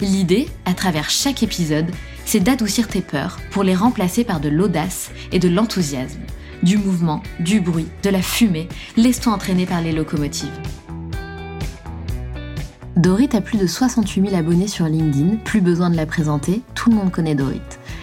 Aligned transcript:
L'idée, 0.00 0.48
à 0.64 0.72
travers 0.72 1.10
chaque 1.10 1.42
épisode, 1.42 1.90
c'est 2.24 2.40
d'adoucir 2.40 2.88
tes 2.88 3.02
peurs 3.02 3.38
pour 3.50 3.62
les 3.62 3.74
remplacer 3.74 4.24
par 4.24 4.40
de 4.40 4.48
l'audace 4.48 5.10
et 5.30 5.38
de 5.38 5.48
l'enthousiasme. 5.48 6.20
Du 6.62 6.78
mouvement, 6.78 7.22
du 7.38 7.60
bruit, 7.60 7.86
de 8.02 8.08
la 8.08 8.22
fumée, 8.22 8.68
laisse-toi 8.96 9.34
entraîner 9.34 9.66
par 9.66 9.82
les 9.82 9.92
locomotives. 9.92 10.48
Dorit 12.96 13.28
a 13.34 13.42
plus 13.42 13.58
de 13.58 13.66
68 13.66 14.28
000 14.30 14.36
abonnés 14.36 14.68
sur 14.68 14.86
LinkedIn, 14.86 15.36
plus 15.44 15.60
besoin 15.60 15.90
de 15.90 15.96
la 15.96 16.06
présenter, 16.06 16.62
tout 16.74 16.88
le 16.88 16.96
monde 16.96 17.10
connaît 17.10 17.34
Dorit. 17.34 17.60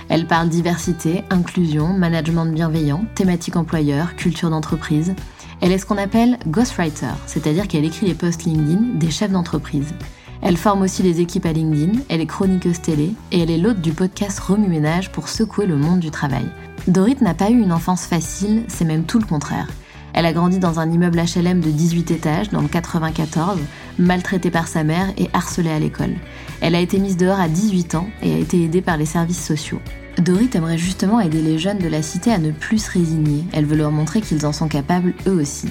Elle 0.09 0.27
parle 0.27 0.49
diversité, 0.49 1.23
inclusion, 1.31 1.93
management 1.93 2.45
bienveillant, 2.45 3.05
thématique 3.15 3.55
employeur, 3.55 4.15
culture 4.15 4.51
d'entreprise. 4.51 5.15
Elle 5.61 5.71
est 5.71 5.79
ce 5.79 5.85
qu'on 5.87 5.97
appelle 5.97 6.37
ghostwriter, 6.47 7.13
c'est-à-dire 7.25 7.67
qu'elle 7.67 7.85
écrit 7.85 8.05
les 8.05 8.13
posts 8.13 8.45
LinkedIn 8.45 8.99
des 8.99 9.09
chefs 9.09 9.31
d'entreprise. 9.31 9.93
Elle 10.41 10.57
forme 10.57 10.83
aussi 10.83 11.03
les 11.03 11.19
équipes 11.19 11.45
à 11.45 11.53
LinkedIn, 11.53 11.99
elle 12.09 12.21
est 12.21 12.25
chroniqueuse 12.25 12.81
télé 12.81 13.13
et 13.31 13.39
elle 13.39 13.49
est 13.49 13.57
l'hôte 13.57 13.81
du 13.81 13.91
podcast 13.91 14.39
Remue 14.39 14.67
Ménage 14.67 15.11
pour 15.11 15.29
secouer 15.29 15.65
le 15.65 15.75
monde 15.75 15.99
du 15.99 16.11
travail. 16.11 16.45
Dorit 16.87 17.17
n'a 17.21 17.33
pas 17.33 17.49
eu 17.49 17.59
une 17.59 17.71
enfance 17.71 18.05
facile, 18.05 18.63
c'est 18.67 18.85
même 18.85 19.03
tout 19.03 19.19
le 19.19 19.25
contraire. 19.25 19.67
Elle 20.13 20.25
a 20.25 20.33
grandi 20.33 20.57
dans 20.57 20.79
un 20.79 20.89
immeuble 20.89 21.19
HLM 21.19 21.59
de 21.59 21.69
18 21.69 22.11
étages 22.11 22.49
dans 22.49 22.61
le 22.61 22.67
94, 22.67 23.59
maltraitée 23.99 24.51
par 24.51 24.67
sa 24.67 24.83
mère 24.83 25.11
et 25.17 25.29
harcelée 25.33 25.69
à 25.69 25.79
l'école. 25.79 26.15
Elle 26.61 26.75
a 26.75 26.79
été 26.79 26.97
mise 26.97 27.17
dehors 27.17 27.39
à 27.39 27.47
18 27.47 27.95
ans 27.95 28.07
et 28.23 28.33
a 28.33 28.37
été 28.37 28.63
aidée 28.63 28.81
par 28.81 28.97
les 28.97 29.05
services 29.05 29.45
sociaux. 29.45 29.81
Dorit 30.17 30.49
aimerait 30.55 30.77
justement 30.77 31.19
aider 31.19 31.41
les 31.41 31.59
jeunes 31.59 31.77
de 31.77 31.87
la 31.87 32.01
cité 32.01 32.31
à 32.31 32.39
ne 32.39 32.51
plus 32.51 32.79
se 32.79 32.91
résigner. 32.91 33.43
Elle 33.53 33.65
veut 33.65 33.77
leur 33.77 33.91
montrer 33.91 34.21
qu'ils 34.21 34.47
en 34.47 34.53
sont 34.53 34.67
capables 34.67 35.13
eux 35.27 35.39
aussi. 35.39 35.67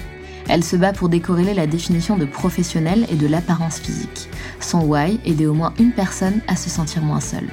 Elle 0.47 0.63
se 0.63 0.77
bat 0.77 0.93
pour 0.93 1.09
décorréler 1.09 1.53
la 1.53 1.67
définition 1.67 2.15
de 2.15 2.23
professionnel 2.23 3.05
et 3.09 3.15
de 3.15 3.27
l'apparence 3.27 3.79
physique. 3.79 4.29
Son 4.59 4.81
why, 4.85 5.19
aider 5.25 5.45
au 5.45 5.53
moins 5.53 5.73
une 5.79 5.91
personne 5.91 6.41
à 6.47 6.55
se 6.55 6.69
sentir 6.69 7.03
moins 7.03 7.21
seule. 7.21 7.47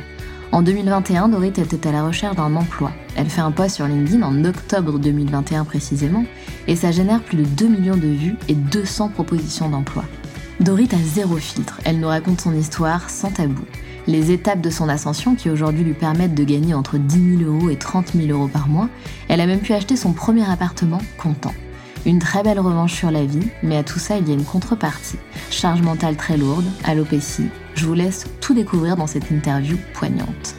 En 0.52 0.62
2021, 0.62 1.28
Dorit 1.28 1.48
était 1.48 1.88
à 1.88 1.92
la 1.92 2.06
recherche 2.06 2.36
d'un 2.36 2.54
emploi. 2.54 2.92
Elle 3.16 3.28
fait 3.28 3.40
un 3.40 3.50
post 3.50 3.76
sur 3.76 3.86
LinkedIn 3.86 4.22
en 4.22 4.44
octobre 4.44 4.98
2021 4.98 5.64
précisément, 5.64 6.24
et 6.68 6.76
ça 6.76 6.92
génère 6.92 7.22
plus 7.22 7.38
de 7.38 7.42
2 7.44 7.66
millions 7.66 7.96
de 7.96 8.06
vues 8.06 8.36
et 8.48 8.54
200 8.54 9.08
propositions 9.08 9.68
d'emploi. 9.68 10.04
Dorit 10.60 10.88
a 10.92 10.96
zéro 10.96 11.36
filtre, 11.36 11.80
elle 11.84 11.98
nous 11.98 12.06
raconte 12.06 12.40
son 12.40 12.54
histoire 12.54 13.10
sans 13.10 13.30
tabou. 13.30 13.64
Les 14.06 14.30
étapes 14.30 14.60
de 14.60 14.70
son 14.70 14.88
ascension 14.88 15.34
qui 15.34 15.50
aujourd'hui 15.50 15.82
lui 15.82 15.94
permettent 15.94 16.34
de 16.34 16.44
gagner 16.44 16.74
entre 16.74 16.98
10 16.98 17.38
000 17.38 17.50
euros 17.50 17.70
et 17.70 17.76
30 17.76 18.12
000 18.14 18.28
euros 18.28 18.48
par 18.48 18.68
mois, 18.68 18.88
elle 19.28 19.40
a 19.40 19.46
même 19.46 19.60
pu 19.60 19.72
acheter 19.72 19.96
son 19.96 20.12
premier 20.12 20.48
appartement 20.48 21.00
content. 21.18 21.54
Une 22.06 22.18
très 22.18 22.42
belle 22.42 22.60
revanche 22.60 22.92
sur 22.92 23.10
la 23.10 23.24
vie, 23.24 23.48
mais 23.62 23.78
à 23.78 23.82
tout 23.82 23.98
ça, 23.98 24.18
il 24.18 24.28
y 24.28 24.30
a 24.30 24.34
une 24.34 24.44
contrepartie. 24.44 25.18
Charge 25.50 25.80
mentale 25.80 26.16
très 26.16 26.36
lourde, 26.36 26.66
alopécie. 26.84 27.48
Je 27.74 27.86
vous 27.86 27.94
laisse 27.94 28.26
tout 28.42 28.52
découvrir 28.52 28.96
dans 28.96 29.06
cette 29.06 29.30
interview 29.30 29.78
poignante. 29.94 30.54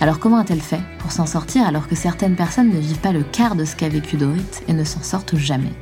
Alors 0.00 0.18
comment 0.18 0.36
a-t-elle 0.36 0.60
fait 0.60 0.80
pour 0.98 1.10
s'en 1.10 1.24
sortir 1.24 1.66
alors 1.66 1.88
que 1.88 1.94
certaines 1.94 2.36
personnes 2.36 2.68
ne 2.68 2.78
vivent 2.78 2.98
pas 2.98 3.12
le 3.12 3.22
quart 3.22 3.54
de 3.54 3.64
ce 3.64 3.74
qu'a 3.74 3.88
vécu 3.88 4.16
Dorit 4.16 4.44
et 4.68 4.74
ne 4.74 4.84
s'en 4.84 5.02
sortent 5.02 5.36
jamais? 5.36 5.72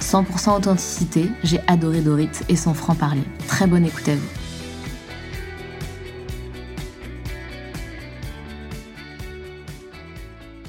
100% 0.00 0.58
authenticité, 0.58 1.30
j'ai 1.42 1.60
adoré 1.66 2.02
Dorit 2.02 2.28
et 2.50 2.56
son 2.56 2.74
franc-parler. 2.74 3.24
Très 3.48 3.66
bonne 3.66 3.86
écoute 3.86 4.08
à 4.08 4.14
vous. 4.14 4.28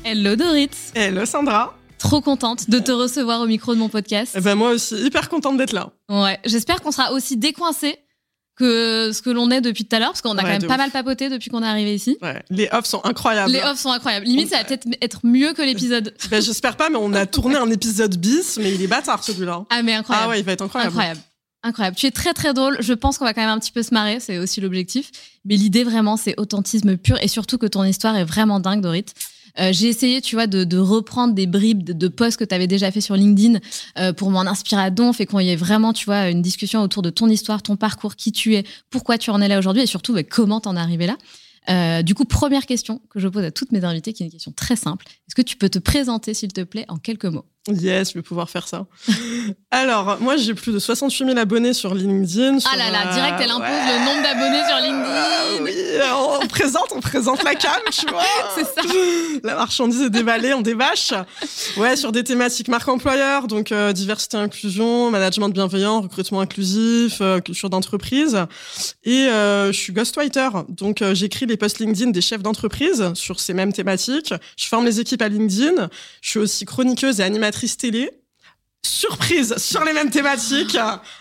Hello 0.06 0.36
Dorit 0.38 0.70
Hello 0.96 1.26
Sandra 1.26 1.81
Trop 2.02 2.20
contente 2.20 2.68
de 2.68 2.80
te 2.80 2.92
recevoir 2.92 3.42
au 3.42 3.46
micro 3.46 3.76
de 3.76 3.80
mon 3.80 3.88
podcast. 3.88 4.34
Eh 4.36 4.42
ben 4.42 4.56
moi 4.56 4.72
aussi, 4.72 4.96
hyper 4.96 5.30
contente 5.30 5.58
d'être 5.58 5.72
là. 5.72 5.92
Ouais, 6.10 6.40
j'espère 6.46 6.82
qu'on 6.82 6.92
sera 6.92 7.12
aussi 7.12 7.38
décoincé 7.38 8.00
que 8.58 9.12
ce 9.14 9.22
que 9.22 9.30
l'on 9.30 9.52
est 9.52 9.62
depuis 9.62 9.86
tout 9.86 9.96
à 9.96 10.00
l'heure, 10.00 10.10
parce 10.10 10.24
qu'on 10.24 10.36
a 10.36 10.42
quand 10.42 10.48
même 10.48 10.66
pas 10.66 10.78
mal 10.78 10.90
papoté 10.90 11.30
depuis 11.30 11.52
qu'on 11.52 11.62
est 11.62 11.68
arrivé 11.68 11.94
ici. 11.94 12.18
Ouais, 12.24 12.42
les 12.50 12.68
offs 12.72 12.88
sont 12.88 13.02
incroyables. 13.04 13.52
Les 13.52 13.62
offs 13.62 13.80
sont 13.80 13.92
incroyables. 13.92 14.26
Limite, 14.26 14.50
ça 14.50 14.58
va 14.58 14.64
peut-être 14.64 14.88
être 15.00 15.20
mieux 15.24 15.54
que 15.54 15.62
l'épisode. 15.62 16.16
ben, 16.32 16.42
j'espère 16.42 16.76
pas, 16.76 16.90
mais 16.90 16.98
on 17.00 17.14
a 17.14 17.28
tourné 17.28 17.58
un 17.58 17.70
épisode 17.70 18.18
bis, 18.18 18.58
mais 18.58 18.74
il 18.74 18.82
est 18.82 18.88
bâtard 18.88 19.24
celui-là. 19.24 19.64
Ah, 19.70 19.84
mais 19.84 19.94
incroyable. 19.94 20.26
Ah 20.28 20.30
ouais, 20.32 20.40
il 20.40 20.46
va 20.46 20.54
être 20.54 20.64
incroyable. 20.64 20.94
Incroyable. 20.94 21.22
Incroyable. 21.62 21.96
Tu 21.96 22.08
es 22.08 22.12
très 22.12 22.34
très 22.34 22.56
drôle. 22.56 22.78
Je 22.80 22.94
pense 22.94 23.20
qu'on 23.20 23.26
va 23.26 23.36
quand 23.36 23.42
même 23.42 23.52
un 23.52 23.60
petit 23.60 23.72
peu 23.72 23.84
se 23.84 23.94
marrer, 23.94 24.20
c'est 24.20 24.40
aussi 24.40 24.60
l'objectif. 24.60 25.12
Mais 25.46 25.56
l'idée 25.56 25.84
vraiment, 25.84 26.18
c'est 26.18 26.34
authentisme 26.40 26.98
pur 26.98 27.18
et 27.22 27.28
surtout 27.28 27.60
que 27.60 27.68
ton 27.68 27.84
histoire 27.84 28.16
est 28.16 28.26
vraiment 28.26 28.60
dingue, 28.60 28.82
Dorit. 28.82 29.06
Euh, 29.60 29.72
j'ai 29.72 29.88
essayé, 29.88 30.22
tu 30.22 30.36
vois, 30.36 30.48
de, 30.48 30.78
reprendre 30.78 31.34
des 31.34 31.48
bribes 31.48 31.84
de, 31.84 31.94
de 31.94 32.08
posts 32.08 32.38
que 32.38 32.44
tu 32.44 32.56
avais 32.56 32.68
déjà 32.68 32.92
fait 32.92 33.02
sur 33.02 33.16
LinkedIn 33.16 33.60
euh, 33.98 34.14
pour 34.14 34.32
m'en 34.32 34.42
inspirer 34.42 34.82
à 34.82 34.90
donf 34.90 35.20
et 35.22 35.26
qu'on 35.26 35.40
y 35.40 35.50
ait 35.50 35.56
vraiment, 35.56 35.94
tu 35.94 36.06
vois, 36.06 36.30
une 36.30 36.42
discussion 36.42 36.82
autour 36.82 37.02
de 37.02 37.10
ton 37.10 37.28
histoire, 37.28 37.62
ton 37.62 37.76
parcours, 37.76 38.16
qui 38.16 38.32
tu 38.32 38.56
es, 38.56 38.64
pourquoi 38.90 39.18
tu 39.18 39.30
en 39.30 39.42
es 39.42 39.48
là 39.48 39.60
aujourd'hui 39.60 39.84
et 39.84 39.88
surtout 39.88 40.14
bah, 40.14 40.24
comment 40.24 40.60
t'en 40.62 40.76
es 40.76 40.80
arrivé 40.80 41.08
là. 41.08 41.18
Euh, 41.70 42.02
du 42.02 42.16
coup, 42.16 42.26
première 42.26 42.66
question 42.66 43.02
que 43.10 43.20
je 43.20 43.28
pose 43.28 43.44
à 43.44 43.52
toutes 43.52 43.72
mes 43.72 43.84
invités, 43.84 44.14
qui 44.14 44.24
est 44.24 44.26
une 44.26 44.32
question 44.32 44.52
très 44.52 44.76
simple. 44.76 45.06
Est-ce 45.08 45.36
que 45.36 45.42
tu 45.42 45.58
peux 45.58 45.70
te 45.70 45.80
présenter, 45.80 46.34
s'il 46.34 46.54
te 46.54 46.62
plaît, 46.62 46.86
en 46.88 46.98
quelques 46.98 47.26
mots? 47.26 47.46
Yes, 47.68 48.10
je 48.10 48.14
vais 48.16 48.24
pouvoir 48.24 48.50
faire 48.50 48.68
ça. 48.68 48.88
Alors, 49.72 50.18
moi, 50.20 50.36
j'ai 50.36 50.56
plus 50.56 50.74
de 50.74 50.80
68 50.80 51.28
000 51.28 51.38
abonnés 51.38 51.74
sur 51.74 51.94
LinkedIn. 51.94 52.58
ah 52.66 52.76
là 52.76 52.90
là, 52.90 53.14
direct, 53.14 53.40
elle 53.40 53.52
impose 53.52 53.68
le 53.68 54.06
nombre 54.06 54.24
d'abonnés 54.24 54.64
sur 54.68 54.78
LinkedIn. 54.78 55.12
Ah 55.14 55.62
oui, 55.62 56.42
on 56.42 56.48
présente, 56.48 56.92
on 56.96 57.02
présente 57.02 57.44
la 57.44 57.54
cam, 57.54 57.80
tu 57.92 58.08
vois. 58.10 58.24
C'est 58.56 58.64
ça. 58.64 58.82
La 59.44 59.56
marchandise 59.56 60.02
est 60.02 60.10
déballée, 60.10 60.56
on 60.56 60.62
dévache. 60.62 61.14
Ouais, 61.78 61.96
sur 61.96 62.12
des 62.12 62.24
thématiques 62.24 62.68
marque 62.68 62.88
employeur, 62.88 63.48
donc 63.48 63.72
euh, 63.72 63.94
diversité, 63.94 64.38
inclusion, 64.38 65.12
management 65.12 65.50
bienveillant, 65.50 66.02
recrutement 66.02 66.42
inclusif, 66.42 67.20
euh, 67.22 67.40
culture 67.42 67.70
d'entreprise. 67.70 68.40
Et 69.04 69.28
euh, 69.28 69.72
je 69.72 69.78
suis 69.78 69.94
ghostwriter, 69.94 70.50
donc 70.70 71.04
j'écris 71.14 71.46
les 71.46 71.58
posts 71.58 71.80
LinkedIn 71.80 72.10
des 72.10 72.22
chefs 72.22 72.42
d'entreprise 72.42 73.12
sur 73.14 73.40
ces 73.40 73.54
mêmes 73.54 73.74
thématiques. 73.74 74.34
Je 74.58 74.68
forme 74.68 74.86
les 74.86 75.00
équipes 75.00 75.22
à 75.22 75.30
LinkedIn. 75.30 75.90
Je 76.22 76.30
suis 76.30 76.40
aussi 76.40 76.66
chroniqueuse 76.66 77.20
et 77.20 77.24
animatrice 77.24 77.51
télé. 77.78 78.12
Surprise 78.84 79.56
sur 79.58 79.84
les 79.84 79.94
mêmes 79.94 80.10
thématiques. 80.10 80.78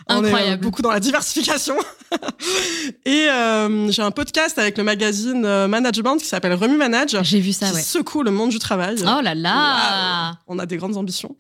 On 0.09 0.25
est 0.25 0.57
beaucoup 0.57 0.83
dans 0.83 0.91
la 0.91 1.01
diversification. 1.01 1.77
et 3.05 3.29
euh, 3.29 3.91
j'ai 3.91 4.03
un 4.03 4.11
podcast 4.11 4.59
avec 4.59 4.79
le 4.79 4.85
magazine 4.85 5.45
euh, 5.45 5.69
Management 5.69 6.17
qui 6.17 6.27
s'appelle 6.27 6.55
Remue 6.55 6.77
Manage. 6.77 7.17
J'ai 7.23 7.41
vu 7.41 7.53
ça, 7.53 7.69
qui 7.69 7.75
ouais. 7.75 7.83
secoue 7.83 8.23
le 8.23 8.31
monde 8.31 8.51
du 8.51 8.59
travail. 8.59 8.97
Oh 9.03 9.21
là 9.21 9.35
là 9.35 10.39
On 10.47 10.59
a 10.59 10.67
des 10.67 10.79
grandes 10.79 10.97
ambitions. 10.97 11.37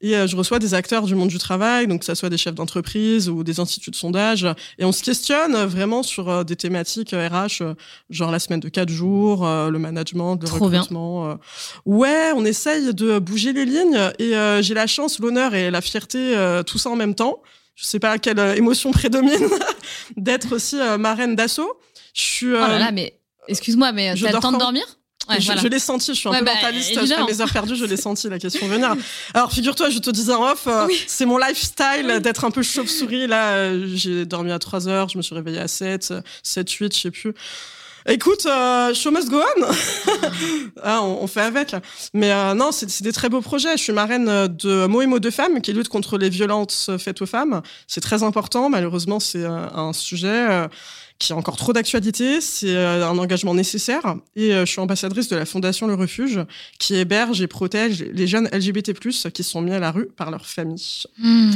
Et 0.00 0.16
euh, 0.16 0.26
je 0.26 0.36
reçois 0.36 0.58
des 0.58 0.74
acteurs 0.74 1.04
du 1.04 1.14
monde 1.14 1.28
du 1.28 1.38
travail, 1.38 1.86
donc 1.86 2.00
que 2.00 2.04
ça 2.04 2.14
soit 2.14 2.30
des 2.30 2.36
chefs 2.36 2.54
d'entreprise 2.54 3.28
ou 3.28 3.42
des 3.42 3.60
instituts 3.60 3.90
de 3.90 3.96
sondage. 3.96 4.46
Et 4.78 4.84
on 4.84 4.92
se 4.92 5.02
questionne 5.02 5.56
vraiment 5.64 6.02
sur 6.02 6.28
euh, 6.28 6.44
des 6.44 6.56
thématiques 6.56 7.10
RH, 7.10 7.62
euh, 7.62 7.74
genre 8.10 8.30
la 8.30 8.38
semaine 8.38 8.60
de 8.60 8.68
quatre 8.68 8.90
jours, 8.90 9.46
le 9.46 9.78
management, 9.78 10.36
le 10.40 10.48
recrutement. 10.48 11.38
Ouais, 11.84 12.32
on 12.34 12.44
essaye 12.44 12.94
de 12.94 13.18
bouger 13.18 13.52
les 13.52 13.64
lignes. 13.64 13.98
Et 14.18 14.32
j'ai 14.62 14.74
la 14.74 14.86
chance, 14.86 15.18
l'honneur 15.18 15.54
et 15.54 15.70
la 15.70 15.80
fierté, 15.80 16.34
tout 16.66 16.78
ça 16.78 16.90
en 16.90 16.96
même 16.96 17.14
temps. 17.14 17.42
Je 17.74 17.84
sais 17.84 18.00
pas 18.00 18.18
quelle 18.18 18.38
émotion 18.56 18.90
prédomine 18.90 19.48
d'être 20.16 20.54
aussi 20.54 20.76
marraine 20.98 21.36
d'assaut. 21.36 21.78
Je 22.14 22.22
suis. 22.22 22.46
oh 22.54 22.58
là 22.58 22.78
là, 22.78 22.92
mais 22.92 23.20
excuse-moi, 23.46 23.92
mais 23.92 24.14
t'as 24.14 24.32
le 24.32 24.38
temps 24.40 24.52
de 24.52 24.58
dormir? 24.58 24.97
Je, 25.38 25.68
l'ai 25.68 25.78
senti, 25.78 26.14
je 26.14 26.18
suis 26.18 26.28
un 26.28 26.32
peu 26.32 26.44
bah, 26.44 26.54
mentaliste. 26.54 26.96
Après 26.96 27.24
mes 27.24 27.40
heures 27.40 27.52
perdues, 27.52 27.76
je 27.76 27.84
l'ai 27.84 27.96
senti, 27.96 28.28
la 28.28 28.38
question 28.38 28.66
venir. 28.68 28.94
Alors, 29.34 29.52
figure-toi, 29.52 29.90
je 29.90 29.98
te 29.98 30.10
disais 30.10 30.34
en 30.34 30.50
off, 30.50 30.66
euh, 30.66 30.86
c'est 31.06 31.26
mon 31.26 31.38
lifestyle 31.38 32.20
d'être 32.20 32.44
un 32.44 32.50
peu 32.50 32.62
chauve-souris. 32.62 33.26
Là, 33.26 33.52
euh, 33.52 33.86
j'ai 33.94 34.26
dormi 34.26 34.52
à 34.52 34.58
3 34.58 34.88
heures, 34.88 35.08
je 35.08 35.18
me 35.18 35.22
suis 35.22 35.34
réveillée 35.34 35.60
à 35.60 35.68
7, 35.68 36.14
7, 36.42 36.70
8, 36.70 36.94
je 36.94 37.00
sais 37.00 37.10
plus. 37.10 37.34
Écoute, 38.06 38.46
euh, 38.46 38.94
show 38.94 39.10
must 39.10 39.28
go 39.28 39.38
on. 39.38 39.66
ah, 40.82 41.02
on, 41.02 41.26
fait 41.26 41.42
avec. 41.42 41.76
Mais 42.14 42.32
euh, 42.32 42.54
non, 42.54 42.72
c'est 42.72 43.02
des 43.02 43.12
très 43.12 43.28
beaux 43.28 43.42
projets. 43.42 43.76
Je 43.76 43.82
suis 43.82 43.92
marraine 43.92 44.46
de 44.46 44.86
Mots 44.86 45.18
de 45.18 45.30
Femmes 45.30 45.60
qui 45.60 45.74
lutte 45.74 45.88
contre 45.90 46.16
les 46.16 46.30
violences 46.30 46.90
faites 46.98 47.20
aux 47.20 47.26
femmes. 47.26 47.60
C'est 47.86 48.00
très 48.00 48.22
important. 48.22 48.70
Malheureusement, 48.70 49.20
c'est 49.20 49.44
un 49.44 49.92
sujet 49.92 50.68
qui 51.18 51.32
a 51.32 51.36
encore 51.36 51.56
trop 51.56 51.72
d'actualité. 51.72 52.40
C'est 52.40 52.74
euh, 52.74 53.08
un 53.08 53.18
engagement 53.18 53.54
nécessaire. 53.54 54.16
Et 54.36 54.54
euh, 54.54 54.64
je 54.64 54.72
suis 54.72 54.80
ambassadrice 54.80 55.28
de 55.28 55.36
la 55.36 55.44
Fondation 55.44 55.86
Le 55.86 55.94
Refuge, 55.94 56.40
qui 56.78 56.94
héberge 56.94 57.40
et 57.40 57.46
protège 57.46 58.02
les 58.02 58.26
jeunes 58.26 58.48
LGBT+, 58.52 58.92
qui 59.32 59.42
sont 59.42 59.60
mis 59.60 59.72
à 59.72 59.78
la 59.78 59.90
rue 59.90 60.06
par 60.06 60.30
leur 60.30 60.46
famille. 60.46 61.02
Hmm. 61.18 61.50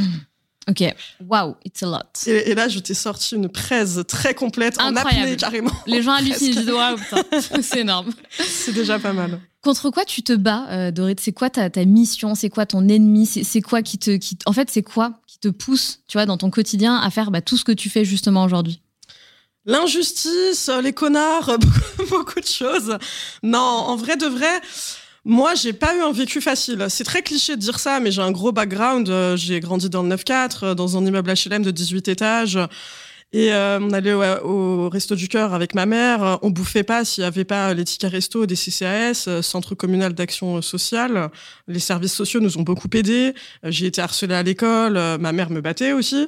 Ok, 0.69 0.81
wow, 1.27 1.57
it's 1.65 1.83
a 1.83 1.87
lot. 1.87 2.25
Et, 2.25 2.55
là, 2.55 2.69
je 2.69 2.79
t'ai 2.79 2.93
sorti 2.93 3.35
une 3.35 3.49
presse 3.49 3.99
très 4.07 4.33
complète 4.33 4.79
en 4.79 4.95
apnée 4.95 5.35
carrément. 5.35 5.71
Les 5.87 6.01
gens 6.01 6.13
hallucinent, 6.17 6.47
ils 6.47 6.65
disent 6.65 7.61
c'est 7.61 7.81
énorme. 7.81 8.13
C'est 8.39 8.71
déjà 8.71 8.97
pas 8.97 9.11
mal. 9.11 9.41
Contre 9.61 9.89
quoi 9.89 10.05
tu 10.05 10.23
te 10.23 10.33
bats, 10.33 10.67
euh, 10.69 10.91
Dorit? 10.91 11.15
C'est 11.19 11.33
quoi 11.33 11.49
ta, 11.49 11.69
ta 11.69 11.83
mission? 11.83 12.33
C'est 12.33 12.49
quoi 12.49 12.65
ton 12.65 12.87
ennemi? 12.87 13.25
C'est 13.25 13.61
quoi 13.61 13.81
qui 13.81 13.97
te, 13.97 14.15
qui, 14.15 14.37
en 14.45 14.53
fait, 14.53 14.69
c'est 14.71 14.83
quoi 14.83 15.19
qui 15.27 15.37
te 15.39 15.49
pousse, 15.49 15.99
tu 16.07 16.17
vois, 16.17 16.25
dans 16.25 16.37
ton 16.37 16.49
quotidien 16.49 16.95
à 16.95 17.09
faire 17.09 17.29
bah, 17.29 17.41
tout 17.41 17.57
ce 17.57 17.65
que 17.65 17.73
tu 17.73 17.89
fais 17.89 18.05
justement 18.05 18.45
aujourd'hui? 18.45 18.81
L'injustice, 19.65 20.69
les 20.81 20.91
connards, 20.91 21.57
beaucoup 22.09 22.39
de 22.39 22.45
choses. 22.45 22.97
Non, 23.43 23.59
en 23.59 23.95
vrai 23.95 24.17
de 24.17 24.25
vrai. 24.25 24.61
Moi, 25.25 25.55
j'ai 25.55 25.71
pas 25.71 25.95
eu 25.95 26.01
un 26.01 26.11
vécu 26.11 26.41
facile. 26.41 26.85
C'est 26.89 27.05
très 27.05 27.21
cliché 27.21 27.55
de 27.55 27.61
dire 27.61 27.79
ça, 27.79 28.01
mais 28.01 28.11
j'ai 28.11 28.21
un 28.21 28.31
gros 28.31 28.51
background. 28.51 29.07
Euh, 29.07 29.37
j'ai 29.37 29.61
grandi 29.61 29.89
dans 29.89 30.03
le 30.03 30.13
9-4, 30.13 30.65
euh, 30.65 30.75
dans 30.75 30.97
un 30.97 31.05
immeuble 31.05 31.31
HLM 31.31 31.63
de 31.63 31.71
18 31.71 32.09
étages. 32.09 32.59
Et 33.31 33.53
euh, 33.53 33.79
on 33.81 33.91
allait 33.91 34.13
au, 34.13 34.89
Resto 34.89 35.15
du 35.15 35.29
Cœur 35.29 35.53
avec 35.53 35.75
ma 35.75 35.85
mère. 35.85 36.39
On 36.41 36.49
bouffait 36.49 36.83
pas 36.83 37.05
s'il 37.05 37.23
y 37.23 37.27
avait 37.27 37.45
pas 37.45 37.73
les 37.73 37.85
tickets 37.85 38.11
resto 38.11 38.45
des 38.45 38.55
CCAS, 38.55 39.41
Centre 39.41 39.75
communal 39.75 40.13
d'action 40.13 40.61
sociale. 40.61 41.31
Les 41.67 41.79
services 41.79 42.13
sociaux 42.13 42.41
nous 42.41 42.57
ont 42.57 42.63
beaucoup 42.63 42.89
aidés. 42.93 43.33
J'ai 43.63 43.87
été 43.87 44.01
harcelée 44.01 44.35
à 44.35 44.43
l'école. 44.43 44.99
Ma 45.19 45.31
mère 45.31 45.49
me 45.49 45.61
battait 45.61 45.93
aussi. 45.93 46.27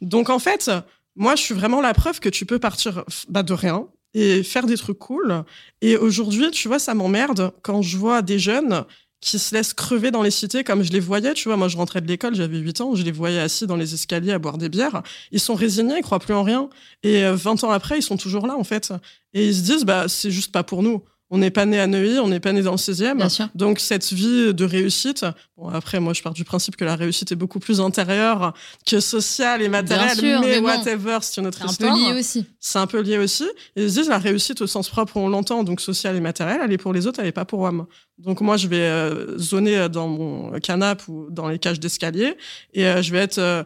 Donc 0.00 0.30
en 0.30 0.38
fait, 0.38 0.70
moi, 1.16 1.34
je 1.34 1.42
suis 1.42 1.54
vraiment 1.54 1.80
la 1.80 1.94
preuve 1.94 2.20
que 2.20 2.28
tu 2.28 2.46
peux 2.46 2.58
partir 2.58 3.04
bah, 3.28 3.42
de 3.42 3.52
rien 3.52 3.88
et 4.14 4.42
faire 4.42 4.66
des 4.66 4.76
trucs 4.76 4.98
cool. 4.98 5.44
Et 5.80 5.96
aujourd'hui, 5.96 6.50
tu 6.50 6.68
vois, 6.68 6.78
ça 6.78 6.94
m'emmerde 6.94 7.52
quand 7.62 7.82
je 7.82 7.96
vois 7.96 8.22
des 8.22 8.38
jeunes 8.38 8.84
qui 9.20 9.38
se 9.38 9.54
laissent 9.54 9.74
crever 9.74 10.10
dans 10.10 10.22
les 10.22 10.30
cités 10.30 10.62
comme 10.62 10.82
je 10.82 10.92
les 10.92 11.00
voyais. 11.00 11.34
Tu 11.34 11.48
vois, 11.48 11.56
moi, 11.56 11.68
je 11.68 11.76
rentrais 11.76 12.00
de 12.00 12.06
l'école, 12.06 12.34
j'avais 12.34 12.58
8 12.58 12.80
ans, 12.82 12.94
je 12.94 13.02
les 13.02 13.12
voyais 13.12 13.40
assis 13.40 13.66
dans 13.66 13.76
les 13.76 13.94
escaliers 13.94 14.32
à 14.32 14.38
boire 14.38 14.58
des 14.58 14.68
bières. 14.68 15.02
Ils 15.32 15.40
sont 15.40 15.54
résignés, 15.54 15.96
ils 15.98 16.02
croient 16.02 16.18
plus 16.18 16.34
en 16.34 16.42
rien. 16.42 16.68
Et 17.02 17.24
20 17.24 17.64
euh, 17.64 17.66
ans 17.66 17.70
après, 17.70 17.98
ils 17.98 18.02
sont 18.02 18.16
toujours 18.16 18.46
là, 18.46 18.56
en 18.56 18.64
fait. 18.64 18.92
Et 19.32 19.48
ils 19.48 19.54
se 19.54 19.62
disent, 19.62 19.84
bah, 19.84 20.06
c'est 20.08 20.30
juste 20.30 20.52
pas 20.52 20.62
pour 20.62 20.82
nous. 20.82 21.02
On 21.30 21.38
n'est 21.38 21.50
pas 21.50 21.66
né 21.66 21.80
à 21.80 21.88
Neuilly, 21.88 22.20
on 22.20 22.28
n'est 22.28 22.40
pas 22.40 22.52
né 22.52 22.62
dans 22.62 22.72
le 22.72 22.76
16e. 22.76 23.48
Donc 23.54 23.80
cette 23.80 24.12
vie 24.12 24.54
de 24.54 24.64
réussite, 24.64 25.26
bon 25.56 25.68
après 25.68 25.98
moi 25.98 26.12
je 26.12 26.22
pars 26.22 26.34
du 26.34 26.44
principe 26.44 26.76
que 26.76 26.84
la 26.84 26.94
réussite 26.94 27.32
est 27.32 27.36
beaucoup 27.36 27.58
plus 27.58 27.80
intérieure 27.80 28.54
que 28.86 29.00
sociale 29.00 29.60
et 29.62 29.68
matérielle, 29.68 30.40
mais, 30.40 30.58
whatever, 30.58 31.18
c'est 31.22 31.40
une 31.40 31.48
autre 31.48 31.64
histoire. 31.64 31.96
C'est 31.96 32.02
un 32.02 32.06
peu 32.06 32.12
lié 32.12 32.20
aussi. 32.20 32.46
C'est 32.60 32.78
un 32.78 32.86
peu 32.86 33.00
lié 33.00 33.18
aussi. 33.18 33.44
Et 33.74 33.84
ils 33.84 33.92
disent 33.92 34.08
la 34.08 34.18
réussite 34.18 34.60
au 34.60 34.68
sens 34.68 34.88
propre, 34.88 35.16
on 35.16 35.28
l'entend, 35.28 35.64
donc 35.64 35.80
sociale 35.80 36.14
et 36.14 36.20
matérielle, 36.20 36.60
elle 36.62 36.72
est 36.72 36.78
pour 36.78 36.92
les 36.92 37.08
autres, 37.08 37.18
elle 37.18 37.26
n'est 37.26 37.32
pas 37.32 37.44
pour 37.44 37.70
moi. 37.72 37.88
Donc 38.18 38.40
moi 38.40 38.56
je 38.56 38.68
vais 38.68 38.80
euh, 38.80 39.36
zoner 39.36 39.88
dans 39.88 40.08
mon 40.08 40.52
canapé 40.60 41.04
ou 41.08 41.28
dans 41.30 41.48
les 41.48 41.58
cages 41.58 41.80
d'escalier 41.80 42.36
et 42.72 42.86
euh, 42.86 43.02
je 43.02 43.12
vais 43.12 43.18
être 43.18 43.38
euh, 43.38 43.62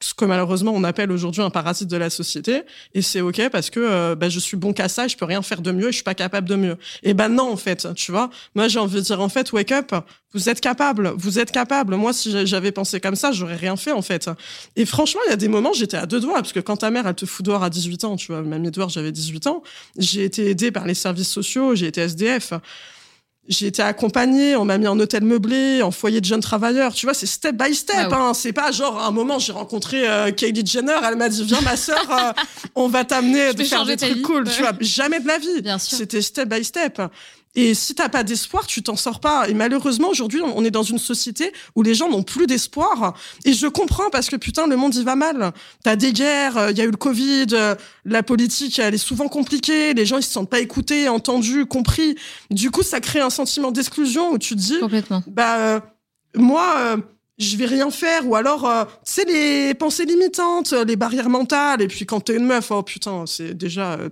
ce 0.00 0.14
que 0.14 0.24
malheureusement 0.24 0.72
on 0.74 0.84
appelle 0.84 1.10
aujourd'hui 1.10 1.42
un 1.42 1.50
parasite 1.50 1.88
de 1.88 1.96
la 1.96 2.10
société. 2.10 2.62
Et 2.94 3.02
c'est 3.02 3.20
ok 3.20 3.48
parce 3.50 3.70
que 3.70 3.80
euh, 3.80 4.14
bah, 4.14 4.28
je 4.28 4.38
suis 4.38 4.56
bon 4.56 4.72
qu'à 4.72 4.88
ça 4.88 5.06
et 5.06 5.08
je 5.08 5.16
peux 5.16 5.24
rien 5.24 5.42
faire 5.42 5.60
de 5.60 5.72
mieux 5.72 5.88
et 5.88 5.92
je 5.92 5.96
suis 5.96 6.04
pas 6.04 6.14
capable 6.14 6.48
de 6.48 6.54
mieux. 6.54 6.76
Et 7.02 7.14
ben 7.14 7.28
non 7.28 7.52
en 7.52 7.56
fait 7.56 7.88
tu 7.94 8.12
vois. 8.12 8.30
Moi 8.54 8.68
j'ai 8.68 8.78
envie 8.78 8.96
de 8.96 9.00
dire 9.00 9.20
en 9.20 9.28
fait 9.28 9.52
wake 9.52 9.72
up 9.72 9.94
vous 10.34 10.48
êtes 10.48 10.60
capable 10.60 11.12
vous 11.16 11.38
êtes 11.38 11.50
capable. 11.50 11.96
Moi 11.96 12.12
si 12.12 12.46
j'avais 12.46 12.72
pensé 12.72 13.00
comme 13.00 13.16
ça 13.16 13.32
j'aurais 13.32 13.56
rien 13.56 13.76
fait 13.76 13.92
en 13.92 14.02
fait. 14.02 14.30
Et 14.76 14.86
franchement 14.86 15.20
il 15.26 15.30
y 15.30 15.32
a 15.32 15.36
des 15.36 15.48
moments 15.48 15.72
j'étais 15.72 15.96
à 15.96 16.06
deux 16.06 16.20
doigts 16.20 16.34
parce 16.34 16.52
que 16.52 16.60
quand 16.60 16.78
ta 16.78 16.90
mère 16.90 17.06
elle 17.06 17.14
te 17.14 17.26
fout 17.26 17.44
dehors 17.44 17.64
à 17.64 17.70
18 17.70 18.04
ans 18.04 18.16
tu 18.16 18.32
vois 18.32 18.42
m'a 18.42 18.58
mis 18.58 18.70
dehors 18.70 18.88
j'avais 18.88 19.12
18 19.12 19.48
ans 19.48 19.62
j'ai 19.96 20.24
été 20.24 20.50
aidée 20.50 20.70
par 20.70 20.86
les 20.86 20.94
services 20.94 21.30
sociaux 21.30 21.74
j'ai 21.74 21.86
été 21.86 22.02
SDF 22.02 22.52
j'ai 23.48 23.66
été 23.66 23.82
accompagnée, 23.82 24.56
on 24.56 24.64
m'a 24.64 24.76
mis 24.76 24.86
en 24.86 24.98
hôtel 25.00 25.24
meublé, 25.24 25.82
en 25.82 25.90
foyer 25.90 26.20
de 26.20 26.26
jeunes 26.26 26.42
travailleurs. 26.42 26.92
Tu 26.92 27.06
vois, 27.06 27.14
c'est 27.14 27.26
step 27.26 27.56
by 27.56 27.74
step. 27.74 28.12
Hein. 28.12 28.32
C'est 28.34 28.52
pas 28.52 28.70
genre 28.72 28.98
à 29.00 29.06
un 29.06 29.10
moment 29.10 29.38
j'ai 29.38 29.52
rencontré 29.52 30.06
euh, 30.06 30.30
Kylie 30.30 30.66
Jenner, 30.66 30.96
elle 31.02 31.16
m'a 31.16 31.28
dit 31.28 31.42
viens 31.44 31.62
ma 31.62 31.76
sœur, 31.76 32.04
euh, 32.10 32.32
on 32.74 32.88
va 32.88 33.04
t'amener 33.04 33.54
de 33.54 33.64
faire 33.64 33.86
des 33.86 33.96
trucs 33.96 34.22
cool. 34.22 34.44
Tu 34.44 34.60
vois, 34.62 34.72
jamais 34.80 35.20
de 35.20 35.26
la 35.26 35.38
vie. 35.38 35.62
C'était 35.78 36.20
step 36.22 36.48
by 36.48 36.62
step. 36.62 37.00
Et 37.60 37.74
si 37.74 37.92
t'as 37.96 38.08
pas 38.08 38.22
d'espoir, 38.22 38.68
tu 38.68 38.84
t'en 38.84 38.94
sors 38.94 39.18
pas. 39.18 39.48
Et 39.48 39.52
malheureusement, 39.52 40.10
aujourd'hui, 40.10 40.40
on 40.54 40.64
est 40.64 40.70
dans 40.70 40.84
une 40.84 41.00
société 41.00 41.52
où 41.74 41.82
les 41.82 41.92
gens 41.92 42.08
n'ont 42.08 42.22
plus 42.22 42.46
d'espoir. 42.46 43.14
Et 43.44 43.52
je 43.52 43.66
comprends 43.66 44.10
parce 44.10 44.30
que 44.30 44.36
putain, 44.36 44.68
le 44.68 44.76
monde 44.76 44.94
y 44.94 45.02
va 45.02 45.16
mal. 45.16 45.52
T'as 45.82 45.96
des 45.96 46.12
guerres, 46.12 46.52
il 46.54 46.58
euh, 46.60 46.70
y 46.70 46.80
a 46.82 46.84
eu 46.84 46.92
le 46.92 46.96
Covid, 46.96 47.46
euh, 47.54 47.74
la 48.04 48.22
politique, 48.22 48.78
elle 48.78 48.94
est 48.94 48.96
souvent 48.96 49.26
compliquée. 49.26 49.92
Les 49.92 50.06
gens, 50.06 50.18
ils 50.18 50.22
se 50.22 50.30
sentent 50.30 50.48
pas 50.48 50.60
écoutés, 50.60 51.08
entendus, 51.08 51.66
compris. 51.66 52.14
Du 52.52 52.70
coup, 52.70 52.84
ça 52.84 53.00
crée 53.00 53.18
un 53.18 53.28
sentiment 53.28 53.72
d'exclusion 53.72 54.30
où 54.30 54.38
tu 54.38 54.54
te 54.54 54.60
dis, 54.60 54.78
Complètement. 54.78 55.24
bah 55.26 55.58
euh, 55.58 55.80
moi 56.36 56.96
je 57.38 57.56
vais 57.56 57.66
rien 57.66 57.90
faire. 57.90 58.26
Ou 58.26 58.34
alors 58.34 58.68
euh, 58.68 58.84
tu 59.04 59.12
sais 59.12 59.24
les 59.24 59.74
pensées 59.74 60.04
limitantes 60.04 60.72
les 60.72 60.96
barrières 60.96 61.28
mentales. 61.28 61.82
Et 61.82 61.88
puis 61.88 62.04
quand 62.04 62.20
t'es 62.20 62.36
une 62.36 62.46
meuf 62.46 62.70
oh 62.70 62.82
putain 62.82 63.24
c'est 63.26 63.54
déjà 63.54 63.92
euh, 63.94 64.08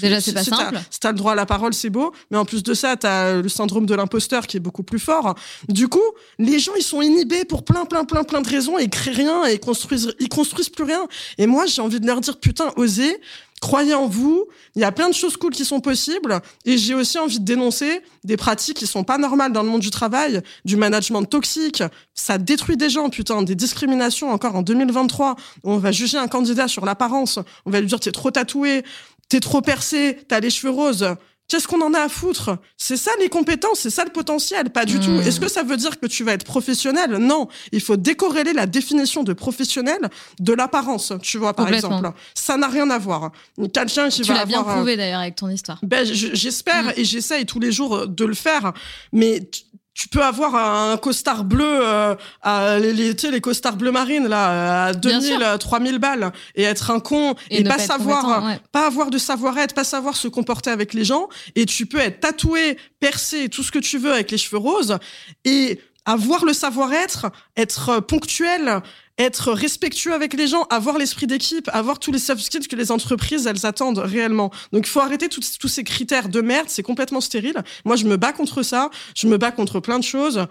déjà 0.00 0.20
c'est 0.20 0.32
pas 0.32 0.44
simple. 0.44 0.78
si 0.90 1.00
t'as 1.00 1.12
le 1.12 1.18
droit 1.18 1.32
à 1.32 1.34
la 1.34 1.46
parole 1.46 1.74
c'est 1.74 1.90
beau. 1.90 2.12
Mais 2.30 2.38
en 2.38 2.44
plus 2.44 2.62
de 2.62 2.74
ça 2.74 2.96
t'as 2.96 3.34
le 3.40 3.48
syndrome 3.48 3.86
de 3.86 3.94
l'imposteur 3.94 4.46
qui 4.46 4.56
est 4.56 4.60
beaucoup 4.60 4.82
plus 4.82 4.98
fort. 4.98 5.34
Du 5.68 5.88
coup 5.88 6.00
les 6.38 6.58
gens 6.58 6.72
ils 6.76 6.82
sont 6.82 7.02
inhibés 7.02 7.44
pour 7.44 7.64
plein 7.64 7.84
plein 7.84 8.04
plein 8.04 8.24
plein 8.24 8.40
de 8.40 8.48
raisons 8.48 8.78
et 8.78 8.84
ils 8.84 8.90
créent 8.90 9.12
rien 9.12 9.46
et 9.46 9.54
ils 9.54 9.60
construisent 9.60 10.14
ils 10.18 10.28
construisent 10.28 10.70
plus 10.70 10.84
rien. 10.84 11.06
Et 11.38 11.46
moi 11.46 11.66
j'ai 11.66 11.82
envie 11.82 12.00
de 12.00 12.06
leur 12.06 12.20
dire 12.20 12.38
putain 12.38 12.72
osez 12.76 13.20
croyez 13.62 13.94
en 13.94 14.06
vous. 14.06 14.46
Il 14.74 14.82
y 14.82 14.84
a 14.84 14.92
plein 14.92 15.08
de 15.08 15.14
choses 15.14 15.38
cool 15.38 15.52
qui 15.52 15.64
sont 15.64 15.80
possibles. 15.80 16.40
Et 16.66 16.76
j'ai 16.76 16.94
aussi 16.94 17.18
envie 17.18 17.40
de 17.40 17.44
dénoncer 17.44 18.02
des 18.24 18.36
pratiques 18.36 18.76
qui 18.76 18.86
sont 18.86 19.04
pas 19.04 19.16
normales 19.16 19.52
dans 19.52 19.62
le 19.62 19.68
monde 19.70 19.80
du 19.80 19.90
travail, 19.90 20.42
du 20.66 20.76
management 20.76 21.22
toxique. 21.24 21.82
Ça 22.14 22.36
détruit 22.36 22.76
des 22.76 22.90
gens, 22.90 23.08
putain, 23.08 23.42
des 23.42 23.54
discriminations 23.54 24.30
encore 24.30 24.56
en 24.56 24.62
2023. 24.62 25.36
On 25.64 25.78
va 25.78 25.92
juger 25.92 26.18
un 26.18 26.28
candidat 26.28 26.68
sur 26.68 26.84
l'apparence. 26.84 27.38
On 27.64 27.70
va 27.70 27.80
lui 27.80 27.86
dire 27.86 28.00
t'es 28.00 28.12
trop 28.12 28.32
tatoué, 28.32 28.82
t'es 29.28 29.40
trop 29.40 29.62
percé, 29.62 30.18
t'as 30.28 30.40
les 30.40 30.50
cheveux 30.50 30.72
roses. 30.72 31.06
Qu'est-ce 31.52 31.68
qu'on 31.68 31.82
en 31.82 31.92
a 31.92 32.00
à 32.00 32.08
foutre? 32.08 32.56
C'est 32.78 32.96
ça 32.96 33.10
les 33.20 33.28
compétences, 33.28 33.80
c'est 33.80 33.90
ça 33.90 34.04
le 34.04 34.10
potentiel, 34.10 34.70
pas 34.70 34.86
du 34.86 34.98
tout. 34.98 35.10
Hmm. 35.10 35.20
Est-ce 35.20 35.38
que 35.38 35.50
ça 35.50 35.62
veut 35.62 35.76
dire 35.76 36.00
que 36.00 36.06
tu 36.06 36.24
vas 36.24 36.32
être 36.32 36.46
professionnel? 36.46 37.18
Non, 37.18 37.46
il 37.72 37.82
faut 37.82 37.98
décorréler 37.98 38.54
la 38.54 38.64
définition 38.64 39.22
de 39.22 39.34
professionnel 39.34 39.98
de 40.40 40.52
l'apparence, 40.54 41.12
tu 41.20 41.36
vois 41.36 41.52
par 41.52 41.70
exemple. 41.70 42.10
Ça 42.32 42.56
n'a 42.56 42.68
rien 42.68 42.88
à 42.88 42.96
voir. 42.96 43.32
Quelqu'un 43.70 44.08
qui 44.08 44.22
tu 44.22 44.32
l'as 44.32 44.46
bien 44.46 44.62
prouvé 44.62 44.96
d'ailleurs 44.96 45.20
avec 45.20 45.36
ton 45.36 45.50
histoire. 45.50 45.78
Ben, 45.82 46.06
j'espère 46.06 46.86
hmm. 46.86 46.92
et 46.96 47.04
j'essaye 47.04 47.44
tous 47.44 47.60
les 47.60 47.70
jours 47.70 48.08
de 48.08 48.24
le 48.24 48.32
faire, 48.32 48.72
mais 49.12 49.46
tu 49.94 50.08
peux 50.08 50.22
avoir 50.22 50.54
un 50.54 50.96
costard 50.96 51.44
bleu, 51.44 51.64
euh, 51.66 52.14
à, 52.40 52.78
les, 52.78 52.92
les, 52.92 53.12
les 53.12 53.40
costards 53.40 53.76
bleu 53.76 53.92
marine 53.92 54.26
là, 54.26 54.86
à 54.86 54.92
2000, 54.94 55.56
3000 55.60 55.98
balles, 55.98 56.32
et 56.54 56.62
être 56.62 56.90
un 56.90 57.00
con 57.00 57.34
et, 57.50 57.62
pas, 57.62 57.78
savoir, 57.78 58.56
pas 58.72 58.86
avoir 58.86 59.10
de 59.10 59.18
savoir-être, 59.18 59.74
pas 59.74 59.84
savoir 59.84 60.16
se 60.16 60.28
comporter 60.28 60.70
avec 60.70 60.94
les 60.94 61.04
gens, 61.04 61.28
et 61.54 61.66
tu 61.66 61.86
peux 61.86 61.98
être 61.98 62.20
tatoué, 62.20 62.78
percé, 63.00 63.48
tout 63.48 63.62
ce 63.62 63.70
que 63.70 63.78
tu 63.78 63.98
veux 63.98 64.12
avec 64.12 64.30
les 64.30 64.38
cheveux 64.38 64.58
roses, 64.58 64.98
et 65.44 65.78
avoir 66.04 66.44
le 66.44 66.52
savoir-être, 66.52 67.30
être 67.56 68.00
ponctuel, 68.00 68.82
être 69.22 69.52
respectueux 69.52 70.12
avec 70.12 70.34
les 70.34 70.46
gens, 70.46 70.62
avoir 70.70 70.98
l'esprit 70.98 71.26
d'équipe, 71.26 71.68
avoir 71.72 71.98
tous 71.98 72.12
les 72.12 72.18
soft 72.18 72.40
skills 72.40 72.68
que 72.68 72.76
les 72.76 72.90
entreprises, 72.90 73.46
elles 73.46 73.66
attendent 73.66 73.98
réellement. 73.98 74.50
Donc, 74.72 74.86
il 74.86 74.90
faut 74.90 75.00
arrêter 75.00 75.28
tous 75.28 75.68
ces 75.68 75.84
critères 75.84 76.28
de 76.28 76.40
merde, 76.40 76.66
c'est 76.68 76.82
complètement 76.82 77.20
stérile. 77.20 77.62
Moi, 77.84 77.96
je 77.96 78.04
me 78.04 78.16
bats 78.16 78.32
contre 78.32 78.62
ça, 78.62 78.90
je 79.14 79.26
me 79.26 79.36
bats 79.36 79.52
contre 79.52 79.80
plein 79.80 79.98
de 79.98 80.04
choses. 80.04 80.46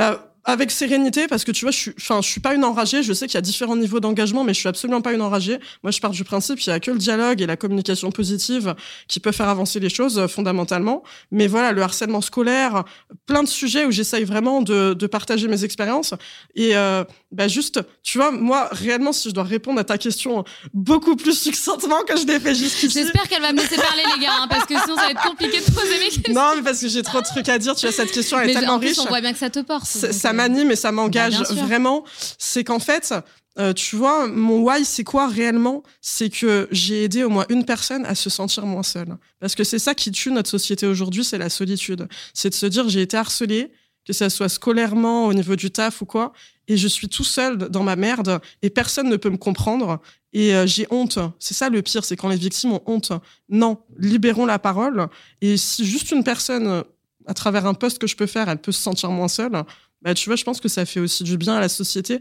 Euh, 0.00 0.16
avec 0.44 0.70
sérénité 0.70 1.28
parce 1.28 1.44
que 1.44 1.52
tu 1.52 1.64
vois 1.64 1.70
je 1.70 1.76
suis 1.76 1.94
enfin 1.98 2.20
je 2.20 2.28
suis 2.28 2.40
pas 2.40 2.54
une 2.54 2.64
enragée 2.64 3.02
je 3.04 3.12
sais 3.12 3.26
qu'il 3.26 3.34
y 3.34 3.38
a 3.38 3.42
différents 3.42 3.76
niveaux 3.76 4.00
d'engagement 4.00 4.42
mais 4.42 4.54
je 4.54 4.58
suis 4.58 4.68
absolument 4.68 5.00
pas 5.00 5.12
une 5.12 5.22
enragée. 5.22 5.58
Moi 5.82 5.92
je 5.92 6.00
pars 6.00 6.10
du 6.10 6.24
principe 6.24 6.58
qu'il 6.58 6.72
y 6.72 6.74
a 6.74 6.80
que 6.80 6.90
le 6.90 6.98
dialogue 6.98 7.40
et 7.40 7.46
la 7.46 7.56
communication 7.56 8.10
positive 8.10 8.74
qui 9.06 9.20
peut 9.20 9.30
faire 9.32 9.48
avancer 9.48 9.78
les 9.78 9.88
choses 9.88 10.18
euh, 10.18 10.26
fondamentalement. 10.26 11.04
Mais 11.30 11.46
voilà 11.46 11.72
le 11.72 11.82
harcèlement 11.82 12.20
scolaire 12.20 12.84
plein 13.26 13.42
de 13.42 13.48
sujets 13.48 13.84
où 13.84 13.92
j'essaye 13.92 14.24
vraiment 14.24 14.62
de, 14.62 14.94
de, 14.94 15.06
partager 15.06 15.46
mes 15.46 15.64
expériences. 15.64 16.14
Et 16.54 16.76
euh, 16.76 17.04
bah 17.30 17.46
juste 17.46 17.80
tu 18.02 18.18
vois 18.18 18.32
moi 18.32 18.68
réellement 18.72 19.12
si 19.12 19.28
je 19.28 19.34
dois 19.34 19.44
répondre 19.44 19.78
à 19.78 19.84
ta 19.84 19.98
question 19.98 20.44
beaucoup 20.74 21.14
plus 21.14 21.38
succinctement 21.38 22.02
que 22.02 22.16
je 22.16 22.26
l'ai 22.26 22.40
fait 22.40 22.54
jusqu'ici. 22.54 22.98
J'espère 22.98 23.28
qu'elle 23.28 23.42
va 23.42 23.52
me 23.52 23.58
laisser 23.58 23.76
parler 23.76 24.02
les 24.16 24.24
gars 24.24 24.32
hein, 24.40 24.46
parce 24.50 24.66
que 24.66 24.74
sinon 24.80 24.96
ça 24.96 25.02
va 25.02 25.10
être 25.12 25.22
compliqué 25.22 25.60
de 25.60 25.72
poser 25.72 25.98
mes 26.00 26.08
questions. 26.08 26.34
non 26.34 26.56
mais 26.56 26.62
parce 26.62 26.80
que 26.80 26.88
j'ai 26.88 27.02
trop 27.02 27.20
de 27.20 27.26
trucs 27.26 27.48
à 27.48 27.58
dire 27.58 27.76
tu 27.76 27.86
vois 27.86 27.94
cette 27.94 28.10
question 28.10 28.40
elle 28.40 28.50
est 28.50 28.54
tellement 28.54 28.78
riche. 28.78 28.98
on 28.98 29.06
voit 29.06 29.20
bien 29.20 29.32
que 29.32 29.38
ça 29.38 29.50
te 29.50 29.60
porte 29.60 29.86
ça 29.86 30.31
m'anime 30.32 30.70
et 30.70 30.76
ça 30.76 30.92
m'engage 30.92 31.38
bah, 31.38 31.54
vraiment. 31.54 32.04
C'est 32.38 32.64
qu'en 32.64 32.78
fait, 32.78 33.14
euh, 33.58 33.72
tu 33.72 33.96
vois, 33.96 34.26
mon 34.28 34.60
why, 34.60 34.84
c'est 34.84 35.04
quoi 35.04 35.28
réellement? 35.28 35.82
C'est 36.00 36.30
que 36.30 36.68
j'ai 36.70 37.04
aidé 37.04 37.22
au 37.22 37.28
moins 37.28 37.44
une 37.50 37.64
personne 37.64 38.06
à 38.06 38.14
se 38.14 38.30
sentir 38.30 38.64
moins 38.64 38.82
seule. 38.82 39.16
Parce 39.40 39.54
que 39.54 39.64
c'est 39.64 39.78
ça 39.78 39.94
qui 39.94 40.10
tue 40.10 40.30
notre 40.30 40.48
société 40.48 40.86
aujourd'hui, 40.86 41.24
c'est 41.24 41.38
la 41.38 41.50
solitude. 41.50 42.08
C'est 42.32 42.50
de 42.50 42.54
se 42.54 42.66
dire, 42.66 42.88
j'ai 42.88 43.02
été 43.02 43.16
harcelé, 43.16 43.70
que 44.06 44.12
ça 44.12 44.30
soit 44.30 44.48
scolairement, 44.48 45.26
au 45.26 45.34
niveau 45.34 45.54
du 45.54 45.70
taf 45.70 46.02
ou 46.02 46.06
quoi, 46.06 46.32
et 46.66 46.76
je 46.76 46.88
suis 46.88 47.08
tout 47.08 47.24
seul 47.24 47.58
dans 47.58 47.82
ma 47.82 47.96
merde, 47.96 48.40
et 48.62 48.70
personne 48.70 49.08
ne 49.08 49.16
peut 49.16 49.30
me 49.30 49.36
comprendre, 49.36 50.00
et 50.32 50.54
euh, 50.54 50.66
j'ai 50.66 50.86
honte. 50.90 51.18
C'est 51.38 51.54
ça 51.54 51.68
le 51.68 51.82
pire, 51.82 52.04
c'est 52.04 52.16
quand 52.16 52.28
les 52.28 52.36
victimes 52.36 52.72
ont 52.72 52.82
honte. 52.86 53.12
Non, 53.48 53.78
libérons 53.98 54.46
la 54.46 54.58
parole, 54.58 55.08
et 55.40 55.56
si 55.56 55.84
juste 55.84 56.10
une 56.10 56.24
personne 56.24 56.84
à 57.26 57.34
travers 57.34 57.66
un 57.66 57.74
poste 57.74 57.98
que 57.98 58.06
je 58.06 58.16
peux 58.16 58.26
faire, 58.26 58.48
elle 58.48 58.58
peut 58.58 58.72
se 58.72 58.82
sentir 58.82 59.10
moins 59.10 59.28
seule, 59.28 59.62
bah, 60.02 60.14
tu 60.14 60.28
vois, 60.28 60.36
je 60.36 60.44
pense 60.44 60.60
que 60.60 60.68
ça 60.68 60.84
fait 60.84 61.00
aussi 61.00 61.24
du 61.24 61.36
bien 61.36 61.54
à 61.54 61.60
la 61.60 61.68
société. 61.68 62.18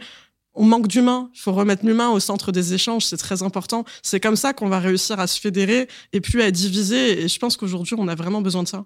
on 0.53 0.65
manque 0.65 0.87
d'humain. 0.87 1.29
Il 1.33 1.39
faut 1.39 1.53
remettre 1.53 1.85
l'humain 1.85 2.09
au 2.09 2.19
centre 2.19 2.51
des 2.51 2.73
échanges. 2.73 3.05
C'est 3.05 3.17
très 3.17 3.43
important. 3.43 3.85
C'est 4.03 4.19
comme 4.19 4.35
ça 4.35 4.53
qu'on 4.53 4.67
va 4.69 4.79
réussir 4.79 5.19
à 5.19 5.27
se 5.27 5.39
fédérer 5.39 5.87
et 6.13 6.21
puis 6.21 6.41
à 6.41 6.51
diviser. 6.51 7.23
Et 7.23 7.27
je 7.27 7.39
pense 7.39 7.57
qu'aujourd'hui, 7.57 7.95
on 7.97 8.07
a 8.07 8.15
vraiment 8.15 8.41
besoin 8.41 8.63
de 8.63 8.67
ça. 8.67 8.85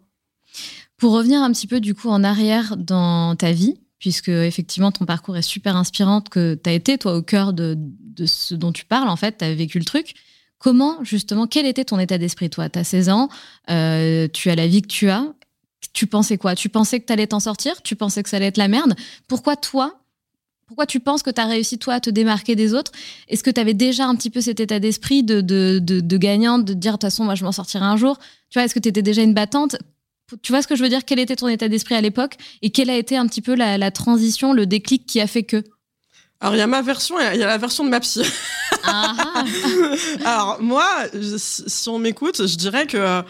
Pour 0.97 1.11
revenir 1.11 1.41
un 1.41 1.51
petit 1.51 1.67
peu 1.67 1.81
du 1.81 1.93
coup 1.93 2.09
en 2.09 2.23
arrière 2.23 2.77
dans 2.77 3.35
ta 3.35 3.51
vie, 3.51 3.75
puisque 3.99 4.29
effectivement 4.29 4.91
ton 4.91 5.05
parcours 5.05 5.35
est 5.35 5.41
super 5.41 5.75
inspirant, 5.75 6.21
que 6.21 6.55
tu 6.61 6.69
as 6.69 6.73
été 6.73 6.97
toi 6.97 7.15
au 7.15 7.21
cœur 7.21 7.53
de, 7.53 7.77
ce 8.25 8.55
dont 8.55 8.71
tu 8.71 8.85
parles, 8.85 9.09
en 9.09 9.15
fait, 9.17 9.39
tu 9.39 9.45
as 9.45 9.53
vécu 9.53 9.79
le 9.79 9.85
truc. 9.85 10.13
Comment 10.57 11.03
justement, 11.03 11.47
quel 11.47 11.65
était 11.65 11.83
ton 11.83 11.99
état 11.99 12.17
d'esprit 12.17 12.49
toi? 12.49 12.69
Tu 12.69 12.79
as 12.79 12.85
16 12.85 13.09
ans, 13.09 13.29
euh, 13.69 14.27
tu 14.31 14.49
as 14.49 14.55
la 14.55 14.67
vie 14.67 14.81
que 14.81 14.87
tu 14.87 15.09
as. 15.09 15.33
Tu 15.94 16.08
pensais 16.08 16.38
quoi? 16.38 16.56
Tu 16.56 16.70
pensais 16.70 17.00
que 17.00 17.06
tu 17.06 17.13
allais 17.13 17.27
t'en 17.27 17.39
sortir? 17.39 17.82
Tu 17.82 17.96
pensais 17.96 18.24
que 18.24 18.30
ça 18.30 18.38
allait 18.38 18.48
être 18.48 18.58
la 18.58 18.68
merde? 18.68 18.96
Pourquoi 19.27 19.56
toi 19.56 20.00
pourquoi 20.68 20.88
tu 20.88 21.00
penses 21.00 21.22
que 21.22 21.30
tu 21.30 21.39
as 21.39 21.46
réussi, 21.46 21.77
toi, 21.77 21.96
à 21.96 22.00
te 22.00 22.10
démarquer 22.10 22.56
des 22.56 22.74
autres? 22.74 22.92
Est-ce 23.27 23.44
que 23.44 23.51
tu 23.51 23.62
avais 23.62 23.75
déjà 23.75 24.08
un 24.08 24.15
petit 24.15 24.32
peu 24.32 24.42
cet 24.42 24.60
état 24.60 24.80
d'esprit 24.80 25.22
de, 25.22 25.42
de, 25.42 25.80
de, 25.80 26.00
de 26.00 26.18
gagnante, 26.18 26.65
de 26.65 26.74
dire, 26.74 26.94
de 26.94 26.96
toute 26.96 27.04
façon, 27.04 27.24
moi, 27.24 27.36
je 27.36 27.44
m'en 27.44 27.51
sortirai 27.51 27.86
un 27.86 27.98
jour? 27.98 28.18
Tu 28.50 28.58
vois, 28.58 28.63
est-ce 28.63 28.74
que 28.74 28.80
tu 28.80 28.89
étais 28.89 29.04
déjà 29.04 29.22
une 29.22 29.36
battante? 29.36 29.75
Tu 30.42 30.51
vois 30.51 30.63
ce 30.63 30.68
que 30.68 30.75
je 30.75 30.82
veux 30.82 30.89
dire? 30.89 31.06
Quel 31.06 31.20
était 31.20 31.36
ton 31.36 31.48
état 31.48 31.68
d'esprit 31.68 31.94
à 31.94 32.01
l'époque? 32.01 32.38
Et 32.63 32.72
quelle 32.72 32.89
a 32.89 32.98
été 32.98 33.15
un 33.15 33.27
petit 33.27 33.42
peu 33.42 33.54
la, 33.54 33.92
transition, 33.92 34.54
le 34.54 34.65
déclic 34.65 35.06
qui 35.06 35.22
a 35.22 35.27
fait 35.27 35.44
que? 35.44 35.63
Alors 36.42 36.56
il 36.56 36.58
y 36.58 36.62
a 36.62 36.68
ma 36.68 36.82
version, 36.82 37.15
il 37.20 37.39
y 37.39 37.44
a 37.44 37.48
la 37.48 37.58
version 37.58 37.84
de 37.84 37.89
ma 37.89 38.00
psy. 38.00 38.22
Ah. 38.88 39.44
Alors 40.25 40.62
moi, 40.62 40.88
si 41.38 41.89
on 41.89 41.98
m'écoute, 41.98 42.46
je 42.46 42.56
dirais 42.56 42.86
que 42.86 43.24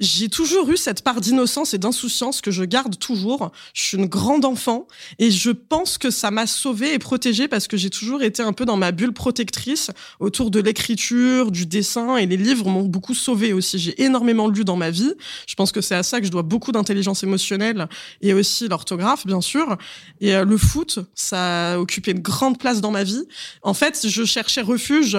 j'ai 0.00 0.30
toujours 0.30 0.70
eu 0.70 0.78
cette 0.78 1.02
part 1.02 1.20
d'innocence 1.20 1.74
et 1.74 1.78
d'insouciance 1.78 2.40
que 2.40 2.50
je 2.50 2.64
garde 2.64 2.98
toujours. 2.98 3.52
Je 3.74 3.82
suis 3.82 3.96
une 3.98 4.06
grande 4.06 4.46
enfant 4.46 4.88
et 5.18 5.30
je 5.30 5.50
pense 5.50 5.98
que 5.98 6.10
ça 6.10 6.30
m'a 6.30 6.46
sauvée 6.46 6.94
et 6.94 6.98
protégée 6.98 7.48
parce 7.48 7.68
que 7.68 7.76
j'ai 7.76 7.90
toujours 7.90 8.22
été 8.22 8.42
un 8.42 8.54
peu 8.54 8.64
dans 8.64 8.78
ma 8.78 8.92
bulle 8.92 9.12
protectrice 9.12 9.90
autour 10.18 10.50
de 10.50 10.58
l'écriture, 10.58 11.50
du 11.50 11.66
dessin 11.66 12.16
et 12.16 12.26
les 12.26 12.38
livres 12.38 12.68
m'ont 12.68 12.84
beaucoup 12.84 13.14
sauvée 13.14 13.52
aussi. 13.52 13.78
J'ai 13.78 14.02
énormément 14.02 14.48
lu 14.48 14.64
dans 14.64 14.76
ma 14.76 14.90
vie. 14.90 15.12
Je 15.46 15.54
pense 15.54 15.70
que 15.70 15.82
c'est 15.82 15.94
à 15.94 16.02
ça 16.02 16.20
que 16.20 16.26
je 16.26 16.32
dois 16.32 16.42
beaucoup 16.42 16.72
d'intelligence 16.72 17.22
émotionnelle 17.22 17.86
et 18.22 18.32
aussi 18.32 18.68
l'orthographe, 18.68 19.26
bien 19.26 19.42
sûr. 19.42 19.76
Et 20.22 20.34
euh, 20.34 20.44
le 20.44 20.56
foot, 20.56 21.00
ça 21.14 21.74
a 21.74 21.78
occupé 21.78 22.12
une 22.12 22.20
grande 22.20 22.58
place 22.58 22.80
dans 22.80 22.90
ma 22.90 23.04
vie. 23.04 23.24
En 23.62 23.74
fait, 23.74 24.06
je 24.08 24.24
cherchais 24.24 24.62
refuge 24.62 25.18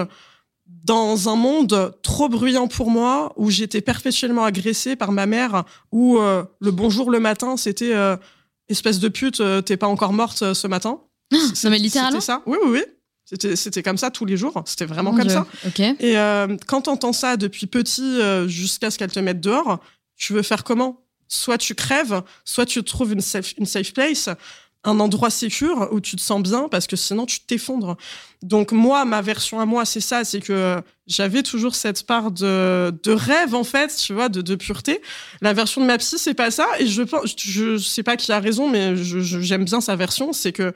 dans 0.83 1.29
un 1.29 1.35
monde 1.35 1.93
trop 2.01 2.29
bruyant 2.29 2.67
pour 2.67 2.89
moi, 2.89 3.33
où 3.35 3.49
j'étais 3.49 3.81
perpétuellement 3.81 4.43
agressée 4.43 4.95
par 4.95 5.11
ma 5.11 5.25
mère, 5.25 5.63
où 5.91 6.17
euh, 6.17 6.43
le 6.59 6.71
bonjour 6.71 7.11
le 7.11 7.19
matin, 7.19 7.57
c'était 7.57 7.93
euh, 7.93 8.15
espèce 8.69 8.99
de 8.99 9.07
pute, 9.07 9.41
euh, 9.41 9.61
t'es 9.61 9.77
pas 9.77 9.87
encore 9.87 10.13
morte 10.13 10.53
ce 10.53 10.67
matin. 10.67 10.99
non 11.31 11.69
mais 11.69 11.77
littéralement. 11.77 12.19
C'était 12.19 12.33
ça. 12.33 12.41
Oui, 12.45 12.57
oui, 12.63 12.71
oui. 12.71 12.83
C'était, 13.25 13.55
c'était 13.55 13.83
comme 13.83 13.97
ça 13.97 14.11
tous 14.11 14.25
les 14.25 14.35
jours. 14.35 14.61
C'était 14.65 14.85
vraiment 14.85 15.15
comme 15.15 15.29
ça. 15.29 15.45
Et 15.77 16.15
quand 16.67 16.81
t'entends 16.81 17.13
ça 17.13 17.37
depuis 17.37 17.67
petit 17.67 18.19
jusqu'à 18.47 18.91
ce 18.91 18.97
qu'elle 18.97 19.11
te 19.11 19.19
mette 19.19 19.39
dehors, 19.39 19.79
tu 20.17 20.33
veux 20.33 20.41
faire 20.41 20.63
comment? 20.63 21.05
Soit 21.29 21.57
tu 21.57 21.75
crèves, 21.75 22.23
soit 22.43 22.65
tu 22.65 22.83
trouves 22.83 23.13
une 23.13 23.21
safe, 23.21 23.53
une 23.57 23.65
safe 23.65 23.93
place 23.93 24.29
un 24.83 24.99
endroit 24.99 25.29
sécure 25.29 25.89
où 25.91 25.99
tu 25.99 26.15
te 26.15 26.21
sens 26.21 26.41
bien 26.41 26.67
parce 26.69 26.87
que 26.87 26.95
sinon 26.95 27.25
tu 27.25 27.41
t'effondres. 27.41 27.97
Donc 28.41 28.71
moi, 28.71 29.05
ma 29.05 29.21
version 29.21 29.59
à 29.59 29.65
moi, 29.65 29.85
c'est 29.85 30.01
ça, 30.01 30.23
c'est 30.23 30.39
que 30.39 30.81
j'avais 31.05 31.43
toujours 31.43 31.75
cette 31.75 32.05
part 32.07 32.31
de, 32.31 32.91
de 33.03 33.11
rêve 33.11 33.53
en 33.53 33.63
fait, 33.63 33.95
tu 33.95 34.13
vois, 34.13 34.29
de, 34.29 34.41
de 34.41 34.55
pureté. 34.55 35.01
La 35.41 35.53
version 35.53 35.81
de 35.81 35.85
ma 35.85 35.97
psy, 35.99 36.17
c'est 36.17 36.33
pas 36.33 36.49
ça. 36.49 36.67
Et 36.79 36.87
je 36.87 37.03
pense, 37.03 37.35
je 37.37 37.77
sais 37.77 38.03
pas 38.03 38.17
qui 38.17 38.31
a 38.31 38.39
raison, 38.39 38.69
mais 38.69 38.95
j'aime 38.95 39.65
bien 39.65 39.81
sa 39.81 39.95
version, 39.95 40.33
c'est 40.33 40.51
que 40.51 40.73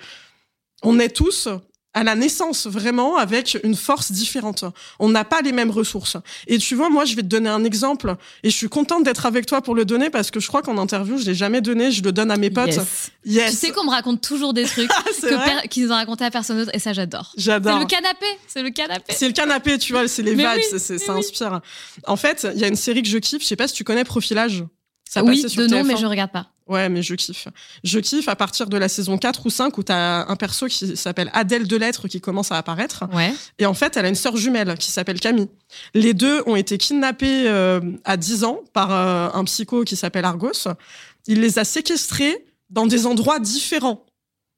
on 0.84 1.00
est 1.00 1.10
tous 1.10 1.48
à 1.96 2.04
la 2.04 2.16
naissance 2.16 2.68
vraiment 2.68 3.16
avec 3.16 3.58
une 3.64 3.74
force 3.74 4.12
différente. 4.12 4.66
On 5.00 5.10
n'a 5.10 5.24
pas 5.24 5.42
les 5.42 5.54
mêmes 5.54 5.72
ressources. 5.72 6.18
Et 6.46 6.58
tu 6.58 6.76
vois, 6.76 6.90
moi, 6.90 7.06
je 7.06 7.16
vais 7.16 7.22
te 7.22 7.28
donner 7.28 7.50
un 7.50 7.64
exemple 7.64 8.16
et 8.44 8.50
je 8.50 8.56
suis 8.56 8.68
contente 8.68 9.04
d'être 9.04 9.26
avec 9.26 9.46
toi 9.46 9.62
pour 9.62 9.74
le 9.76 9.86
donner 9.86 10.10
parce 10.10 10.30
que 10.30 10.42
je 10.42 10.48
crois 10.48 10.62
qu'en 10.62 10.78
interview, 10.78 11.18
je 11.18 11.26
l'ai 11.26 11.36
jamais 11.36 11.62
donné, 11.62 11.92
je 11.92 12.04
le 12.04 12.12
donne 12.12 12.32
à 12.32 12.38
mes 12.38 12.50
potes. 12.50 12.80
Yes. 13.26 13.52
Tu 13.52 13.58
sais 13.58 13.72
qu'on 13.72 13.86
me 13.86 13.90
raconte 13.90 14.22
toujours 14.22 14.54
des 14.54 14.66
trucs 14.66 14.92
ah, 15.24 15.68
qu'ils 15.68 15.90
ont 15.92 15.96
raconté 15.96 16.26
à 16.26 16.32
personne 16.32 16.58
d'autre 16.58 16.72
et 16.74 16.80
ça, 16.80 16.92
j'adore. 16.92 17.32
J'adore. 17.38 17.74
C'est 17.74 17.80
le 17.80 17.86
canapé, 17.86 18.26
c'est 18.48 18.62
le 18.62 18.70
canapé. 18.72 19.14
C'est 19.16 19.28
le 19.28 19.34
canapé, 19.34 19.78
tu 19.78 19.94
vois, 19.94 20.08
c'est 20.10 20.22
les 20.22 20.36
vibes, 20.36 20.78
ça 20.78 21.14
inspire. 21.14 21.62
En 22.06 22.18
fait, 22.18 22.46
il 22.54 22.60
y 22.60 22.66
a 22.66 22.68
une 22.68 22.76
série 22.76 23.02
que 23.02 23.10
je 23.10 23.18
kiffe, 23.18 23.42
je 23.42 23.48
sais 23.48 23.56
pas 23.56 23.68
si 23.68 23.74
tu 23.74 23.86
connais 23.86 24.04
Profilage. 24.04 24.66
Ça 25.10 25.24
oui, 25.24 25.42
de 25.42 25.68
nom, 25.68 25.84
mais 25.84 25.96
je 25.96 26.06
regarde 26.06 26.32
pas. 26.32 26.48
Ouais, 26.68 26.90
mais 26.90 27.04
je 27.04 27.14
kiffe. 27.14 27.48
Je 27.84 28.00
kiffe 28.00 28.28
à 28.28 28.36
partir 28.36 28.68
de 28.68 28.78
la 28.78 28.90
saison 28.90 29.20
4 29.20 29.46
ou 29.46 29.50
5 29.52 29.78
où 29.78 29.84
tu 29.84 29.92
as 29.92 30.28
un 30.28 30.36
perso 30.36 30.66
qui 30.66 30.98
s'appelle 30.98 31.30
Adèle 31.34 31.68
Delettre 31.68 32.08
qui 32.08 32.20
commence 32.22 32.52
à 32.52 32.58
apparaître. 32.58 33.04
Ouais. 33.14 33.34
Et 33.60 33.68
en 33.68 33.76
fait, 33.76 33.98
elle 33.98 34.06
a 34.06 34.10
une 34.10 34.16
sœur 34.16 34.36
jumelle 34.36 34.76
qui 34.78 34.92
s'appelle 34.92 35.20
Camille. 35.20 35.50
Les 35.94 36.16
deux 36.16 36.42
ont 36.48 36.56
été 36.56 36.80
kidnappés 36.80 37.48
euh, 37.48 37.82
à 38.04 38.18
10 38.18 38.46
ans 38.46 38.62
par 38.74 38.92
euh, 38.92 39.30
un 39.34 39.44
psycho 39.44 39.84
qui 39.84 39.96
s'appelle 39.96 40.26
Argos. 40.26 40.68
Il 41.28 41.42
les 41.42 41.60
a 41.60 41.66
séquestrés 41.66 42.46
dans 42.72 42.88
des 42.88 43.06
endroits 43.06 43.40
différents. 43.40 44.04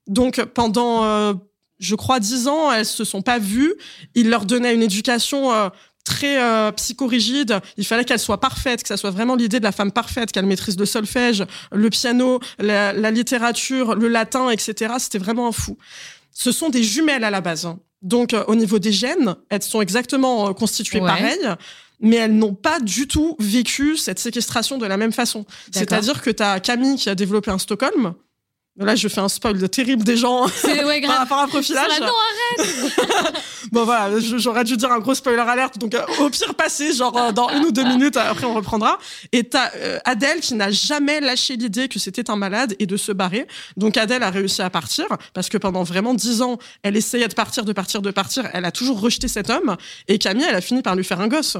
Donc 0.06 0.42
pendant, 0.42 1.04
euh, 1.04 1.34
je 1.78 1.94
crois, 1.94 2.20
10 2.20 2.48
ans, 2.48 2.72
elles 2.72 2.86
se 2.86 3.04
sont 3.04 3.20
pas 3.20 3.38
vues. 3.38 3.74
Il 4.14 4.30
leur 4.30 4.46
donnait 4.46 4.74
une 4.74 4.82
éducation 4.82 5.70
très 6.08 6.42
euh, 6.42 6.72
psychorigide. 6.72 7.60
Il 7.76 7.86
fallait 7.86 8.04
qu'elle 8.04 8.18
soit 8.18 8.40
parfaite, 8.40 8.82
que 8.82 8.88
ça 8.88 8.96
soit 8.96 9.10
vraiment 9.10 9.36
l'idée 9.36 9.58
de 9.58 9.64
la 9.64 9.72
femme 9.72 9.92
parfaite, 9.92 10.32
qu'elle 10.32 10.46
maîtrise 10.46 10.78
le 10.78 10.86
solfège, 10.86 11.44
le 11.70 11.90
piano, 11.90 12.40
la, 12.58 13.10
littérature, 13.10 13.94
le 13.94 14.08
latin, 14.08 14.48
etc. 14.50 14.94
C'était 14.98 15.18
vraiment 15.18 15.48
un 15.48 15.52
fou. 15.52 15.76
Ce 16.32 16.50
sont 16.50 16.70
des 16.70 16.82
jumelles 16.82 17.24
à 17.24 17.30
la 17.30 17.40
base. 17.40 17.66
Hein. 17.66 17.78
Donc, 18.00 18.32
euh, 18.32 18.42
au 18.46 18.54
niveau 18.54 18.78
des 18.78 18.92
gènes, 18.92 19.36
elles 19.50 19.62
sont 19.62 19.82
exactement 19.82 20.48
euh, 20.48 20.52
constituées 20.52 21.00
pareil 21.00 21.38
mais 22.00 22.14
elles 22.14 22.36
n'ont 22.36 22.54
pas 22.54 22.78
du 22.78 23.08
tout 23.08 23.34
vécu 23.40 23.96
cette 23.96 24.20
séquestration 24.20 24.78
de 24.78 24.86
la 24.86 24.96
même 24.96 25.10
façon. 25.10 25.44
C'est-à-dire 25.72 26.22
que 26.22 26.30
tu 26.30 26.44
as 26.44 26.60
Camille 26.60 26.94
qui 26.94 27.10
a 27.10 27.16
développé 27.16 27.50
un 27.50 27.58
Stockholm, 27.58 28.14
Là, 28.78 28.94
je 28.94 29.08
fais 29.08 29.20
un 29.20 29.28
spoil 29.28 29.58
de 29.58 29.66
terrible 29.66 30.04
des 30.04 30.16
gens 30.16 30.46
ouais, 30.46 31.00
par 31.06 31.18
rapport 31.18 31.38
à 31.38 31.44
un 31.44 31.48
profilage. 31.48 32.00
non, 32.00 32.06
arrête 32.06 33.34
Bon, 33.72 33.84
voilà, 33.84 34.18
j'aurais 34.20 34.62
dû 34.62 34.76
dire 34.76 34.92
un 34.92 35.00
gros 35.00 35.14
spoiler 35.14 35.40
alerte. 35.40 35.78
Donc, 35.78 35.94
euh, 35.94 36.02
au 36.20 36.30
pire, 36.30 36.54
passer, 36.54 36.92
genre, 36.92 37.16
euh, 37.16 37.32
dans 37.32 37.48
une 37.48 37.64
ou 37.64 37.72
deux 37.72 37.82
minutes, 37.84 38.16
après, 38.16 38.46
on 38.46 38.54
reprendra. 38.54 38.98
Et 39.32 39.44
t'as 39.44 39.72
euh, 39.74 39.98
Adèle 40.04 40.40
qui 40.40 40.54
n'a 40.54 40.70
jamais 40.70 41.20
lâché 41.20 41.56
l'idée 41.56 41.88
que 41.88 41.98
c'était 41.98 42.30
un 42.30 42.36
malade 42.36 42.76
et 42.78 42.86
de 42.86 42.96
se 42.96 43.10
barrer. 43.10 43.48
Donc, 43.76 43.96
Adèle 43.96 44.22
a 44.22 44.30
réussi 44.30 44.62
à 44.62 44.70
partir 44.70 45.06
parce 45.34 45.48
que 45.48 45.58
pendant 45.58 45.82
vraiment 45.82 46.14
dix 46.14 46.40
ans, 46.40 46.58
elle 46.82 46.96
essayait 46.96 47.28
de 47.28 47.34
partir, 47.34 47.64
de 47.64 47.72
partir, 47.72 48.00
de 48.00 48.12
partir. 48.12 48.48
Elle 48.52 48.64
a 48.64 48.70
toujours 48.72 49.00
rejeté 49.00 49.26
cet 49.26 49.50
homme. 49.50 49.76
Et 50.06 50.18
Camille, 50.18 50.46
elle 50.48 50.54
a 50.54 50.60
fini 50.60 50.82
par 50.82 50.94
lui 50.94 51.04
faire 51.04 51.20
un 51.20 51.28
gosse. 51.28 51.56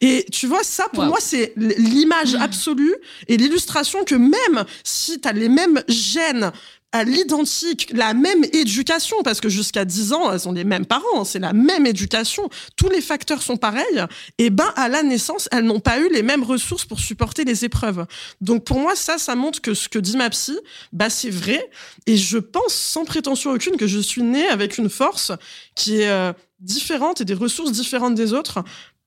Et 0.00 0.26
tu 0.32 0.46
vois, 0.46 0.62
ça, 0.62 0.88
pour 0.92 1.04
moi, 1.04 1.18
c'est 1.20 1.52
l'image 1.56 2.34
mmh. 2.34 2.42
absolue 2.42 2.94
et 3.28 3.36
l'illustration 3.36 4.04
que 4.04 4.14
même 4.14 4.64
si 4.84 5.20
tu 5.20 5.28
as 5.28 5.32
les 5.32 5.48
mêmes 5.48 5.82
gènes 5.88 6.52
à 6.92 7.04
l'identique, 7.04 7.90
la 7.92 8.14
même 8.14 8.44
éducation, 8.52 9.16
parce 9.22 9.40
que 9.40 9.48
jusqu'à 9.48 9.84
10 9.84 10.12
ans, 10.12 10.32
elles 10.32 10.48
ont 10.48 10.52
les 10.52 10.64
mêmes 10.64 10.86
parents, 10.86 11.24
c'est 11.24 11.38
la 11.38 11.52
même 11.52 11.84
éducation, 11.84 12.48
tous 12.76 12.88
les 12.88 13.00
facteurs 13.00 13.42
sont 13.42 13.56
pareils, 13.56 14.04
et 14.38 14.50
ben 14.50 14.72
à 14.76 14.88
la 14.88 15.02
naissance, 15.02 15.48
elles 15.52 15.64
n'ont 15.64 15.80
pas 15.80 15.98
eu 15.98 16.08
les 16.10 16.22
mêmes 16.22 16.42
ressources 16.42 16.84
pour 16.84 17.00
supporter 17.00 17.44
les 17.44 17.64
épreuves. 17.64 18.06
Donc 18.40 18.64
pour 18.64 18.78
moi, 18.78 18.94
ça, 18.96 19.18
ça 19.18 19.34
montre 19.34 19.60
que 19.60 19.74
ce 19.74 19.88
que 19.88 19.98
dit 19.98 20.16
ma 20.16 20.30
psy, 20.30 20.58
bah 20.92 21.10
c'est 21.10 21.30
vrai, 21.30 21.68
et 22.06 22.16
je 22.16 22.38
pense 22.38 22.72
sans 22.72 23.04
prétention 23.04 23.50
aucune 23.50 23.76
que 23.76 23.86
je 23.86 23.98
suis 23.98 24.22
née 24.22 24.46
avec 24.48 24.78
une 24.78 24.88
force 24.88 25.32
qui 25.74 26.00
est 26.00 26.08
euh, 26.08 26.32
différente 26.60 27.20
et 27.20 27.24
des 27.24 27.34
ressources 27.34 27.72
différentes 27.72 28.14
des 28.14 28.32
autres, 28.32 28.64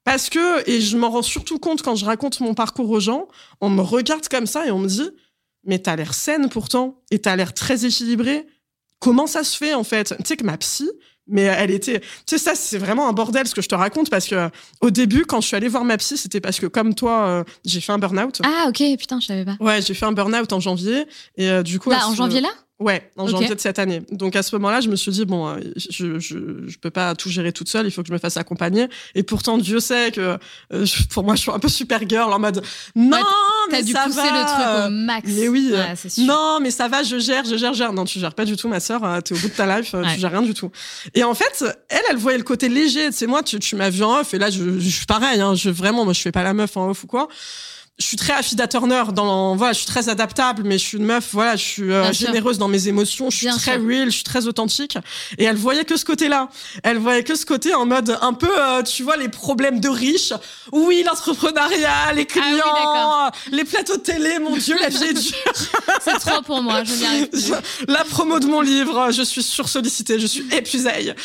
parce 0.09 0.31
que, 0.31 0.67
et 0.67 0.81
je 0.81 0.97
m'en 0.97 1.11
rends 1.11 1.21
surtout 1.21 1.59
compte 1.59 1.83
quand 1.83 1.95
je 1.95 2.03
raconte 2.03 2.39
mon 2.39 2.55
parcours 2.55 2.89
aux 2.89 2.99
gens, 2.99 3.27
on 3.61 3.69
me 3.69 3.83
regarde 3.83 4.27
comme 4.27 4.47
ça 4.47 4.65
et 4.65 4.71
on 4.71 4.79
me 4.79 4.87
dit, 4.87 5.07
mais 5.65 5.77
t'as 5.77 5.95
l'air 5.95 6.15
saine 6.15 6.49
pourtant, 6.49 7.03
et 7.11 7.19
t'as 7.19 7.35
l'air 7.35 7.53
très 7.53 7.85
équilibrée. 7.85 8.47
Comment 8.97 9.27
ça 9.27 9.43
se 9.43 9.55
fait 9.55 9.75
en 9.75 9.83
fait? 9.83 10.15
Tu 10.17 10.23
sais 10.25 10.35
que 10.35 10.43
ma 10.43 10.57
psy, 10.57 10.89
mais 11.27 11.43
elle 11.43 11.69
était, 11.69 11.99
tu 11.99 12.07
sais 12.25 12.37
ça 12.39 12.55
c'est 12.55 12.79
vraiment 12.79 13.07
un 13.07 13.13
bordel 13.13 13.45
ce 13.47 13.53
que 13.53 13.61
je 13.61 13.69
te 13.69 13.75
raconte 13.75 14.09
parce 14.09 14.25
que 14.27 14.49
au 14.81 14.89
début 14.89 15.25
quand 15.25 15.41
je 15.41 15.47
suis 15.47 15.55
allée 15.55 15.67
voir 15.67 15.85
ma 15.85 15.95
psy 15.97 16.17
c'était 16.17 16.41
parce 16.41 16.59
que 16.59 16.65
comme 16.65 16.95
toi 16.95 17.27
euh, 17.27 17.43
j'ai 17.63 17.79
fait 17.79 17.91
un 17.91 17.99
burn-out. 17.99 18.41
Ah 18.43 18.65
ok 18.67 18.81
putain 18.97 19.19
je 19.19 19.27
savais 19.27 19.45
pas. 19.45 19.57
Ouais 19.59 19.79
j'ai 19.83 19.93
fait 19.93 20.07
un 20.07 20.11
burn-out 20.11 20.51
en 20.51 20.59
janvier 20.59 21.05
et 21.37 21.51
euh, 21.51 21.61
du 21.61 21.79
coup. 21.79 21.91
Bah, 21.91 22.07
en 22.07 22.15
janvier 22.15 22.41
là? 22.41 22.49
Ouais, 22.79 23.11
en 23.17 23.27
janvier 23.27 23.53
de 23.55 23.59
cette 23.59 23.77
année. 23.77 24.01
Donc 24.09 24.37
à 24.37 24.43
ce 24.43 24.55
moment-là, 24.55 24.79
je 24.79 24.87
me 24.87 24.95
suis 24.95 25.11
dit 25.11 25.25
bon, 25.25 25.49
euh, 25.49 25.59
je, 25.75 26.17
je 26.17 26.37
je 26.65 26.77
peux 26.77 26.89
pas 26.89 27.13
tout 27.13 27.29
gérer 27.29 27.51
toute 27.51 27.67
seule, 27.67 27.85
il 27.85 27.91
faut 27.91 28.03
que 28.03 28.07
je 28.07 28.13
me 28.13 28.17
fasse 28.19 28.37
accompagner. 28.37 28.87
Et 29.15 29.23
pourtant 29.23 29.57
Dieu 29.57 29.81
sait 29.81 30.11
que 30.11 30.37
euh, 30.71 30.85
pour 31.09 31.25
moi 31.25 31.35
je 31.35 31.41
suis 31.41 31.51
un 31.51 31.59
peu 31.59 31.67
super 31.67 32.07
girl 32.07 32.31
en 32.31 32.39
mode 32.39 32.63
non 32.95 33.17
mais 33.69 33.83
dû 33.83 33.91
ça 33.91 34.05
pousser 34.05 34.21
va. 34.21 34.31
le 34.31 34.45
truc 34.45 34.87
au 34.87 34.89
max. 34.91 35.29
Mais 35.29 35.49
oui. 35.49 35.73
non 36.19 36.59
mais 36.61 36.71
ça 36.71 36.87
va, 36.87 37.03
je 37.03 37.19
gère, 37.19 37.43
je 37.43 37.57
gère, 37.57 37.73
je 37.73 37.79
gère. 37.79 37.91
Non, 37.91 38.05
tu 38.05 38.17
gères 38.17 38.33
pas 38.33 38.45
du 38.45 38.55
tout 38.55 38.69
ma 38.69 38.79
sœur, 38.79 39.03
euh, 39.03 39.19
t'es 39.19 39.35
au 39.35 39.37
bout 39.39 39.49
de 39.49 39.53
ta 39.53 39.79
life, 39.79 39.93
tu 40.13 40.19
gères 40.19 40.31
rien 40.31 40.41
du 40.41 40.53
tout. 40.53 40.71
Et 41.13 41.25
en 41.25 41.33
fait, 41.33 41.65
elle, 41.89 41.99
elle 42.09 42.17
voyait 42.17 42.37
le 42.37 42.45
côté 42.45 42.69
léger. 42.69 43.11
C'est 43.11 43.27
moi, 43.27 43.43
tu, 43.43 43.59
tu 43.59 43.75
m'as 43.75 43.89
vu 43.89 44.03
en 44.03 44.19
off 44.21 44.33
et 44.33 44.37
là 44.39 44.49
je, 44.49 44.79
je 44.79 44.89
suis 44.89 45.05
pareil. 45.05 45.41
Hein, 45.41 45.53
je 45.53 45.69
vraiment, 45.69 46.05
moi 46.05 46.13
je 46.13 46.21
fais 46.21 46.31
pas 46.31 46.43
la 46.43 46.53
meuf 46.53 46.77
en 46.77 46.89
off 46.91 47.03
ou 47.03 47.07
quoi 47.07 47.27
je 47.99 48.05
suis 48.05 48.17
très 48.17 48.33
Affida 48.33 48.65
Turner 48.67 49.03
dans 49.13 49.57
voilà 49.57 49.73
je 49.73 49.79
suis 49.79 49.87
très 49.87 50.07
adaptable 50.07 50.63
mais 50.63 50.77
je 50.77 50.85
suis 50.85 50.97
une 50.97 51.05
meuf 51.05 51.29
voilà 51.33 51.57
je 51.57 51.63
suis 51.63 51.91
euh, 51.91 52.13
généreuse 52.13 52.57
dans 52.57 52.69
mes 52.69 52.87
émotions 52.87 53.29
je 53.29 53.37
suis 53.37 53.47
très 53.47 53.75
real 53.75 54.05
je 54.05 54.15
suis 54.15 54.23
très 54.23 54.47
authentique. 54.47 54.97
Et 55.37 55.43
elle 55.43 55.57
voyait 55.57 55.83
que 55.83 55.97
ce 55.97 56.05
côté 56.05 56.29
là 56.29 56.49
elle 56.83 56.97
voyait 56.97 57.23
que 57.23 57.35
ce 57.35 57.45
côté 57.45 57.73
en 57.73 57.85
mode 57.85 58.17
un 58.21 58.33
peu 58.33 58.49
euh, 58.57 58.83
tu 58.83 59.03
vois 59.03 59.17
les 59.17 59.27
problèmes 59.27 59.81
de 59.81 59.89
riches. 59.89 60.33
Oui 60.71 61.03
l'entrepreneuriat 61.05 62.13
les 62.13 62.21
ah 62.21 62.25
clients 62.25 63.31
les 63.51 63.65
plateaux 63.65 63.97
de 63.97 64.01
télé 64.01 64.39
mon 64.39 64.55
dieu 64.55 64.77
la 64.79 64.87
vie 64.87 65.03
est 65.03 65.13
dure. 65.13 65.53
C'est 66.01 66.19
trop 66.19 66.41
pour 66.41 66.61
moi 66.61 66.83
je 66.85 66.93
n'y 66.93 67.05
arrive 67.05 67.29
plus. 67.29 67.51
La 67.87 68.05
promo 68.05 68.39
de 68.39 68.47
mon 68.47 68.61
livre 68.61 69.11
je 69.11 69.23
suis 69.23 69.43
sursollicitée 69.43 70.19
je 70.19 70.27
suis 70.27 70.45
épuisée. 70.51 71.13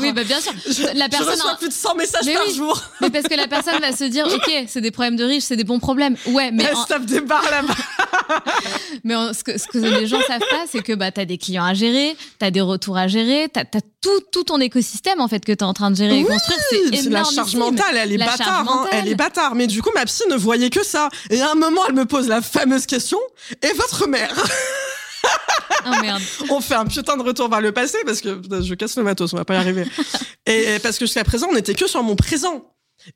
Oui 0.00 0.12
bah 0.12 0.24
bien 0.24 0.40
sûr. 0.40 0.52
la 0.94 1.08
personne 1.08 1.28
je 1.28 1.42
reçois 1.42 1.56
plus 1.56 1.68
de 1.68 1.72
100 1.72 1.94
messages 1.94 2.34
par 2.34 2.50
jour. 2.50 2.82
Mais 3.00 3.10
parce 3.10 3.26
que 3.26 3.34
la 3.34 3.46
personne 3.46 3.80
va 3.80 3.92
se 3.92 4.04
dire 4.04 4.26
ok 4.34 4.64
c'est 4.66 4.80
des 4.80 4.90
problèmes 4.90 5.16
de 5.16 5.24
riches 5.24 5.44
c'est 5.44 5.56
des 5.56 5.64
bon 5.68 5.78
problème. 5.78 6.16
Ouais, 6.26 6.50
mais. 6.50 6.64
Elle 6.64 6.74
en... 6.74 7.00
des 7.00 7.20
barres 7.20 7.48
là-bas. 7.50 7.74
mais 9.04 9.14
ce, 9.32 9.44
que, 9.44 9.56
ce, 9.56 9.68
que, 9.68 9.78
les 9.78 10.06
gens 10.06 10.20
savent 10.26 10.40
pas, 10.40 10.64
c'est 10.68 10.82
que 10.82 10.94
bah, 10.94 11.12
tu 11.12 11.20
as 11.20 11.24
des 11.24 11.38
clients 11.38 11.64
à 11.64 11.74
gérer, 11.74 12.16
tu 12.40 12.44
as 12.44 12.50
des 12.50 12.60
retours 12.60 12.96
à 12.96 13.06
gérer, 13.06 13.48
tu 13.52 13.60
as, 13.60 13.64
tout, 14.00 14.20
tout, 14.32 14.44
ton 14.44 14.58
écosystème 14.60 15.20
en 15.20 15.28
fait 15.28 15.44
que 15.44 15.52
tu 15.52 15.58
es 15.58 15.62
en 15.62 15.74
train 15.74 15.90
de 15.90 15.96
gérer 15.96 16.18
et 16.18 16.24
construire. 16.24 16.58
C'est 16.92 17.10
la 17.10 17.24
charge 17.24 17.54
mentale, 17.54 17.96
elle 17.96 18.12
est 18.12 18.18
bâtard. 18.18 18.66
Hein, 18.68 18.86
elle 18.92 19.08
est 19.08 19.14
bâtard. 19.14 19.54
Mais 19.54 19.66
du 19.66 19.82
coup, 19.82 19.90
ma 19.94 20.04
psy 20.06 20.24
ne 20.30 20.36
voyait 20.36 20.70
que 20.70 20.84
ça. 20.84 21.08
Et 21.30 21.40
à 21.40 21.52
un 21.52 21.54
moment, 21.54 21.82
elle 21.86 21.94
me 21.94 22.06
pose 22.06 22.26
la 22.26 22.42
fameuse 22.42 22.86
question 22.86 23.18
Et 23.62 23.72
votre 23.74 24.08
mère? 24.08 24.34
Oh 25.86 25.90
merde. 26.02 26.22
on 26.50 26.60
fait 26.60 26.74
un 26.74 26.84
putain 26.84 27.16
de 27.16 27.22
retour 27.22 27.48
vers 27.48 27.60
le 27.60 27.72
passé 27.72 27.98
parce 28.04 28.20
que 28.20 28.40
je 28.62 28.74
casse 28.74 28.96
le 28.96 29.04
matos, 29.04 29.32
on 29.32 29.36
va 29.36 29.44
pas 29.44 29.54
y 29.54 29.56
arriver. 29.56 29.84
et 30.46 30.78
parce 30.82 30.98
que 30.98 31.06
jusqu'à 31.06 31.24
présent, 31.24 31.48
on 31.50 31.54
n'était 31.54 31.74
que 31.74 31.86
sur 31.86 32.02
mon 32.02 32.16
présent. 32.16 32.64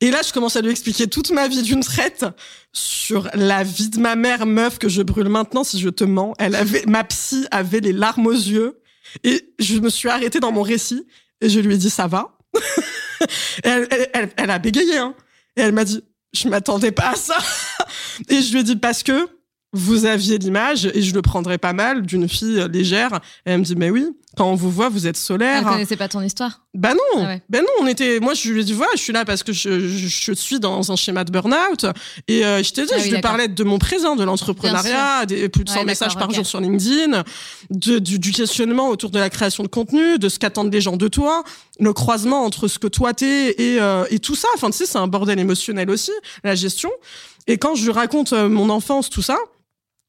Et 0.01 0.11
là, 0.11 0.21
je 0.27 0.33
commence 0.33 0.57
à 0.57 0.61
lui 0.61 0.71
expliquer 0.71 1.07
toute 1.07 1.31
ma 1.31 1.49
vie 1.49 1.63
d'une 1.63 1.83
traite 1.83 2.25
sur 2.73 3.29
la 3.35 3.63
vie 3.63 3.91
de 3.91 3.99
ma 3.99 4.17
mère, 4.17 4.47
meuf, 4.47 4.79
que 4.79 4.89
je 4.89 5.03
brûle 5.03 5.29
maintenant 5.29 5.65
si 5.65 5.79
je 5.79 5.89
te 5.89 6.05
mens. 6.05 6.35
Elle 6.39 6.55
avait, 6.55 6.85
ma 6.87 7.05
psy 7.05 7.47
avait 7.51 7.81
les 7.81 7.93
larmes 7.93 8.27
aux 8.27 8.33
yeux. 8.33 8.81
Et 9.25 9.55
je 9.59 9.79
me 9.79 9.91
suis 9.91 10.09
arrêtée 10.09 10.41
dans 10.41 10.53
mon 10.53 10.63
récit 10.63 11.07
et 11.41 11.49
je 11.49 11.61
lui 11.61 11.75
ai 11.75 11.79
dit, 11.79 11.91
ça 11.91 12.07
va? 12.07 12.39
elle, 13.65 13.89
elle, 14.37 14.51
a 14.51 14.59
bégayé, 14.59 14.97
hein. 14.97 15.15
Et 15.57 15.61
elle 15.61 15.73
m'a 15.73 15.85
dit, 15.85 16.03
je 16.33 16.49
m'attendais 16.49 16.93
pas 16.93 17.11
à 17.11 17.17
ça. 17.17 17.39
et 18.29 18.41
je 18.41 18.53
lui 18.53 18.61
ai 18.61 18.63
dit, 18.63 18.77
parce 18.77 19.03
que 19.03 19.29
vous 19.73 20.05
aviez 20.05 20.39
l'image, 20.39 20.87
et 20.87 21.03
je 21.03 21.15
le 21.15 21.23
prendrais 21.23 21.59
pas 21.59 21.73
mal, 21.73 22.03
d'une 22.03 22.29
fille 22.29 22.65
légère. 22.71 23.21
Elle 23.45 23.61
me 23.61 23.65
dit, 23.65 23.77
mais 23.77 23.91
oui, 23.91 24.07
quand 24.37 24.51
on 24.51 24.55
vous 24.55 24.71
voit, 24.71 24.89
vous 24.89 25.07
êtes 25.07 25.17
solaire. 25.17 25.59
Elle 25.59 25.65
connaissait 25.65 25.97
pas 25.97 26.09
ton 26.09 26.23
histoire 26.23 26.63
Bah 26.75 26.95
non, 26.95 27.25
ah 27.27 27.37
ben 27.49 27.61
non, 27.63 27.85
on 27.85 27.87
était. 27.87 28.19
Moi, 28.21 28.35
je 28.35 28.51
lui 28.51 28.63
ai 28.63 28.65
dit, 28.65 28.73
voilà, 28.73 28.93
je 28.97 29.01
suis 29.03 29.13
là 29.13 29.25
parce 29.25 29.43
que 29.43 29.53
je, 29.53 29.87
je, 29.89 30.33
suis 30.33 30.59
dans 30.59 30.91
un 30.91 30.97
schéma 30.97 31.25
de 31.25 31.31
burn-out. 31.31 31.87
Et 32.29 32.45
euh, 32.45 32.63
je 32.63 32.73
t'ai 32.73 32.87
dit, 32.87 32.93
ah 32.95 32.99
je 32.99 33.11
lui 33.11 33.21
parlais 33.21 33.49
de 33.49 33.65
mon 33.65 33.79
présent, 33.79 34.17
de 34.17 34.25
l'entrepreneuriat, 34.25 35.27
des 35.27 35.49
plus 35.49 35.65
de 35.65 35.69
100 35.69 35.85
messages 35.85 36.17
par 36.17 36.31
jour 36.31 36.47
sur 36.47 36.61
LinkedIn, 36.61 37.25
de, 37.71 37.99
du, 37.99 38.19
du, 38.19 38.33
questionnement 38.33 38.89
autour 38.89 39.11
de 39.11 39.19
la 39.19 39.29
création 39.29 39.63
de 39.63 39.69
contenu, 39.69 40.19
de 40.19 40.29
ce 40.29 40.39
qu'attendent 40.39 40.73
les 40.73 40.81
gens 40.81 40.97
de 40.97 41.09
toi, 41.09 41.45
le 41.79 41.93
croisement 41.93 42.45
entre 42.45 42.69
ce 42.69 42.79
que 42.79 42.87
toi 42.87 43.13
t'es 43.13 43.51
et, 43.59 43.81
euh, 43.81 44.05
et 44.11 44.19
tout 44.19 44.35
ça. 44.35 44.49
Enfin, 44.55 44.71
tu 44.71 44.79
sais, 44.79 44.87
c'est 44.87 44.99
un 44.99 45.09
bordel 45.09 45.39
émotionnel 45.39 45.91
aussi, 45.91 46.13
la 46.43 46.55
gestion. 46.55 46.91
Et 47.47 47.59
quand 47.59 47.75
je 47.75 47.85
lui 47.85 47.93
raconte 47.93 48.33
euh, 48.33 48.49
mon 48.49 48.71
enfance, 48.71 49.11
tout 49.11 49.23
ça, 49.23 49.37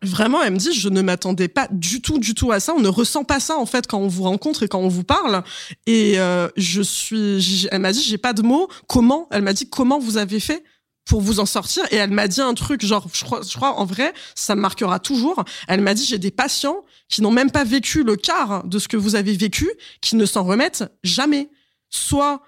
Vraiment, 0.04 0.44
elle 0.44 0.52
me 0.52 0.58
dit, 0.58 0.74
je 0.74 0.90
ne 0.90 1.02
m'attendais 1.02 1.48
pas 1.48 1.70
du 1.72 2.02
tout, 2.02 2.20
du 2.20 2.36
tout 2.36 2.52
à 2.52 2.60
ça. 2.60 2.74
On 2.76 2.82
ne 2.82 2.90
ressent 2.90 3.24
pas 3.24 3.40
ça 3.40 3.58
en 3.58 3.66
fait 3.66 3.88
quand 3.88 4.00
on 4.00 4.10
vous 4.10 4.24
rencontre 4.24 4.64
et 4.64 4.68
quand 4.68 4.80
on 4.80 4.90
vous 4.90 5.06
parle. 5.06 5.44
Et 5.88 6.20
euh, 6.20 6.50
je 6.58 6.82
suis, 6.82 7.68
elle 7.72 7.80
m'a 7.80 7.94
dit, 7.94 8.04
j'ai 8.04 8.18
pas 8.18 8.34
de 8.34 8.42
mots. 8.42 8.68
Comment? 8.88 9.28
Elle 9.32 9.44
m'a 9.44 9.54
dit, 9.54 9.70
comment 9.70 10.00
vous 10.00 10.18
avez 10.18 10.42
fait 10.42 10.64
pour 11.06 11.22
vous 11.22 11.40
en 11.40 11.46
sortir? 11.46 11.86
Et 11.92 11.96
elle 11.96 12.12
m'a 12.12 12.28
dit 12.28 12.42
un 12.42 12.54
truc, 12.54 12.86
genre, 12.86 13.08
je 13.14 13.24
crois, 13.24 13.42
je 13.50 13.56
crois 13.56 13.80
en 13.80 13.86
vrai, 13.86 14.14
ça 14.36 14.56
me 14.56 14.62
marquera 14.62 15.00
toujours. 15.00 15.46
Elle 15.70 15.80
m'a 15.80 15.94
dit, 15.94 16.06
j'ai 16.06 16.18
des 16.18 16.32
patients 16.32 16.84
qui 17.08 17.22
n'ont 17.22 17.32
même 17.32 17.52
pas 17.52 17.64
vécu 17.64 18.04
le 18.04 18.18
quart 18.18 18.66
de 18.66 18.80
ce 18.80 18.90
que 18.90 18.98
vous 18.98 19.16
avez 19.16 19.38
vécu, 19.38 19.72
qui 20.02 20.18
ne 20.18 20.26
s'en 20.26 20.44
remettent 20.44 20.84
jamais. 21.04 21.50
Soit 21.90 22.42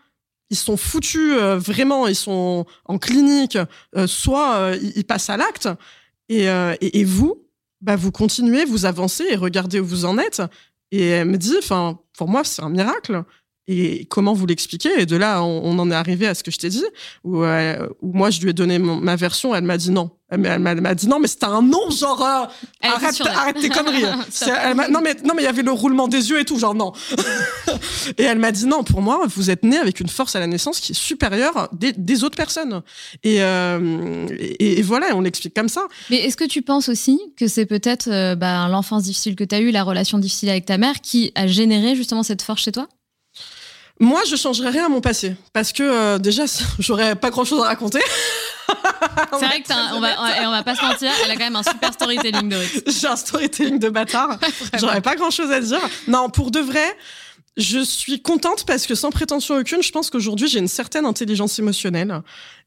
ils 0.49 0.57
sont 0.57 0.75
foutus 0.75 1.31
euh, 1.33 1.57
vraiment, 1.57 2.05
ils 2.07 2.15
sont 2.15 2.65
en 2.83 2.97
clinique, 2.97 3.57
euh, 3.95 4.07
soit 4.07 4.75
ils, 4.81 5.05
passent 5.05 5.29
à 5.29 5.37
l'acte. 5.37 5.69
Et, 6.27 6.47
et, 6.47 6.99
et, 6.99 7.03
vous, 7.03 7.44
bah, 7.85 7.95
vous 7.95 8.11
continuez, 8.11 8.65
vous 8.65 8.85
avancez 8.85 9.25
et 9.29 9.35
regardez 9.35 9.79
où 9.79 9.85
vous 9.85 10.05
en 10.05 10.17
êtes. 10.17 10.41
Et 10.91 11.07
elle 11.07 11.27
me 11.27 11.37
dit, 11.37 11.55
enfin, 11.59 11.99
pour 12.17 12.27
moi, 12.27 12.43
c'est 12.43 12.63
un 12.63 12.69
miracle. 12.69 13.23
Et 13.67 14.05
comment 14.05 14.33
vous 14.33 14.45
l'expliquez 14.45 14.91
Et 14.99 15.05
de 15.05 15.15
là, 15.15 15.43
on, 15.43 15.79
en 15.79 15.89
est 15.89 15.95
arrivé 15.95 16.27
à 16.27 16.35
ce 16.35 16.43
que 16.43 16.51
je 16.51 16.57
t'ai 16.57 16.69
dit, 16.69 16.85
où, 17.23 17.43
euh, 17.43 17.87
où, 18.01 18.13
moi, 18.13 18.29
je 18.29 18.41
lui 18.41 18.51
ai 18.51 18.53
donné 18.53 18.77
ma 18.77 19.15
version, 19.15 19.55
elle 19.55 19.63
m'a 19.63 19.77
dit 19.77 19.91
non. 19.91 20.11
Elle, 20.29 20.43
elle 20.43 20.81
m'a 20.81 20.95
dit 20.95 21.07
non, 21.07 21.19
mais 21.19 21.27
c'était 21.27 21.45
un 21.45 21.61
nom, 21.61 21.91
genre, 21.91 22.19
euh, 22.21 22.45
arrête, 22.81 23.21
arrête, 23.21 23.59
tes 23.59 23.69
conneries. 23.69 24.01
non, 24.89 24.99
mais 25.01 25.13
non, 25.23 25.33
mais 25.35 25.43
il 25.43 25.45
y 25.45 25.47
avait 25.47 25.61
le 25.61 25.71
roulement 25.71 26.07
des 26.07 26.31
yeux 26.31 26.39
et 26.39 26.45
tout, 26.45 26.57
genre 26.57 26.73
non. 26.73 26.93
et 28.17 28.23
elle 28.23 28.39
m'a 28.39 28.51
dit 28.51 28.65
non, 28.65 28.83
pour 28.83 29.01
moi, 29.01 29.21
vous 29.27 29.51
êtes 29.51 29.63
né 29.63 29.77
avec 29.77 29.99
une 29.99 30.09
force 30.09 30.35
à 30.35 30.39
la 30.39 30.47
naissance 30.47 30.79
qui 30.79 30.93
est 30.93 30.95
supérieure 30.95 31.69
des, 31.73 31.93
des 31.93 32.23
autres 32.23 32.37
personnes. 32.37 32.81
Et, 33.23 33.43
euh, 33.43 34.27
et, 34.39 34.81
voilà, 34.81 35.15
on 35.15 35.21
l'explique 35.21 35.53
comme 35.53 35.69
ça. 35.69 35.87
Mais 36.09 36.17
est-ce 36.17 36.37
que 36.37 36.45
tu 36.45 36.63
penses 36.63 36.89
aussi 36.89 37.19
que 37.37 37.47
c'est 37.47 37.67
peut-être 37.67 38.09
euh, 38.09 38.35
bah, 38.35 38.67
l'enfance 38.67 39.03
difficile 39.03 39.35
que 39.35 39.43
tu 39.43 39.53
as 39.53 39.59
eue, 39.59 39.69
la 39.69 39.83
relation 39.83 40.17
difficile 40.17 40.49
avec 40.49 40.65
ta 40.65 40.79
mère, 40.79 41.01
qui 41.01 41.31
a 41.35 41.45
généré 41.45 41.95
justement 41.95 42.23
cette 42.23 42.41
force 42.41 42.63
chez 42.63 42.71
toi? 42.71 42.87
Moi, 43.99 44.21
je 44.29 44.35
changerais 44.35 44.69
rien 44.69 44.85
à 44.85 44.89
mon 44.89 45.01
passé 45.01 45.35
parce 45.53 45.71
que 45.71 45.83
euh, 45.83 46.17
déjà, 46.17 46.43
j'aurais 46.79 47.15
pas 47.15 47.29
grand-chose 47.29 47.61
à 47.61 47.67
raconter. 47.67 48.01
C'est 49.39 49.45
vrai 49.45 49.61
que 49.61 49.95
on 49.95 49.99
va, 49.99 50.47
on 50.47 50.51
va 50.51 50.63
pas 50.63 50.75
se 50.75 50.81
mentir, 50.81 51.11
elle 51.23 51.31
a 51.31 51.35
quand 51.35 51.43
même 51.43 51.55
un 51.55 51.63
super 51.63 51.93
storytelling 51.93 52.49
de 52.49 52.57
J'ai 52.87 53.07
un 53.07 53.15
storytelling 53.15 53.79
de 53.79 53.89
bâtard. 53.89 54.39
J'aurais 54.77 55.01
pas 55.01 55.15
grand-chose 55.15 55.51
à 55.51 55.59
dire. 55.59 55.79
Non, 56.07 56.29
pour 56.29 56.51
de 56.51 56.59
vrai, 56.59 56.97
je 57.57 57.79
suis 57.79 58.21
contente 58.21 58.65
parce 58.65 58.85
que 58.85 58.95
sans 58.95 59.11
prétention 59.11 59.57
aucune, 59.57 59.81
je 59.81 59.91
pense 59.91 60.09
qu'aujourd'hui 60.09 60.47
j'ai 60.47 60.59
une 60.59 60.67
certaine 60.67 61.05
intelligence 61.05 61.57
émotionnelle 61.59 62.21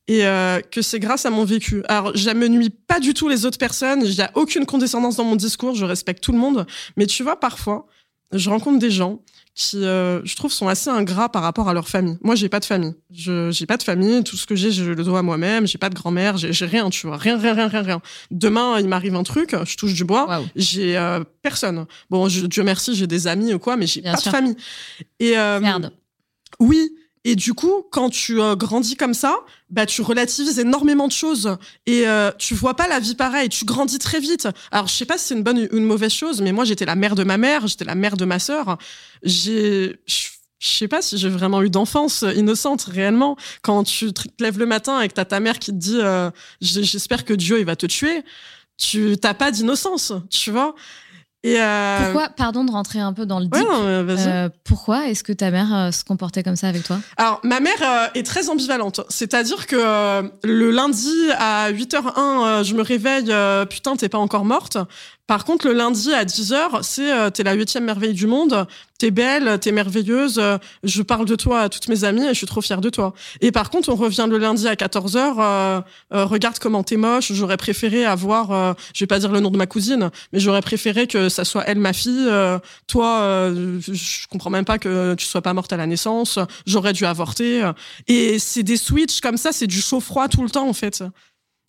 et 0.07 0.27
euh, 0.27 0.61
que 0.61 0.81
c'est 0.81 1.01
grâce 1.01 1.27
à 1.27 1.31
mon 1.31 1.45
vécu. 1.45 1.83
Alors, 1.89 2.13
j'amenuis 2.15 2.71
pas 2.71 3.01
du 3.01 3.13
tout 3.13 3.29
les 3.29 3.45
autres 3.45 3.59
personnes, 3.59 4.03
il 4.03 4.15
y 4.15 4.23
a 4.23 4.31
aucune 4.35 4.65
condescendance 4.65 5.17
dans 5.17 5.25
mon 5.25 5.37
discours, 5.37 5.75
je 5.75 5.85
respecte 5.85 6.23
tout 6.23 6.33
le 6.33 6.39
monde, 6.39 6.67
mais 6.97 7.07
tu 7.07 7.23
vois 7.23 7.39
parfois, 7.39 7.87
je 8.33 8.49
rencontre 8.49 8.79
des 8.79 8.91
gens 8.91 9.21
qui, 9.59 9.85
euh, 9.85 10.25
je 10.25 10.37
trouve, 10.37 10.53
sont 10.53 10.69
assez 10.69 10.89
ingrats 10.89 11.29
par 11.29 11.43
rapport 11.43 11.69
à 11.69 11.75
leur 11.75 11.89
famille. 11.89 12.17
Moi, 12.23 12.37
j'ai 12.37 12.49
pas 12.49 12.61
de 12.61 12.65
famille. 12.65 12.95
Je 13.11 13.51
j'ai 13.51 13.67
pas 13.67 13.77
de 13.77 13.83
famille. 13.83 14.23
Tout 14.23 14.37
ce 14.37 14.47
que 14.47 14.55
j'ai, 14.55 14.71
je 14.71 14.85
le 14.85 15.03
dois 15.03 15.19
à 15.19 15.23
moi-même. 15.23 15.67
J'ai 15.67 15.79
pas 15.79 15.91
de 15.91 15.97
grand-mère. 15.97 16.37
J'ai 16.37 16.65
rien, 16.65 16.89
tu 16.91 17.09
vois. 17.09 17.17
Rien, 17.17 17.37
rien, 17.37 17.55
rien, 17.55 17.67
rien, 17.67 17.83
rien. 17.83 18.03
Demain, 18.31 18.79
il 18.79 18.87
m'arrive 18.87 19.17
un 19.17 19.25
truc, 19.25 19.57
je 19.65 19.77
touche 19.77 19.95
du 19.95 20.05
bois. 20.05 20.45
J'ai 20.55 20.97
euh, 20.97 21.25
personne. 21.43 21.87
Bon, 22.09 22.29
je, 22.29 22.47
Dieu 22.47 22.63
merci, 22.63 22.95
j'ai 22.95 23.09
des 23.09 23.27
amis 23.27 23.53
ou 23.53 23.59
quoi, 23.59 23.77
mais 23.77 23.89
j'ai 23.89 24.01
pas 24.01 24.15
de 24.15 24.21
famille. 24.21 24.57
Et 25.19 25.37
euh, 25.37 25.59
Merde. 25.59 25.93
Oui, 26.61 26.93
et 27.25 27.37
du 27.37 27.55
coup, 27.55 27.85
quand 27.91 28.11
tu 28.11 28.41
euh, 28.41 28.57
grandis 28.57 28.97
comme 28.97 29.15
ça, 29.15 29.37
bah 29.71 29.87
tu 29.87 30.03
relativises 30.03 30.59
énormément 30.59 31.07
de 31.09 31.13
choses 31.13 31.57
et 31.87 32.09
euh, 32.09 32.31
tu 32.39 32.55
vois 32.55 32.75
pas 32.75 32.89
la 32.89 33.01
vie 33.01 33.15
pareil. 33.15 33.49
Tu 33.49 33.65
grandis 33.65 33.99
très 33.99 34.21
vite. 34.21 34.49
Alors 34.71 34.89
je 34.89 34.95
sais 34.95 35.05
pas 35.05 35.19
si 35.19 35.29
c'est 35.29 35.35
une 35.35 35.43
bonne 35.43 35.69
ou 35.73 35.77
une 35.77 35.85
mauvaise 35.85 36.13
chose, 36.13 36.41
mais 36.41 36.53
moi 36.53 36.65
j'étais 36.65 36.87
la 36.87 36.95
mère 36.95 37.15
de 37.15 37.25
ma 37.25 37.37
mère, 37.37 37.67
j'étais 37.67 37.85
la 37.85 37.95
mère 37.95 38.17
de 38.17 38.25
ma 38.25 38.39
sœur. 38.39 38.79
J'ai 39.23 39.99
je 40.07 40.69
sais 40.69 40.89
pas 40.89 41.03
si 41.03 41.19
j'ai 41.19 41.29
vraiment 41.29 41.63
eu 41.63 41.71
d'enfance 41.71 42.25
innocente 42.35 42.83
réellement. 42.83 43.37
Quand 43.63 43.85
tu 43.85 44.13
te 44.13 44.23
lèves 44.41 44.59
le 44.59 44.67
matin 44.67 45.01
et 45.01 45.09
que 45.09 45.15
t'as 45.15 45.25
ta 45.25 45.41
mère 45.41 45.59
qui 45.59 45.71
te 45.71 45.77
dit 45.77 45.99
euh, 46.01 46.31
j'espère 46.61 47.25
que 47.25 47.35
Dieu 47.35 47.61
il 47.61 47.65
va 47.65 47.77
te 47.77 47.87
tuer, 47.87 48.25
tu 48.77 49.17
t'as 49.21 49.35
pas 49.35 49.51
d'innocence, 49.51 50.13
tu 50.31 50.51
vois. 50.51 50.75
Et 51.45 51.61
euh... 51.61 51.99
Pourquoi, 52.03 52.29
pardon 52.31 52.65
de 52.65 52.73
rentrer 52.73 52.99
un 52.99 53.13
peu 53.13 53.25
dans 53.25 53.39
le 53.39 53.47
deep, 53.47 53.65
euh, 53.71 54.49
pourquoi 54.65 55.07
est-ce 55.07 55.23
que 55.23 55.33
ta 55.33 55.53
mère 55.53 55.73
euh, 55.73 55.91
se 55.93 56.03
comportait 56.03 56.43
comme 56.43 56.57
ça 56.57 56.67
avec 56.67 56.83
toi? 56.83 56.99
Alors, 57.17 57.41
ma 57.45 57.61
mère 57.61 57.81
euh, 57.81 58.09
est 58.15 58.27
très 58.27 58.49
ambivalente. 58.49 59.03
C'est-à-dire 59.09 59.69
que 59.69 60.31
le 60.43 60.71
lundi 60.71 61.15
à 61.39 61.71
8h01, 61.71 62.65
je 62.65 62.75
me 62.75 62.83
réveille, 62.83 63.33
putain, 63.69 63.95
t'es 63.95 64.09
pas 64.09 64.19
encore 64.19 64.45
morte. 64.45 64.79
Par 65.29 65.45
contre, 65.45 65.69
le 65.69 65.75
lundi 65.75 66.13
à 66.15 66.25
10h, 66.25 66.83
c'est 66.83 67.13
euh, 67.13 67.29
t'es 67.29 67.43
la 67.45 67.53
huitième 67.53 67.85
merveille 67.85 68.15
du 68.15 68.27
monde, 68.27 68.67
t'es 68.99 69.13
belle, 69.13 69.59
t'es 69.61 69.71
merveilleuse, 69.71 70.39
euh, 70.39 70.59
je 70.83 71.03
parle 71.03 71.25
de 71.25 71.37
toi 71.37 71.61
à 71.63 71.69
toutes 71.69 71.89
mes 71.89 72.03
amies 72.05 72.25
et 72.25 72.29
je 72.31 72.35
suis 72.35 72.47
trop 72.47 72.61
fière 72.61 72.81
de 72.81 72.91
toi. 72.91 73.15
Et 73.41 73.53
par 73.53 73.71
contre, 73.71 73.89
on 73.89 73.95
revient 73.95 74.27
le 74.29 74.39
lundi 74.39 74.67
à 74.67 74.75
14h, 74.75 75.37
euh, 75.39 75.81
euh, 76.13 76.25
regarde 76.25 76.59
comment 76.59 76.83
t'es 76.83 76.97
moche, 76.97 77.33
j'aurais 77.33 77.57
préféré 77.57 78.05
avoir, 78.05 78.77
je 78.95 79.05
vais 79.05 79.07
pas 79.07 79.21
dire 79.21 79.31
le 79.31 79.41
nom 79.41 79.51
de 79.51 79.57
ma 79.57 79.67
cousine, 79.67 80.11
mais 80.33 80.41
j'aurais 80.41 80.63
préféré 80.63 81.07
que 81.07 81.29
ça 81.29 81.45
soit 81.45 81.65
elle 81.67 81.79
ma 81.79 81.93
fille, 81.93 82.29
toi, 82.87 83.51
je 83.53 84.27
comprends 84.29 84.51
même 84.51 84.65
pas 84.65 84.79
que 84.79 85.15
tu 85.15 85.27
sois 85.27 85.43
pas 85.43 85.53
morte 85.53 85.73
à 85.73 85.77
la 85.77 85.87
naissance, 85.87 86.39
j'aurais 86.67 86.93
dû 86.93 87.07
avorter. 87.07 87.71
Et 88.09 88.39
c'est 88.39 88.63
des 88.63 88.77
switches 88.77 89.21
comme 89.21 89.37
ça, 89.37 89.53
c'est 89.53 89.67
du 89.67 89.81
chaud-froid 89.81 90.29
tout 90.29 90.43
le 90.43 90.51
temps 90.51 90.69
en 90.69 90.73
fait. 90.73 91.05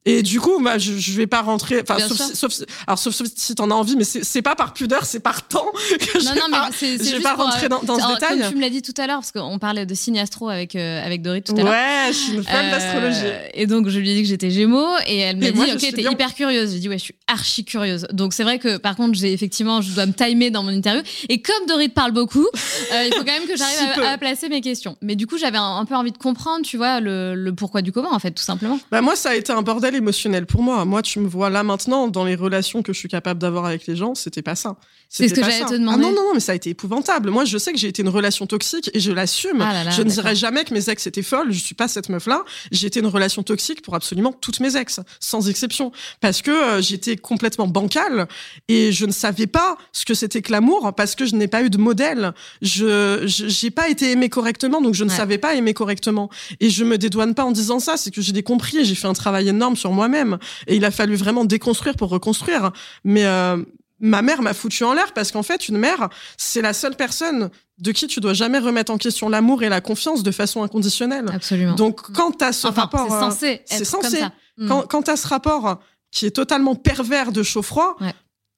Et 0.09 0.23
du 0.23 0.39
coup, 0.39 0.61
bah, 0.61 0.77
je, 0.77 0.97
je 0.97 1.11
vais 1.13 1.27
pas 1.27 1.41
rentrer. 1.41 1.81
Enfin, 1.81 1.99
sauf, 1.99 2.17
si, 2.17 2.35
sauf, 2.35 2.53
alors 2.87 2.99
sauf, 2.99 3.21
si 3.35 3.55
t'en 3.55 3.69
as 3.71 3.73
envie, 3.73 3.95
mais 3.95 4.03
c'est 4.03 4.41
pas 4.41 4.55
par 4.55 4.73
pudeur, 4.73 5.05
c'est 5.05 5.19
par 5.19 5.47
temps 5.47 5.71
que 5.89 6.17
non, 6.23 6.31
je 6.33 6.39
non, 6.39 6.49
pas, 6.51 6.69
mais 6.81 6.97
je 6.97 7.15
vais 7.15 7.21
pas 7.21 7.35
rentrer 7.35 7.69
dans, 7.69 7.81
dans 7.83 7.99
ce 7.99 8.13
détail. 8.13 8.39
Comme 8.39 8.49
tu 8.49 8.55
me 8.55 8.61
l'as 8.61 8.69
dit 8.69 8.81
tout 8.81 8.93
à 8.97 9.07
l'heure, 9.07 9.19
parce 9.19 9.31
qu'on 9.31 9.59
parlait 9.59 9.85
de 9.85 9.93
signe 9.93 10.19
astro 10.19 10.49
avec 10.49 10.75
euh, 10.75 11.05
avec 11.05 11.21
Dorit 11.21 11.41
tout 11.41 11.53
à 11.53 11.61
l'heure. 11.61 11.71
Ouais, 11.71 12.07
je 12.07 12.17
suis 12.17 12.33
une 12.33 12.43
fan 12.43 12.65
euh, 12.65 12.71
d'astrologie. 12.71 13.33
Et 13.53 13.67
donc 13.67 13.89
je 13.89 13.99
lui 13.99 14.09
ai 14.09 14.15
dit 14.15 14.21
que 14.23 14.27
j'étais 14.27 14.49
Gémeaux, 14.49 14.95
et 15.07 15.17
elle 15.19 15.37
m'a 15.37 15.51
dit, 15.51 15.71
ok, 15.73 15.93
t'es 15.95 16.03
hyper 16.03 16.33
curieuse. 16.33 16.73
J'ai 16.73 16.79
dit 16.79 16.89
ouais, 16.89 16.97
je 16.97 17.03
suis 17.03 17.15
archi 17.27 17.63
curieuse. 17.63 18.07
Donc 18.11 18.33
c'est 18.33 18.43
vrai 18.43 18.59
que 18.59 18.77
par 18.77 18.95
contre, 18.95 19.17
j'ai 19.17 19.33
effectivement, 19.33 19.81
je 19.81 19.91
dois 19.93 20.05
me 20.05 20.13
timer 20.13 20.49
dans 20.49 20.63
mon 20.63 20.71
interview. 20.71 21.03
Et 21.29 21.41
comme 21.41 21.65
Dorit 21.67 21.89
parle 21.89 22.11
beaucoup, 22.11 22.47
euh, 22.93 23.03
il 23.05 23.13
faut 23.13 23.23
quand 23.23 23.25
même 23.25 23.47
que 23.47 23.57
j'arrive 23.57 24.03
à, 24.03 24.17
placer 24.17 24.49
mes 24.49 24.61
questions. 24.61 24.97
Mais 25.01 25.15
du 25.15 25.27
coup, 25.27 25.37
j'avais 25.37 25.57
un, 25.57 25.85
peu 25.85 25.95
envie 25.95 26.11
de 26.11 26.17
comprendre, 26.17 26.65
tu 26.65 26.77
vois, 26.77 26.99
le, 26.99 27.35
le 27.35 27.53
pourquoi 27.53 27.81
du 27.81 27.91
comment 27.91 28.13
en 28.13 28.19
fait, 28.19 28.31
tout 28.31 28.43
simplement. 28.43 28.79
Bah 28.91 29.01
moi, 29.01 29.15
ça 29.15 29.29
a 29.29 29.35
été 29.35 29.51
un 29.51 29.61
bordel 29.61 29.95
émotionnel 29.99 30.45
pour 30.45 30.61
moi. 30.61 30.83
Moi, 30.85 31.01
tu 31.01 31.19
me 31.19 31.27
vois 31.27 31.49
là 31.49 31.63
maintenant 31.63 32.07
dans 32.07 32.25
les 32.25 32.35
relations 32.35 32.81
que 32.81 32.93
je 32.93 32.97
suis 32.97 33.07
capable 33.07 33.39
d'avoir 33.39 33.65
avec 33.65 33.87
les 33.87 33.95
gens, 33.95 34.15
c'était 34.15 34.41
pas 34.41 34.55
ça. 34.55 34.77
C'est 35.11 35.27
ce 35.27 35.33
que 35.33 35.41
j'allais 35.41 35.65
te 35.65 35.73
demander. 35.73 36.03
Ah 36.05 36.09
non, 36.09 36.15
non, 36.15 36.23
non, 36.27 36.33
mais 36.35 36.39
ça 36.39 36.51
a 36.51 36.55
été 36.55 36.69
épouvantable. 36.69 37.31
Moi, 37.31 37.43
je 37.43 37.57
sais 37.57 37.71
que 37.71 37.79
j'ai 37.79 37.87
été 37.87 38.03
une 38.03 38.09
relation 38.09 38.45
toxique 38.45 38.91
et 38.93 38.99
je 38.99 39.11
l'assume. 39.11 39.61
Ah 39.61 39.89
je 39.89 40.03
ne 40.03 40.09
dirais 40.09 40.35
jamais 40.35 40.63
que 40.65 40.73
mes 40.73 40.89
ex 40.89 41.07
étaient 41.07 41.23
folles. 41.23 41.51
Je 41.51 41.59
suis 41.59 41.73
pas 41.73 41.87
cette 41.87 42.09
meuf-là. 42.09 42.43
J'ai 42.71 42.87
été 42.87 42.99
une 42.99 43.07
relation 43.07 43.41
toxique 43.41 43.81
pour 43.81 43.95
absolument 43.95 44.31
toutes 44.31 44.59
mes 44.59 44.77
ex, 44.77 44.99
sans 45.19 45.49
exception, 45.49 45.91
parce 46.21 46.43
que 46.43 46.51
euh, 46.51 46.81
j'étais 46.81 47.17
complètement 47.17 47.67
bancale 47.67 48.27
et 48.67 48.91
je 48.91 49.05
ne 49.05 49.11
savais 49.11 49.47
pas 49.47 49.77
ce 49.93 50.05
que 50.05 50.13
c'était 50.13 50.43
que 50.43 50.51
l'amour 50.51 50.93
parce 50.95 51.15
que 51.15 51.25
je 51.25 51.35
n'ai 51.35 51.47
pas 51.47 51.63
eu 51.63 51.71
de 51.71 51.77
modèle. 51.77 52.33
Je 52.61 53.23
j'ai 53.25 53.71
pas 53.71 53.89
été 53.89 54.11
aimée 54.11 54.29
correctement, 54.29 54.79
donc 54.79 54.93
je 54.93 55.03
ne 55.03 55.09
savais 55.09 55.39
pas 55.39 55.55
aimer 55.55 55.73
correctement. 55.73 56.29
Et 56.59 56.69
je 56.69 56.83
me 56.83 56.97
dédouane 56.97 57.33
pas 57.33 57.45
en 57.45 57.51
disant 57.51 57.79
ça, 57.79 57.97
c'est 57.97 58.11
que 58.11 58.21
j'ai 58.21 58.43
compris. 58.43 58.85
J'ai 58.85 58.95
fait 58.95 59.07
un 59.07 59.13
travail 59.13 59.49
énorme 59.49 59.75
sur 59.79 59.91
moi-même 59.91 60.37
et 60.67 60.75
il 60.75 60.85
a 60.85 60.91
fallu 60.91 61.15
vraiment 61.15 61.45
déconstruire 61.45 61.95
pour 61.95 62.09
reconstruire. 62.09 62.71
Mais 63.03 63.25
euh, 63.25 63.57
ma 63.99 64.21
mère 64.21 64.41
m'a 64.41 64.53
foutu 64.53 64.83
en 64.83 64.93
l'air 64.93 65.13
parce 65.13 65.31
qu'en 65.31 65.43
fait, 65.43 65.69
une 65.69 65.77
mère, 65.77 66.09
c'est 66.37 66.61
la 66.61 66.73
seule 66.73 66.95
personne 66.95 67.49
de 67.77 67.91
qui 67.91 68.07
tu 68.07 68.19
dois 68.19 68.33
jamais 68.33 68.59
remettre 68.59 68.91
en 68.91 68.97
question 68.97 69.29
l'amour 69.29 69.63
et 69.63 69.69
la 69.69 69.81
confiance 69.81 70.23
de 70.23 70.31
façon 70.31 70.63
inconditionnelle. 70.63 71.25
Absolument. 71.33 71.75
Donc, 71.75 72.01
quand 72.13 72.37
tu 72.37 72.45
as 72.45 72.53
ce 72.53 72.67
rapport. 72.67 73.07
C'est 73.09 73.19
censé. 73.19 73.61
C'est 73.65 73.85
censé. 73.85 74.21
Hmm. 74.57 74.67
Quand, 74.67 74.87
quand 74.87 75.03
tu 75.03 75.11
as 75.11 75.17
ce 75.17 75.27
rapport 75.27 75.79
qui 76.11 76.25
est 76.25 76.31
totalement 76.31 76.75
pervers 76.75 77.31
de 77.31 77.43
chaud-froid, 77.43 77.97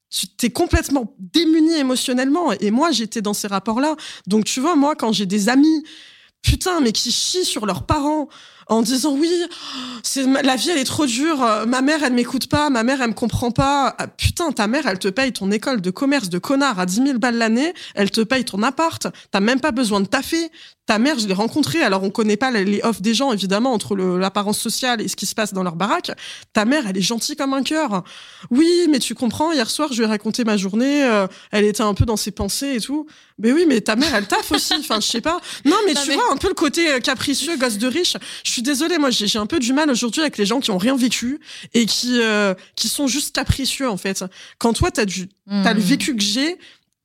tu 0.09 0.27
t'es 0.27 0.49
complètement 0.49 1.15
démuni 1.19 1.73
émotionnellement. 1.73 2.51
Et 2.53 2.71
moi, 2.71 2.91
j'étais 2.91 3.21
dans 3.21 3.33
ces 3.33 3.47
rapports-là. 3.47 3.95
Donc, 4.27 4.45
tu 4.45 4.59
vois, 4.59 4.75
moi, 4.75 4.95
quand 4.95 5.11
j'ai 5.11 5.25
des 5.25 5.49
amis, 5.49 5.83
putain, 6.41 6.81
mais 6.81 6.91
qui 6.91 7.11
chient 7.11 7.45
sur 7.45 7.65
leurs 7.65 7.85
parents, 7.85 8.27
en 8.71 8.81
disant 8.81 9.13
oui, 9.13 9.29
la 10.43 10.55
vie 10.55 10.69
elle 10.69 10.77
est 10.77 10.85
trop 10.85 11.05
dure, 11.05 11.45
ma 11.67 11.81
mère 11.81 12.03
elle 12.03 12.13
m'écoute 12.13 12.47
pas, 12.47 12.69
ma 12.69 12.83
mère 12.83 13.01
elle 13.01 13.09
me 13.09 13.13
comprend 13.13 13.51
pas. 13.51 13.93
Ah, 13.97 14.07
putain, 14.07 14.51
ta 14.53 14.67
mère 14.67 14.87
elle 14.87 14.97
te 14.97 15.09
paye 15.09 15.33
ton 15.33 15.51
école 15.51 15.81
de 15.81 15.91
commerce 15.91 16.29
de 16.29 16.39
connard 16.39 16.79
à 16.79 16.85
10 16.85 17.03
000 17.05 17.19
balles 17.19 17.37
l'année, 17.37 17.73
elle 17.95 18.11
te 18.11 18.21
paye 18.21 18.45
ton 18.45 18.63
appart, 18.63 19.07
t'as 19.29 19.39
même 19.41 19.59
pas 19.59 19.71
besoin 19.71 19.99
de 19.99 20.07
taffer. 20.07 20.49
Ta 20.91 20.99
mère, 20.99 21.17
je 21.17 21.25
l'ai 21.25 21.33
rencontrée, 21.33 21.81
alors 21.81 22.03
on 22.03 22.09
connaît 22.09 22.35
pas 22.35 22.51
les 22.51 22.81
offres 22.83 22.99
des 22.99 23.13
gens 23.13 23.31
évidemment 23.31 23.71
entre 23.71 23.95
l'apparence 23.95 24.59
sociale 24.59 24.99
et 24.99 25.07
ce 25.07 25.15
qui 25.15 25.25
se 25.25 25.33
passe 25.33 25.53
dans 25.53 25.63
leur 25.63 25.77
baraque. 25.77 26.11
Ta 26.51 26.65
mère, 26.65 26.85
elle 26.85 26.97
est 26.97 27.01
gentille 27.01 27.37
comme 27.37 27.53
un 27.53 27.63
cœur. 27.63 28.03
Oui, 28.49 28.87
mais 28.89 28.99
tu 28.99 29.15
comprends, 29.15 29.53
hier 29.53 29.69
soir 29.69 29.93
je 29.93 29.99
lui 29.99 30.03
ai 30.03 30.07
raconté 30.07 30.43
ma 30.43 30.57
journée, 30.57 31.05
euh, 31.05 31.27
elle 31.51 31.63
était 31.63 31.81
un 31.81 31.93
peu 31.93 32.03
dans 32.03 32.17
ses 32.17 32.31
pensées 32.31 32.75
et 32.75 32.81
tout. 32.81 33.07
Mais 33.39 33.53
oui, 33.53 33.63
mais 33.65 33.79
ta 33.79 33.95
mère 33.95 34.13
elle 34.13 34.27
taffe 34.27 34.51
aussi, 34.51 34.73
enfin 34.81 34.99
je 34.99 35.07
sais 35.07 35.21
pas. 35.21 35.39
Non, 35.63 35.77
mais 35.85 35.93
tu 35.93 36.11
vois 36.11 36.29
un 36.29 36.35
peu 36.35 36.49
le 36.49 36.55
côté 36.55 36.91
euh, 36.91 36.99
capricieux, 36.99 37.55
gosse 37.55 37.77
de 37.77 37.87
riche. 37.87 38.17
Je 38.43 38.51
suis 38.51 38.61
désolée, 38.61 38.97
moi 38.97 39.11
j'ai 39.11 39.39
un 39.39 39.45
peu 39.45 39.59
du 39.59 39.71
mal 39.71 39.89
aujourd'hui 39.89 40.19
avec 40.19 40.37
les 40.37 40.45
gens 40.45 40.59
qui 40.59 40.71
ont 40.71 40.77
rien 40.77 40.97
vécu 40.97 41.39
et 41.73 41.85
qui 41.85 42.19
euh, 42.21 42.53
qui 42.75 42.89
sont 42.89 43.07
juste 43.07 43.33
capricieux 43.33 43.89
en 43.89 43.95
fait. 43.95 44.25
Quand 44.57 44.73
toi 44.73 44.91
t'as 44.91 45.05
du 45.05 45.29
t'as 45.47 45.73
le 45.73 45.79
hmm. 45.79 45.83
vécu 45.83 46.15
que 46.17 46.21
j'ai, 46.21 46.57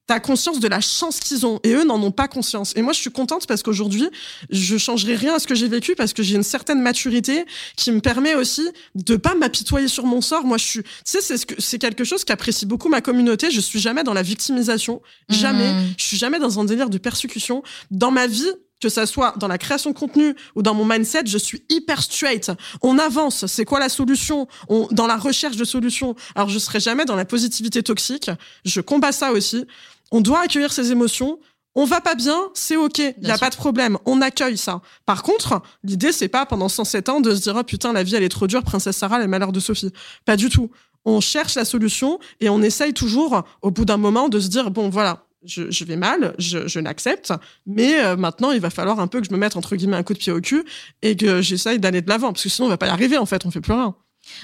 t'as 0.06 0.20
conscience 0.20 0.60
de 0.60 0.68
la 0.68 0.80
chance 0.80 1.18
qu'ils 1.18 1.46
ont 1.46 1.58
et 1.64 1.72
eux 1.72 1.84
n'en 1.84 2.00
ont 2.02 2.12
pas 2.12 2.28
conscience. 2.28 2.72
Et 2.76 2.82
moi, 2.82 2.92
je 2.92 3.00
suis 3.00 3.10
contente 3.10 3.46
parce 3.46 3.62
qu'aujourd'hui, 3.62 4.08
je 4.50 4.76
changerai 4.76 5.16
rien 5.16 5.34
à 5.34 5.38
ce 5.38 5.46
que 5.46 5.54
j'ai 5.54 5.68
vécu 5.68 5.94
parce 5.96 6.12
que 6.12 6.22
j'ai 6.22 6.36
une 6.36 6.42
certaine 6.42 6.80
maturité 6.80 7.44
qui 7.76 7.90
me 7.90 8.00
permet 8.00 8.34
aussi 8.34 8.68
de 8.94 9.16
pas 9.16 9.34
m'apitoyer 9.34 9.88
sur 9.88 10.06
mon 10.06 10.20
sort. 10.20 10.44
Moi, 10.44 10.58
je 10.58 10.64
suis, 10.64 10.82
tu 10.82 10.88
sais, 11.04 11.20
c'est 11.20 11.36
ce 11.36 11.46
que, 11.46 11.60
c'est 11.60 11.78
quelque 11.78 12.04
chose 12.04 12.24
qu'apprécie 12.24 12.66
beaucoup 12.66 12.88
ma 12.88 13.00
communauté. 13.00 13.50
Je 13.50 13.60
suis 13.60 13.80
jamais 13.80 14.04
dans 14.04 14.14
la 14.14 14.22
victimisation. 14.22 15.02
Jamais. 15.28 15.72
Mmh. 15.72 15.94
Je 15.98 16.04
suis 16.04 16.16
jamais 16.16 16.38
dans 16.38 16.60
un 16.60 16.64
délire 16.64 16.88
de 16.88 16.98
persécution. 16.98 17.62
Dans 17.90 18.12
ma 18.12 18.28
vie, 18.28 18.52
que 18.80 18.88
ça 18.88 19.06
soit 19.06 19.34
dans 19.38 19.48
la 19.48 19.58
création 19.58 19.90
de 19.90 19.98
contenu 19.98 20.34
ou 20.54 20.62
dans 20.62 20.74
mon 20.74 20.84
mindset, 20.84 21.22
je 21.26 21.38
suis 21.38 21.62
hyper 21.68 22.02
straight. 22.02 22.52
On 22.82 22.98
avance. 22.98 23.46
C'est 23.46 23.64
quoi 23.64 23.80
la 23.80 23.88
solution? 23.88 24.48
On 24.68 24.86
dans 24.90 25.06
la 25.06 25.16
recherche 25.16 25.56
de 25.56 25.64
solutions. 25.64 26.14
Alors 26.34 26.48
je 26.48 26.58
serai 26.58 26.80
jamais 26.80 27.04
dans 27.04 27.16
la 27.16 27.24
positivité 27.24 27.82
toxique. 27.82 28.30
Je 28.64 28.80
combats 28.80 29.12
ça 29.12 29.32
aussi. 29.32 29.64
On 30.12 30.20
doit 30.20 30.40
accueillir 30.40 30.72
ses 30.72 30.92
émotions. 30.92 31.38
On 31.78 31.84
va 31.84 32.00
pas 32.00 32.14
bien, 32.14 32.48
c'est 32.54 32.76
ok, 32.76 33.00
il 33.00 33.28
y 33.28 33.30
a 33.30 33.36
pas 33.36 33.50
de 33.50 33.56
problème, 33.56 33.98
on 34.06 34.22
accueille 34.22 34.56
ça. 34.56 34.80
Par 35.04 35.22
contre, 35.22 35.60
l'idée 35.84 36.10
c'est 36.10 36.28
pas 36.28 36.46
pendant 36.46 36.70
107 36.70 37.10
ans 37.10 37.20
de 37.20 37.34
se 37.34 37.42
dire 37.42 37.54
oh 37.54 37.62
putain 37.64 37.92
la 37.92 38.02
vie 38.02 38.14
elle 38.14 38.22
est 38.22 38.30
trop 38.30 38.46
dure, 38.46 38.62
princesse 38.62 38.96
Sarah 38.96 39.18
les 39.18 39.26
malheurs 39.26 39.52
de 39.52 39.60
Sophie. 39.60 39.92
Pas 40.24 40.38
du 40.38 40.48
tout. 40.48 40.70
On 41.04 41.20
cherche 41.20 41.54
la 41.54 41.66
solution 41.66 42.18
et 42.40 42.48
on 42.48 42.62
essaye 42.62 42.94
toujours 42.94 43.44
au 43.60 43.70
bout 43.70 43.84
d'un 43.84 43.98
moment 43.98 44.30
de 44.30 44.40
se 44.40 44.48
dire 44.48 44.70
bon 44.70 44.88
voilà, 44.88 45.26
je, 45.44 45.84
vais 45.84 45.96
mal, 45.96 46.34
je, 46.38 46.80
l'accepte, 46.80 47.34
mais 47.66 48.02
euh, 48.02 48.16
maintenant 48.16 48.52
il 48.52 48.60
va 48.60 48.70
falloir 48.70 48.98
un 48.98 49.06
peu 49.06 49.20
que 49.20 49.26
je 49.26 49.32
me 49.32 49.38
mette 49.38 49.56
entre 49.56 49.76
guillemets 49.76 49.98
un 49.98 50.02
coup 50.02 50.14
de 50.14 50.18
pied 50.18 50.32
au 50.32 50.40
cul 50.40 50.64
et 51.02 51.14
que 51.14 51.42
j'essaye 51.42 51.78
d'aller 51.78 52.00
de 52.00 52.08
l'avant 52.08 52.32
parce 52.32 52.42
que 52.42 52.48
sinon 52.48 52.68
on 52.68 52.70
va 52.70 52.78
pas 52.78 52.86
y 52.86 52.90
arriver 52.90 53.18
en 53.18 53.26
fait, 53.26 53.44
on 53.44 53.50
fait 53.50 53.60
plus 53.60 53.74
rien. 53.74 53.94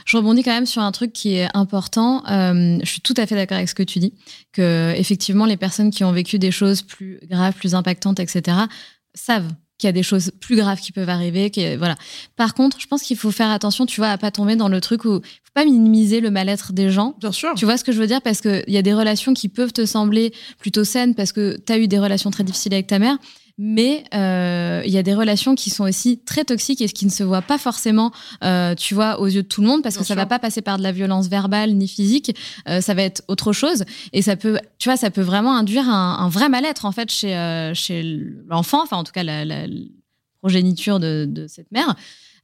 Je 0.05 0.17
rebondis 0.17 0.43
quand 0.43 0.53
même 0.53 0.67
sur 0.67 0.83
un 0.83 0.93
truc 0.93 1.13
qui 1.13 1.35
est 1.35 1.49
important. 1.55 2.25
Euh, 2.29 2.79
je 2.83 2.89
suis 2.89 3.01
tout 3.01 3.15
à 3.17 3.27
fait 3.27 3.35
d'accord 3.35 3.57
avec 3.57 3.69
ce 3.69 3.75
que 3.75 3.83
tu 3.83 3.99
dis, 3.99 4.15
que 4.53 4.93
effectivement 4.97 5.47
les 5.47 5.57
personnes 5.57 5.91
qui 5.91 6.05
ont 6.05 6.13
vécu 6.13 6.39
des 6.39 6.51
choses 6.51 6.83
plus 6.83 7.21
graves, 7.29 7.55
plus 7.55 7.75
impactantes, 7.75 8.21
etc., 8.21 8.57
savent 9.15 9.53
qu'il 9.79 9.89
y 9.89 9.91
a 9.91 9.93
des 9.93 10.05
choses 10.05 10.31
plus 10.41 10.57
graves 10.57 10.81
qui 10.81 10.93
peuvent 10.93 11.09
arriver. 11.09 11.51
Qui, 11.51 11.77
voilà. 11.77 11.97
Par 12.37 12.55
contre, 12.55 12.81
je 12.81 12.87
pense 12.87 13.03
qu'il 13.03 13.17
faut 13.17 13.33
faire 13.33 13.51
attention, 13.51 13.85
tu 13.85 14.01
vois, 14.01 14.11
à 14.11 14.19
pas 14.19 14.31
tomber 14.31 14.55
dans 14.55 14.69
le 14.69 14.81
truc 14.81 15.05
où 15.05 15.21
faut 15.21 15.53
pas 15.55 15.65
minimiser 15.65 16.21
le 16.21 16.31
mal-être 16.31 16.73
des 16.73 16.91
gens. 16.91 17.17
Bien 17.21 17.33
sûr. 17.33 17.53
Tu 17.57 17.65
vois 17.65 17.77
ce 17.77 17.85
que 17.85 17.93
je 17.93 17.99
veux 17.99 18.07
dire? 18.07 18.23
Parce 18.23 18.41
qu'il 18.41 18.65
y 18.69 18.79
a 18.79 18.83
des 18.83 18.95
relations 18.95 19.35
qui 19.35 19.49
peuvent 19.49 19.73
te 19.73 19.85
sembler 19.85 20.33
plutôt 20.59 20.85
saines 20.85 21.15
parce 21.15 21.33
que 21.33 21.59
tu 21.67 21.73
as 21.73 21.79
eu 21.79 21.89
des 21.89 21.99
relations 21.99 22.31
très 22.31 22.45
difficiles 22.45 22.73
avec 22.73 22.87
ta 22.87 22.99
mère 22.99 23.19
mais 23.59 24.05
euh, 24.15 24.83
il 24.85 24.93
y 24.93 24.99
a 24.99 25.03
des 25.03 25.15
relations 25.15 25.55
qui 25.55 25.71
sont 25.71 25.85
aussi 25.85 26.19
très 26.19 26.45
toxiques 26.45 26.81
et 26.81 26.89
ce 26.89 26.95
qui 26.95 27.05
ne 27.05 27.11
se 27.11 27.23
voit 27.23 27.43
pas 27.43 27.59
forcément, 27.59 28.11
euh, 28.43 28.75
tu 28.75 28.95
vois, 28.95 29.21
aux 29.21 29.27
yeux 29.27 29.43
de 29.43 29.49
tout 29.49 29.61
le 29.61 29.67
monde, 29.67 29.83
parce 29.83 29.97
que 29.97 30.05
ça 30.05 30.15
va 30.15 30.27
pas 30.27 30.39
passer 30.39 30.63
par 30.63 30.79
de 30.79 30.83
la 30.83 30.93
violence 30.93 31.29
verbale 31.29 31.75
ni 31.75 31.89
physique, 31.89 32.35
euh, 32.69 32.81
ça 32.81 32.95
va 32.95 33.03
être 33.03 33.23
autre 33.29 33.53
chose, 33.53 33.85
et 34.13 34.23
ça 34.23 34.37
peut, 34.37 34.59
tu 34.79 34.89
vois, 34.89 34.97
ça 34.97 35.11
peut 35.11 35.23
vraiment 35.23 35.55
induire 35.57 35.89
un, 35.89 36.29
vrai 36.29 36.49
mal-être 36.49 36.87
en 36.87 36.93
fait 36.93 37.11
chez 37.11 37.33
chez 37.75 38.03
l'enfant, 38.49 38.83
enfin 38.83 38.97
en 38.97 39.05
tout 39.05 39.13
cas 39.13 39.23
la, 39.23 39.67
progéniture 40.41 40.99
de, 40.99 41.47
cette 41.47 41.71
mère. 41.71 41.95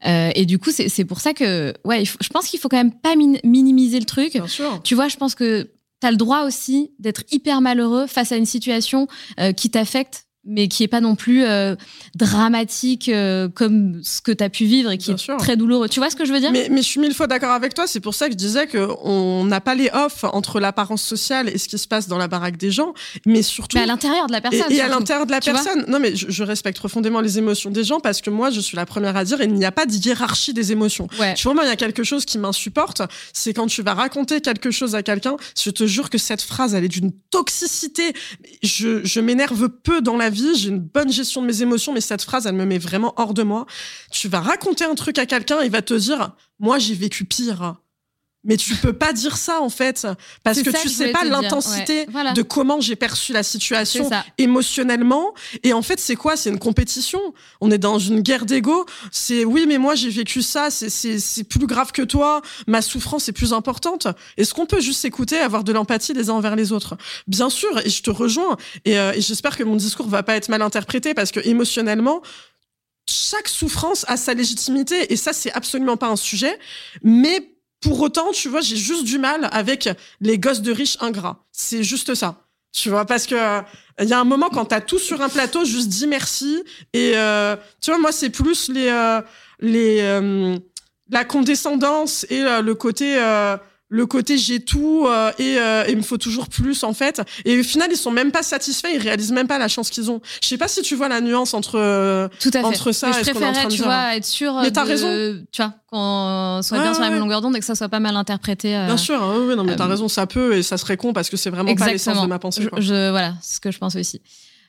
et 0.05 0.47
du 0.47 0.59
coup, 0.59 0.71
c'est 0.71 1.05
pour 1.05 1.21
ça 1.21 1.33
que, 1.33 1.75
ouais, 1.85 2.05
je 2.05 2.29
pense 2.29 2.47
qu'il 2.47 2.61
faut 2.61 2.69
quand 2.69 2.77
même 2.77 2.93
pas 2.93 3.15
minimiser 3.45 3.99
le 3.99 4.07
truc. 4.07 4.35
Bien 4.35 4.47
sûr. 4.47 4.81
Tu 4.85 4.95
vois, 4.95 5.09
je 5.09 5.17
pense 5.17 5.35
que 5.35 5.71
tu 6.01 6.07
as 6.07 6.11
le 6.11 6.17
droit 6.17 6.45
aussi 6.45 6.93
d'être 7.01 7.23
hyper 7.33 7.61
malheureux 7.61 8.07
face 8.07 8.31
à 8.31 8.37
une 8.37 8.47
situation 8.47 9.09
qui 9.57 9.71
t'affecte 9.71 10.28
mais 10.49 10.67
qui 10.67 10.83
est 10.83 10.89
pas 10.89 11.01
non 11.01 11.15
plus 11.15 11.45
euh, 11.45 11.77
dramatique 12.15 13.09
euh, 13.09 13.49
comme 13.49 14.01
ce 14.03 14.21
que 14.21 14.33
tu 14.33 14.43
as 14.43 14.49
pu 14.49 14.65
vivre 14.65 14.91
et 14.91 14.99
qui 14.99 15.11
est 15.11 15.39
très 15.39 15.57
douloureux. 15.57 15.89
Tu 15.89 16.01
vois 16.01 16.11
ce 16.11 16.17
que 16.17 16.25
je 16.25 16.33
veux 16.33 16.41
dire? 16.41 16.51
Mais, 16.51 16.69
mais, 16.71 16.83
je 16.83 16.87
suis 16.87 17.01
mille 17.01 17.15
fois 17.15 17.27
d'accord 17.27 17.51
avec 17.53 17.75
toi. 17.75 17.87
C'est 17.87 18.01
pour 18.01 18.15
ça 18.15 18.27
que 18.27 18.33
je 18.33 18.37
disais 18.37 18.67
qu'on 18.67 19.45
n'a 19.45 19.61
pas 19.61 19.75
les 19.75 19.91
off 19.93 20.25
entre 20.25 20.59
l'apparence 20.59 21.03
sociale 21.03 21.49
et 21.49 21.59
ce 21.59 21.69
qui 21.69 21.79
se 21.79 21.87
passe 21.87 22.09
dans 22.09 22.19
la 22.19 22.29
baraque 22.29 22.57
des 22.57 22.71
gens, 22.71 22.95
mais 23.27 23.43
surtout. 23.43 23.77
Mais 23.77 23.83
à 23.83 23.87
l'intérieur 23.87 24.27
de 24.27 24.33
la 24.33 24.41
personne. 24.41 24.73
Et, 24.73 24.81
à 24.81 24.89
l'intérieur 24.89 25.27
de 25.27 25.31
la 25.31 25.41
personne. 25.41 25.85
Non, 25.87 25.99
mais 26.01 26.17
je, 26.17 26.43
respecte 26.43 26.79
profondément 26.79 27.21
les 27.21 27.37
émotions 27.37 27.71
des 27.71 27.85
gens 27.85 28.01
parce 28.01 28.23
que 28.23 28.31
moi, 28.31 28.51
je 28.51 28.61
suis 28.61 28.77
la 28.77 28.87
première 28.87 29.17
à 29.17 29.25
dire 29.25 29.43
il 29.43 29.53
n'y 29.53 29.67
a 29.67 29.73
pas 29.73 29.85
de 29.85 29.93
hiérarchie 29.93 30.55
des 30.55 30.73
émotions. 30.73 31.09
Tu 31.37 31.43
vois, 31.45 31.55
moi, 31.55 31.65
il 31.65 31.69
y 31.69 31.73
a 31.73 31.77
quelque 31.77 32.05
chose 32.05 32.25
qui 32.25 32.39
m'insupporte, 32.39 33.03
c'est 33.35 33.53
quand 33.53 33.67
tu 33.67 33.83
vas 33.83 33.95
raconter 33.95 34.41
quelque 34.41 34.71
chose 34.71 34.95
à 34.95 35.03
quelqu'un. 35.03 35.37
Je 35.61 35.71
te 35.71 35.87
jure 35.87 36.09
que 36.09 36.19
cette 36.19 36.43
phrase, 36.43 36.75
elle 36.75 36.85
est 36.85 36.89
d'une 36.89 37.13
toxicité. 37.31 38.15
Je, 38.63 39.05
je 39.05 39.21
m'énerve 39.21 39.69
peu 39.69 40.01
dans 40.01 40.17
la 40.17 40.31
vie, 40.31 40.38
j'ai 40.55 40.69
une 40.69 40.81
bonne 40.81 41.13
gestion 41.13 41.43
de 41.43 41.47
mes 41.47 41.63
émotions, 41.63 41.93
mais 41.93 42.01
cette 42.01 42.23
phrase, 42.23 42.47
elle 42.47 42.55
me 42.55 42.65
met 42.65 42.79
vraiment 42.79 43.15
hors 43.17 43.35
de 43.35 43.43
moi. 43.43 43.67
Tu 44.11 44.29
vas 44.29 44.41
raconter 44.41 44.85
un 44.85 44.95
truc 44.95 45.19
à 45.19 45.27
quelqu'un, 45.27 45.63
il 45.63 45.71
va 45.71 45.83
te 45.83 45.95
dire, 45.95 46.33
moi, 46.59 46.79
j'ai 46.79 46.95
vécu 46.95 47.25
pire. 47.25 47.77
Mais 48.45 48.57
tu 48.57 48.75
peux 48.77 48.93
pas 48.93 49.13
dire 49.13 49.37
ça 49.37 49.61
en 49.61 49.69
fait 49.69 50.07
parce 50.45 50.63
que 50.63 50.71
tu 50.71 50.89
sais 50.89 51.11
pas 51.11 51.25
l'intensité 51.25 52.07
de 52.07 52.43
comment 52.43 52.81
j'ai 52.81 52.95
perçu 52.95 53.33
la 53.33 53.43
situation 53.43 54.09
émotionnellement. 54.39 55.35
Et 55.65 55.73
en 55.73 55.83
fait 55.83 55.99
c'est 55.99 56.15
quoi? 56.15 56.37
C'est 56.37 56.51
une 56.51 56.59
compétition. 56.59 57.21
On 57.61 57.71
est 57.71 57.79
dans 57.79 57.99
une 57.99 58.21
guerre 58.21 58.47
d'ego. 58.47 58.87
C'est 59.11 59.45
oui 59.45 59.67
mais 59.67 59.79
moi 59.79 59.97
j'ai 59.97 60.11
vécu 60.11 60.43
ça. 60.43 60.71
C'est 60.71 60.89
c'est 60.89 61.45
plus 61.45 61.67
grave 61.67 61.91
que 61.91 62.03
toi. 62.03 62.41
Ma 62.69 62.81
souffrance 62.81 63.29
est 63.29 63.33
plus 63.33 63.53
importante. 63.53 64.07
Est-ce 64.37 64.55
qu'on 64.55 64.67
peut 64.67 64.81
juste 64.81 65.01
s'écouter 65.01 65.39
avoir 65.39 65.65
de 65.65 65.73
l'empathie 65.73 66.13
les 66.13 66.31
uns 66.31 66.35
envers 66.35 66.55
les 66.55 66.71
autres? 66.73 66.97
Bien 67.27 67.51
sûr. 67.51 67.85
Et 67.85 67.91
je 67.91 68.03
te 68.03 68.11
rejoins. 68.11 68.57
Et, 68.85 68.99
euh, 68.99 69.13
et 69.13 69.21
j'espère 69.21 69.57
que 69.57 69.65
mon 69.65 69.77
discours 69.77 70.09
va 70.09 70.23
pas 70.23 70.37
être 70.37 70.49
mal 70.49 70.63
interprété 70.63 71.13
parce 71.13 71.33
que 71.33 71.41
émotionnellement 71.41 72.23
chaque 73.09 73.49
souffrance 73.49 74.05
a 74.09 74.17
sa 74.17 74.35
légitimité. 74.35 75.13
Et 75.13 75.17
ça, 75.17 75.33
c'est 75.33 75.53
absolument 75.53 75.97
pas 75.97 76.09
un 76.09 76.17
sujet. 76.17 76.59
Mais 77.03 77.58
pour 77.81 78.01
autant, 78.01 78.33
tu 78.33 78.49
vois, 78.49 78.61
j'ai 78.61 78.77
juste 78.77 79.05
du 79.05 79.19
mal 79.19 79.49
avec 79.53 79.89
les 80.21 80.39
gosses 80.39 80.63
de 80.63 80.73
riches 80.73 80.97
ingrats. 81.01 81.45
C'est 81.53 81.83
juste 81.83 82.15
ça. 82.15 82.43
Tu 82.73 82.91
vois, 82.91 83.07
parce 83.07 83.27
que 83.27 83.35
il 83.35 84.05
euh, 84.05 84.09
y 84.09 84.13
a 84.13 84.21
un 84.21 84.25
moment 84.25 84.51
quand 84.51 84.67
t'as 84.67 84.81
tout 84.81 84.99
sur 84.99 85.23
un 85.23 85.29
plateau, 85.29 85.65
juste 85.65 85.89
dis 85.89 86.07
merci. 86.07 86.63
Et 86.93 87.13
euh, 87.17 87.57
tu 87.81 87.91
vois, 87.91 87.99
moi, 87.99 88.13
c'est 88.13 88.31
plus 88.31 88.69
les 88.69 88.89
euh, 88.89 89.21
les 89.61 90.59
la 91.11 91.25
condescendance 91.25 92.27
et 92.29 92.43
le 92.43 92.75
côté 92.75 93.17
le 93.89 94.07
côté 94.07 94.37
j'ai 94.37 94.61
tout 94.61 95.07
euh, 95.07 95.33
et 95.39 95.59
euh, 95.59 95.85
il 95.89 95.97
me 95.97 96.03
faut 96.03 96.19
toujours 96.19 96.49
plus 96.49 96.85
en 96.85 96.93
fait. 96.93 97.23
Et 97.45 97.61
au 97.61 97.63
final 97.63 97.89
ils 97.91 97.97
sont 97.97 98.11
même 98.11 98.31
pas 98.31 98.43
satisfaits 98.43 98.89
ils 98.95 99.01
réalisent 99.01 99.33
même 99.33 99.47
pas 99.47 99.59
la 99.59 99.69
chance 99.69 99.91
qu'ils 99.91 100.11
ont. 100.11 100.21
Je 100.43 100.49
sais 100.49 100.59
pas 100.59 100.69
si 100.69 100.83
tu 100.83 100.95
vois 100.95 101.09
la 101.09 101.21
nuance 101.21 101.55
entre 101.55 101.79
euh, 101.79 102.29
tout 102.39 102.51
à 102.53 102.61
fait. 102.61 102.65
entre 102.65 102.93
ça 102.93 103.09
mais 103.09 103.13
je 103.15 103.31
préférerais 103.31 103.69
tu 103.69 103.83
vois 103.83 104.17
être 104.17 104.27
sûr 104.27 104.55
mais 104.63 104.71
t'as 104.71 104.85
raison. 104.85 105.09
Tu 105.51 105.63
vois 105.63 105.73
qu'on 105.91 106.61
soit 106.63 106.81
bien 106.81 106.93
sur 106.93 107.03
la 107.03 107.11
même 107.11 107.21
longueur 107.21 107.41
d'onde 107.41 107.57
et 107.57 107.61
que 107.61 107.65
ça 107.65 107.75
soit 107.75 107.89
pas 107.89 108.01
mal 108.01 108.17
interprété 108.17 108.71
bien 108.71 108.97
sûr 108.99 109.23
hein, 109.23 109.37
oui 109.47 109.57
non 109.57 109.65
mais 109.65 109.77
t'as 109.77 109.87
raison 109.87 110.09
ça 110.09 110.27
peut 110.27 110.57
et 110.57 110.63
ça 110.63 110.77
serait 110.77 110.99
con 110.99 111.13
parce 111.13 111.31
que 111.31 111.37
c'est 111.37 111.51
vraiment 111.51 111.75
pas 111.75 111.87
l'essence 111.87 112.21
de 112.21 112.27
ma 112.27 112.39
pensée 112.39 112.63
Je, 112.63 112.81
je, 112.83 113.11
voilà 113.11 113.35
ce 113.43 113.61
que 113.61 113.71
je 113.71 113.79
pense 113.79 113.97
aussi. 113.97 114.21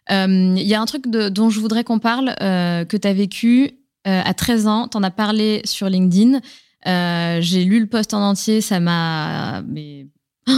Il 0.10 0.68
y 0.68 0.74
a 0.74 0.82
un 0.82 0.86
truc 0.86 1.08
de, 1.08 1.30
dont 1.30 1.50
je 1.50 1.60
voudrais 1.60 1.84
qu'on 1.84 2.00
parle 2.00 2.34
que 2.40 2.98
tu 2.98 3.08
as 3.08 3.14
vécu 3.14 3.72
à 4.06 4.34
13 4.34 4.68
ans. 4.68 4.88
T'en 4.88 5.04
as 5.04 5.12
parlé 5.12 5.62
sur 5.66 5.90
LinkedIn 5.90 6.40
euh, 6.88 7.40
j'ai 7.42 7.66
lu 7.66 7.80
le 7.80 7.88
post 7.88 8.14
en 8.14 8.22
entier, 8.22 8.62
ça 8.62 8.80
m'a 8.80 9.62
mais 9.64 10.08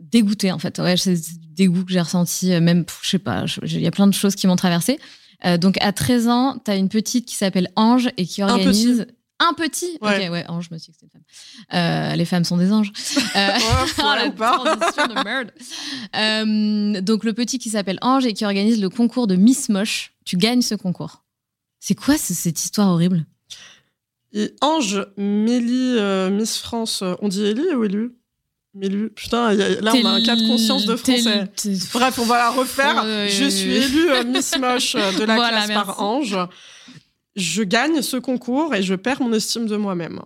dégoûté 0.00 0.50
en 0.52 0.58
fait. 0.58 0.78
Ouais, 0.78 0.96
c'est 0.96 1.16
dégoût 1.54 1.84
que 1.84 1.92
j'ai 1.92 2.00
ressenti. 2.00 2.52
Euh, 2.52 2.60
même, 2.60 2.84
je 3.02 3.08
sais 3.08 3.18
pas, 3.18 3.44
il 3.62 3.80
y 3.80 3.86
a 3.86 3.90
plein 3.90 4.06
de 4.06 4.14
choses 4.14 4.34
qui 4.34 4.46
m'ont 4.46 4.56
traversé. 4.56 4.98
Euh, 5.44 5.58
donc 5.58 5.76
à 5.80 5.92
13 5.92 6.28
ans, 6.28 6.58
tu 6.64 6.70
as 6.70 6.76
une 6.76 6.88
petite 6.88 7.26
qui 7.26 7.34
s'appelle 7.34 7.68
Ange 7.76 8.10
et 8.16 8.26
qui 8.26 8.42
organise. 8.42 9.00
Un 9.00 9.04
petit. 9.04 9.12
Un 9.42 9.54
petit 9.54 9.98
Ok, 10.02 10.10
ouais, 10.10 10.44
Ange, 10.48 10.66
je 10.68 10.74
me 10.74 10.78
suis 10.78 10.92
dit 10.92 10.98
que 10.98 11.06
c'était 11.06 11.16
une 11.16 11.70
femme. 11.70 12.18
les 12.18 12.24
femmes 12.26 12.44
sont 12.44 12.58
des 12.58 12.72
anges. 12.72 12.92
Euh, 13.36 13.48
oh, 13.58 14.02
la 14.16 14.30
transition 14.30 15.06
de 15.06 15.24
merde. 15.24 17.02
donc, 17.02 17.24
le 17.24 17.32
petit 17.32 17.58
qui 17.58 17.70
s'appelle 17.70 17.98
Ange 18.02 18.26
et 18.26 18.34
qui 18.34 18.44
organise 18.44 18.80
le 18.80 18.90
concours 18.90 19.26
de 19.26 19.36
Miss 19.36 19.68
Moche. 19.68 20.12
Tu 20.26 20.36
gagnes 20.36 20.62
ce 20.62 20.74
concours. 20.74 21.24
C'est 21.78 21.94
quoi 21.94 22.18
cette 22.18 22.62
histoire 22.62 22.88
horrible? 22.88 23.24
Et 24.32 24.54
Ange, 24.60 25.06
Mélie, 25.16 25.96
euh, 25.98 26.30
Miss 26.30 26.58
France, 26.58 27.02
euh, 27.02 27.14
on 27.20 27.28
dit 27.28 27.44
Élie 27.44 27.74
ou 27.74 27.84
Élu 27.84 28.12
Mélu. 28.72 29.10
Putain, 29.10 29.52
là, 29.54 29.92
on 29.96 30.04
a 30.04 30.10
un 30.10 30.22
cas 30.22 30.36
de 30.36 30.46
conscience 30.46 30.86
de 30.86 30.94
français. 30.94 31.50
Bref, 31.92 32.18
on 32.20 32.24
va 32.24 32.38
la 32.38 32.50
refaire. 32.50 33.04
je 33.28 33.48
suis 33.48 33.74
élue 33.74 34.10
euh, 34.10 34.24
Miss 34.24 34.56
Moche 34.58 34.94
de 34.94 35.24
la 35.24 35.34
classe 35.48 35.68
par 35.68 36.00
Ange. 36.00 36.38
Je 37.34 37.62
gagne 37.64 38.00
ce 38.02 38.16
concours 38.16 38.74
et 38.74 38.82
je 38.82 38.94
perds 38.94 39.22
mon 39.22 39.32
estime 39.32 39.66
de 39.66 39.76
moi-même. 39.76 40.20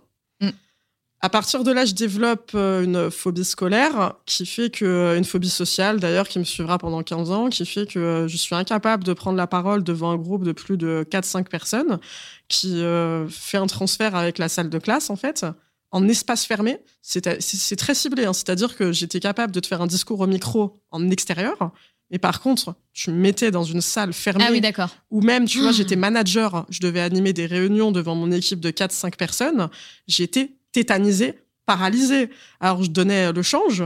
À 1.21 1.29
partir 1.29 1.63
de 1.63 1.71
là, 1.71 1.85
je 1.85 1.93
développe 1.93 2.53
une 2.53 3.09
phobie 3.09 3.45
scolaire 3.45 4.13
qui 4.25 4.45
fait 4.45 4.69
que, 4.69 5.15
une 5.17 5.23
phobie 5.25 5.49
sociale 5.49 5.99
d'ailleurs, 5.99 6.27
qui 6.27 6.37
me 6.37 6.43
suivra 6.43 6.77
pendant 6.77 7.01
15 7.01 7.31
ans, 7.31 7.49
qui 7.49 7.65
fait 7.65 7.87
que 7.87 8.27
je 8.27 8.37
suis 8.37 8.53
incapable 8.53 9.03
de 9.03 9.13
prendre 9.13 9.37
la 9.37 9.47
parole 9.47 9.83
devant 9.83 10.11
un 10.11 10.17
groupe 10.17 10.43
de 10.43 10.51
plus 10.51 10.77
de 10.77 11.05
4-5 11.09 11.45
personnes 11.45 11.99
qui 12.47 12.83
euh, 12.83 13.27
fait 13.27 13.57
un 13.57 13.65
transfert 13.65 14.15
avec 14.15 14.37
la 14.37 14.49
salle 14.49 14.69
de 14.69 14.77
classe, 14.77 15.09
en 15.09 15.15
fait, 15.15 15.45
en 15.91 16.07
espace 16.07 16.45
fermé. 16.45 16.79
C'est 17.01 17.75
très 17.75 17.95
ciblé, 17.95 18.25
hein. 18.25 18.33
c'est-à-dire 18.33 18.75
que 18.75 18.91
j'étais 18.91 19.19
capable 19.19 19.53
de 19.53 19.59
te 19.59 19.67
faire 19.67 19.81
un 19.81 19.87
discours 19.87 20.19
au 20.19 20.27
micro 20.27 20.73
en 20.91 21.09
extérieur, 21.09 21.71
mais 22.11 22.19
par 22.19 22.39
contre, 22.39 22.75
tu 22.93 23.09
me 23.09 23.17
mettais 23.17 23.51
dans 23.51 23.63
une 23.63 23.81
salle 23.81 24.13
fermée. 24.13 24.45
Ah 24.47 24.51
oui, 24.51 24.61
d'accord. 24.61 24.95
Ou 25.09 25.21
même, 25.21 25.45
tu 25.45 25.61
vois, 25.61 25.71
j'étais 25.71 25.95
manager, 25.95 26.65
je 26.69 26.79
devais 26.81 27.01
animer 27.01 27.33
des 27.33 27.45
réunions 27.45 27.91
devant 27.91 28.15
mon 28.15 28.31
équipe 28.31 28.59
de 28.59 28.69
4-5 28.69 29.15
personnes. 29.15 29.69
J'étais 30.07 30.51
tétanisée, 30.75 31.39
paralysée. 31.65 32.29
Alors, 32.59 32.83
je 32.83 32.91
donnais 32.91 33.31
le 33.31 33.41
change, 33.41 33.85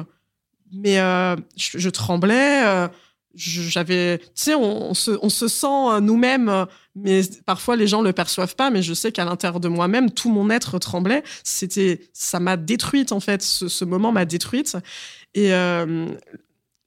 mais 0.72 1.00
euh, 1.00 1.36
je, 1.56 1.90
tremblais. 1.90 2.66
Euh, 2.66 2.88
j'avais 3.36 4.18
tu 4.18 4.26
sais 4.34 4.56
on, 4.56 4.96
se, 4.96 5.12
on 5.22 5.30
se 5.30 5.48
sent 5.48 5.68
euh, 5.68 6.00
nous-mêmes 6.00 6.66
mais 6.96 7.22
parfois 7.46 7.76
les 7.76 7.86
gens 7.86 8.02
le 8.02 8.12
perçoivent 8.12 8.56
pas 8.56 8.72
mais 8.72 8.82
je 8.82 8.96
sais 8.96 9.12
qu'à 9.12 9.24
l'intérieur 9.24 9.60
de 9.60 9.68
moi-même 9.68 10.10
tout 10.10 10.32
mon 10.32 10.50
être 10.50 10.80
tremblait 10.80 11.22
c'était 11.44 12.02
ça 12.12 12.40
m'a 12.40 12.58
détruite 12.58 13.12
en 13.12 13.20
fait 13.20 13.44
ce, 13.44 13.86
moment 13.86 14.12
m'a 14.12 14.26
détruite 14.26 14.76
et 15.36 15.52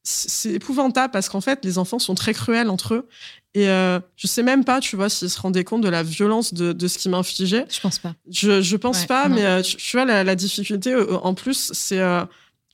c'est 0.03 0.51
épouvantable 0.51 1.12
parce 1.12 1.29
qu'en 1.29 1.41
fait 1.41 1.65
les 1.65 1.79
enfants 1.79 2.01
sont 2.01 2.17
très 2.17 2.35
cruels 2.35 2.71
entre 2.71 2.95
eux 2.95 3.09
et 3.55 3.69
euh, 3.69 4.01
je 4.17 4.27
sais 4.27 4.43
même 4.43 4.65
pas 4.65 4.81
tu 4.81 4.97
vois 4.97 5.09
s'ils 5.09 5.29
se 5.31 5.41
rendaient 5.41 5.65
compte 5.65 5.83
de 5.83 5.88
la 5.88 6.03
violence 6.03 6.55
de, 6.55 6.73
de 6.73 6.88
ce 6.88 6.99
qui 6.99 7.09
m'infligeait 7.09 7.67
je 7.69 7.81
pense 7.81 7.99
pas 7.99 8.15
je, 8.31 8.62
je 8.62 8.77
pense 8.77 9.05
pas 9.05 9.29
mais 9.29 9.62
tu, 9.62 9.97
vois 9.97 10.07
la, 10.07 10.25
la 10.25 10.35
difficulté 10.35 10.95
en 10.95 11.35
plus 11.35 11.71
c'est 11.75 12.01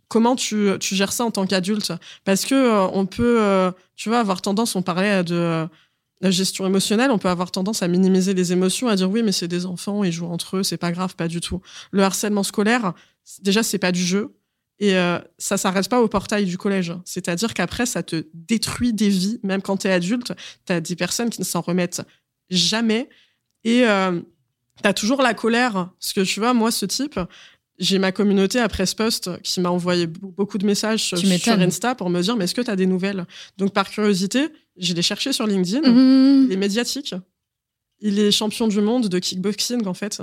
comment 0.08 0.36
tu, 0.36 0.70
tu, 0.80 0.94
gères 0.94 1.12
ça 1.12 1.24
en 1.24 1.30
tant 1.30 1.46
qu'adulte 1.46 1.92
Parce 2.24 2.44
que 2.44 2.54
euh, 2.54 2.88
on 2.92 3.06
peut, 3.06 3.40
euh, 3.40 3.70
tu 3.96 4.08
vois, 4.08 4.18
avoir 4.18 4.42
tendance, 4.42 4.74
on 4.74 4.82
parlait 4.82 5.22
de 5.22 5.34
euh, 5.34 5.66
la 6.20 6.30
gestion 6.30 6.66
émotionnelle, 6.66 7.10
on 7.10 7.18
peut 7.18 7.28
avoir 7.28 7.50
tendance 7.50 7.82
à 7.82 7.88
minimiser 7.88 8.34
les 8.34 8.52
émotions, 8.52 8.88
à 8.88 8.96
dire 8.96 9.10
oui, 9.10 9.22
mais 9.22 9.32
c'est 9.32 9.48
des 9.48 9.66
enfants, 9.66 10.02
ils 10.02 10.12
jouent 10.12 10.26
entre 10.26 10.56
eux, 10.56 10.62
c'est 10.62 10.78
pas 10.78 10.92
grave, 10.92 11.14
pas 11.14 11.28
du 11.28 11.40
tout. 11.40 11.60
Le 11.92 12.02
harcèlement 12.02 12.42
scolaire, 12.42 12.94
déjà, 13.42 13.62
c'est 13.62 13.78
pas 13.78 13.92
du 13.92 14.02
jeu. 14.02 14.34
Et 14.80 14.94
ça 15.38 15.56
s'arrête 15.56 15.88
pas 15.88 16.00
au 16.00 16.06
portail 16.06 16.44
du 16.44 16.56
collège. 16.56 16.94
C'est-à-dire 17.04 17.52
qu'après, 17.52 17.84
ça 17.84 18.02
te 18.02 18.26
détruit 18.32 18.92
des 18.92 19.08
vies, 19.08 19.40
même 19.42 19.60
quand 19.60 19.78
tu 19.78 19.88
es 19.88 19.92
adulte. 19.92 20.32
Tu 20.66 20.72
as 20.72 20.80
des 20.80 20.94
personnes 20.94 21.30
qui 21.30 21.40
ne 21.40 21.44
s'en 21.44 21.60
remettent 21.60 22.02
jamais. 22.48 23.08
Et 23.64 23.84
tu 23.84 24.88
as 24.88 24.94
toujours 24.94 25.20
la 25.20 25.34
colère. 25.34 25.90
Parce 25.98 26.12
que 26.12 26.20
tu 26.20 26.38
vois, 26.38 26.54
moi, 26.54 26.70
ce 26.70 26.86
type, 26.86 27.18
j'ai 27.78 27.98
ma 27.98 28.12
communauté 28.12 28.58
après 28.58 28.86
ce 28.86 28.94
post 28.94 29.30
qui 29.42 29.60
m'a 29.60 29.70
envoyé 29.70 30.06
beaucoup 30.06 30.58
de 30.58 30.66
messages 30.66 31.04
sur 31.04 31.18
Insta 31.48 31.94
pour 31.94 32.10
me 32.10 32.20
dire 32.20 32.36
mais 32.36 32.44
est-ce 32.44 32.54
que 32.54 32.60
tu 32.60 32.70
as 32.70 32.76
des 32.76 32.86
nouvelles? 32.86 33.26
Donc 33.56 33.72
par 33.72 33.88
curiosité, 33.88 34.48
je 34.76 34.94
l'ai 34.94 35.02
cherché 35.02 35.32
sur 35.32 35.46
LinkedIn. 35.46 35.88
Mmh. 35.88 36.46
Il 36.46 36.52
est 36.52 36.56
médiatique. 36.56 37.14
Il 38.00 38.18
est 38.18 38.30
champion 38.30 38.68
du 38.68 38.80
monde 38.80 39.08
de 39.08 39.18
kickboxing 39.18 39.86
en 39.86 39.94
fait. 39.94 40.20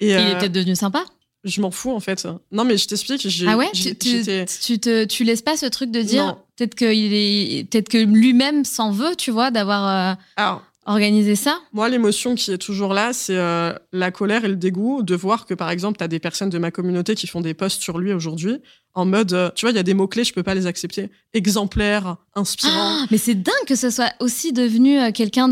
Et, 0.00 0.08
il 0.08 0.12
est 0.12 0.34
euh, 0.34 0.38
peut-être 0.38 0.52
devenu 0.52 0.76
sympa? 0.76 1.04
Je 1.44 1.60
m'en 1.60 1.70
fous 1.70 1.90
en 1.90 2.00
fait. 2.00 2.26
Non 2.52 2.64
mais 2.64 2.76
je 2.76 2.86
t'explique. 2.86 3.26
Ah 3.46 3.56
ouais? 3.56 3.70
tu, 3.72 3.94
tu, 3.96 4.78
te, 4.80 5.04
tu 5.04 5.24
laisses 5.24 5.42
pas 5.42 5.56
ce 5.56 5.66
truc 5.66 5.90
de 5.90 6.02
dire 6.02 6.36
peut-être 6.56 6.74
qu'il 6.74 7.14
est 7.14 7.70
peut-être 7.70 7.88
que 7.88 7.98
lui-même 7.98 8.64
s'en 8.64 8.90
veut, 8.90 9.14
tu 9.16 9.30
vois, 9.30 9.50
d'avoir. 9.50 10.12
Euh... 10.12 10.14
Alors 10.36 10.62
organiser 10.88 11.36
ça? 11.36 11.60
Moi, 11.74 11.88
l'émotion 11.90 12.34
qui 12.34 12.50
est 12.50 12.58
toujours 12.58 12.94
là, 12.94 13.12
c'est 13.12 13.36
euh, 13.36 13.74
la 13.92 14.10
colère 14.10 14.46
et 14.46 14.48
le 14.48 14.56
dégoût 14.56 15.02
de 15.02 15.14
voir 15.14 15.44
que, 15.44 15.52
par 15.52 15.70
exemple, 15.70 15.98
tu 15.98 16.04
as 16.04 16.08
des 16.08 16.18
personnes 16.18 16.48
de 16.48 16.58
ma 16.58 16.70
communauté 16.70 17.14
qui 17.14 17.26
font 17.26 17.42
des 17.42 17.52
posts 17.52 17.82
sur 17.82 17.98
lui 17.98 18.12
aujourd'hui 18.12 18.56
en 18.94 19.04
mode, 19.04 19.32
euh, 19.32 19.50
tu 19.54 19.66
vois, 19.66 19.70
il 19.70 19.76
y 19.76 19.78
a 19.78 19.82
des 19.82 19.94
mots-clés, 19.94 20.24
je 20.24 20.32
peux 20.32 20.42
pas 20.42 20.54
les 20.54 20.66
accepter. 20.66 21.10
Exemplaire, 21.34 22.16
inspirant. 22.34 22.72
Ah, 22.74 23.06
mais 23.10 23.18
c'est 23.18 23.34
dingue 23.34 23.54
que 23.66 23.76
ce 23.76 23.90
soit 23.90 24.12
aussi 24.18 24.52
devenu 24.52 25.12
quelqu'un 25.12 25.48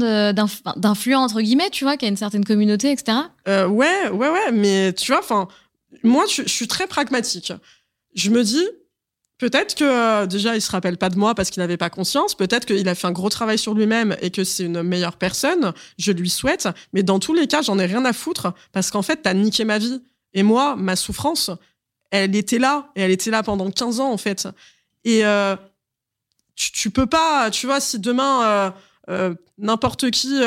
d'influent, 0.76 1.20
entre 1.20 1.42
guillemets, 1.42 1.70
tu 1.70 1.84
vois, 1.84 1.98
qui 1.98 2.06
a 2.06 2.08
une 2.08 2.16
certaine 2.16 2.44
communauté, 2.44 2.90
etc. 2.90 3.18
ouais, 3.46 4.08
ouais, 4.08 4.08
ouais, 4.10 4.52
mais 4.52 4.94
tu 4.94 5.12
vois, 5.12 5.20
enfin, 5.20 5.48
moi, 6.02 6.24
je 6.26 6.42
suis 6.42 6.68
très 6.68 6.86
pragmatique. 6.86 7.52
Je 8.14 8.30
me 8.30 8.42
dis, 8.42 8.64
Peut-être 9.38 9.74
que 9.74 9.84
euh, 9.84 10.26
déjà 10.26 10.56
il 10.56 10.62
se 10.62 10.70
rappelle 10.70 10.96
pas 10.96 11.10
de 11.10 11.18
moi 11.18 11.34
parce 11.34 11.50
qu'il 11.50 11.60
n'avait 11.60 11.76
pas 11.76 11.90
conscience. 11.90 12.34
Peut-être 12.34 12.64
qu'il 12.64 12.88
a 12.88 12.94
fait 12.94 13.06
un 13.06 13.12
gros 13.12 13.28
travail 13.28 13.58
sur 13.58 13.74
lui-même 13.74 14.16
et 14.22 14.30
que 14.30 14.44
c'est 14.44 14.64
une 14.64 14.82
meilleure 14.82 15.16
personne. 15.16 15.74
Je 15.98 16.12
lui 16.12 16.30
souhaite. 16.30 16.68
Mais 16.94 17.02
dans 17.02 17.18
tous 17.18 17.34
les 17.34 17.46
cas, 17.46 17.60
j'en 17.60 17.78
ai 17.78 17.84
rien 17.84 18.04
à 18.06 18.14
foutre 18.14 18.54
parce 18.72 18.90
qu'en 18.90 19.02
fait, 19.02 19.22
t'as 19.22 19.34
niqué 19.34 19.64
ma 19.64 19.76
vie. 19.76 20.02
Et 20.32 20.42
moi, 20.42 20.74
ma 20.76 20.96
souffrance, 20.96 21.50
elle 22.10 22.34
était 22.34 22.58
là 22.58 22.90
et 22.96 23.02
elle 23.02 23.10
était 23.10 23.30
là 23.30 23.42
pendant 23.42 23.70
15 23.70 24.00
ans 24.00 24.10
en 24.10 24.16
fait. 24.16 24.48
Et 25.04 25.26
euh, 25.26 25.54
tu, 26.54 26.72
tu, 26.72 26.90
peux 26.90 27.06
pas, 27.06 27.50
tu 27.50 27.66
vois, 27.66 27.80
si 27.80 27.98
demain 27.98 28.72
euh, 29.10 29.34
n'importe 29.58 30.10
qui 30.10 30.40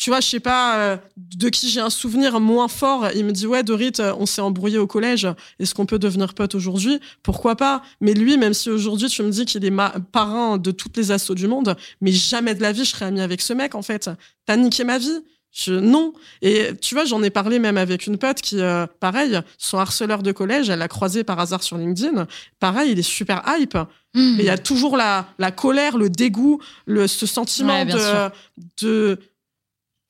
tu 0.00 0.08
vois, 0.08 0.20
je 0.20 0.28
sais 0.28 0.40
pas 0.40 0.78
euh, 0.78 0.96
de 1.18 1.50
qui 1.50 1.68
j'ai 1.68 1.80
un 1.80 1.90
souvenir 1.90 2.40
moins 2.40 2.68
fort. 2.68 3.08
Il 3.14 3.26
me 3.26 3.32
dit 3.32 3.46
ouais, 3.46 3.62
Dorit, 3.62 3.92
euh, 4.00 4.14
on 4.18 4.24
s'est 4.24 4.40
embrouillé 4.40 4.78
au 4.78 4.86
collège. 4.86 5.28
Est-ce 5.58 5.74
qu'on 5.74 5.84
peut 5.84 5.98
devenir 5.98 6.32
pote 6.32 6.54
aujourd'hui? 6.54 6.98
Pourquoi 7.22 7.54
pas? 7.54 7.82
Mais 8.00 8.14
lui, 8.14 8.38
même 8.38 8.54
si 8.54 8.70
aujourd'hui 8.70 9.10
tu 9.10 9.22
me 9.22 9.28
dis 9.28 9.44
qu'il 9.44 9.62
est 9.62 9.70
ma 9.70 9.90
parrain 9.90 10.56
de 10.56 10.70
toutes 10.70 10.96
les 10.96 11.10
assauts 11.10 11.34
du 11.34 11.46
monde, 11.46 11.76
mais 12.00 12.12
jamais 12.12 12.54
de 12.54 12.62
la 12.62 12.72
vie 12.72 12.86
je 12.86 12.92
serais 12.92 13.04
ami 13.04 13.20
avec 13.20 13.42
ce 13.42 13.52
mec 13.52 13.74
en 13.74 13.82
fait. 13.82 14.08
T'as 14.46 14.56
niqué 14.56 14.84
ma 14.84 14.96
vie? 14.96 15.20
Je, 15.52 15.74
non. 15.74 16.14
Et 16.40 16.68
tu 16.80 16.94
vois, 16.94 17.04
j'en 17.04 17.22
ai 17.22 17.28
parlé 17.28 17.58
même 17.58 17.76
avec 17.76 18.06
une 18.06 18.16
pote 18.16 18.40
qui, 18.40 18.58
euh, 18.58 18.86
pareil, 19.00 19.38
son 19.58 19.76
harceleur 19.76 20.22
de 20.22 20.32
collège, 20.32 20.70
elle 20.70 20.78
l'a 20.78 20.88
croisé 20.88 21.24
par 21.24 21.38
hasard 21.40 21.62
sur 21.62 21.76
LinkedIn. 21.76 22.26
Pareil, 22.58 22.92
il 22.92 22.98
est 22.98 23.02
super 23.02 23.42
hype. 23.46 23.76
Hmm. 24.14 24.36
Il 24.38 24.44
y 24.44 24.48
a 24.48 24.56
toujours 24.56 24.96
la, 24.96 25.26
la 25.38 25.50
colère, 25.50 25.98
le 25.98 26.08
dégoût, 26.08 26.60
le, 26.86 27.06
ce 27.06 27.26
sentiment 27.26 27.84
de, 27.84 28.30
de 28.80 29.18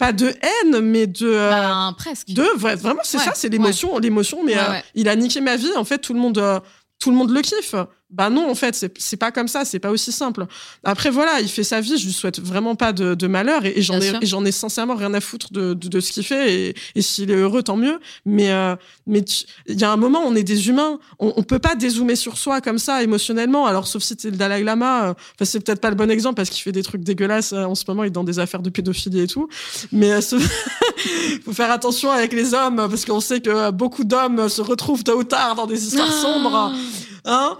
pas 0.00 0.12
de 0.14 0.28
haine, 0.28 0.80
mais 0.80 1.06
de. 1.06 1.26
Euh, 1.26 1.50
bah, 1.50 1.94
presque. 1.96 2.30
De, 2.30 2.42
vraiment, 2.56 3.00
c'est 3.04 3.18
ça, 3.18 3.32
c'est 3.34 3.50
l'émotion, 3.50 3.98
l'émotion. 3.98 4.42
Mais 4.42 4.56
euh, 4.56 4.80
il 4.94 5.08
a 5.08 5.14
niqué 5.14 5.42
ma 5.42 5.56
vie. 5.56 5.70
En 5.76 5.84
fait, 5.84 5.98
tout 5.98 6.14
le 6.14 6.18
monde, 6.18 6.38
euh, 6.38 6.58
tout 6.98 7.10
le 7.10 7.16
monde 7.16 7.30
le 7.30 7.42
kiffe. 7.42 7.74
Bah 8.12 8.28
non, 8.28 8.50
en 8.50 8.56
fait, 8.56 8.90
c'est 8.98 9.16
pas 9.16 9.30
comme 9.30 9.46
ça, 9.46 9.64
c'est 9.64 9.78
pas 9.78 9.90
aussi 9.90 10.10
simple. 10.10 10.46
Après, 10.82 11.10
voilà, 11.10 11.40
il 11.40 11.48
fait 11.48 11.62
sa 11.62 11.80
vie, 11.80 11.96
je 11.96 12.06
lui 12.06 12.12
souhaite 12.12 12.40
vraiment 12.40 12.74
pas 12.74 12.92
de, 12.92 13.26
malheur 13.28 13.64
et, 13.64 13.80
j'en 13.82 14.00
ai, 14.00 14.26
j'en 14.26 14.44
ai 14.44 14.50
sincèrement 14.50 14.96
rien 14.96 15.14
à 15.14 15.20
foutre 15.20 15.52
de, 15.52 15.74
de, 15.74 16.00
ce 16.00 16.10
qu'il 16.10 16.24
fait 16.24 16.74
et, 16.96 17.02
s'il 17.02 17.30
est 17.30 17.36
heureux, 17.36 17.62
tant 17.62 17.76
mieux. 17.76 18.00
Mais 18.26 18.50
euh, 18.50 18.74
mais 19.06 19.24
il 19.66 19.80
y 19.80 19.84
a 19.84 19.92
un 19.92 19.96
moment, 19.96 20.22
on 20.24 20.34
est 20.34 20.42
des 20.42 20.68
humains, 20.68 20.98
on, 21.20 21.32
on, 21.36 21.42
peut 21.44 21.60
pas 21.60 21.76
dézoomer 21.76 22.16
sur 22.16 22.36
soi 22.36 22.60
comme 22.60 22.78
ça 22.78 23.02
émotionnellement. 23.02 23.66
Alors, 23.66 23.86
sauf 23.86 24.02
si 24.02 24.16
c'est 24.18 24.30
le 24.30 24.36
Dalai 24.36 24.64
Lama, 24.64 25.04
euh, 25.04 25.10
enfin, 25.10 25.44
c'est 25.44 25.60
peut-être 25.60 25.80
pas 25.80 25.90
le 25.90 25.96
bon 25.96 26.10
exemple 26.10 26.34
parce 26.34 26.50
qu'il 26.50 26.62
fait 26.62 26.72
des 26.72 26.82
trucs 26.82 27.02
dégueulasses 27.02 27.52
euh, 27.52 27.64
en 27.64 27.76
ce 27.76 27.84
moment, 27.86 28.02
il 28.02 28.08
est 28.08 28.10
dans 28.10 28.24
des 28.24 28.40
affaires 28.40 28.62
de 28.62 28.70
pédophilie 28.70 29.20
et 29.20 29.26
tout. 29.28 29.48
Mais 29.92 30.20
faut 31.44 31.52
faire 31.52 31.70
attention 31.70 32.10
avec 32.10 32.32
les 32.32 32.54
hommes 32.54 32.76
parce 32.76 33.04
qu'on 33.04 33.20
sait 33.20 33.40
que 33.40 33.70
beaucoup 33.70 34.02
d'hommes 34.02 34.48
se 34.48 34.62
retrouvent 34.62 35.04
tôt 35.04 35.18
ou 35.18 35.24
tard 35.24 35.54
dans 35.54 35.66
des 35.66 35.86
histoires 35.86 36.10
ah. 36.10 36.22
sombres. 36.22 36.72
Hein 37.24 37.56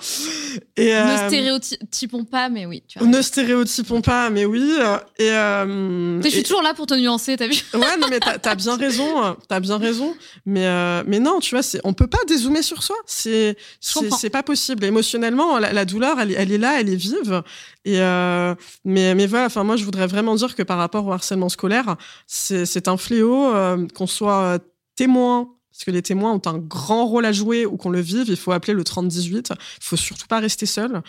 et, 0.76 0.94
euh, 0.94 1.04
ne 1.04 1.28
stéréotypons 1.28 2.24
pas, 2.24 2.48
mais 2.48 2.66
oui. 2.66 2.82
Tu 2.86 3.02
ne 3.02 3.22
stéréotypons 3.22 4.00
pas, 4.00 4.30
mais 4.30 4.44
oui. 4.44 4.76
Et, 5.18 5.30
euh, 5.30 6.22
je 6.22 6.28
suis 6.28 6.42
toujours 6.42 6.62
là 6.62 6.74
pour 6.74 6.86
te 6.86 6.94
nuancer, 6.94 7.36
t'as 7.36 7.46
vu 7.46 7.54
Ouais, 7.74 7.96
non, 7.98 8.08
mais 8.10 8.20
t'as 8.20 8.50
as 8.50 8.54
bien 8.54 8.76
raison. 8.76 9.36
T'as 9.48 9.60
bien 9.60 9.78
raison. 9.78 10.14
Mais, 10.46 10.66
euh, 10.66 11.02
mais 11.06 11.18
non, 11.20 11.40
tu 11.40 11.54
vois, 11.54 11.64
on 11.84 11.92
peut 11.92 12.06
pas 12.06 12.18
dézoomer 12.26 12.62
sur 12.62 12.82
soi. 12.82 12.96
C'est 13.06 13.56
c'est 13.80 14.30
pas 14.30 14.42
possible. 14.42 14.84
Émotionnellement, 14.84 15.58
la, 15.58 15.84
douleur, 15.84 16.18
elle, 16.20 16.34
elle, 16.36 16.52
est 16.52 16.58
là, 16.58 16.80
elle 16.80 16.88
est 16.88 16.96
vive. 16.96 17.42
Et 17.84 18.00
euh, 18.00 18.54
mais 18.84 19.14
mais 19.14 19.26
voilà, 19.26 19.46
enfin 19.46 19.64
moi, 19.64 19.76
je 19.76 19.84
voudrais 19.84 20.06
vraiment 20.06 20.34
dire 20.34 20.54
que 20.54 20.62
par 20.62 20.78
rapport 20.78 21.06
au 21.06 21.12
harcèlement 21.12 21.48
scolaire, 21.48 21.96
c'est 22.26 22.88
un 22.88 22.96
fléau 22.96 23.54
euh, 23.54 23.86
qu'on 23.94 24.06
soit 24.06 24.58
témoin 24.96 25.48
parce 25.80 25.86
que 25.86 25.92
les 25.92 26.02
témoins 26.02 26.34
ont 26.34 26.42
un 26.44 26.58
grand 26.58 27.06
rôle 27.06 27.24
à 27.24 27.32
jouer 27.32 27.64
ou 27.64 27.78
qu'on 27.78 27.88
le 27.88 28.02
vive, 28.02 28.26
il 28.28 28.36
faut 28.36 28.52
appeler 28.52 28.74
le 28.74 28.84
3018. 28.84 29.50
Il 29.50 29.56
faut 29.80 29.96
surtout 29.96 30.26
pas 30.26 30.38
rester 30.38 30.66
seul. 30.66 31.00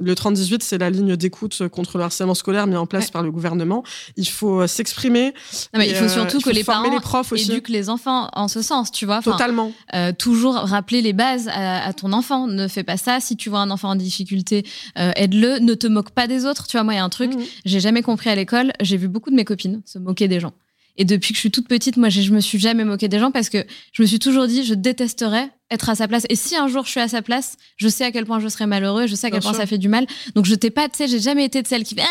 Le 0.00 0.14
3018, 0.14 0.62
c'est 0.62 0.78
la 0.78 0.88
ligne 0.88 1.14
d'écoute 1.14 1.68
contre 1.68 1.98
le 1.98 2.04
harcèlement 2.04 2.32
scolaire 2.32 2.66
mis 2.66 2.76
en 2.76 2.86
place 2.86 3.10
par 3.10 3.22
le 3.22 3.30
gouvernement. 3.30 3.84
Il 4.16 4.26
faut 4.26 4.62
euh, 4.62 4.66
s'exprimer. 4.66 5.34
il 5.74 5.94
faut 5.94 6.08
surtout 6.08 6.40
que 6.40 6.48
les 6.48 6.64
parents 6.64 6.90
les 6.90 7.00
profs 7.00 7.32
aussi. 7.32 7.52
éduquent 7.52 7.68
les 7.68 7.90
enfants 7.90 8.30
en 8.32 8.48
ce 8.48 8.62
sens, 8.62 8.90
tu 8.90 9.04
vois. 9.04 9.20
Totalement. 9.20 9.72
Euh, 9.92 10.12
toujours 10.18 10.54
rappeler 10.54 11.02
les 11.02 11.12
bases 11.12 11.50
à, 11.52 11.92
ton 11.92 12.14
enfant. 12.14 12.46
Ne 12.46 12.66
fais 12.66 12.82
pas 12.82 12.96
ça. 12.96 13.20
Si 13.20 13.36
tu 13.36 13.50
vois 13.50 13.58
un 13.58 13.70
enfant 13.70 13.90
en 13.90 13.94
difficulté, 13.94 14.64
euh, 14.98 15.12
aide-le. 15.16 15.58
Ne 15.58 15.74
te 15.74 15.86
moque 15.86 16.12
pas 16.12 16.28
des 16.28 16.46
autres. 16.46 16.66
Tu 16.66 16.78
vois, 16.78 16.84
moi, 16.84 16.94
il 16.94 16.96
y 16.96 17.00
a 17.00 17.04
un 17.04 17.10
truc, 17.10 17.34
mmh. 17.34 17.42
j'ai 17.66 17.80
jamais 17.80 18.00
compris 18.00 18.30
à 18.30 18.34
l'école. 18.34 18.72
J'ai 18.80 18.96
vu 18.96 19.08
beaucoup 19.08 19.28
de 19.28 19.36
mes 19.36 19.44
copines 19.44 19.82
se 19.84 19.98
moquer 19.98 20.28
des 20.28 20.40
gens. 20.40 20.54
Et 20.96 21.04
depuis 21.04 21.30
que 21.30 21.34
je 21.34 21.40
suis 21.40 21.50
toute 21.50 21.66
petite, 21.66 21.96
moi, 21.96 22.08
je 22.08 22.30
me 22.30 22.40
suis 22.40 22.58
jamais 22.58 22.84
moquée 22.84 23.08
des 23.08 23.18
gens 23.18 23.32
parce 23.32 23.48
que 23.48 23.64
je 23.92 24.02
me 24.02 24.06
suis 24.06 24.20
toujours 24.20 24.46
dit, 24.46 24.64
je 24.64 24.74
détesterais 24.74 25.50
être 25.70 25.90
à 25.90 25.94
sa 25.96 26.06
place. 26.06 26.24
Et 26.28 26.36
si 26.36 26.56
un 26.56 26.68
jour 26.68 26.84
je 26.84 26.90
suis 26.90 27.00
à 27.00 27.08
sa 27.08 27.20
place, 27.20 27.56
je 27.76 27.88
sais 27.88 28.04
à 28.04 28.12
quel 28.12 28.26
point 28.26 28.38
je 28.38 28.48
serais 28.48 28.66
malheureux, 28.66 29.06
je 29.08 29.14
sais 29.16 29.26
à 29.26 29.30
quel 29.30 29.40
point 29.40 29.54
ça 29.54 29.66
fait 29.66 29.78
du 29.78 29.88
mal. 29.88 30.06
Donc 30.36 30.44
je 30.44 30.54
t'ai 30.54 30.70
pas, 30.70 30.88
tu 30.88 30.98
sais, 30.98 31.08
j'ai 31.08 31.18
jamais 31.18 31.44
été 31.44 31.62
de 31.62 31.66
celle 31.66 31.82
qui 31.82 31.96
fait, 31.96 32.02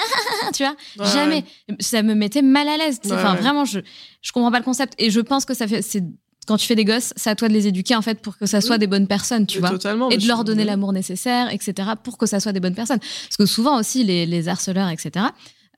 tu 0.54 0.64
vois, 0.64 0.76
jamais. 1.14 1.46
Ça 1.80 2.04
me 2.04 2.14
mettait 2.14 2.42
mal 2.42 2.68
à 2.68 2.78
l'aise. 2.78 3.00
Enfin, 3.06 3.36
vraiment, 3.36 3.64
je, 3.64 3.80
je 4.22 4.32
comprends 4.34 4.52
pas 4.52 4.60
le 4.60 4.66
concept. 4.66 4.94
Et 4.98 5.10
je 5.12 5.22
pense 5.22 5.46
que 5.46 5.54
ça 5.54 5.68
fait, 5.68 5.82
c'est 5.82 6.04
quand 6.46 6.58
tu 6.58 6.68
fais 6.68 6.76
des 6.76 6.84
gosses, 6.84 7.14
c'est 7.16 7.30
à 7.30 7.36
toi 7.36 7.48
de 7.48 7.54
les 7.54 7.68
éduquer 7.68 7.96
en 7.96 8.02
fait 8.02 8.20
pour 8.22 8.38
que 8.38 8.46
ça 8.46 8.60
soit 8.60 8.78
des 8.78 8.88
bonnes 8.88 9.08
personnes, 9.08 9.46
tu 9.48 9.60
vois, 9.60 9.70
et 10.12 10.18
de 10.18 10.28
leur 10.28 10.44
donner 10.44 10.66
l'amour 10.66 10.92
nécessaire, 10.92 11.50
etc., 11.54 11.92
pour 12.04 12.18
que 12.18 12.26
ça 12.26 12.42
soit 12.42 12.52
des 12.52 12.60
bonnes 12.60 12.76
personnes. 12.76 13.00
Parce 13.00 13.38
que 13.38 13.46
souvent 13.46 13.80
aussi 13.80 14.04
les, 14.04 14.26
les 14.26 14.50
harceleurs, 14.50 14.90
etc. 14.90 15.28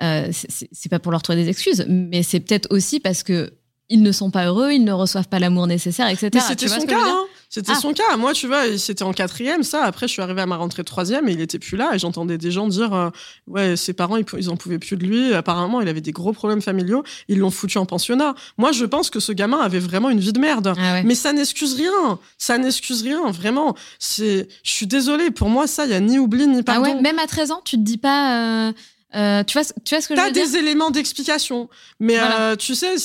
Euh, 0.02 0.30
c'est 0.32 0.90
pas 0.90 1.00
pour 1.00 1.12
leur 1.12 1.22
trouver 1.22 1.44
des 1.44 1.50
excuses, 1.50 1.86
mais 1.88 2.22
c'est 2.24 2.40
peut-être 2.40 2.68
aussi 2.70 3.00
parce 3.00 3.24
que 3.24 3.52
ils 3.90 4.02
ne 4.02 4.12
sont 4.12 4.32
pas 4.32 4.48
heureux, 4.48 4.72
ils 4.72 4.84
ne 4.84 4.92
reçoivent 4.92 5.28
pas 5.28 5.40
l'amour 5.40 5.68
nécessaire, 5.68 6.08
etc. 6.08 6.30
Mais 6.34 6.40
c'était 6.40 6.68
son 6.68 6.86
cas. 6.86 6.98
Hein. 7.00 7.26
C'était 7.50 7.74
ah. 7.74 7.80
son 7.80 7.94
cas. 7.94 8.18
Moi, 8.18 8.34
tu 8.34 8.48
vois, 8.48 8.78
c'était 8.78 9.04
en 9.04 9.14
quatrième, 9.14 9.64
ça. 9.64 9.84
Après, 9.84 10.08
je 10.08 10.14
suis 10.14 10.22
arrivée 10.22 10.42
à 10.42 10.46
ma 10.48 10.58
rentrée 10.58 10.82
de 10.82 10.88
troisième 10.88 11.30
et 11.30 11.34
il 11.34 11.42
était 11.42 11.60
plus 11.60 11.78
là. 11.78 11.92
Et 11.94 12.00
j'entendais 12.00 12.38
des 12.38 12.50
gens 12.52 12.68
dire, 12.68 12.94
euh, 12.94 13.10
ouais, 13.48 13.78
ses 13.78 13.94
parents, 13.94 14.18
ils, 14.18 14.26
ils 14.38 14.50
en 14.50 14.58
pouvaient 14.58 14.80
plus 14.80 14.98
de 14.98 15.06
lui. 15.06 15.34
Apparemment, 15.34 15.82
il 15.82 15.88
avait 15.88 16.02
des 16.02 16.12
gros 16.12 16.34
problèmes 16.34 16.62
familiaux. 16.62 17.04
Ils 17.28 17.38
l'ont 17.38 17.52
foutu 17.52 17.78
en 17.78 17.86
pensionnat. 17.86 18.34
Moi, 18.58 18.72
je 18.72 18.86
pense 18.86 19.12
que 19.12 19.20
ce 19.20 19.32
gamin 19.32 19.60
avait 19.60 19.80
vraiment 19.80 20.10
une 20.10 20.20
vie 20.20 20.34
de 20.34 20.40
merde. 20.40 20.74
Ah 20.78 21.04
Mais 21.04 21.16
ça 21.16 21.32
n'excuse 21.32 21.76
rien. 21.76 22.20
Ça 22.40 22.58
n'excuse 22.58 23.04
rien, 23.04 23.30
vraiment. 23.30 23.76
C'est, 24.00 24.48
je 24.64 24.72
suis 24.72 24.88
désolée. 24.88 25.30
Pour 25.30 25.50
moi, 25.50 25.68
ça, 25.68 25.86
il 25.86 25.92
y 25.92 25.96
a 25.96 26.00
ni 26.00 26.18
oubli 26.18 26.48
ni 26.48 26.64
pardon. 26.64 26.84
Ah 26.86 26.96
ouais, 26.96 27.02
même 27.02 27.20
à 27.20 27.28
13 27.28 27.52
ans, 27.52 27.62
tu 27.64 27.78
te 27.78 27.82
dis 27.84 27.98
pas. 27.98 28.70
Euh, 28.70 28.74
euh, 29.16 29.44
tu, 29.44 29.58
vois, 29.58 29.66
tu 29.84 29.96
vois 29.96 30.02
ce 30.02 30.10
que 30.10 30.16
je 30.16 30.22
veux 30.22 30.32
dire 30.32 30.44
T'as 30.44 30.50
des 30.52 30.58
éléments 30.58 30.92
d'explication. 30.92 31.70
Mais 32.00 32.18
euh, 32.20 32.56
tu 32.56 32.76
sais, 32.76 32.96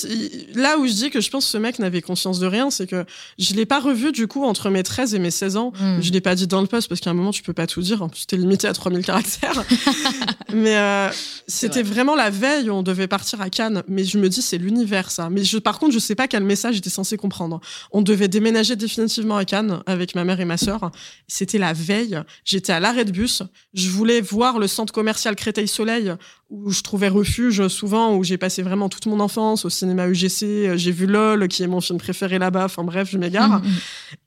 là 0.54 0.78
où 0.78 0.86
je 0.86 0.92
dis 0.92 1.10
que 1.10 1.20
je 1.20 1.30
pense 1.30 1.44
que 1.44 1.50
ce 1.50 1.58
mec 1.58 1.78
n'avait 1.78 2.02
conscience 2.02 2.40
de 2.40 2.46
rien, 2.46 2.70
c'est 2.70 2.86
que 2.86 3.04
je 3.38 3.54
l'ai 3.54 3.66
pas 3.66 3.78
revu 3.78 4.10
du 4.10 4.26
coup 4.26 4.44
entre 4.44 4.70
mes 4.70 4.82
13 4.82 5.14
et 5.14 5.18
mes 5.18 5.30
16 5.30 5.56
ans. 5.56 5.72
Hmm. 5.78 6.00
Je 6.00 6.10
l'ai 6.10 6.20
pas 6.20 6.34
dit 6.34 6.46
dans 6.46 6.60
le 6.60 6.66
post 6.66 6.88
parce 6.88 7.00
qu'à 7.00 7.10
un 7.10 7.14
moment, 7.14 7.30
tu 7.30 7.42
peux 7.42 7.52
pas 7.52 7.66
tout 7.66 7.80
dire. 7.80 8.02
En 8.02 8.08
plus, 8.08 8.26
t'es 8.26 8.36
limité 8.36 8.66
à 8.66 8.72
3000 8.72 9.04
caractères. 9.04 9.64
mais 10.52 10.76
euh, 10.76 11.08
c'était 11.46 11.82
vraiment 11.82 12.16
la 12.16 12.30
veille 12.30 12.70
où 12.70 12.74
on 12.74 12.82
devait 12.82 13.08
partir 13.08 13.40
à 13.40 13.48
Cannes. 13.48 13.82
Mais 13.86 14.04
je 14.04 14.18
me 14.18 14.28
dis, 14.28 14.42
c'est 14.42 14.58
l'univers, 14.58 15.10
ça. 15.10 15.30
Mais 15.30 15.44
je, 15.44 15.58
par 15.58 15.78
contre, 15.78 15.92
je 15.92 16.00
sais 16.00 16.16
pas 16.16 16.26
quel 16.26 16.42
message 16.42 16.74
j'étais 16.74 16.90
censé 16.90 17.16
comprendre. 17.16 17.60
On 17.92 18.02
devait 18.02 18.28
déménager 18.28 18.74
définitivement 18.74 19.36
à 19.36 19.44
Cannes 19.44 19.82
avec 19.86 20.14
ma 20.14 20.24
mère 20.24 20.40
et 20.40 20.44
ma 20.44 20.56
sœur. 20.56 20.90
C'était 21.28 21.58
la 21.58 21.72
veille. 21.72 22.20
J'étais 22.44 22.72
à 22.72 22.80
l'arrêt 22.80 23.04
de 23.04 23.12
bus. 23.12 23.42
Je 23.74 23.90
voulais 23.90 24.20
voir 24.20 24.58
le 24.58 24.66
centre 24.66 24.92
commercial 24.92 25.36
Créteil-Soleil 25.36 25.99
travail 26.04 26.18
où 26.50 26.70
je 26.70 26.82
trouvais 26.82 27.08
refuge 27.08 27.68
souvent, 27.68 28.16
où 28.16 28.24
j'ai 28.24 28.36
passé 28.36 28.62
vraiment 28.62 28.88
toute 28.88 29.06
mon 29.06 29.20
enfance 29.20 29.64
au 29.64 29.70
cinéma 29.70 30.08
UGC. 30.08 30.76
J'ai 30.76 30.90
vu 30.90 31.06
LOL, 31.06 31.46
qui 31.48 31.62
est 31.62 31.68
mon 31.68 31.80
film 31.80 31.98
préféré 31.98 32.38
là-bas. 32.38 32.64
Enfin 32.64 32.82
bref, 32.82 33.08
je 33.10 33.18
m'égare. 33.18 33.60
Mm, 33.60 33.66
mm. 33.66 33.70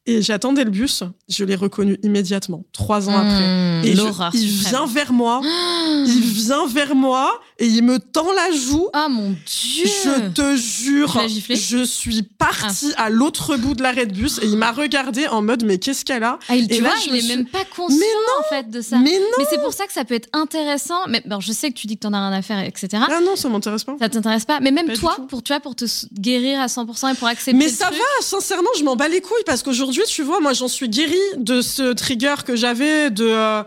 Et 0.06 0.22
j'attendais 0.22 0.66
le 0.66 0.70
bus, 0.70 1.04
je 1.30 1.46
l'ai 1.46 1.56
reconnu 1.56 1.98
immédiatement, 2.04 2.66
trois 2.74 3.08
ans 3.08 3.18
après. 3.18 3.82
Mmh, 3.82 3.86
et 3.86 3.92
il 4.34 4.48
vient 4.48 4.86
vers 4.86 5.14
moi, 5.14 5.40
il 6.06 6.22
vient 6.22 6.68
vers 6.68 6.94
moi 6.94 7.40
et 7.58 7.68
il 7.68 7.84
me 7.84 8.00
tend 8.00 8.34
la 8.34 8.52
joue. 8.52 8.90
Ah 8.92 9.08
mon 9.08 9.30
dieu 9.30 9.86
Je 9.86 10.30
te 10.32 10.58
jure, 10.58 11.22
je 11.30 11.86
suis 11.86 12.24
partie 12.24 12.92
ah. 12.98 13.04
à 13.04 13.10
l'autre 13.10 13.56
bout 13.56 13.76
de 13.76 13.82
l'arrêt 13.82 14.06
de 14.06 14.12
bus 14.12 14.40
et 14.42 14.48
il 14.48 14.58
m'a 14.58 14.72
regardé 14.74 15.26
en 15.28 15.42
mode 15.42 15.64
mais 15.64 15.78
qu'est-ce 15.78 16.04
qu'elle 16.04 16.24
a? 16.24 16.38
Ah, 16.50 16.58
il, 16.58 16.70
Et 16.70 16.82
là, 16.82 16.90
vois, 16.90 17.00
je 17.00 17.10
il 17.10 17.16
est 17.24 17.36
même 17.38 17.46
pas 17.46 17.64
conscient 17.64 17.98
en 18.42 18.50
fait 18.50 18.70
de 18.70 18.82
ça. 18.82 18.98
Mais 18.98 19.18
non 19.18 19.26
Mais 19.38 19.46
c'est 19.50 19.62
pour 19.62 19.72
ça 19.72 19.88
que 19.88 19.94
ça 19.94 20.04
peut 20.04 20.16
être 20.16 20.30
intéressant. 20.34 21.08
Mais 21.08 21.24
bon, 21.26 21.40
je 21.40 21.54
sais 21.54 21.70
que 21.70 21.78
tu 21.78 21.88
dis 21.88 21.96
que 21.96 22.02
t'en 22.02 22.13
rien 22.18 22.32
à 22.32 22.42
faire, 22.42 22.60
etc. 22.60 23.04
Ah 23.10 23.20
non, 23.22 23.36
ça 23.36 23.50
m'intéresse 23.50 23.84
pas. 23.84 23.96
Ça 24.00 24.10
t'intéresse 24.10 24.46
pas. 24.46 24.60
Mais 24.60 24.72
même 24.72 24.92
toi, 24.94 25.16
pour 25.30 25.44
toi, 25.44 25.60
pour 25.60 25.76
te 25.76 25.86
guérir 26.14 26.60
à 26.60 26.68
100% 26.68 27.14
et 27.14 27.16
pour 27.16 27.28
accepter. 27.28 27.58
Mais 27.58 27.70
ça 27.70 27.90
va, 27.90 27.98
sincèrement, 28.22 28.70
je 28.78 28.84
m'en 28.84 28.96
bats 28.96 29.08
les 29.08 29.22
couilles 29.22 29.44
parce 29.46 29.64
qu'aujourd'hui 29.64 30.04
tu 30.08 30.24
vois, 30.24 30.40
moi, 30.40 30.54
j'en 30.54 30.68
suis 30.68 30.90
guérie 30.90 31.16
de 31.38 31.62
ce 31.62 31.94
trigger 31.94 32.36
que 32.46 32.56
j'avais, 32.56 33.10
de 33.10 33.26
euh, 33.28 33.64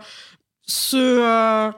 ce. 0.65 0.97
Euh, 0.97 1.71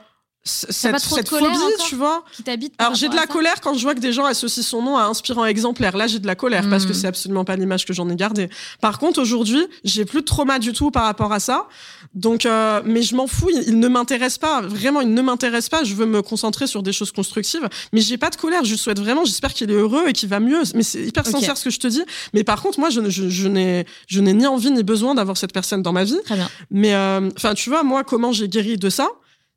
cette, 0.44 1.00
cette 1.00 1.30
phobie, 1.30 1.46
tu 1.88 1.96
vois. 1.96 2.24
Qui. 2.32 2.72
Alors 2.78 2.96
j'ai 2.96 3.10
de 3.10 3.16
la 3.16 3.28
colère 3.28 3.60
quand 3.62 3.74
je 3.74 3.84
vois 3.84 3.94
que 3.94 4.00
des 4.00 4.14
gens 4.14 4.26
associent 4.26 4.64
son 4.64 4.82
nom 4.82 4.98
à 4.98 5.04
inspirant 5.04 5.46
exemplaire. 5.46 5.98
Là, 5.98 6.08
j'ai 6.08 6.20
de 6.20 6.28
la 6.28 6.36
colère 6.36 6.70
parce 6.70 6.86
que 6.86 6.92
hmm. 6.92 6.96
c'est 6.96 7.08
absolument 7.08 7.46
pas 7.46 7.56
l'image 7.56 7.86
que 7.86 7.94
j'en 7.94 8.10
ai 8.10 8.16
gardée. 8.16 8.50
Par 8.82 9.00
contre, 9.00 9.22
aujourd'hui, 9.22 9.66
j'ai 9.84 10.06
plus 10.06 10.22
de 10.22 10.26
trauma 10.26 10.60
du 10.60 10.72
tout 10.74 10.92
par 10.92 11.04
rapport 11.04 11.34
à 11.34 11.40
ça. 11.40 11.68
Donc, 12.16 12.46
euh, 12.46 12.82
mais 12.86 13.02
je 13.02 13.16
m'en 13.16 13.28
fous. 13.28 13.50
Il, 13.68 13.80
ne 13.80 13.88
m'intéresse 13.88 14.38
pas. 14.38 14.62
Vraiment, 14.62 15.02
il 15.02 15.14
ne 15.14 15.22
m'intéresse 15.22 15.70
pas. 15.70 15.84
Je 15.84 15.94
veux 15.94 16.06
me 16.06 16.22
concentrer 16.22 16.68
sur 16.68 16.84
des 16.84 16.94
choses 16.94 17.12
constructives. 17.12 17.68
Mais 17.94 18.02
j'ai 18.02 18.18
pas 18.18 18.30
de 18.30 18.36
colère. 18.38 18.64
Je 18.64 18.76
souhaite 18.76 19.00
vraiment. 19.00 19.26
J'espère 19.26 19.54
qu'il 19.54 19.70
est 19.70 19.76
heureux 19.76 20.08
et 20.08 20.14
qu'il 20.14 20.30
va 20.30 20.40
mieux. 20.40 20.64
Mais 20.74 20.84
c'est 20.84 21.04
hyper 21.04 21.26
sincère 21.26 21.58
ce 21.58 21.66
que 21.66 21.70
je 21.70 21.80
te 21.80 21.88
dis. 21.88 22.04
Mais 22.34 22.44
par 22.44 22.62
contre, 22.62 22.80
moi, 22.80 22.90
je, 22.90 23.10
je, 23.10 23.30
je 23.30 23.48
n'ai, 23.48 23.86
je 24.08 24.22
n'ai 24.22 24.34
ni 24.34 24.48
envie 24.48 24.72
ni 24.72 24.84
besoin 24.84 25.16
d'avoir 25.16 25.38
cette 25.38 25.54
personne 25.54 25.84
dans 25.84 25.94
ma 25.94 26.06
vie. 26.06 26.20
Très 26.26 26.36
bien. 26.36 26.50
Mais 26.72 26.94
euh, 26.94 27.30
enfin, 27.36 27.54
tu 27.54 27.70
vois, 27.70 27.84
moi, 27.84 28.04
comment 28.04 28.32
j'ai 28.32 28.48
guéri 28.48 28.78
de 28.78 28.90
ça? 28.90 29.10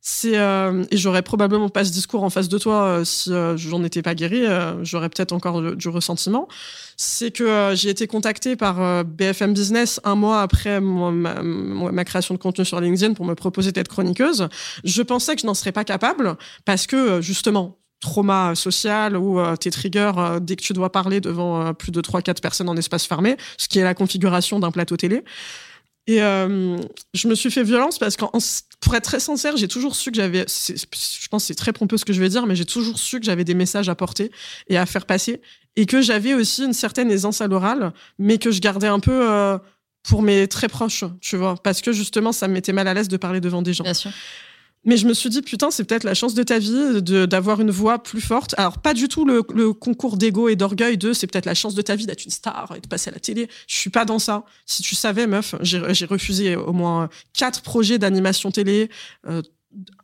C'est 0.05 0.37
euh, 0.37 0.85
et 0.91 0.97
j'aurais 0.97 1.23
probablement 1.23 1.69
pas 1.69 1.85
ce 1.85 1.93
discours 1.93 2.25
en 2.25 2.31
face 2.31 2.49
de 2.49 2.59
toi 2.59 2.83
euh, 2.83 3.05
si 3.05 3.33
euh, 3.33 3.57
j'en 3.57 3.85
étais 3.85 4.03
pas 4.03 4.17
guéri 4.17 4.43
j'aurais 4.83 5.09
peut-être 5.09 5.31
encore 5.33 5.63
du 5.77 5.89
ressentiment 5.89 6.49
c'est 6.97 7.31
que 7.31 7.73
j'ai 7.75 7.91
été 7.91 8.09
contactée 8.09 8.57
par 8.57 9.05
BFM 9.05 9.55
Business 9.55 10.01
un 10.03 10.17
mois 10.17 10.43
après 10.43 10.81
ma, 10.81 11.43
ma, 11.43 12.05
création 12.05 12.35
de 12.35 12.41
contenu 12.41 12.65
sur 12.65 12.81
LinkedIn 12.81 13.15
pour 13.15 13.25
me 13.25 13.35
proposer 13.35 13.71
d'être 13.71 13.89
chroniqueuse 13.89 14.49
je 14.83 15.03
pensais 15.03 15.37
que 15.37 15.43
je 15.43 15.47
n'en 15.47 15.55
serais 15.55 15.73
pas 15.73 15.85
capable 15.85 16.37
parce 16.65 16.89
que 16.89 17.21
justement 17.21 17.79
trauma 18.01 18.57
social 18.57 19.17
ou 19.17 19.41
tes 19.57 19.71
triggers 19.71 20.13
dès 20.41 20.57
que 20.57 20.63
tu 20.63 20.73
dois 20.73 20.91
parler 20.91 21.21
devant 21.21 21.73
plus 21.75 21.93
de 21.93 22.01
3-4 22.01 22.41
personnes 22.41 22.69
en 22.69 22.77
espace 22.77 23.07
fermé, 23.07 23.37
ce 23.57 23.69
qui 23.69 23.79
est 23.79 23.85
la 23.85 23.95
configuration 23.95 24.59
d'un 24.59 24.73
plateau 24.73 24.97
télé. 24.97 25.23
Et 26.09 26.21
euh, 26.21 26.77
je 27.15 27.29
me 27.29 27.35
suis 27.35 27.51
fait 27.51 27.63
violence 27.63 27.99
parce 27.99 28.17
que, 28.17 28.25
pour 28.81 28.95
être 28.95 29.05
très 29.05 29.21
sincère, 29.21 29.57
j'ai 29.57 29.69
toujours 29.69 29.95
su 29.95 30.11
que 30.11 30.17
j'avais, 30.17 30.45
je 30.49 31.29
pense 31.29 31.45
c'est 31.45 31.55
très 31.55 31.73
pompeux 31.73 31.97
ce 31.97 32.05
que 32.05 32.13
je 32.13 32.21
vais 32.21 32.29
dire, 32.29 32.47
mais 32.47 32.57
j'ai 32.57 32.65
toujours 32.65 32.99
su 32.99 33.21
que 33.21 33.27
j'avais 33.27 33.45
des 33.45 33.55
messages 33.55 33.89
à 33.89 33.95
porter 33.95 34.33
et 34.69 34.77
à 34.77 34.85
faire 34.85 35.07
passer, 35.07 35.41
et 35.77 35.87
que 35.87 36.03
j'avais 36.03 36.35
aussi 36.35 36.65
une 36.65 36.73
certaine 36.73 37.11
aisance 37.11 37.41
à 37.41 37.47
l'oral, 37.47 37.93
mais 38.19 38.39
que 38.39 38.51
je 38.51 38.61
gardais 38.61 38.89
un 38.89 38.99
peu 38.99 39.31
euh, 39.31 39.59
pour 40.03 40.23
mes 40.23 40.49
très 40.49 40.69
proches, 40.69 41.05
tu 41.21 41.37
vois, 41.37 41.55
parce 41.63 41.81
que 41.81 41.93
justement, 41.93 42.33
ça 42.33 42.49
me 42.49 42.55
mettait 42.55 42.73
mal 42.73 42.89
à 42.89 42.95
l'aise 42.95 43.09
de 43.09 43.17
parler 43.17 43.41
devant 43.41 43.63
des 43.63 43.73
gens. 43.73 43.85
Bien 43.85 43.95
sûr. 43.95 44.11
Mais 44.85 44.97
je 44.97 45.07
me 45.07 45.15
suis 45.15 45.29
dit, 45.29 45.43
putain, 45.43 45.71
c'est 45.71 45.85
peut-être 45.85 46.05
la 46.05 46.15
chance 46.15 46.35
de 46.35 46.43
ta 46.43 46.59
vie 46.59 47.03
d'avoir 47.03 47.61
une 47.61 47.71
voix 47.71 48.03
plus 48.03 48.21
forte. 48.21 48.55
Alors, 48.59 48.79
pas 48.79 48.95
du 48.95 49.09
tout 49.09 49.25
le, 49.25 49.43
concours 49.73 50.17
d'ego 50.17 50.49
et 50.49 50.57
d'orgueil 50.57 50.99
de 50.99 51.13
c'est 51.13 51.27
peut-être 51.27 51.47
la 51.47 51.55
chance 51.55 51.75
de 51.75 51.83
ta 51.83 51.95
vie 51.95 52.07
d'être 52.07 52.25
une 52.25 52.31
star 52.31 52.73
et 52.77 52.81
de 52.81 52.89
passer 52.89 53.11
à 53.11 53.13
la 53.13 53.21
télé. 53.21 53.49
Je 53.69 53.77
suis 53.77 53.91
pas 53.91 54.05
dans 54.05 54.19
ça. 54.19 54.45
Si 54.67 54.83
tu 54.83 54.95
savais, 54.95 55.27
meuf, 55.27 55.55
j'ai 55.61 56.07
refusé 56.07 56.57
au 56.57 56.73
moins 56.73 57.09
quatre 57.33 57.63
projets 57.63 57.99
d'animation 57.99 58.51
télé. 58.51 58.91
Euh, 59.29 59.43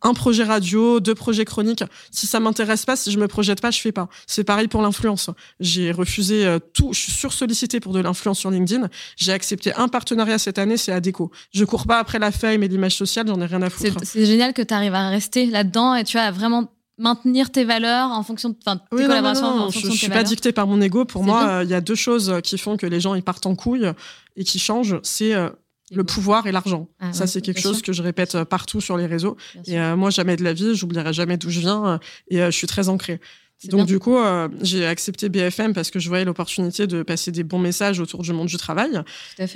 un 0.03 0.15
projet 0.15 0.45
radio, 0.45 1.01
deux 1.01 1.15
projets 1.15 1.45
chroniques. 1.45 1.85
Si 2.11 2.27
ça 2.27 2.41
m'intéresse 2.41 2.85
pas, 2.85 2.97
si 2.97 3.11
je 3.11 3.19
me 3.19 3.29
projette 3.29 3.61
pas, 3.61 3.71
je 3.71 3.81
fais 3.81 3.93
pas. 3.93 4.09
C'est 4.27 4.45
pareil 4.45 4.69
pour 4.69 4.83
l'influence. 4.83 5.31
J'ai 5.61 5.93
refusé 5.93 6.47
euh, 6.47 6.59
tout. 6.59 6.93
Je 6.93 7.01
suis 7.01 7.13
sursollicité 7.13 7.81
pour 7.81 7.93
de 7.93 8.01
l'influence 8.01 8.39
sur 8.39 8.51
LinkedIn. 8.51 8.89
J'ai 9.17 9.33
accepté 9.33 9.75
un 9.75 9.89
partenariat 9.89 10.39
cette 10.39 10.59
année, 10.59 10.77
c'est 10.77 10.93
Adeco. 10.93 11.31
Je 11.53 11.65
cours 11.65 11.87
pas 11.87 11.99
après 11.99 12.19
la 12.19 12.31
fame 12.31 12.63
et 12.63 12.69
l'image 12.69 12.97
sociale, 12.97 13.27
j'en 13.29 13.41
ai 13.41 13.47
rien 13.47 13.63
à 13.63 13.71
foutre. 13.71 13.99
C'est 14.03 14.27
génial 14.27 14.53
que 14.53 14.63
tu 14.63 14.75
arrives 14.75 14.95
à 14.95 15.09
rester 15.09 15.47
là-dedans 15.47 15.95
et 15.95 16.05
tu 16.05 16.17
vois, 16.17 16.31
vraiment 16.31 16.73
maintenir 16.99 17.51
tes 17.51 17.65
valeurs 17.65 18.11
en 18.11 18.23
fonction 18.23 18.49
de 18.49 18.57
enfin, 18.67 18.79
tes 18.91 19.05
collaborations 19.05 19.71
je, 19.71 19.91
suis 19.91 20.09
pas 20.09 20.25
dictée 20.25 20.51
par 20.51 20.67
mon 20.67 20.81
ego 20.81 21.05
pour 21.05 21.23
moi 21.23 21.49
euh, 21.49 21.63
il 21.65 21.71
y 21.71 21.75
a 21.75 21.81
deux 21.81 21.95
choses 21.95 22.41
qui 22.43 22.59
font 22.59 22.77
que 22.77 22.87
les 22.87 22.99
gens 22.99 23.15
ils 23.15 23.23
partent 23.23 23.47
en 23.47 23.55
couille 23.55 23.89
et 24.35 24.43
qui 24.43 24.59
changent 24.59 24.99
c'est 25.05 25.33
euh, 25.33 25.49
le 25.93 26.05
pouvoir 26.05 26.47
et 26.47 26.53
l'argent. 26.53 26.89
Ah 27.01 27.13
ça, 27.13 27.27
c'est 27.27 27.41
quelque 27.41 27.61
chose 27.61 27.83
que 27.83 27.93
je 27.93 28.03
répète 28.03 28.35
euh, 28.35 28.45
partout 28.45 28.81
sur 28.81 28.97
les 28.97 29.07
réseaux. 29.07 29.37
et 29.67 29.79
euh, 29.79 29.97
moi, 29.97 30.11
jamais 30.11 30.37
de 30.37 30.45
la 30.45 30.53
vie, 30.53 30.75
j'oublierai 30.75 31.13
jamais 31.13 31.37
d'où 31.37 31.51
je 31.51 31.61
viens 31.61 31.87
euh, 31.87 31.99
et 32.29 32.39
je 32.39 32.51
suis 32.51 32.67
très 32.67 32.89
ancrée. 32.89 33.21
Donc 33.65 33.89
du 33.89 33.99
coup, 33.99 34.17
j'ai 34.61 34.87
accepté 34.87 35.29
BFM 35.29 35.75
parce 35.75 35.91
que 35.91 35.99
je 35.99 36.09
voyais 36.09 36.25
l'opportunité 36.25 36.87
de 36.87 37.03
passer 37.03 37.33
des 37.33 37.43
bons 37.43 37.59
messages 37.59 37.99
autour 37.99 38.23
du 38.23 38.33
monde 38.33 38.47
du 38.47 38.57
travail. 38.57 39.03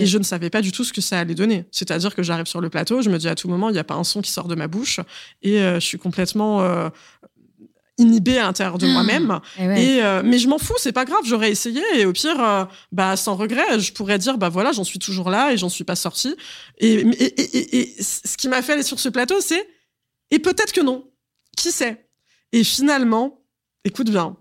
Et 0.00 0.06
je 0.06 0.18
ne 0.18 0.24
savais 0.24 0.50
pas 0.50 0.60
du 0.60 0.72
tout 0.72 0.82
ce 0.82 0.92
que 0.92 1.00
ça 1.00 1.20
allait 1.20 1.36
donner. 1.36 1.66
C'est-à-dire 1.70 2.12
que 2.12 2.24
j'arrive 2.24 2.46
sur 2.46 2.60
le 2.60 2.68
plateau, 2.68 3.00
je 3.00 3.10
me 3.10 3.18
dis 3.18 3.28
à 3.28 3.36
tout 3.36 3.46
moment, 3.46 3.68
il 3.68 3.74
n'y 3.74 3.78
a 3.78 3.84
pas 3.84 3.94
un 3.94 4.02
son 4.02 4.20
qui 4.20 4.32
sort 4.32 4.48
de 4.48 4.56
ma 4.56 4.66
bouche. 4.66 4.98
Et 5.42 5.58
je 5.60 5.78
suis 5.78 5.98
complètement 5.98 6.90
inhibé 8.02 8.38
à 8.38 8.42
l'intérieur 8.42 8.78
de 8.78 8.86
moi-même. 8.86 9.40
Eh 9.58 9.62
et, 9.62 10.02
euh, 10.02 10.22
mais 10.24 10.38
je 10.38 10.48
m'en 10.48 10.58
fous, 10.58 10.74
c'est 10.78 10.92
pas 10.92 11.04
grave, 11.04 11.22
j'aurais 11.24 11.50
essayé 11.50 11.82
et 11.94 12.04
au 12.04 12.12
pire, 12.12 12.42
euh, 12.42 12.64
bah 12.92 13.16
sans 13.16 13.34
regret, 13.34 13.80
je 13.80 13.92
pourrais 13.92 14.18
dire 14.18 14.36
bah 14.36 14.48
voilà, 14.48 14.72
j'en 14.72 14.84
suis 14.84 14.98
toujours 14.98 15.30
là 15.30 15.52
et 15.52 15.56
j'en 15.56 15.68
suis 15.68 15.84
pas 15.84 15.96
sorti. 15.96 16.36
Et, 16.78 16.94
et, 17.00 17.78
et, 17.78 18.02
ce 18.02 18.36
qui 18.36 18.48
m'a 18.48 18.62
fait 18.62 18.74
aller 18.74 18.82
sur 18.82 19.00
ce 19.00 19.08
plateau, 19.08 19.40
c'est 19.40 19.66
et 20.30 20.38
peut-être 20.38 20.72
que 20.72 20.80
non, 20.80 21.10
qui 21.56 21.70
sait? 21.70 22.06
Et 22.52 22.64
finalement, 22.64 23.42
écoute 23.84 24.10
bien, 24.10 24.36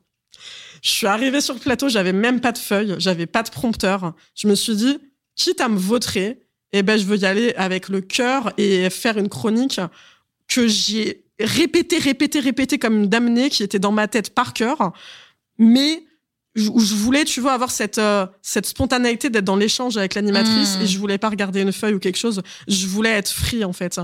je 0.82 0.90
suis 0.90 1.08
arrivée 1.08 1.42
sur 1.42 1.54
le 1.54 1.60
plateau, 1.60 1.90
j'avais 1.90 2.14
même 2.14 2.42
pas 2.42 2.52
de 2.52 2.58
feuille, 2.58 2.96
j'avais 2.98 3.28
pas 3.28 3.44
de 3.44 3.50
prompteur. 3.50 4.14
Je 4.36 4.48
me 4.48 4.56
suis 4.56 4.76
dit, 4.76 4.98
quitte 5.36 5.62
à 5.62 5.70
me 5.70 5.78
vautrer, 5.78 6.42
eh 6.74 6.84
ben 6.84 6.98
je 6.98 7.06
veux 7.06 7.18
y 7.18 7.26
aller 7.26 7.54
avec 7.56 7.90
le 7.90 8.02
cœur 8.02 8.52
et 8.58 8.90
faire 8.90 9.18
une 9.18 9.30
chronique 9.30 9.80
que 10.48 10.68
j'ai 10.68 11.26
répété, 11.44 11.98
répété, 11.98 12.40
répété 12.40 12.80
comme 12.80 13.04
une 13.04 13.08
damnée 13.08 13.50
qui 13.50 13.64
était 13.64 13.80
dans 13.80 13.92
ma 13.92 14.08
tête 14.08 14.34
par 14.34 14.54
cœur, 14.54 14.94
mais 15.58 16.04
où 16.58 16.80
je 16.80 16.94
voulais, 16.96 17.24
tu 17.24 17.40
vois, 17.40 17.54
avoir 17.54 17.72
cette 17.72 17.98
euh, 17.98 18.26
cette 18.42 18.66
spontanéité 18.66 19.30
d'être 19.30 19.46
dans 19.46 19.56
l'échange 19.56 19.98
avec 19.98 20.16
l'animatrice 20.16 20.78
mmh. 20.78 20.82
et 20.82 20.88
je 20.88 21.00
voulais 21.00 21.18
pas 21.18 21.30
regarder 21.30 21.62
une 21.62 21.72
feuille 21.72 21.94
ou 21.94 22.00
quelque 22.00 22.18
chose. 22.18 22.42
Je 22.68 22.88
voulais 22.88 23.12
être 23.12 23.32
free 23.32 23.64
en 23.64 23.74
fait. 23.74 24.00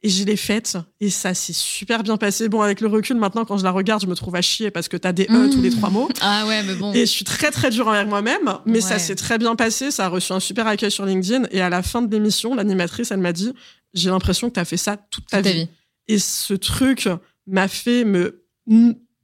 Et 0.00 0.10
je 0.10 0.22
l'ai 0.24 0.36
faite 0.36 0.78
et 1.00 1.10
ça 1.10 1.34
s'est 1.34 1.52
super 1.52 2.04
bien 2.04 2.16
passé. 2.16 2.48
Bon, 2.48 2.62
avec 2.62 2.80
le 2.80 2.86
recul, 2.86 3.16
maintenant, 3.16 3.44
quand 3.44 3.58
je 3.58 3.64
la 3.64 3.72
regarde, 3.72 4.00
je 4.00 4.06
me 4.06 4.14
trouve 4.14 4.36
à 4.36 4.42
chier 4.42 4.70
parce 4.70 4.86
que 4.86 4.96
t'as 4.96 5.10
des 5.10 5.24
E 5.24 5.50
tous 5.50 5.60
les 5.60 5.70
trois 5.70 5.90
mots. 5.90 6.08
Ah 6.20 6.46
ouais, 6.46 6.62
mais 6.62 6.74
bon. 6.74 6.92
Et 6.92 7.00
je 7.00 7.10
suis 7.10 7.24
très 7.24 7.50
très 7.50 7.70
dur 7.70 7.88
envers 7.88 8.06
moi-même, 8.06 8.58
mais 8.64 8.80
ça 8.80 9.00
s'est 9.00 9.16
très 9.16 9.38
bien 9.38 9.56
passé. 9.56 9.90
Ça 9.90 10.04
a 10.04 10.08
reçu 10.08 10.32
un 10.32 10.38
super 10.38 10.68
accueil 10.68 10.92
sur 10.92 11.04
LinkedIn 11.04 11.48
et 11.50 11.60
à 11.60 11.68
la 11.68 11.82
fin 11.82 12.00
de 12.00 12.12
l'émission, 12.12 12.54
l'animatrice, 12.54 13.10
elle 13.10 13.18
m'a 13.18 13.32
dit, 13.32 13.52
j'ai 13.92 14.10
l'impression 14.10 14.50
que 14.50 14.54
t'as 14.54 14.64
fait 14.64 14.76
ça 14.76 14.96
toute 14.96 15.26
ta 15.26 15.40
vie. 15.40 15.68
Et 16.08 16.18
ce 16.18 16.54
truc 16.54 17.08
m'a 17.46 17.68
fait 17.68 18.04
me 18.04 18.44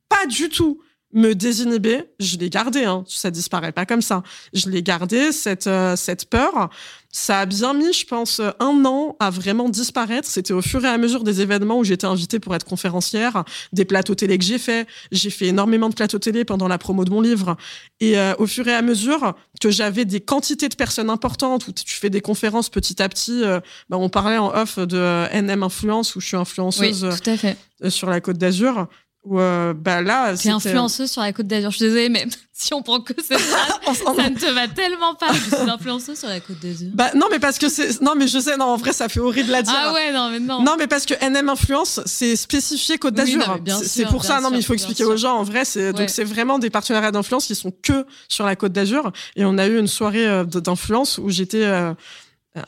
pas 0.08 0.26
du 0.26 0.48
tout 0.48 0.80
me 1.14 1.34
désinhiber, 1.34 2.04
je 2.18 2.36
l'ai 2.36 2.50
gardé, 2.50 2.84
hein, 2.84 3.04
ça 3.08 3.30
disparaît 3.30 3.72
pas 3.72 3.86
comme 3.86 4.02
ça. 4.02 4.22
Je 4.52 4.68
l'ai 4.68 4.82
gardé 4.82 5.32
cette 5.32 5.68
euh, 5.68 5.96
cette 5.96 6.28
peur. 6.28 6.70
Ça 7.16 7.38
a 7.38 7.46
bien 7.46 7.74
mis, 7.74 7.92
je 7.92 8.04
pense, 8.04 8.40
un 8.58 8.84
an 8.84 9.14
à 9.20 9.30
vraiment 9.30 9.68
disparaître. 9.68 10.26
C'était 10.26 10.52
au 10.52 10.60
fur 10.60 10.84
et 10.84 10.88
à 10.88 10.98
mesure 10.98 11.22
des 11.22 11.40
événements 11.40 11.78
où 11.78 11.84
j'étais 11.84 12.08
invitée 12.08 12.40
pour 12.40 12.56
être 12.56 12.64
conférencière, 12.64 13.44
des 13.72 13.84
plateaux 13.84 14.16
télé 14.16 14.36
que 14.36 14.44
j'ai 14.44 14.58
fait. 14.58 14.88
J'ai 15.12 15.30
fait 15.30 15.46
énormément 15.46 15.88
de 15.88 15.94
plateaux 15.94 16.18
télé 16.18 16.44
pendant 16.44 16.66
la 16.66 16.76
promo 16.76 17.04
de 17.04 17.10
mon 17.10 17.20
livre. 17.20 17.56
Et 18.00 18.18
euh, 18.18 18.34
au 18.38 18.48
fur 18.48 18.66
et 18.66 18.74
à 18.74 18.82
mesure 18.82 19.36
que 19.60 19.70
j'avais 19.70 20.04
des 20.04 20.20
quantités 20.20 20.68
de 20.68 20.74
personnes 20.74 21.08
importantes, 21.08 21.68
où 21.68 21.72
tu 21.72 21.94
fais 21.94 22.10
des 22.10 22.20
conférences 22.20 22.68
petit 22.68 23.00
à 23.00 23.08
petit, 23.08 23.44
euh, 23.44 23.60
bah, 23.88 23.96
on 23.96 24.08
parlait 24.08 24.38
en 24.38 24.48
off 24.48 24.80
de 24.80 25.28
NM 25.40 25.62
Influence, 25.62 26.16
où 26.16 26.20
je 26.20 26.26
suis 26.26 26.36
influenceuse 26.36 27.06
tout 27.22 27.30
à 27.30 27.36
fait. 27.36 27.56
sur 27.90 28.10
la 28.10 28.20
Côte 28.20 28.38
d'Azur. 28.38 28.88
Ou 29.24 29.36
bah 29.36 30.02
là, 30.02 30.36
c'est 30.36 30.50
influenceuse 30.50 31.10
sur 31.10 31.22
la 31.22 31.32
Côte 31.32 31.46
d'Azur. 31.46 31.70
Je 31.70 31.76
suis 31.76 31.86
désolée, 31.86 32.08
mais 32.10 32.26
si 32.52 32.72
on 32.72 32.82
prend 32.82 33.00
que 33.00 33.14
cette 33.20 33.40
phrase, 33.40 33.96
ça 33.96 34.12
ne 34.30 34.36
te 34.36 34.50
va 34.52 34.68
tellement 34.68 35.14
pas. 35.14 35.32
Je 35.32 35.56
suis 35.56 35.70
influenceuse 35.70 36.18
sur 36.18 36.28
la 36.28 36.40
Côte 36.40 36.60
d'Azur. 36.60 36.90
Bah 36.94 37.10
non, 37.14 37.26
mais 37.30 37.38
parce 37.38 37.58
que 37.58 37.68
c'est 37.68 38.00
non, 38.00 38.14
mais 38.16 38.28
je 38.28 38.38
sais, 38.38 38.56
non, 38.56 38.66
en 38.66 38.76
vrai, 38.76 38.92
ça 38.92 39.08
fait 39.08 39.20
horrible 39.20 39.54
à 39.54 39.62
dire. 39.62 39.74
Ah 39.76 39.92
ouais, 39.92 40.12
non, 40.12 40.30
mais 40.30 40.38
non. 40.38 40.62
Non, 40.62 40.76
mais 40.78 40.86
parce 40.86 41.04
que 41.04 41.14
NM 41.14 41.48
influence, 41.48 42.00
c'est 42.06 42.36
spécifié 42.36 42.98
Côte 42.98 43.14
d'Azur. 43.14 43.58
c'est 43.82 44.06
pour 44.06 44.24
ça. 44.24 44.40
non, 44.40 44.50
mais 44.50 44.58
il 44.58 44.64
faut 44.64 44.74
expliquer 44.74 45.04
aux 45.04 45.16
gens. 45.16 45.36
En 45.38 45.42
vrai, 45.42 45.64
c'est 45.64 45.92
donc 45.92 46.10
c'est 46.10 46.24
vraiment 46.24 46.58
des 46.58 46.70
partenariats 46.70 47.12
d'influence 47.12 47.46
qui 47.46 47.54
sont 47.54 47.72
que 47.82 48.06
sur 48.28 48.44
la 48.44 48.56
Côte 48.56 48.72
d'Azur. 48.72 49.12
Et 49.36 49.44
on 49.44 49.58
a 49.58 49.66
eu 49.66 49.78
une 49.78 49.88
soirée 49.88 50.26
euh, 50.26 50.44
d'influence 50.44 51.18
où 51.18 51.30
j'étais 51.30 51.64
euh, 51.64 51.92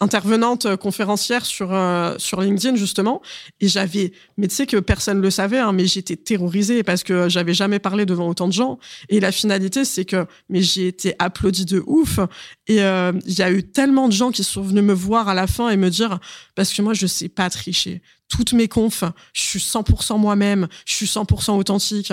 intervenante 0.00 0.66
euh, 0.66 0.76
conférencière 0.76 1.46
sur 1.46 1.72
euh, 1.72 2.14
sur 2.18 2.40
LinkedIn 2.40 2.76
justement. 2.76 3.22
Et 3.60 3.68
j'avais 3.68 4.12
mais 4.36 4.48
tu 4.48 4.54
sais 4.54 4.66
que 4.66 4.78
personne 4.78 5.20
le 5.20 5.30
savait 5.30 5.58
hein, 5.58 5.72
mais 5.72 5.86
j'étais 5.86 6.16
terrorisée 6.16 6.82
parce 6.82 7.04
que 7.04 7.28
j'avais 7.28 7.54
jamais 7.54 7.78
parlé 7.78 8.06
devant 8.06 8.28
autant 8.28 8.48
de 8.48 8.52
gens. 8.52 8.78
Et 9.08 9.20
la 9.20 9.32
finalité 9.32 9.84
c'est 9.84 10.04
que 10.04 10.26
mais 10.48 10.60
j'ai 10.62 10.88
été 10.88 11.14
applaudie 11.18 11.64
de 11.64 11.82
ouf. 11.86 12.18
Et 12.66 12.82
euh, 12.82 13.12
il 13.26 13.38
y 13.38 13.42
a 13.42 13.50
eu 13.50 13.62
tellement 13.62 14.08
de 14.08 14.12
gens 14.12 14.30
qui 14.30 14.42
sont 14.42 14.62
venus 14.62 14.82
me 14.82 14.92
voir 14.92 15.28
à 15.28 15.34
la 15.34 15.46
fin 15.46 15.70
et 15.70 15.76
me 15.76 15.90
dire 15.90 16.18
parce 16.54 16.72
que 16.72 16.82
moi 16.82 16.94
je 16.94 17.06
sais 17.06 17.28
pas 17.28 17.48
tricher. 17.50 18.02
Toutes 18.28 18.54
mes 18.54 18.66
confs, 18.66 19.04
je 19.34 19.42
suis 19.42 19.60
100% 19.60 20.18
moi-même, 20.18 20.66
je 20.84 20.94
suis 20.94 21.06
100% 21.06 21.52
authentique. 21.52 22.12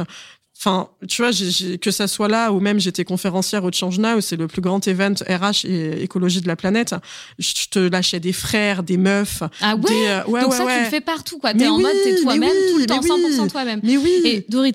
Enfin, 0.66 0.88
tu 1.10 1.22
vois, 1.22 1.32
que 1.82 1.92
ça 1.92 2.08
soit 2.08 2.30
là 2.30 2.54
ou 2.54 2.62
même 2.62 2.80
j'étais 2.80 3.04
conférencière 3.04 3.66
au 3.66 3.72
Change 3.74 4.00
Now, 4.00 4.22
c'est 4.22 4.38
le 4.38 4.48
plus 4.48 4.62
grand 4.62 4.88
event 4.88 5.16
RH 5.28 5.66
et 5.66 6.04
écologie 6.04 6.40
de 6.40 6.48
la 6.48 6.56
planète. 6.56 6.96
Je 7.38 7.68
te 7.70 7.80
lâchais 7.80 8.22
des 8.22 8.32
frères, 8.32 8.82
des 8.82 8.96
meufs. 8.96 9.44
Ah 9.60 9.76
ouais, 9.76 9.92
euh, 9.92 10.24
ouais 10.24 10.42
Donc 10.42 10.54
ça, 10.54 10.64
tu 10.66 10.84
le 10.86 10.90
fais 10.90 11.02
partout, 11.02 11.38
quoi. 11.38 11.54
T'es 11.54 11.68
en 11.68 11.80
mode, 11.80 11.92
t'es 12.06 12.22
toi-même, 12.22 12.50
tout 12.72 12.78
le 12.78 12.86
temps, 12.86 13.02
100% 13.02 13.50
toi-même. 13.50 13.82
Mais 13.84 13.98
oui. 13.98 14.22
Et 14.24 14.46
Dorit, 14.48 14.72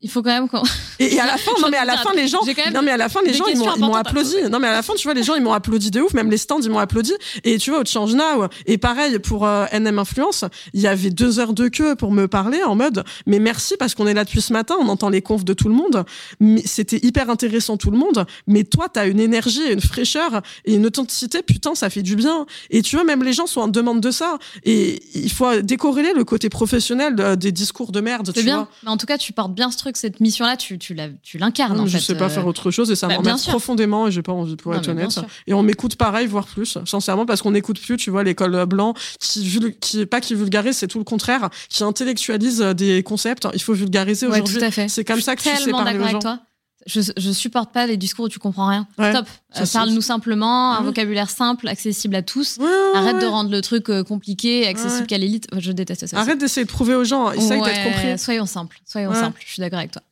il 0.00 0.08
faut 0.08 0.22
quand 0.22 0.30
même 0.30 0.48
qu'on. 0.48 0.62
Et, 1.00 1.18
à 1.18 1.26
la 1.26 1.36
fin, 1.36 1.50
non 1.60 1.68
mais 1.70 1.76
à 1.76 1.84
la 1.84 1.96
fin 1.96 2.14
les 2.14 2.28
gens, 2.28 2.40
non 2.72 2.82
mais 2.82 2.92
à 2.92 2.96
la 2.96 3.08
fin 3.08 3.20
les 3.24 3.34
gens 3.34 3.46
ils 3.46 3.58
m'ont 3.58 3.94
applaudi. 3.94 4.36
Non 4.48 4.60
mais 4.60 4.68
à 4.68 4.72
la 4.72 4.82
fin 4.82 4.94
tu 4.94 5.02
vois 5.02 5.14
les 5.14 5.24
gens 5.24 5.34
ils 5.34 5.42
m'ont 5.42 5.52
applaudi 5.52 5.90
de 5.90 6.00
ouf, 6.00 6.14
même 6.14 6.30
les 6.30 6.36
stands 6.36 6.60
ils 6.60 6.70
m'ont 6.70 6.78
applaudi. 6.78 7.12
Et 7.42 7.58
tu 7.58 7.70
vois 7.70 7.80
au 7.80 7.84
Change 7.84 8.14
Now 8.14 8.46
et 8.66 8.78
pareil 8.78 9.18
pour 9.18 9.44
euh, 9.44 9.66
NM 9.72 9.98
Influence, 9.98 10.44
il 10.72 10.80
y 10.80 10.86
avait 10.86 11.10
deux 11.10 11.40
heures 11.40 11.52
de 11.52 11.66
queue 11.66 11.96
pour 11.96 12.12
me 12.12 12.28
parler 12.28 12.62
en 12.62 12.76
mode 12.76 13.02
mais 13.26 13.40
merci 13.40 13.74
parce 13.76 13.96
qu'on 13.96 14.06
est 14.06 14.14
là 14.14 14.24
depuis 14.24 14.40
ce 14.40 14.52
matin, 14.52 14.76
on 14.80 14.88
entend 14.88 15.08
les 15.08 15.20
confs 15.20 15.44
de 15.44 15.52
tout 15.52 15.68
le 15.68 15.74
monde. 15.74 16.04
Mais 16.38 16.62
c'était 16.64 17.00
hyper 17.04 17.28
intéressant 17.28 17.76
tout 17.76 17.90
le 17.90 17.98
monde. 17.98 18.24
Mais 18.46 18.62
toi 18.62 18.88
t'as 18.88 19.08
une 19.08 19.18
énergie, 19.18 19.66
une 19.68 19.80
fraîcheur 19.80 20.42
et 20.64 20.74
une 20.74 20.86
authenticité, 20.86 21.42
putain 21.42 21.74
ça 21.74 21.90
fait 21.90 22.02
du 22.02 22.14
bien. 22.14 22.46
Et 22.70 22.82
tu 22.82 22.94
vois 22.94 23.04
même 23.04 23.24
les 23.24 23.32
gens 23.32 23.48
sont 23.48 23.62
en 23.62 23.68
demande 23.68 24.00
de 24.00 24.12
ça. 24.12 24.38
Et 24.62 25.02
il 25.14 25.32
faut 25.32 25.60
décorréler 25.60 26.12
le 26.14 26.22
côté 26.22 26.48
professionnel 26.48 27.36
des 27.36 27.50
discours 27.50 27.90
de 27.90 28.00
merde. 28.00 28.30
C'est 28.32 28.44
bien. 28.44 28.68
Mais 28.84 28.90
en 28.90 28.96
tout 28.96 29.06
cas 29.06 29.18
tu 29.18 29.32
portes 29.32 29.54
bien 29.54 29.72
ce 29.72 29.76
truc 29.76 29.87
cette 29.96 30.20
mission-là, 30.20 30.56
tu, 30.56 30.78
tu 30.78 30.94
l'incarnes. 30.94 31.86
Je 31.86 31.96
ne 31.96 32.02
sais 32.02 32.16
pas 32.16 32.26
euh. 32.26 32.28
faire 32.28 32.46
autre 32.46 32.70
chose 32.70 32.90
et 32.90 32.96
ça 32.96 33.08
bah, 33.08 33.16
m'emmerde 33.16 33.40
profondément 33.42 34.08
et 34.08 34.10
j'ai 34.10 34.22
pas 34.22 34.32
envie, 34.32 34.56
pour 34.56 34.74
être 34.74 34.88
honnête. 34.88 35.20
Et 35.46 35.54
on 35.54 35.62
m'écoute 35.62 35.96
pareil, 35.96 36.26
voire 36.26 36.46
plus, 36.46 36.78
sincèrement, 36.84 37.26
parce 37.26 37.42
qu'on 37.42 37.52
n'écoute 37.52 37.80
plus, 37.80 37.96
tu 37.96 38.10
vois, 38.10 38.22
l'école 38.24 38.66
blanc 38.66 38.94
qui, 39.20 39.72
qui, 39.80 40.06
pas 40.06 40.20
qui 40.20 40.34
vulgarise, 40.34 40.76
c'est 40.76 40.88
tout 40.88 40.98
le 40.98 41.04
contraire, 41.04 41.48
qui 41.68 41.84
intellectualise 41.84 42.60
des 42.60 43.02
concepts. 43.02 43.48
Il 43.54 43.62
faut 43.62 43.74
vulgariser 43.74 44.26
aujourd'hui. 44.26 44.58
C'est 44.88 45.04
comme 45.04 45.20
ça 45.20 45.36
que 45.36 45.42
tu 45.42 45.56
sais 45.56 45.70
parler 45.70 45.98
aux 45.98 46.08
gens. 46.08 46.18
Toi. 46.18 46.40
Je, 46.88 47.02
je 47.16 47.30
supporte 47.32 47.70
pas 47.70 47.86
les 47.86 47.98
discours 47.98 48.24
où 48.24 48.28
tu 48.30 48.38
comprends 48.38 48.66
rien. 48.66 48.86
Stop. 48.94 49.26
Euh, 49.58 49.64
parle-nous 49.70 50.00
simplement, 50.00 50.72
un 50.72 50.82
vocabulaire 50.82 51.28
simple, 51.28 51.68
accessible 51.68 52.14
à 52.14 52.22
tous. 52.22 52.58
Arrête 52.94 53.20
de 53.20 53.26
rendre 53.26 53.50
le 53.50 53.60
truc 53.60 53.90
euh, 53.90 54.02
compliqué, 54.02 54.66
accessible 54.66 55.06
qu'à 55.06 55.18
l'élite. 55.18 55.46
Je 55.58 55.70
déteste 55.70 56.06
ça. 56.06 56.18
Arrête 56.18 56.38
d'essayer 56.38 56.64
de 56.64 56.70
prouver 56.70 56.94
aux 56.94 57.04
gens. 57.04 57.30
Essaye 57.30 57.60
d'être 57.60 57.84
compris. 57.84 58.18
Soyons 58.18 58.46
simples. 58.46 58.80
Soyons 58.86 59.12
simples. 59.12 59.40
Je 59.44 59.52
suis 59.52 59.60
d'accord 59.60 59.78
avec 59.78 59.92
toi. 59.92 60.02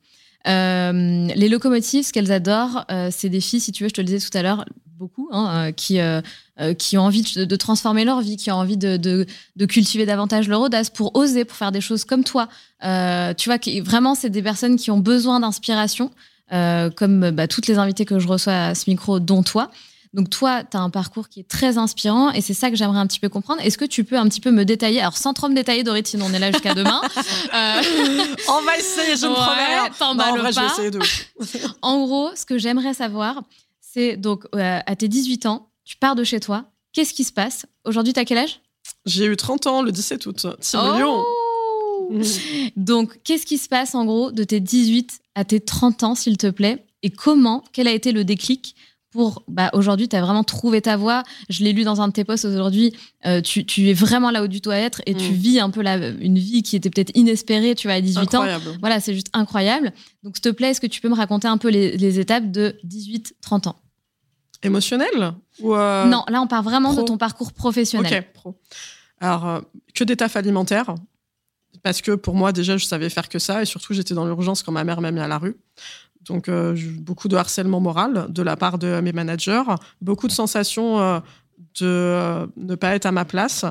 Euh, 0.49 1.27
les 1.35 1.49
locomotives, 1.49 2.07
ce 2.07 2.13
qu'elles 2.13 2.31
adorent, 2.31 2.85
c'est 3.11 3.31
des 3.31 3.41
filles, 3.41 3.61
si 3.61 3.73
tu 3.73 3.83
veux, 3.83 3.89
je 3.89 3.95
te 3.95 4.01
le 4.03 4.07
disais 4.07 4.29
tout 4.29 4.37
à 4.37 4.43
l'heure, 4.43 4.67
beaucoup, 4.99 5.29
hein, 5.33 5.73
qui, 5.73 5.99
qui 6.79 6.99
ont 6.99 7.03
envie 7.03 7.23
de, 7.23 7.57
transformer 7.57 8.05
leur 8.05 8.21
vie, 8.21 8.37
qui 8.37 8.51
ont 8.51 8.57
envie 8.57 8.77
de, 8.77 8.99
de, 8.99 9.65
cultiver 9.67 10.05
davantage 10.05 10.47
leur 10.47 10.61
audace 10.61 10.91
pour 10.91 11.17
oser, 11.17 11.47
pour 11.47 11.57
faire 11.57 11.73
des 11.73 11.81
choses 11.81 12.05
comme 12.05 12.23
toi. 12.23 12.49
tu 12.83 13.49
vois, 13.49 13.59
vraiment, 13.83 14.15
c'est 14.15 14.31
des 14.31 14.43
personnes 14.43 14.77
qui 14.77 14.91
ont 14.91 14.99
besoin 14.99 15.41
d'inspiration. 15.41 16.11
Euh, 16.53 16.91
comme 16.91 17.31
bah, 17.31 17.49
toutes 17.49 17.67
les 17.67 17.79
invités 17.79 18.05
que 18.05 18.19
je 18.19 18.29
reçois 18.29 18.67
à 18.67 18.75
ce 18.75 18.89
micro, 18.89 19.19
dont 19.19 19.43
toi. 19.43 19.71
Donc 20.15 20.31
toi, 20.31 20.63
tu 20.65 20.77
as 20.77 20.81
un 20.81 20.89
parcours 20.89 21.29
qui 21.29 21.41
est 21.41 21.49
très 21.49 21.77
inspirant 21.77 22.31
et 22.31 22.41
c'est 22.41 22.55
ça 22.55 22.71
que 22.71 22.77
j'aimerais 22.77 22.99
un 22.99 23.07
petit 23.07 23.21
peu 23.21 23.29
comprendre. 23.29 23.61
Est-ce 23.63 23.77
que 23.77 23.85
tu 23.85 24.05
peux 24.05 24.17
un 24.17 24.27
petit 24.29 24.41
peu 24.41 24.51
me 24.51 24.65
détailler, 24.65 25.01
alors 25.01 25.17
sans 25.17 25.35
trop 25.35 25.49
me 25.49 25.55
détailler 25.55 25.83
Dorit, 25.83 26.05
sinon 26.07 26.27
on 26.31 26.33
est 26.33 26.39
là 26.39 26.51
jusqu'à 26.53 26.75
demain. 26.75 27.01
Euh, 27.55 27.83
on 28.49 28.63
va 28.63 28.77
essayer, 28.77 29.17
je 29.17 29.27
me 29.27 29.33
promets. 29.33 29.91
T'emballes 29.99 30.53
pas. 30.55 30.77
en 31.83 32.05
gros, 32.05 32.31
ce 32.35 32.45
que 32.45 32.59
j'aimerais 32.59 32.93
savoir, 32.93 33.43
c'est 33.81 34.17
donc 34.17 34.47
euh, 34.55 34.81
à 34.85 34.97
tes 34.97 35.09
18 35.09 35.47
ans, 35.47 35.69
tu 35.85 35.97
pars 35.97 36.15
de 36.15 36.25
chez 36.25 36.41
toi. 36.41 36.65
Qu'est-ce 36.93 37.15
qui 37.15 37.25
se 37.25 37.33
passe? 37.33 37.67
Aujourd'hui, 37.85 38.13
tu 38.13 38.21
as 38.21 38.25
quel 38.25 38.39
âge? 38.39 38.61
J'ai 39.07 39.27
eu 39.27 39.37
30 39.37 39.67
ans 39.67 39.83
le 39.83 39.93
17 39.93 40.27
août. 40.27 40.47
millions. 40.75 41.25
Oh 41.25 42.21
donc, 42.77 43.19
qu'est-ce 43.23 43.47
qui 43.47 43.59
se 43.59 43.69
passe 43.69 43.95
en 43.95 44.05
gros 44.05 44.31
de 44.33 44.45
tes 44.45 44.61
18 44.61 45.21
à 45.37 45.45
tes 45.45 45.61
30 45.61 46.03
ans, 46.03 46.15
s'il 46.17 46.37
te 46.39 46.49
plaît 46.49 46.85
Et 47.05 47.11
comment 47.11 47.63
Quel 47.73 47.87
a 47.87 47.93
été 47.93 48.11
le 48.11 48.25
déclic 48.25 48.75
pour 49.11 49.45
bah, 49.49 49.71
aujourd'hui, 49.73 50.09
tu 50.09 50.17
as 50.17 50.23
vraiment 50.23 50.45
trouvé 50.45 50.81
ta 50.83 50.97
voie? 50.97 51.23
Je 51.49 51.63
l'ai 51.63 51.73
lu 51.73 51.85
dans 51.85 52.01
un 52.01 52.09
de 52.09 52.13
tes 52.13 52.25
posts 52.25 52.47
aujourd'hui. 52.47 52.95
Euh, 53.27 53.41
tu, 53.41 53.89
es 53.89 53.93
vraiment 53.93 54.31
là 54.31 54.43
où 54.43 54.49
tu 54.49 54.61
dois 54.61 54.77
être 54.77 55.03
et 55.07 55.15
tu 55.15 55.31
mm. 55.31 55.35
vis 55.35 55.61
un 55.61 55.71
peu 55.71 55.83
la, 55.83 56.09
une 56.09 56.39
vie 56.39 56.63
qui 56.63 56.75
était 56.75 56.91
peut-être 56.91 57.13
inespérée, 57.15 57.75
tu 57.75 57.87
vois, 57.87 57.97
à 57.97 58.01
18 58.01 58.19
incroyable. 58.35 58.69
ans. 58.69 58.77
Voilà, 58.81 58.99
c'est 58.99 59.15
juste 59.15 59.29
incroyable. 59.35 59.93
Donc, 60.23 60.37
s'il 60.37 60.43
te 60.43 60.49
plaît, 60.49 60.71
est-ce 60.71 60.81
que 60.81 60.87
tu 60.87 61.01
peux 61.01 61.09
me 61.09 61.15
raconter 61.15 61.47
un 61.47 61.59
peu 61.59 61.69
les, 61.69 62.19
étapes 62.19 62.51
de 62.51 62.77
18-30 62.87 63.69
ans? 63.69 63.77
Émotionnel 64.63 65.35
ou 65.61 65.75
euh, 65.75 66.07
Non, 66.07 66.25
là, 66.29 66.41
on 66.41 66.47
part 66.47 66.63
vraiment 66.63 66.95
de 66.95 67.03
ton 67.03 67.19
parcours 67.19 67.53
professionnel. 67.53 68.25
Ok, 68.27 68.33
pro. 68.33 68.59
Alors, 69.21 69.47
euh, 69.47 69.61
que 69.95 70.05
des 70.05 70.17
tafs 70.17 70.37
alimentaires 70.37 70.95
parce 71.83 72.03
que 72.03 72.13
pour 72.13 72.35
moi, 72.35 72.53
déjà, 72.53 72.77
je 72.77 72.85
savais 72.85 73.11
faire 73.11 73.29
que 73.29 73.39
ça. 73.39 73.63
Et 73.63 73.65
surtout, 73.65 73.95
j'étais 73.95 74.15
dans 74.15 74.27
l'urgence 74.27 74.63
quand 74.63 74.73
ma 74.73 74.85
mère 74.85 75.01
m'a 75.01 75.11
mis 75.11 75.21
à 75.21 75.29
la 75.29 75.39
rue. 75.39 75.57
Donc, 76.27 76.49
euh, 76.49 76.77
beaucoup 76.99 77.29
de 77.29 77.37
harcèlement 77.37 77.81
moral 77.81 78.27
de 78.29 78.43
la 78.43 78.57
part 78.57 78.79
de 78.79 79.01
mes 79.01 79.13
managers, 79.13 79.63
beaucoup 80.01 80.27
de 80.27 80.33
sensations 80.33 81.01
euh, 81.01 81.21
de 81.81 81.87
euh, 81.87 82.47
ne 82.57 82.75
pas 82.75 82.95
être 82.95 83.07
à 83.07 83.13
ma 83.13 83.25
place, 83.25 83.65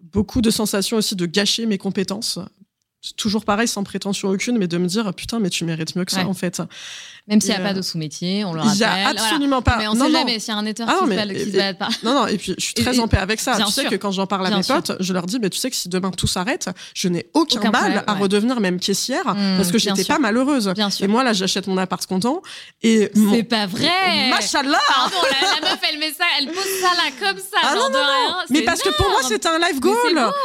beaucoup 0.00 0.40
de 0.40 0.50
sensations 0.50 0.96
aussi 0.96 1.16
de 1.16 1.26
gâcher 1.26 1.66
mes 1.66 1.78
compétences. 1.78 2.38
Toujours 3.16 3.44
pareil, 3.44 3.68
sans 3.68 3.84
prétention 3.84 4.28
aucune, 4.28 4.58
mais 4.58 4.66
de 4.66 4.78
me 4.78 4.86
dire 4.86 5.12
putain, 5.14 5.38
mais 5.38 5.50
tu 5.50 5.64
mérites 5.64 5.94
mieux 5.96 6.04
que 6.04 6.12
ça 6.12 6.26
en 6.26 6.34
fait. 6.34 6.62
Même 7.28 7.40
s'il 7.40 7.50
n'y 7.50 7.56
a 7.56 7.60
pas 7.60 7.74
de 7.74 7.82
sous-métier, 7.82 8.44
on 8.44 8.52
le 8.54 8.60
rappelle. 8.60 8.74
Il 8.74 8.78
n'y 8.78 8.84
a 8.84 9.08
absolument 9.08 9.62
pas. 9.62 9.76
Mais 9.76 9.86
on 9.86 9.94
ne 9.94 10.04
sait 10.04 10.12
jamais 10.12 10.38
s'il 10.38 10.54
y 10.54 10.56
a 10.56 10.58
un 10.58 10.64
éditeur 10.64 10.88
ah, 10.88 11.04
qui, 11.04 11.10
se 11.10 11.50
balade 11.50 11.78
pas. 11.78 11.88
Non, 12.02 12.14
non, 12.14 12.26
et 12.26 12.38
puis 12.38 12.54
je 12.56 12.64
suis 12.64 12.74
très 12.74 12.98
en 13.00 13.08
paix 13.08 13.18
avec 13.18 13.40
ça. 13.40 13.56
tu 13.56 13.70
sais 13.70 13.84
que 13.84 13.96
quand 13.96 14.12
j'en 14.12 14.26
parle 14.26 14.46
à 14.46 14.56
mes 14.56 14.62
potes, 14.62 14.92
je 15.00 15.12
leur 15.12 15.26
dis, 15.26 15.38
mais 15.38 15.50
tu 15.50 15.58
sais 15.58 15.70
que 15.70 15.76
si 15.76 15.88
demain 15.88 16.10
tout 16.10 16.26
s'arrête, 16.26 16.68
je 16.94 17.08
n'ai 17.08 17.26
aucun, 17.34 17.70
mal 17.70 18.04
à 18.06 18.14
redevenir 18.14 18.60
même 18.60 18.80
caissière 18.80 19.34
mmh, 19.34 19.56
parce 19.56 19.70
que 19.70 19.78
j'étais 19.78 20.04
pas 20.04 20.18
malheureuse. 20.18 20.72
Et 21.00 21.06
moi, 21.06 21.22
là, 21.22 21.32
j'achète 21.32 21.66
mon 21.66 21.76
appart 21.76 22.04
content. 22.06 22.42
Et 22.82 23.10
C'est 23.32 23.42
pas 23.42 23.66
vrai. 23.66 24.30
Machallah. 24.30 24.78
Pardon, 24.88 25.16
la, 25.30 25.68
meuf, 25.68 25.78
elle 25.90 25.98
met 25.98 26.12
ça, 26.12 26.24
elle 26.38 26.46
pose 26.46 26.64
ça 26.80 26.88
là 26.96 27.10
comme 27.20 27.38
ça. 27.38 27.58
Ah, 27.62 27.74
non, 27.74 27.90
non, 27.90 27.98
non. 27.98 28.34
Mais 28.50 28.62
parce 28.62 28.80
que 28.80 28.90
pour 28.96 29.08
moi, 29.08 29.20
c'était 29.22 29.48
un 29.48 29.58
life 29.58 29.80
goal. 29.80 29.94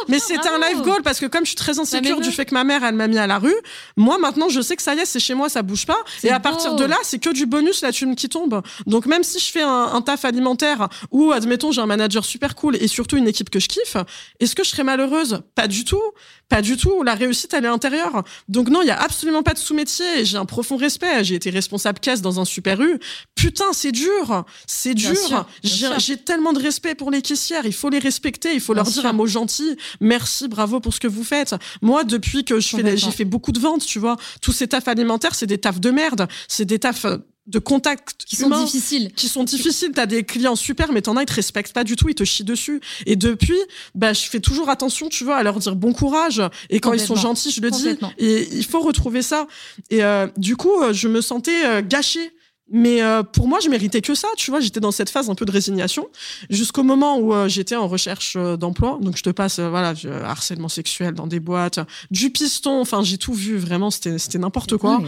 Mais 0.10 0.20
c'était 0.20 0.50
un 0.50 0.60
life 0.60 0.82
goal 0.82 1.02
parce 1.02 1.20
que 1.20 1.26
comme 1.28 1.44
je 1.44 1.50
suis 1.50 1.56
très 1.56 1.80
insécure 1.80 2.20
du 2.20 2.32
fait 2.32 2.46
que 2.46 2.54
ma 2.54 2.64
mère, 2.64 2.84
elle 2.84 2.96
m'a 2.96 3.08
mis 3.08 3.18
à 3.18 3.28
la 3.28 3.40
rue, 3.40 3.56
moi, 3.96 4.18
maintenant, 4.18 4.50
je 4.50 4.62
sais 4.62 4.76
que 4.76 4.82
ça 4.82 4.96
y 4.96 5.00
est, 5.00 5.06
c'est 5.06 5.20
chez 5.20 5.34
moi, 5.34 5.50
ça 5.50 5.62
bouge 5.62 5.86
pas. 5.86 5.98
Et 6.24 6.30
à 6.30 6.40
partir 6.40 6.73
de 6.76 6.86
là, 6.86 6.98
c'est 7.04 7.20
que 7.20 7.30
du 7.30 7.46
bonus 7.46 7.82
la 7.82 7.92
thune 7.92 8.16
qui 8.16 8.30
tombe. 8.30 8.62
Donc 8.86 9.06
même 9.06 9.24
si 9.24 9.40
je 9.40 9.52
fais 9.52 9.62
un, 9.62 10.02
taf 10.02 10.26
alimentaire 10.26 10.90
ou 11.12 11.32
admettons 11.32 11.72
j'ai 11.72 11.82
un 11.82 11.86
manager 11.86 12.26
super 12.26 12.56
cool 12.56 12.76
et 12.76 12.88
surtout 12.88 13.18
une 13.18 13.28
équipe 13.28 13.50
que 13.50 13.60
je 13.60 13.68
kiffe, 13.68 13.98
est-ce 14.40 14.56
que 14.56 14.64
je 14.64 14.70
serais 14.70 14.84
malheureuse? 14.84 15.42
Pas 15.56 15.68
du 15.68 15.86
tout, 15.86 16.02
pas 16.50 16.62
du 16.62 16.78
tout. 16.78 17.04
La 17.04 17.16
réussite 17.16 17.54
elle 17.54 17.66
est 17.66 17.70
intérieure. 17.70 18.24
Donc 18.50 18.70
non, 18.70 18.82
il 18.82 18.88
y 18.88 18.92
a 18.92 19.02
absolument 19.02 19.44
pas 19.44 19.54
de 19.54 19.60
sous-métier. 19.60 20.26
J'ai 20.26 20.38
un 20.38 20.46
profond 20.46 20.78
respect. 20.78 21.24
J'ai 21.24 21.36
été 21.36 21.50
responsable 21.50 22.00
caisse 22.00 22.22
dans 22.22 22.40
un 22.40 22.46
super 22.46 22.82
U. 22.82 23.00
Putain, 23.36 23.72
c'est 23.74 23.92
dur, 23.92 24.46
c'est 24.68 24.94
dur. 24.94 25.46
J'ai 25.64 26.18
tellement 26.18 26.54
de 26.54 26.60
respect 26.60 26.96
pour 26.96 27.12
les 27.12 27.22
caissières. 27.22 27.66
Il 27.66 27.74
faut 27.74 27.90
les 27.90 28.00
respecter. 28.00 28.54
Il 28.54 28.62
faut 28.62 28.74
leur 28.74 28.86
dire 28.86 29.06
un 29.06 29.14
mot 29.14 29.28
gentil. 29.28 29.78
Merci, 30.02 30.48
bravo 30.48 30.80
pour 30.80 30.94
ce 30.94 31.00
que 31.00 31.08
vous 31.08 31.24
faites. 31.24 31.56
Moi, 31.82 32.04
depuis 32.04 32.44
que 32.44 32.60
je 32.60 32.76
fais, 32.76 32.98
j'ai 32.98 33.12
fait 33.12 33.26
beaucoup 33.26 33.52
de 33.52 33.60
ventes, 33.60 33.86
tu 33.86 34.00
vois. 34.00 34.18
Tous 34.42 34.52
ces 34.52 34.68
tafs 34.68 34.88
alimentaires, 34.88 35.36
c'est 35.36 35.48
des 35.48 35.58
tafs 35.58 35.80
de 35.80 35.92
merde. 35.92 36.28
C'est 36.48 36.63
des 36.66 36.80
tafs 36.80 37.06
de 37.46 37.60
contact 37.60 38.24
qui 38.26 38.38
sont 38.38 38.50
difficiles. 38.50 39.12
qui 39.14 39.28
sont 39.28 39.44
difficiles. 39.44 39.92
T'as 39.94 40.06
des 40.06 40.24
clients 40.24 40.56
super 40.56 40.94
mais 40.94 41.02
t'en 41.02 41.18
as 41.18 41.24
ils 41.24 41.26
te 41.26 41.34
respectent 41.34 41.74
pas 41.74 41.84
du 41.84 41.96
tout 41.96 42.08
ils 42.08 42.16
te 42.16 42.24
chient 42.24 42.46
dessus. 42.46 42.80
Et 43.06 43.16
depuis 43.16 43.58
bah 43.96 44.14
je 44.14 44.22
fais 44.22 44.40
toujours 44.40 44.70
attention 44.70 45.10
tu 45.10 45.24
vois 45.24 45.36
à 45.36 45.44
leur 45.44 45.60
dire 45.60 45.76
bon 45.76 45.94
courage. 45.94 46.42
Et 46.70 46.80
quand 46.80 46.94
ils 46.94 47.02
sont 47.02 47.16
gentils 47.16 47.52
je 47.52 47.62
le 47.62 47.72
dis. 47.72 47.98
Et 48.18 48.48
il 48.54 48.66
faut 48.66 48.80
retrouver 48.80 49.22
ça. 49.22 49.48
Et 49.90 50.04
euh, 50.04 50.28
du 50.38 50.56
coup 50.56 50.82
euh, 50.82 50.94
je 50.94 51.08
me 51.08 51.22
sentais 51.22 51.66
euh, 51.66 51.82
gâchée 51.82 52.32
mais 52.70 53.02
euh, 53.02 53.24
pour 53.24 53.48
moi, 53.48 53.60
je 53.62 53.70
méritais 53.70 54.02
que 54.02 54.16
ça, 54.16 54.28
tu 54.38 54.50
vois. 54.50 54.62
J'étais 54.62 54.80
dans 54.80 54.92
cette 54.92 55.10
phase 55.10 55.30
un 55.30 55.36
peu 55.36 55.46
de 55.46 55.52
résignation 55.52 56.08
jusqu'au 56.50 56.84
moment 56.84 57.18
où 57.18 57.34
euh, 57.34 57.48
j'étais 57.50 57.76
en 57.76 57.88
recherche 57.88 58.36
euh, 58.38 58.56
d'emploi. 58.56 59.00
Donc 59.02 59.18
je 59.18 59.24
te 59.24 59.30
passe, 59.30 59.60
voilà, 59.60 59.94
harcèlement 60.24 60.70
sexuel 60.70 61.14
dans 61.14 61.28
des 61.28 61.40
boîtes, 61.40 61.80
du 62.10 62.30
piston. 62.30 62.80
Enfin, 62.80 63.04
j'ai 63.04 63.18
tout 63.18 63.34
vu. 63.34 63.58
Vraiment, 63.58 63.92
c'était 63.92 64.18
c'était 64.18 64.40
n'importe 64.40 64.78
quoi. 64.78 65.02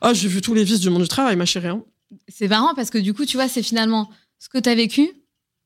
Ah, 0.00 0.14
j'ai 0.14 0.28
vu 0.28 0.40
tous 0.40 0.54
les 0.54 0.64
vices 0.64 0.80
du 0.80 0.88
monde 0.88 1.02
du 1.02 1.08
travail, 1.08 1.36
ma 1.36 1.46
chérie. 1.46 1.68
Hein. 1.68 1.82
C'est 2.28 2.48
marrant 2.48 2.74
parce 2.74 2.90
que 2.90 2.98
du 2.98 3.12
coup, 3.12 3.26
tu 3.26 3.36
vois, 3.36 3.48
c'est 3.48 3.62
finalement 3.62 4.08
ce 4.38 4.48
que 4.48 4.58
tu 4.58 4.68
as 4.70 4.74
vécu, 4.74 5.10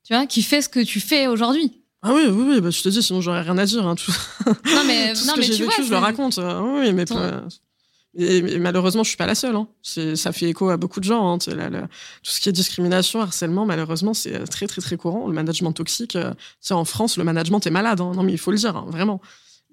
tu 0.05 0.15
vois, 0.15 0.27
qui 0.27 0.43
fait 0.43 0.61
ce 0.61 0.69
que 0.69 0.81
tu 0.81 0.99
fais 0.99 1.29
aujourd'hui. 1.29 1.73
Ah 2.03 2.13
oui, 2.13 2.23
oui, 2.27 2.45
oui, 2.49 2.61
bah, 2.61 2.71
je 2.71 2.83
te 2.83 2.89
dis, 2.89 3.01
sinon 3.01 3.21
j'aurais 3.21 3.43
rien 3.43 3.57
à 3.59 3.65
dire. 3.65 3.87
Hein, 3.87 3.95
tout... 3.95 4.13
Non, 4.47 4.83
mais, 4.89 5.13
non, 5.27 5.35
mais 5.39 5.49
tu 5.49 5.63
vois, 5.63 5.75
je 5.79 5.89
le 5.89 5.99
raconte. 5.99 6.39
oui, 6.39 6.93
mais 6.93 7.05
et, 8.15 8.59
malheureusement, 8.59 9.05
je 9.05 9.09
suis 9.09 9.17
pas 9.17 9.27
la 9.27 9.35
seule. 9.35 9.57
Hein. 9.57 9.67
Ça 9.83 10.33
fait 10.33 10.47
écho 10.47 10.69
à 10.69 10.77
beaucoup 10.77 11.01
de 11.01 11.05
gens. 11.05 11.33
Hein. 11.33 11.39
tout 11.39 11.51
ce 12.23 12.41
qui 12.41 12.49
est 12.49 12.53
discrimination, 12.53 13.23
harcèlement, 13.23 13.65
malheureusement, 13.65 14.13
c'est 14.13 14.35
euh, 14.35 14.45
très, 14.45 14.67
très, 14.67 14.83
très 14.83 14.97
courant. 14.97 15.27
Le 15.27 15.33
management 15.33 15.73
toxique, 15.73 16.17
euh, 16.17 16.33
en 16.71 16.85
France, 16.85 17.17
le 17.17 17.25
management 17.25 17.67
est 17.67 17.71
malade. 17.71 18.01
Hein. 18.01 18.13
Non, 18.15 18.23
mais 18.23 18.33
il 18.33 18.39
faut 18.39 18.51
le 18.51 18.59
dire, 18.59 18.77
hein, 18.77 18.87
vraiment. 18.89 19.21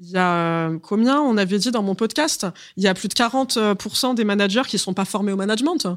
Il 0.01 0.09
y 0.09 0.17
a 0.17 0.69
euh, 0.69 0.79
combien 0.81 1.19
On 1.19 1.35
avait 1.35 1.57
dit 1.57 1.71
dans 1.71 1.83
mon 1.83 1.95
podcast, 1.95 2.47
il 2.77 2.83
y 2.83 2.87
a 2.87 2.93
plus 2.93 3.09
de 3.09 3.13
40% 3.13 4.15
des 4.15 4.23
managers 4.23 4.61
qui 4.65 4.77
sont 4.77 4.93
pas 4.93 5.05
formés 5.05 5.33
au 5.33 5.35
management. 5.35 5.87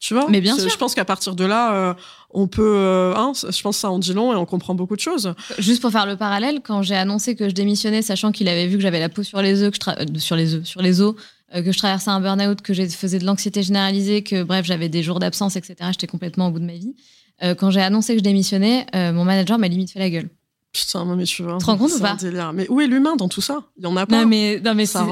Tu 0.00 0.14
vois? 0.14 0.26
Mais 0.28 0.40
bien 0.40 0.58
sûr. 0.58 0.68
Je 0.68 0.76
pense 0.76 0.96
qu'à 0.96 1.04
partir 1.04 1.36
de 1.36 1.44
là, 1.44 1.96
on 2.30 2.48
peut. 2.48 3.12
Hein, 3.16 3.30
je 3.36 3.62
pense 3.62 3.76
que 3.76 3.80
ça 3.80 3.90
en 3.92 4.00
dit 4.00 4.12
long 4.12 4.32
et 4.32 4.36
on 4.36 4.46
comprend 4.46 4.74
beaucoup 4.74 4.96
de 4.96 5.00
choses. 5.00 5.32
Juste 5.60 5.80
pour 5.80 5.92
faire 5.92 6.06
le 6.06 6.16
parallèle, 6.16 6.60
quand 6.64 6.82
j'ai 6.82 6.96
annoncé 6.96 7.36
que 7.36 7.48
je 7.48 7.54
démissionnais, 7.54 8.02
sachant 8.02 8.32
qu'il 8.32 8.48
avait 8.48 8.66
vu 8.66 8.78
que 8.78 8.82
j'avais 8.82 8.98
la 8.98 9.08
peau 9.08 9.22
sur 9.22 9.40
les 9.40 9.62
œufs, 9.62 9.70
que 9.70 9.78
je 9.78 10.18
sur 10.18 10.34
les 10.34 10.56
œufs, 10.56 10.64
sur 10.64 10.82
les 10.82 11.00
os, 11.00 11.14
euh, 11.14 11.16
que 11.60 11.72
je 11.72 11.78
traversais 11.78 12.10
un 12.10 12.20
burn-out, 12.20 12.62
que 12.62 12.72
je 12.72 12.84
faisais 12.86 13.18
de 13.18 13.26
l'anxiété 13.26 13.62
généralisée, 13.62 14.22
que 14.22 14.42
bref, 14.42 14.64
j'avais 14.64 14.88
des 14.88 15.02
jours 15.02 15.18
d'absence, 15.18 15.56
etc. 15.56 15.76
J'étais 15.88 16.06
complètement 16.06 16.48
au 16.48 16.50
bout 16.50 16.60
de 16.60 16.64
ma 16.64 16.72
vie. 16.72 16.94
Euh, 17.42 17.54
quand 17.54 17.70
j'ai 17.70 17.82
annoncé 17.82 18.14
que 18.14 18.18
je 18.20 18.24
démissionnais, 18.24 18.86
euh, 18.94 19.12
mon 19.12 19.24
manager 19.24 19.58
m'a 19.58 19.68
limite 19.68 19.90
fait 19.90 19.98
la 19.98 20.10
gueule. 20.10 20.28
Putain, 20.72 21.04
non 21.04 21.16
mais 21.16 21.24
tu 21.24 21.42
vois. 21.42 21.58
Tu 21.58 21.58
te 21.58 21.64
rends 21.66 21.76
compte 21.76 21.92
ou 21.92 22.00
pas 22.00 22.16
Mais 22.54 22.66
où 22.70 22.80
est 22.80 22.86
l'humain 22.86 23.14
dans 23.16 23.28
tout 23.28 23.42
ça? 23.42 23.64
Il 23.76 23.84
y 23.84 23.86
en 23.86 23.94
a 23.96 24.06
pas. 24.06 24.22
Non 24.22 24.26
mais 24.26 24.58
non 24.64 24.74
mais 24.74 24.86
ça 24.86 25.06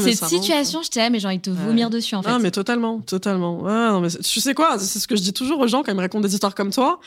cette 0.00 0.24
situation, 0.24 0.82
j'étais 0.82 0.98
là, 0.98 1.10
mais 1.10 1.20
j'ai 1.20 1.28
envie 1.28 1.38
de 1.38 1.42
te 1.42 1.50
vomir 1.50 1.90
dessus 1.90 2.16
en 2.16 2.22
fait. 2.22 2.30
Non 2.30 2.40
mais 2.40 2.50
totalement, 2.50 2.98
totalement. 3.00 3.60
Ouais, 3.60 3.70
non, 3.70 4.00
mais 4.00 4.08
tu 4.08 4.40
sais 4.40 4.52
quoi? 4.52 4.80
C'est 4.80 4.98
ce 4.98 5.06
que 5.06 5.14
je 5.14 5.22
dis 5.22 5.32
toujours 5.32 5.60
aux 5.60 5.68
gens 5.68 5.84
quand 5.84 5.92
ils 5.92 5.96
me 5.96 6.00
racontent 6.00 6.26
des 6.26 6.34
histoires 6.34 6.56
comme 6.56 6.72
toi 6.72 6.98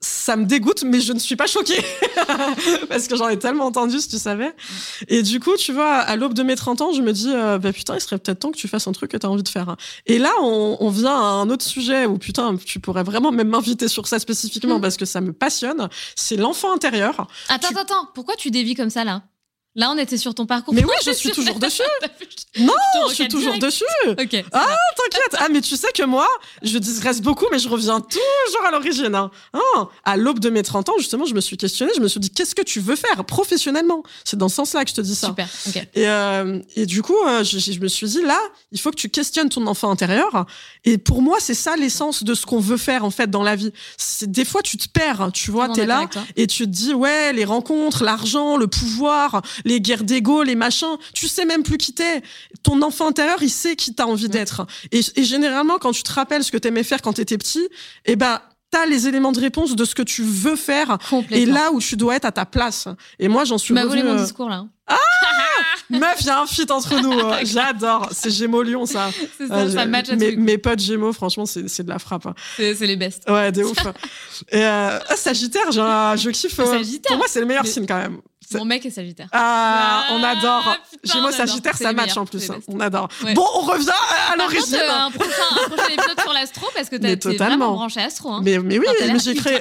ça 0.00 0.36
me 0.36 0.44
dégoûte, 0.44 0.84
mais 0.84 1.00
je 1.00 1.12
ne 1.12 1.18
suis 1.18 1.36
pas 1.36 1.46
choquée. 1.46 1.82
Parce 2.88 3.08
que 3.08 3.16
j'en 3.16 3.28
ai 3.28 3.38
tellement 3.38 3.66
entendu, 3.66 3.98
si 4.00 4.08
tu 4.08 4.18
savais. 4.18 4.54
Et 5.08 5.22
du 5.22 5.40
coup, 5.40 5.56
tu 5.56 5.72
vois, 5.72 5.94
à 5.94 6.16
l'aube 6.16 6.34
de 6.34 6.42
mes 6.42 6.56
30 6.56 6.80
ans, 6.80 6.92
je 6.92 7.02
me 7.02 7.12
dis, 7.12 7.32
euh, 7.32 7.58
bah 7.58 7.72
putain, 7.72 7.94
il 7.94 8.00
serait 8.00 8.18
peut-être 8.18 8.40
temps 8.40 8.50
que 8.50 8.56
tu 8.56 8.68
fasses 8.68 8.86
un 8.86 8.92
truc 8.92 9.10
que 9.10 9.16
tu 9.16 9.26
as 9.26 9.30
envie 9.30 9.42
de 9.42 9.48
faire. 9.48 9.76
Et 10.06 10.18
là, 10.18 10.32
on, 10.40 10.88
vient 10.90 11.14
à 11.14 11.24
un 11.24 11.50
autre 11.50 11.64
sujet 11.64 12.06
où, 12.06 12.18
putain, 12.18 12.56
tu 12.56 12.80
pourrais 12.80 13.02
vraiment 13.02 13.32
même 13.32 13.48
m'inviter 13.48 13.88
sur 13.88 14.06
ça 14.06 14.18
spécifiquement 14.18 14.78
mm. 14.78 14.82
parce 14.82 14.96
que 14.96 15.04
ça 15.04 15.20
me 15.20 15.32
passionne. 15.32 15.88
C'est 16.14 16.36
l'enfant 16.36 16.74
intérieur. 16.74 17.26
Attends, 17.48 17.68
attends, 17.68 17.80
attends. 17.80 18.08
Pourquoi 18.14 18.36
tu 18.36 18.50
dévis 18.50 18.74
comme 18.74 18.90
ça, 18.90 19.04
là? 19.04 19.22
Là, 19.76 19.90
on 19.94 19.98
était 19.98 20.16
sur 20.16 20.34
ton 20.34 20.46
parcours. 20.46 20.72
Mais 20.72 20.84
oui, 20.84 20.94
je 21.04 21.12
suis 21.12 21.30
toujours 21.30 21.58
dessus. 21.58 21.82
non, 22.58 22.72
je, 23.10 23.14
suis 23.14 23.28
toujours 23.28 23.58
dessus. 23.58 23.84
Ok. 24.08 24.44
Ah, 24.52 24.66
t'inquiète. 24.96 25.36
Ah, 25.38 25.48
mais 25.52 25.60
tu 25.60 25.76
sais 25.76 25.92
que 25.94 26.02
moi, 26.02 26.26
je 26.62 26.78
digresse 26.78 27.20
beaucoup, 27.20 27.44
mais 27.52 27.58
je 27.58 27.68
reviens 27.68 28.00
toujours 28.00 28.66
à 28.66 28.70
l'origine. 28.70 29.14
Hein. 29.14 29.30
Ah, 29.52 29.88
à 30.04 30.16
l'aube 30.16 30.38
de 30.38 30.48
mes 30.48 30.62
30 30.62 30.88
ans, 30.88 30.94
justement, 30.98 31.26
je 31.26 31.34
me 31.34 31.42
suis 31.42 31.58
questionnée. 31.58 31.92
Je 31.94 32.00
me 32.00 32.08
suis 32.08 32.20
dit, 32.20 32.30
qu'est-ce 32.30 32.54
que 32.54 32.62
tu 32.62 32.80
veux 32.80 32.96
faire 32.96 33.22
professionnellement? 33.26 34.02
C'est 34.24 34.38
dans 34.38 34.48
ce 34.48 34.56
sens-là 34.56 34.84
que 34.84 34.90
je 34.90 34.94
te 34.96 35.02
dis 35.02 35.14
ça. 35.14 35.28
Super. 35.28 35.48
Et, 35.94 36.08
euh, 36.08 36.58
et 36.74 36.86
du 36.86 37.02
coup, 37.02 37.18
euh, 37.26 37.44
je, 37.44 37.58
je, 37.58 37.78
me 37.78 37.88
suis 37.88 38.06
dit, 38.06 38.22
là, 38.22 38.40
il 38.72 38.80
faut 38.80 38.90
que 38.90 38.96
tu 38.96 39.10
questionnes 39.10 39.50
ton 39.50 39.66
enfant 39.66 39.90
intérieur. 39.90 40.46
Et 40.86 40.98
pour 40.98 41.20
moi, 41.20 41.38
c'est 41.40 41.54
ça 41.54 41.74
l'essence 41.76 42.22
de 42.22 42.32
ce 42.32 42.46
qu'on 42.46 42.60
veut 42.60 42.76
faire, 42.76 43.04
en 43.04 43.10
fait, 43.10 43.28
dans 43.28 43.42
la 43.42 43.56
vie. 43.56 43.72
Des 44.22 44.44
fois, 44.44 44.62
tu 44.62 44.78
te 44.78 44.88
perds. 44.88 45.30
Tu 45.34 45.50
vois, 45.50 45.68
t'es 45.68 45.84
là 45.84 46.08
et 46.36 46.46
tu 46.46 46.64
te 46.64 46.70
dis, 46.70 46.94
ouais, 46.94 47.32
les 47.32 47.44
rencontres, 47.44 48.04
l'argent, 48.04 48.56
le 48.56 48.68
pouvoir, 48.68 49.42
les 49.64 49.80
guerres 49.80 50.04
d'ego, 50.04 50.44
les 50.44 50.54
machins, 50.54 50.96
tu 51.12 51.26
sais 51.26 51.44
même 51.44 51.64
plus 51.64 51.76
qui 51.76 51.92
t'es. 51.92 52.22
Ton 52.62 52.80
enfant 52.82 53.08
intérieur, 53.08 53.38
il 53.42 53.50
sait 53.50 53.74
qui 53.74 53.94
t'as 53.94 54.04
envie 54.04 54.28
d'être. 54.28 54.64
Et, 54.92 55.02
généralement, 55.24 55.78
quand 55.78 55.92
tu 55.92 56.04
te 56.04 56.12
rappelles 56.12 56.44
ce 56.44 56.52
que 56.52 56.58
t'aimais 56.58 56.84
faire 56.84 57.02
quand 57.02 57.14
t'étais 57.14 57.36
petit, 57.36 57.66
eh 58.04 58.14
ben, 58.14 58.40
t'as 58.70 58.86
les 58.86 59.08
éléments 59.08 59.32
de 59.32 59.40
réponse 59.40 59.74
de 59.74 59.84
ce 59.84 59.94
que 59.94 60.02
tu 60.02 60.22
veux 60.22 60.56
faire 60.56 60.98
et 61.30 61.46
là 61.46 61.72
où 61.72 61.80
tu 61.80 61.96
dois 61.96 62.14
être 62.14 62.26
à 62.26 62.32
ta 62.32 62.46
place. 62.46 62.86
Et 63.18 63.26
moi, 63.26 63.44
j'en 63.44 63.58
suis. 63.58 63.68
Tu 63.68 63.72
m'as 63.72 63.84
volé 63.84 64.04
mon 64.04 64.16
euh, 64.16 64.22
discours 64.22 64.48
là. 64.48 64.66
Ah 64.86 64.96
Meuf, 65.90 66.16
il 66.20 66.26
y 66.26 66.30
a 66.30 66.40
un 66.40 66.46
fit 66.46 66.66
entre 66.70 67.00
nous. 67.00 67.12
Hein. 67.12 67.38
J'adore. 67.44 68.08
C'est 68.12 68.30
Gémeaux 68.30 68.62
Lion, 68.62 68.86
ça. 68.86 69.10
C'est 69.38 69.46
ça, 69.48 69.70
ça 69.70 69.86
match 69.86 70.10
mes, 70.10 70.36
mes 70.36 70.58
potes 70.58 70.80
Gémeaux, 70.80 71.12
franchement, 71.12 71.46
c'est 71.46 71.82
de 71.82 71.88
la 71.88 71.98
frappe. 71.98 72.26
Hein. 72.26 72.34
C'est 72.56 72.74
les 72.86 72.96
best. 72.96 73.28
Ouais, 73.28 73.52
de 73.52 73.64
ouf. 73.64 73.78
Et 74.50 74.62
euh, 74.62 74.98
Sagittaire, 75.16 75.70
je 75.72 76.30
kiffe. 76.30 76.56
Sagittaire. 76.56 77.08
Pour 77.08 77.18
moi, 77.18 77.26
c'est 77.28 77.40
le 77.40 77.46
meilleur 77.46 77.66
signe 77.66 77.86
quand 77.86 77.98
même. 77.98 78.20
Mon 78.54 78.64
mec 78.64 78.86
est 78.86 78.90
Sagittaire. 78.90 79.28
Ah, 79.32 80.06
on 80.12 80.22
ah, 80.22 80.28
adore. 80.28 80.76
Gémeaux 81.04 81.32
Sagittaire, 81.32 81.76
ça 81.76 81.92
match 81.92 82.16
en 82.16 82.26
plus. 82.26 82.50
Hein. 82.50 82.58
On 82.68 82.80
adore. 82.80 83.08
Bon, 83.34 83.46
on 83.54 83.60
revient 83.60 83.90
à 84.32 84.36
l'origine. 84.36 84.76
Un 84.76 85.10
prochain, 85.10 85.30
un 85.50 85.68
prochain 85.68 85.88
épisode 85.88 86.20
sur 86.20 86.32
l'astro 86.32 86.66
parce 86.74 86.88
que 86.88 86.96
t'es 86.96 87.16
vraiment 87.36 87.72
branché 87.72 88.00
astro. 88.00 88.30
Hein. 88.30 88.40
Mais, 88.44 88.58
mais 88.58 88.78
oui, 88.78 88.86
mais 89.00 89.18
j'ai 89.18 89.34
créé, 89.34 89.60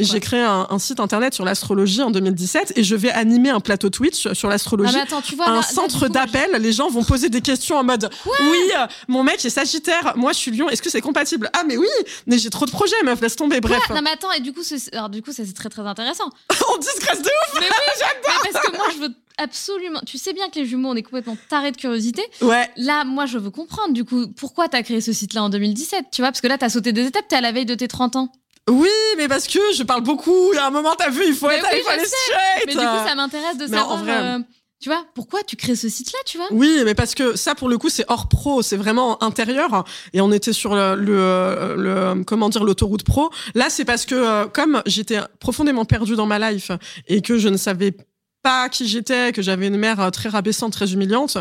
j'ai 0.00 0.20
créé 0.20 0.40
un, 0.40 0.78
site 0.78 1.00
internet 1.00 1.34
sur 1.34 1.44
l'astrologie 1.44 2.02
en 2.02 2.10
2017 2.10 2.72
et 2.76 2.82
je 2.82 2.96
vais 2.96 3.10
animer 3.10 3.50
un 3.50 3.60
plateau 3.60 3.90
Twitch 3.90 4.32
sur 4.32 4.48
l'astrologie. 4.48 4.96
Ah, 4.98 5.02
attends, 5.02 5.22
tu 5.22 5.36
vois, 5.36 5.48
un 5.48 5.62
centre 5.62 6.08
d'appel. 6.08 6.50
Les 6.60 6.72
gens 6.72 6.88
vont 6.88 7.04
poser 7.04 7.28
des 7.28 7.40
questions 7.40 7.76
en 7.76 7.84
mode 7.84 8.10
Oui, 8.26 8.72
euh, 8.76 8.86
mon 9.08 9.22
mec 9.22 9.44
est 9.44 9.50
Sagittaire, 9.50 10.14
moi 10.16 10.32
je 10.32 10.38
suis 10.38 10.50
Lion. 10.50 10.68
Est-ce 10.68 10.82
que 10.82 10.90
c'est 10.90 11.00
compatible? 11.00 11.50
Ah, 11.52 11.62
mais 11.66 11.76
oui, 11.76 11.86
mais 12.26 12.38
j'ai 12.38 12.50
trop 12.50 12.66
de 12.66 12.70
projets, 12.70 12.96
meuf, 13.04 13.20
laisse 13.20 13.36
tomber. 13.36 13.60
Bref. 13.60 13.82
Non, 13.90 14.02
mais 14.02 14.10
attends, 14.10 14.32
et 14.32 14.40
du 14.40 14.52
coup, 14.52 14.62
c'est 14.62 15.54
très 15.54 15.68
très 15.68 15.82
intéressant. 15.82 16.28
on 16.74 16.78
discrète 16.78 17.22
de 17.22 17.28
ouf. 17.28 17.60
Mais 17.60 17.66
oui, 17.68 18.04
Parce 18.24 18.66
que 18.66 18.76
moi, 18.76 18.86
je 18.94 18.98
veux 18.98 19.14
absolument. 19.38 20.00
Tu 20.06 20.18
sais 20.18 20.32
bien 20.32 20.48
que 20.48 20.58
les 20.58 20.66
jumeaux, 20.66 20.90
on 20.90 20.94
est 20.94 21.02
complètement 21.02 21.36
tarés 21.48 21.72
de 21.72 21.76
curiosité. 21.76 22.22
Ouais. 22.40 22.68
Là, 22.76 23.04
moi, 23.04 23.26
je 23.26 23.38
veux 23.38 23.50
comprendre, 23.50 23.92
du 23.92 24.04
coup, 24.04 24.28
pourquoi 24.28 24.68
t'as 24.68 24.82
créé 24.82 25.00
ce 25.00 25.12
site-là 25.12 25.44
en 25.44 25.48
2017, 25.48 26.06
tu 26.12 26.22
vois? 26.22 26.30
Parce 26.30 26.40
que 26.40 26.48
là, 26.48 26.58
t'as 26.58 26.68
sauté 26.68 26.92
des 26.92 27.06
étapes, 27.06 27.26
t'es 27.28 27.36
à 27.36 27.40
la 27.40 27.52
veille 27.52 27.66
de 27.66 27.74
tes 27.74 27.88
30 27.88 28.16
ans. 28.16 28.32
Oui, 28.70 28.88
mais 29.16 29.26
parce 29.26 29.48
que 29.48 29.58
je 29.74 29.82
parle 29.82 30.02
beaucoup. 30.02 30.52
A 30.58 30.66
un 30.66 30.70
moment, 30.70 30.94
t'as 30.96 31.10
vu, 31.10 31.22
il 31.26 31.34
faut 31.34 31.50
être, 31.50 31.66
il 31.72 31.82
faut 31.82 31.90
aller 31.90 32.04
straight. 32.04 32.66
Mais 32.66 32.72
du 32.72 32.78
coup, 32.78 33.08
ça 33.08 33.14
m'intéresse 33.14 33.58
de 33.58 33.66
savoir. 33.66 33.90
En 33.90 33.96
vrai... 33.98 34.12
Euh, 34.12 34.38
tu 34.80 34.88
vois, 34.88 35.04
pourquoi 35.14 35.44
tu 35.44 35.54
crées 35.54 35.76
ce 35.76 35.88
site-là, 35.88 36.18
tu 36.26 36.38
vois? 36.38 36.48
Oui, 36.50 36.82
mais 36.84 36.96
parce 36.96 37.14
que 37.14 37.36
ça, 37.36 37.54
pour 37.54 37.68
le 37.68 37.78
coup, 37.78 37.88
c'est 37.88 38.04
hors 38.08 38.28
pro, 38.28 38.62
c'est 38.62 38.76
vraiment 38.76 39.22
intérieur. 39.22 39.84
Et 40.12 40.20
on 40.20 40.32
était 40.32 40.52
sur 40.52 40.74
le, 40.74 40.96
le, 40.96 41.76
le 41.76 42.24
comment 42.24 42.48
dire, 42.48 42.64
l'autoroute 42.64 43.04
pro. 43.04 43.30
Là, 43.54 43.70
c'est 43.70 43.84
parce 43.84 44.06
que 44.06 44.16
euh, 44.16 44.46
comme 44.46 44.82
j'étais 44.86 45.20
profondément 45.38 45.84
perdue 45.84 46.16
dans 46.16 46.26
ma 46.26 46.50
life 46.50 46.72
et 47.06 47.22
que 47.22 47.38
je 47.38 47.48
ne 47.48 47.56
savais 47.56 47.92
pas 47.92 48.02
qui 48.70 48.88
j'étais, 48.88 49.32
que 49.32 49.42
j'avais 49.42 49.68
une 49.68 49.76
mère 49.76 50.00
euh, 50.00 50.10
très 50.10 50.28
rabaissante, 50.28 50.72
très 50.72 50.92
humiliante, 50.92 51.38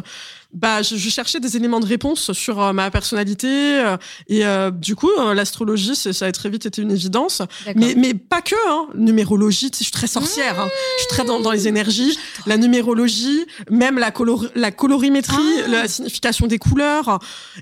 bah 0.54 0.82
je, 0.82 0.96
cherchais 0.96 1.40
des 1.40 1.58
éléments 1.58 1.80
de 1.80 1.86
réponse 1.86 2.32
sur 2.34 2.62
euh, 2.62 2.74
ma 2.74 2.92
personnalité 2.92 3.48
euh, 3.48 3.98
et 4.28 4.44
du 4.72 4.96
coup 4.96 5.10
l'astrologie 5.34 5.96
ça 5.96 6.26
a 6.26 6.32
très 6.32 6.50
vite 6.50 6.66
été 6.66 6.82
une 6.82 6.92
évidence 6.92 7.42
mais 7.76 7.96
mais 7.96 8.14
pas 8.14 8.42
que 8.42 8.56
hein. 8.70 8.88
numérologie 8.96 9.72
je 9.74 9.84
suis 9.84 9.92
très 9.92 10.08
sorcière 10.08 10.60
hein. 10.60 10.70
je 10.98 11.04
suis 11.04 11.10
très 11.10 11.24
dans, 11.24 11.40
dans 11.40 11.52
les 11.52 11.68
énergies 11.68 12.18
la 12.46 12.58
numérologie 12.58 13.46
même 13.70 13.98
la 13.98 14.12
la 14.56 14.72
colorimétrie 14.72 15.38
ah. 15.66 15.68
la 15.68 15.88
signification 15.88 16.48
des 16.48 16.60
couleurs 16.60 17.20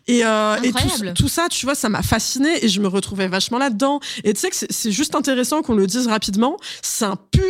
et, 0.08 0.20
et 0.20 0.72
tout, 0.72 1.14
tout, 1.16 1.28
ça 1.28 1.48
tu 1.50 1.66
vois 1.66 1.76
ça 1.76 1.90
m'a 1.90 2.02
fasciné 2.02 2.64
et 2.64 2.68
je 2.68 2.82
me 2.82 2.88
retrouvais 2.88 3.28
vachement 3.28 3.58
là 3.58 3.70
dedans 3.70 4.00
et 4.24 4.34
tu 4.34 4.40
sais 4.40 4.50
que 4.50 4.56
c'est 4.70 4.92
juste 4.92 5.16
intéressant 5.16 5.62
qu'on 5.62 5.76
le 5.76 5.88
dise 5.88 6.08
rapidement 6.08 6.58
c'est 6.82 7.06
un 7.06 7.16
pu 7.16 7.42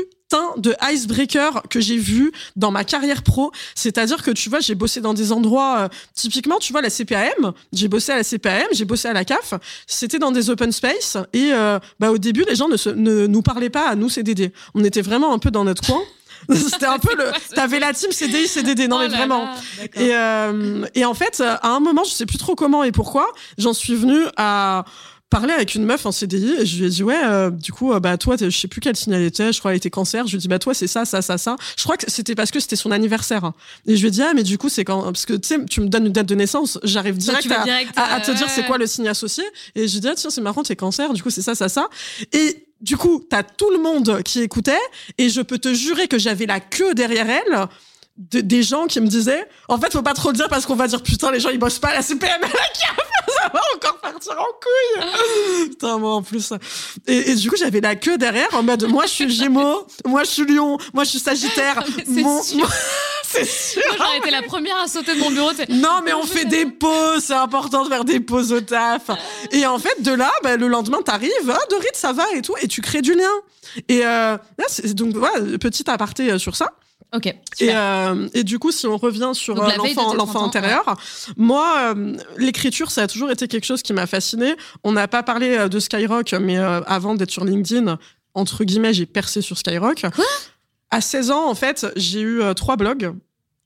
de 0.58 0.76
icebreaker 0.92 1.64
que 1.70 1.80
j'ai 1.80 1.98
vu 1.98 2.32
dans 2.56 2.72
ma 2.72 2.84
carrière 2.84 3.24
pro. 3.24 3.52
C'est-à-dire 3.76 4.22
que 4.22 4.32
tu 4.32 4.50
vois, 4.50 4.60
j'ai 4.60 4.76
bossé 4.76 5.02
dans 5.02 5.14
des 5.14 5.29
endroits, 5.32 5.80
euh, 5.80 5.88
typiquement, 6.14 6.58
tu 6.60 6.72
vois, 6.72 6.82
la 6.82 6.90
CPAM, 6.90 7.54
j'ai 7.74 7.88
bossé 7.88 8.12
à 8.12 8.18
la 8.18 8.24
CPAM, 8.24 8.68
j'ai 8.72 8.86
bossé 8.86 9.08
à 9.08 9.14
la 9.14 9.26
CAF, 9.26 9.54
c'était 9.88 10.20
dans 10.20 10.32
des 10.32 10.50
open 10.50 10.72
space 10.72 11.18
et 11.34 11.52
euh, 11.54 11.80
bah, 12.00 12.12
au 12.12 12.18
début, 12.18 12.44
les 12.48 12.56
gens 12.56 12.68
ne, 12.68 12.78
se, 12.78 12.90
ne 12.90 13.28
nous 13.28 13.42
parlaient 13.42 13.70
pas 13.70 13.90
à 13.90 13.96
nous 13.96 14.10
CDD. 14.10 14.52
On 14.76 14.84
était 14.84 15.02
vraiment 15.02 15.34
un 15.34 15.40
peu 15.40 15.52
dans 15.52 15.64
notre 15.64 15.86
coin. 15.86 16.02
C'était 16.50 16.86
un 16.86 17.00
peu 17.00 17.16
le. 17.18 17.32
T'avais 17.54 17.80
la 17.80 17.94
team 17.94 18.12
CDI, 18.12 18.48
CDD. 18.48 18.88
Non, 18.88 18.98
oh 18.98 19.00
mais 19.02 19.08
vraiment. 19.10 19.50
et, 19.96 20.16
euh, 20.16 20.86
et 20.96 21.04
en 21.04 21.14
fait, 21.14 21.42
à 21.42 21.68
un 21.68 21.80
moment, 21.80 22.04
je 22.06 22.12
sais 22.12 22.26
plus 22.26 22.38
trop 22.38 22.56
comment 22.56 22.84
et 22.84 22.92
pourquoi, 22.92 23.28
j'en 23.58 23.74
suis 23.74 23.96
venue 23.96 24.24
à 24.38 24.86
parler 25.30 25.54
avec 25.54 25.76
une 25.76 25.86
meuf 25.86 26.06
en 26.06 26.12
CDI 26.12 26.56
et 26.60 26.66
je 26.66 26.78
lui 26.78 26.86
ai 26.86 26.90
dit 26.90 27.04
ouais 27.04 27.20
euh, 27.24 27.52
du 27.52 27.72
coup 27.72 27.94
euh, 27.94 28.00
bah 28.00 28.18
toi 28.18 28.36
je 28.40 28.50
sais 28.50 28.68
plus 28.68 28.82
quel 28.82 28.96
signal 28.96 29.22
était 29.22 29.54
je 29.54 29.60
crois 29.60 29.72
qu'elle 29.72 29.78
était 29.78 29.90
cancer. 29.90 30.26
Je 30.26 30.32
lui 30.32 30.38
ai 30.38 30.42
dit 30.42 30.48
bah 30.48 30.60
toi 30.60 30.74
c'est 30.74 30.88
ça 30.88 31.06
ça 31.06 31.22
ça 31.22 31.38
ça. 31.38 31.56
Je 31.78 31.84
crois 31.84 31.98
que 31.98 32.10
c'était 32.10 32.36
parce 32.36 32.52
que 32.52 32.60
c'était 32.60 32.76
son 32.76 32.92
anniversaire 32.92 33.52
et 33.86 33.96
je 33.96 34.02
lui 34.02 34.08
ai 34.08 34.12
dit 34.12 34.22
ah 34.22 34.32
mais 34.34 34.44
du 34.44 34.58
coup 34.58 34.70
c'est 34.70 34.84
quand 34.84 35.04
parce 35.04 35.26
que 35.26 35.34
tu 35.34 35.48
sais 35.48 35.66
tu 35.66 35.82
me 35.82 35.88
donnes 35.88 36.08
une 36.08 36.14
date 36.14 36.28
de 36.28 36.36
naissance 36.36 36.80
j'arrive 36.84 37.18
direct, 37.18 37.52
à, 37.96 38.20
te 38.22 38.32
dire 38.32 38.50
c'est 38.50 38.66
quoi 38.66 38.78
le 38.78 38.88
signe 38.88 39.08
associé. 39.08 39.44
Et 39.76 39.88
je 39.88 39.92
lui 39.94 39.98
ai 39.98 40.02
dit 40.02 40.08
ah, 40.08 40.16
tiens 40.16 40.30
c'est 40.30 40.42
marrant 40.42 40.64
t'es 40.64 40.76
cancer 40.76 41.14
du 41.14 41.22
coup 41.22 41.30
c'est 41.30 41.44
ça 41.44 41.54
ça 41.54 41.70
ça. 41.70 41.90
Et 42.34 42.66
du 42.82 42.98
coup 42.98 43.24
t'as 43.30 43.44
tout 43.44 43.70
le 43.70 43.78
monde 43.78 44.24
qui 44.24 44.42
écoutait 44.42 44.72
et 45.18 45.30
je 45.30 45.42
peux 45.42 45.60
te 45.60 45.74
jurer 45.74 46.08
que 46.08 46.18
j'avais 46.18 46.48
la 46.48 46.60
queue 46.60 46.96
derrière 46.96 47.30
elle 47.30 47.68
des 48.20 48.64
gens 48.64 48.86
qui 48.88 49.00
me 49.00 49.08
disaient 49.08 49.48
en 49.70 49.80
fait 49.80 49.94
faut 49.94 50.02
pas 50.02 50.14
trop 50.14 50.32
le 50.32 50.36
dire 50.36 50.50
parce 50.50 50.66
qu'on 50.66 50.76
va 50.76 50.88
dire 50.88 51.02
putain 51.02 51.32
les 51.32 51.40
gens 51.40 51.50
ils 51.50 51.58
bossent 51.58 51.80
pas 51.80 51.90
à 51.90 51.94
la 51.96 52.02
CPM 52.02 52.42
ça 53.42 53.50
va 53.54 53.62
encore 53.76 53.98
partir 54.00 54.34
en 54.34 54.44
couille. 54.44 55.70
Putain 55.70 55.98
moi 55.98 56.16
en 56.16 56.22
plus. 56.22 56.52
Et, 57.08 57.36
du 57.36 57.50
coup 57.50 57.56
j'avais 57.58 57.80
la 57.80 57.96
queue 57.96 58.18
derrière 58.18 58.50
en 58.54 58.64
mode 58.64 58.84
moi 58.90 59.06
je 59.06 59.12
suis 59.12 59.30
Gémeaux 59.30 59.88
moi 60.06 60.24
je 60.26 60.30
suis 60.32 60.46
Lion 60.46 60.78
moi 60.94 61.06
je 61.06 61.12
suis 61.12 61.20
Sagittaire. 61.20 61.82
C'est 63.32 63.46
sûr. 63.46 63.82
Moi 63.88 63.98
j'aurais 63.98 64.18
été 64.18 64.32
la 64.32 64.42
première 64.42 64.78
à 64.78 64.88
sauter 64.88 65.16
de 65.16 65.20
mon 65.20 65.32
bureau 65.32 65.52
non 65.70 66.02
mais 66.04 66.12
on 66.14 66.24
fait 66.24 66.46
des 66.46 66.66
pauses 66.66 67.24
c'est 67.26 67.34
important 67.34 67.84
de 67.86 67.90
faire 67.90 68.04
des 68.04 68.20
pauses 68.20 68.52
au 68.52 68.60
taf. 68.60 69.12
Et 69.52 69.66
en 69.66 69.80
fait 69.80 70.02
de 70.02 70.12
là 70.12 70.32
bah, 70.44 70.58
le 70.58 70.68
lendemain 70.68 71.02
t'arrives 71.02 71.32
ah 71.50 71.60
Dorit 71.70 71.86
ça 71.94 72.12
va 72.12 72.26
et 72.36 72.42
tout 72.42 72.56
et 72.62 72.68
tu 72.68 72.82
crées 72.82 73.02
du 73.02 73.14
lien. 73.14 73.32
Et 73.88 74.06
euh, 74.06 74.38
donc 74.94 75.16
voilà 75.16 75.58
petit 75.58 75.90
aparté 75.90 76.32
euh, 76.32 76.38
sur 76.38 76.58
ça 76.58 76.74
Ok. 77.12 77.26
Et, 77.26 77.36
euh, 77.62 78.28
et, 78.34 78.44
du 78.44 78.60
coup, 78.60 78.72
si 78.72 78.86
on 78.86 78.98
revient 78.98 79.32
sur 79.34 79.60
euh, 79.62 79.72
l'enfant, 80.16 80.46
intérieur, 80.46 80.96
moi, 81.38 81.94
euh, 81.96 82.16
l'écriture, 82.38 82.92
ça 82.92 83.04
a 83.04 83.08
toujours 83.08 83.32
été 83.32 83.48
quelque 83.48 83.66
chose 83.66 83.82
qui 83.82 83.94
m'a 83.94 84.06
fasciné. 84.06 84.56
On 84.84 84.92
n'a 84.92 85.08
pas 85.08 85.24
parlé 85.24 85.68
de 85.70 85.80
Skyrock, 85.80 86.34
mais 86.34 86.58
avant 86.58 87.16
d'être 87.16 87.32
sur 87.32 87.46
LinkedIn, 87.46 87.98
entre 88.36 88.64
guillemets, 88.64 88.94
j'ai 88.94 89.08
percé 89.08 89.42
sur 89.42 89.58
Skyrock. 89.58 90.06
Quoi? 90.14 90.26
À 90.92 91.02
16 91.02 91.32
ans, 91.32 91.50
en 91.50 91.56
fait, 91.56 91.88
j'ai 91.96 92.22
eu 92.22 92.42
trois 92.56 92.76
blogs. 92.76 93.14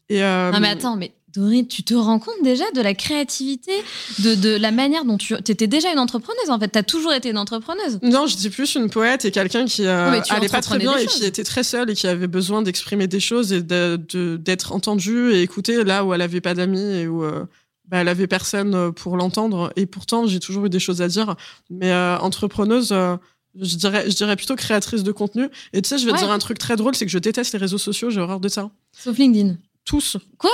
Et, 0.09 0.21
non, 0.21 0.59
mais 0.59 0.69
attends, 0.69 0.95
mais 0.95 1.13
Dorine, 1.35 1.67
tu 1.67 1.83
te 1.83 1.95
rends 1.95 2.19
compte 2.19 2.43
déjà 2.43 2.63
de 2.75 2.81
la 2.81 2.93
créativité, 2.93 3.71
de, 4.19 4.35
de 4.35 4.55
la 4.55 4.71
manière 4.71 5.03
dont 5.03 5.17
tu 5.17 5.33
étais 5.33 5.65
déjà 5.65 5.91
une 5.91 5.97
entrepreneuse 5.97 6.49
en 6.49 6.59
fait. 6.59 6.69
Tu 6.69 6.77
as 6.77 6.83
toujours 6.83 7.11
été 7.11 7.29
une 7.29 7.39
entrepreneuse. 7.39 7.99
Non, 8.03 8.27
je 8.27 8.37
dis 8.37 8.51
plus 8.51 8.75
une 8.75 8.89
poète 8.89 9.25
et 9.25 9.31
quelqu'un 9.31 9.65
qui 9.65 9.85
euh, 9.85 10.21
allait 10.29 10.47
pas 10.47 10.61
très 10.61 10.77
bien 10.77 10.95
et 10.95 11.07
qui 11.07 11.25
était 11.25 11.43
très 11.43 11.63
seule 11.63 11.89
et 11.89 11.95
qui 11.95 12.05
avait 12.05 12.27
besoin 12.27 12.61
d'exprimer 12.61 13.07
des 13.07 13.19
choses 13.19 13.51
et 13.51 13.63
d'être 13.63 14.73
entendue 14.73 15.33
et 15.33 15.41
écoutée 15.41 15.83
là 15.83 16.05
où 16.05 16.13
elle 16.13 16.21
avait 16.21 16.41
pas 16.41 16.53
d'amis 16.53 16.79
et 16.79 17.07
où 17.07 17.23
euh, 17.23 17.45
bah, 17.87 17.97
elle 17.97 18.09
avait 18.09 18.27
personne 18.27 18.75
euh, 18.75 18.91
pour 18.91 19.17
l'entendre. 19.17 19.73
Et 19.75 19.87
pourtant, 19.87 20.27
j'ai 20.27 20.39
toujours 20.39 20.65
eu 20.65 20.69
des 20.69 20.79
choses 20.79 21.01
à 21.01 21.07
dire. 21.07 21.35
Mais 21.71 21.91
entrepreneuse. 21.95 22.89
je 22.89 23.75
dirais, 23.75 24.07
je 24.07 24.15
dirais 24.15 24.35
plutôt 24.35 24.55
créatrice 24.55 25.01
de 25.01 25.11
contenu. 25.11 25.49
Et 25.73 25.81
tu 25.81 25.89
sais, 25.89 25.97
je 25.97 26.05
vais 26.05 26.11
te 26.11 26.17
dire 26.19 26.31
un 26.31 26.39
truc 26.39 26.59
très 26.59 26.75
drôle, 26.75 26.93
c'est 26.93 27.05
que 27.05 27.11
je 27.11 27.17
déteste 27.17 27.53
les 27.53 27.59
réseaux 27.59 27.79
sociaux, 27.79 28.11
j'ai 28.11 28.21
horreur 28.21 28.39
de 28.39 28.49
ça. 28.49 28.69
Sauf 28.91 29.17
LinkedIn. 29.17 29.55
Tous. 29.83 30.17
Quoi? 30.37 30.51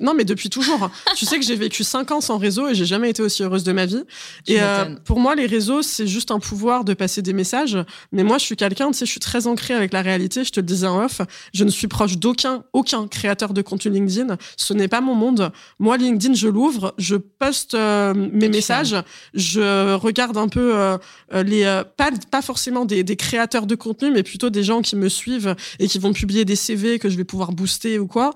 Non, 0.00 0.14
mais 0.14 0.24
depuis 0.24 0.50
toujours. 0.50 0.90
tu 1.16 1.24
sais 1.24 1.38
que 1.38 1.44
j'ai 1.44 1.56
vécu 1.56 1.84
cinq 1.84 2.10
ans 2.10 2.20
sans 2.20 2.38
réseau 2.38 2.68
et 2.68 2.74
j'ai 2.74 2.84
jamais 2.84 3.10
été 3.10 3.22
aussi 3.22 3.42
heureuse 3.42 3.64
de 3.64 3.72
ma 3.72 3.86
vie. 3.86 4.02
et 4.46 4.60
euh, 4.60 4.94
pour 5.04 5.20
moi, 5.20 5.34
les 5.34 5.46
réseaux, 5.46 5.82
c'est 5.82 6.06
juste 6.06 6.30
un 6.30 6.38
pouvoir 6.38 6.84
de 6.84 6.94
passer 6.94 7.22
des 7.22 7.32
messages. 7.32 7.78
Mais 8.12 8.24
moi, 8.24 8.38
je 8.38 8.44
suis 8.44 8.56
quelqu'un, 8.56 8.90
tu 8.90 8.98
sais, 8.98 9.06
je 9.06 9.10
suis 9.10 9.20
très 9.20 9.46
ancrée 9.46 9.74
avec 9.74 9.92
la 9.92 10.02
réalité. 10.02 10.44
Je 10.44 10.50
te 10.50 10.60
le 10.60 10.66
disais 10.66 10.86
en 10.86 11.04
off. 11.04 11.20
Je 11.52 11.64
ne 11.64 11.70
suis 11.70 11.88
proche 11.88 12.18
d'aucun, 12.18 12.64
aucun 12.72 13.06
créateur 13.08 13.54
de 13.54 13.62
contenu 13.62 13.92
LinkedIn. 13.92 14.36
Ce 14.56 14.74
n'est 14.74 14.88
pas 14.88 15.00
mon 15.00 15.14
monde. 15.14 15.50
Moi, 15.78 15.96
LinkedIn, 15.96 16.34
je 16.34 16.48
l'ouvre, 16.48 16.94
je 16.98 17.16
poste 17.16 17.74
euh, 17.74 18.14
mes 18.14 18.48
messages, 18.48 18.96
je 19.34 19.94
regarde 19.94 20.36
un 20.36 20.48
peu 20.48 20.74
euh, 20.74 20.98
les, 21.32 21.82
pas, 21.96 22.10
pas 22.30 22.42
forcément 22.42 22.84
des, 22.84 23.04
des 23.04 23.16
créateurs 23.16 23.66
de 23.66 23.74
contenu, 23.74 24.10
mais 24.10 24.22
plutôt 24.22 24.50
des 24.50 24.62
gens 24.62 24.82
qui 24.82 24.96
me 24.96 25.08
suivent 25.08 25.54
et 25.78 25.88
qui 25.88 25.98
vont 25.98 26.12
publier 26.12 26.44
des 26.44 26.56
CV 26.56 26.98
que 26.98 27.08
je 27.08 27.16
vais 27.16 27.24
pouvoir 27.24 27.52
booster 27.52 27.98
ou 27.98 28.06
quoi. 28.06 28.34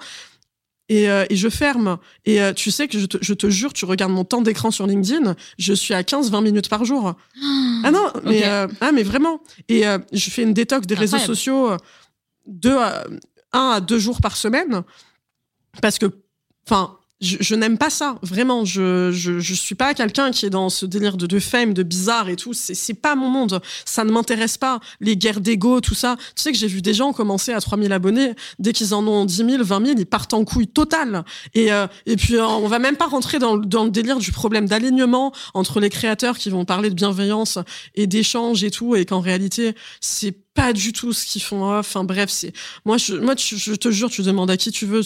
Euh, 0.91 1.25
et, 1.31 1.37
je 1.37 1.49
ferme. 1.49 1.99
Et 2.25 2.43
euh, 2.43 2.53
tu 2.53 2.71
sais 2.71 2.89
que 2.89 2.99
je 2.99 3.35
te, 3.35 3.51
jure, 3.51 3.73
tu 3.73 3.85
regardes 3.85 4.13
mon 4.13 4.25
temps 4.25 4.43
d'écran 4.43 4.71
sur 4.71 4.87
LinkedIn, 4.87 5.37
je 5.59 5.73
suis 5.73 5.95
à 5.95 6.03
15-20 6.03 6.43
minutes 6.43 6.69
par 6.69 6.85
jour. 6.85 7.15
ah 7.85 7.91
non, 7.91 8.13
mais, 8.25 8.45
euh, 8.45 8.67
ah, 8.81 8.93
mais 8.93 9.03
vraiment. 9.03 9.41
Et 9.69 9.85
je 10.13 10.31
fais 10.31 10.43
une 10.43 10.55
détox 10.55 10.87
des 10.87 10.95
réseaux 10.95 11.19
sociaux 11.19 11.77
de 12.47 12.77
un 13.53 13.71
à 13.71 13.81
deux 13.81 13.99
jours 13.99 14.21
par 14.21 14.37
semaine. 14.37 14.83
Parce 15.81 15.99
que, 15.99 16.07
enfin, 16.67 16.99
je, 17.23 17.55
n'aime 17.55 17.79
pas 17.79 17.89
ça, 17.89 18.17
vraiment. 18.23 18.65
Je, 18.65 19.13
je, 19.13 19.39
je 19.39 19.55
suis 19.55 19.77
pas 19.77 19.95
quelqu'un 19.95 20.33
qui 20.33 20.45
est 20.45 20.51
dans 20.51 20.69
ce 20.69 20.85
délire 20.87 21.17
de, 21.17 21.27
de 21.27 21.39
fame, 21.39 21.73
de 21.73 21.85
bizarre 21.85 22.29
et 22.29 22.37
tout. 22.37 22.53
C'est, 22.53 22.75
c'est 22.75 22.95
pas 22.95 23.15
mon 23.15 23.29
monde. 23.31 23.61
Ça 23.85 24.03
ne 24.03 24.11
m'intéresse 24.11 24.59
pas. 24.59 24.81
Les 25.01 25.17
guerres 25.17 25.41
d'ego, 25.41 25.81
tout 25.81 25.95
ça. 25.95 26.17
Tu 26.35 26.43
sais 26.43 26.53
que 26.53 26.59
j'ai 26.59 26.67
vu 26.67 26.83
des 26.83 26.95
gens 26.95 27.13
commencer 27.13 27.53
à 27.53 27.61
3000 27.61 27.93
abonnés. 27.93 28.33
Dès 28.59 28.73
qu'ils 28.73 28.93
en 28.93 29.07
ont 29.07 29.25
10 29.25 29.37
000, 29.37 29.65
20 29.65 29.87
000, 29.87 29.99
ils 29.99 30.07
partent 30.07 30.35
en 30.35 30.45
couille 30.45 30.67
totale. 30.67 31.25
Et, 31.55 31.73
euh, 31.73 31.87
et 32.07 32.17
puis, 32.17 32.37
euh, 32.37 32.45
on 32.45 32.67
va 32.67 32.81
même 32.81 32.97
pas 32.97 33.07
rentrer 33.07 33.39
dans, 33.39 33.57
dans 33.57 33.85
le 33.85 33.91
délire 33.91 34.19
du 34.19 34.33
problème 34.33 34.67
d'alignement 34.67 35.33
entre 35.55 35.79
les 35.79 35.91
créateurs 35.91 36.37
qui 36.39 36.51
vont 36.51 36.65
parler 36.65 36.91
de 36.91 36.95
bienveillance 36.95 37.59
et 37.95 38.09
d'échange 38.09 38.65
et 38.65 38.73
tout. 38.73 38.97
Et 38.97 39.05
qu'en 39.05 39.21
réalité, 39.21 39.77
c'est 40.01 40.37
pas 40.55 40.73
du 40.73 40.93
tout 40.93 41.13
ce 41.13 41.25
qu'ils 41.25 41.43
font. 41.43 41.73
Enfin, 41.79 42.05
bref, 42.05 42.31
c'est, 42.31 42.53
moi, 42.85 42.99
je, 42.99 43.15
moi, 43.15 43.35
je, 43.37 43.75
te 43.75 43.91
jure, 43.91 44.11
tu 44.11 44.23
demandes 44.23 44.51
à 44.51 44.57
qui 44.57 44.71
tu 44.73 44.87
veux. 44.87 45.03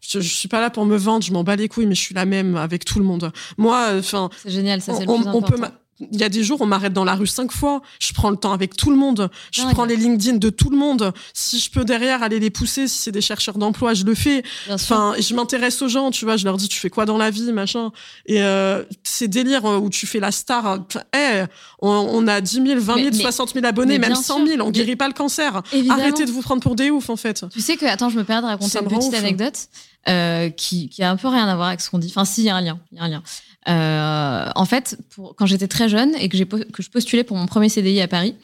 Je, 0.00 0.20
je 0.20 0.34
suis 0.34 0.48
pas 0.48 0.60
là 0.60 0.70
pour 0.70 0.86
me 0.86 0.96
vendre, 0.96 1.24
je 1.24 1.32
m'en 1.32 1.44
bats 1.44 1.56
les 1.56 1.68
couilles, 1.68 1.86
mais 1.86 1.94
je 1.94 2.00
suis 2.00 2.14
la 2.14 2.24
même 2.24 2.56
avec 2.56 2.84
tout 2.84 2.98
le 2.98 3.04
monde. 3.04 3.32
Moi, 3.56 3.94
enfin. 3.98 4.30
C'est 4.42 4.50
génial, 4.50 4.80
ça, 4.80 4.94
c'est 4.94 5.06
le 5.06 5.14
plus 5.14 5.26
important. 5.26 5.68
Il 6.00 6.18
y 6.18 6.24
a 6.24 6.28
des 6.28 6.44
jours, 6.44 6.60
on 6.60 6.66
m'arrête 6.66 6.92
dans 6.92 7.04
la 7.04 7.14
rue 7.14 7.26
cinq 7.26 7.50
fois. 7.50 7.82
Je 8.00 8.12
prends 8.12 8.30
le 8.30 8.36
temps 8.36 8.52
avec 8.52 8.76
tout 8.76 8.90
le 8.90 8.96
monde. 8.96 9.30
Je 9.52 9.62
prends 9.72 9.84
les 9.84 9.96
LinkedIn 9.96 10.36
de 10.36 10.50
tout 10.50 10.70
le 10.70 10.76
monde. 10.76 11.12
Si 11.34 11.58
je 11.58 11.70
peux 11.70 11.84
derrière 11.84 12.22
aller 12.22 12.38
les 12.38 12.50
pousser, 12.50 12.86
si 12.88 12.98
c'est 12.98 13.12
des 13.12 13.20
chercheurs 13.20 13.58
d'emploi, 13.58 13.94
je 13.94 14.04
le 14.04 14.14
fais. 14.14 14.42
Enfin, 14.70 15.14
je 15.18 15.34
m'intéresse 15.34 15.82
aux 15.82 15.88
gens, 15.88 16.10
tu 16.10 16.24
vois. 16.24 16.36
Je 16.36 16.44
leur 16.44 16.56
dis, 16.56 16.68
tu 16.68 16.78
fais 16.78 16.90
quoi 16.90 17.04
dans 17.04 17.18
la 17.18 17.30
vie, 17.30 17.52
machin. 17.52 17.90
Et 18.26 18.42
euh, 18.42 18.84
ces 19.02 19.28
délires 19.28 19.66
euh, 19.66 19.78
où 19.78 19.90
tu 19.90 20.06
fais 20.06 20.20
la 20.20 20.30
star. 20.30 20.84
Eh, 21.14 21.44
on, 21.80 22.26
a 22.28 22.40
10 22.40 22.62
000, 22.64 22.80
20 22.80 22.94
000, 22.96 23.14
60 23.14 23.54
000 23.54 23.66
abonnés, 23.66 23.98
même 23.98 24.14
100 24.14 24.46
000. 24.46 24.66
On 24.66 24.70
guérit 24.70 24.96
pas 24.96 25.08
le 25.08 25.14
cancer. 25.14 25.62
Arrêtez 25.90 26.24
de 26.24 26.30
vous 26.30 26.42
prendre 26.42 26.62
pour 26.62 26.76
des 26.76 26.90
oufs, 26.90 27.10
en 27.10 27.16
fait. 27.16 27.44
Tu 27.50 27.60
sais 27.60 27.76
que, 27.76 27.86
attends, 27.86 28.08
je 28.08 28.16
me 28.16 28.24
perds 28.24 28.42
de 28.42 28.46
raconter 28.46 28.78
une 28.78 28.88
petite 28.88 29.14
anecdote 29.14 29.68
euh, 30.08 30.48
qui, 30.50 30.88
qui 30.88 31.02
a 31.02 31.10
un 31.10 31.16
peu 31.16 31.28
rien 31.28 31.46
à 31.48 31.56
voir 31.56 31.68
avec 31.68 31.80
ce 31.80 31.90
qu'on 31.90 31.98
dit. 31.98 32.08
Enfin, 32.08 32.24
si, 32.24 32.42
il 32.42 32.44
y 32.44 32.50
a 32.50 32.56
un 32.56 32.60
lien. 32.60 32.78
Il 32.92 32.98
y 32.98 33.00
a 33.00 33.04
un 33.04 33.08
lien. 33.08 33.22
Euh, 33.66 34.50
en 34.54 34.64
fait, 34.64 34.98
quand 35.36 35.46
j'étais 35.46 35.68
très 35.68 35.88
jeune 35.88 36.14
et 36.16 36.28
que, 36.28 36.44
que 36.44 36.82
je 36.82 36.90
postulais 36.90 37.24
pour 37.24 37.36
mon 37.36 37.46
premier 37.46 37.68
CDI 37.68 38.00
à 38.00 38.08
Paris, 38.08 38.34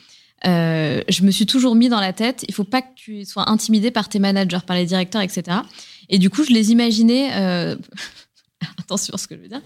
euh, 0.47 1.01
je 1.09 1.23
me 1.23 1.31
suis 1.31 1.47
toujours 1.47 1.75
mis 1.75 1.89
dans 1.89 2.01
la 2.01 2.13
tête, 2.13 2.45
il 2.49 2.55
faut 2.55 2.65
pas 2.65 2.83
que 2.83 2.95
tu 2.95 3.25
sois 3.25 3.49
intimidé 3.49 3.91
par 3.91 4.09
tes 4.09 4.19
managers, 4.19 4.59
par 4.67 4.77
les 4.77 4.85
directeurs, 4.85 5.23
etc. 5.23 5.59
Et 6.11 6.19
du 6.19 6.29
coup, 6.29 6.45
je 6.45 6.53
les 6.53 6.73
imaginais. 6.73 7.31
Euh, 7.35 7.77
attention 8.79 9.15
à 9.15 9.19
ce 9.19 9.27
que 9.27 9.37
je 9.37 9.41
veux 9.41 9.49
dire. 9.49 9.61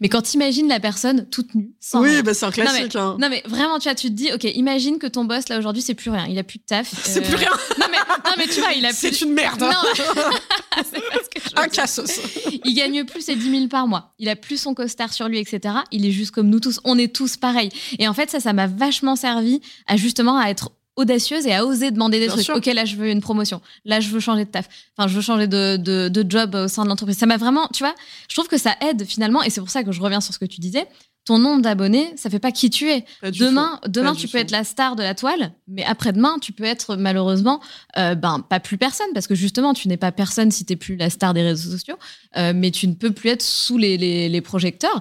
Mais 0.00 0.08
quand 0.08 0.22
tu 0.22 0.34
imagines 0.34 0.68
la 0.68 0.80
personne 0.80 1.28
toute 1.28 1.54
nue, 1.54 1.72
sans 1.80 2.02
Oui, 2.02 2.22
bah 2.22 2.34
c'est 2.34 2.46
un 2.46 2.50
classique. 2.50 2.94
Non 2.94 3.00
mais, 3.00 3.00
hein. 3.00 3.16
non 3.20 3.28
mais, 3.28 3.42
vraiment, 3.46 3.78
tu 3.78 3.88
vois, 3.88 3.94
tu 3.94 4.08
te 4.08 4.12
dis, 4.12 4.32
ok, 4.32 4.44
imagine 4.44 4.98
que 4.98 5.06
ton 5.06 5.24
boss 5.24 5.48
là 5.48 5.58
aujourd'hui, 5.58 5.82
c'est 5.82 5.94
plus 5.94 6.10
rien, 6.10 6.26
il 6.28 6.38
a 6.38 6.44
plus 6.44 6.58
de 6.58 6.64
taf. 6.64 6.92
c'est 7.04 7.22
plus 7.22 7.36
rien. 7.36 7.50
non 7.78 7.86
mais, 7.90 7.98
non 7.98 8.32
mais 8.38 8.46
tu 8.46 8.60
vois, 8.60 8.72
il 8.72 8.84
a 8.86 8.90
plus. 8.90 8.96
C'est 8.98 9.20
une 9.20 9.32
merde. 9.32 9.60
Non. 9.60 9.70
un 11.56 11.68
cassos. 11.68 12.20
il 12.64 12.74
gagne 12.74 13.04
plus 13.04 13.22
ses 13.22 13.36
10 13.36 13.50
000 13.50 13.68
par 13.68 13.86
mois. 13.86 14.14
Il 14.18 14.28
a 14.28 14.36
plus 14.36 14.58
son 14.58 14.74
costard 14.74 15.12
sur 15.12 15.28
lui, 15.28 15.38
etc. 15.38 15.74
Il 15.90 16.06
est 16.06 16.12
juste 16.12 16.32
comme 16.32 16.48
nous 16.48 16.60
tous. 16.60 16.80
On 16.84 16.98
est 16.98 17.14
tous 17.14 17.36
pareils. 17.36 17.70
Et 17.98 18.08
en 18.08 18.14
fait, 18.14 18.30
ça, 18.30 18.40
ça 18.40 18.52
m'a 18.52 18.66
vachement 18.66 19.16
servi 19.16 19.60
à 19.86 19.96
justement 19.96 20.38
à 20.38 20.48
être 20.48 20.72
audacieuse 20.96 21.46
et 21.46 21.54
à 21.54 21.64
oser 21.64 21.90
demander 21.90 22.20
des 22.20 22.26
trucs. 22.28 22.48
Ok, 22.50 22.66
là, 22.66 22.84
je 22.84 22.96
veux 22.96 23.10
une 23.10 23.20
promotion. 23.20 23.60
Là, 23.84 24.00
je 24.00 24.08
veux 24.10 24.20
changer 24.20 24.44
de 24.44 24.50
taf. 24.50 24.68
Enfin, 24.96 25.08
je 25.08 25.14
veux 25.14 25.22
changer 25.22 25.46
de, 25.46 25.76
de, 25.76 26.08
de 26.08 26.30
job 26.30 26.54
au 26.54 26.68
sein 26.68 26.84
de 26.84 26.88
l'entreprise. 26.88 27.18
Ça 27.18 27.26
m'a 27.26 27.36
vraiment, 27.36 27.68
tu 27.72 27.82
vois, 27.82 27.94
je 28.28 28.34
trouve 28.34 28.48
que 28.48 28.58
ça 28.58 28.76
aide 28.80 29.04
finalement. 29.06 29.42
Et 29.42 29.50
c'est 29.50 29.60
pour 29.60 29.70
ça 29.70 29.84
que 29.84 29.92
je 29.92 30.00
reviens 30.00 30.20
sur 30.20 30.34
ce 30.34 30.38
que 30.38 30.44
tu 30.44 30.60
disais 30.60 30.86
ton 31.24 31.38
nombre 31.38 31.62
d'abonnés, 31.62 32.12
ça 32.16 32.30
fait 32.30 32.40
pas 32.40 32.50
qui 32.50 32.68
tu 32.68 32.90
es. 32.90 33.04
Demain, 33.22 33.78
demain 33.86 34.14
tu 34.14 34.26
peux 34.26 34.38
être 34.38 34.50
la 34.50 34.64
star 34.64 34.96
de 34.96 35.02
la 35.02 35.14
toile, 35.14 35.52
mais 35.68 35.84
après-demain, 35.84 36.38
tu 36.40 36.52
peux 36.52 36.64
être 36.64 36.96
malheureusement 36.96 37.60
euh, 37.96 38.16
ben 38.16 38.40
pas 38.40 38.58
plus 38.58 38.76
personne 38.76 39.06
parce 39.14 39.28
que 39.28 39.34
justement, 39.34 39.72
tu 39.72 39.86
n'es 39.86 39.96
pas 39.96 40.10
personne 40.10 40.50
si 40.50 40.64
tu 40.64 40.72
n'es 40.72 40.76
plus 40.76 40.96
la 40.96 41.10
star 41.10 41.32
des 41.32 41.42
réseaux 41.42 41.70
sociaux, 41.70 41.96
euh, 42.36 42.52
mais 42.54 42.72
tu 42.72 42.88
ne 42.88 42.94
peux 42.94 43.12
plus 43.12 43.30
être 43.30 43.42
sous 43.42 43.78
les, 43.78 43.96
les, 43.96 44.28
les 44.28 44.40
projecteurs. 44.40 45.00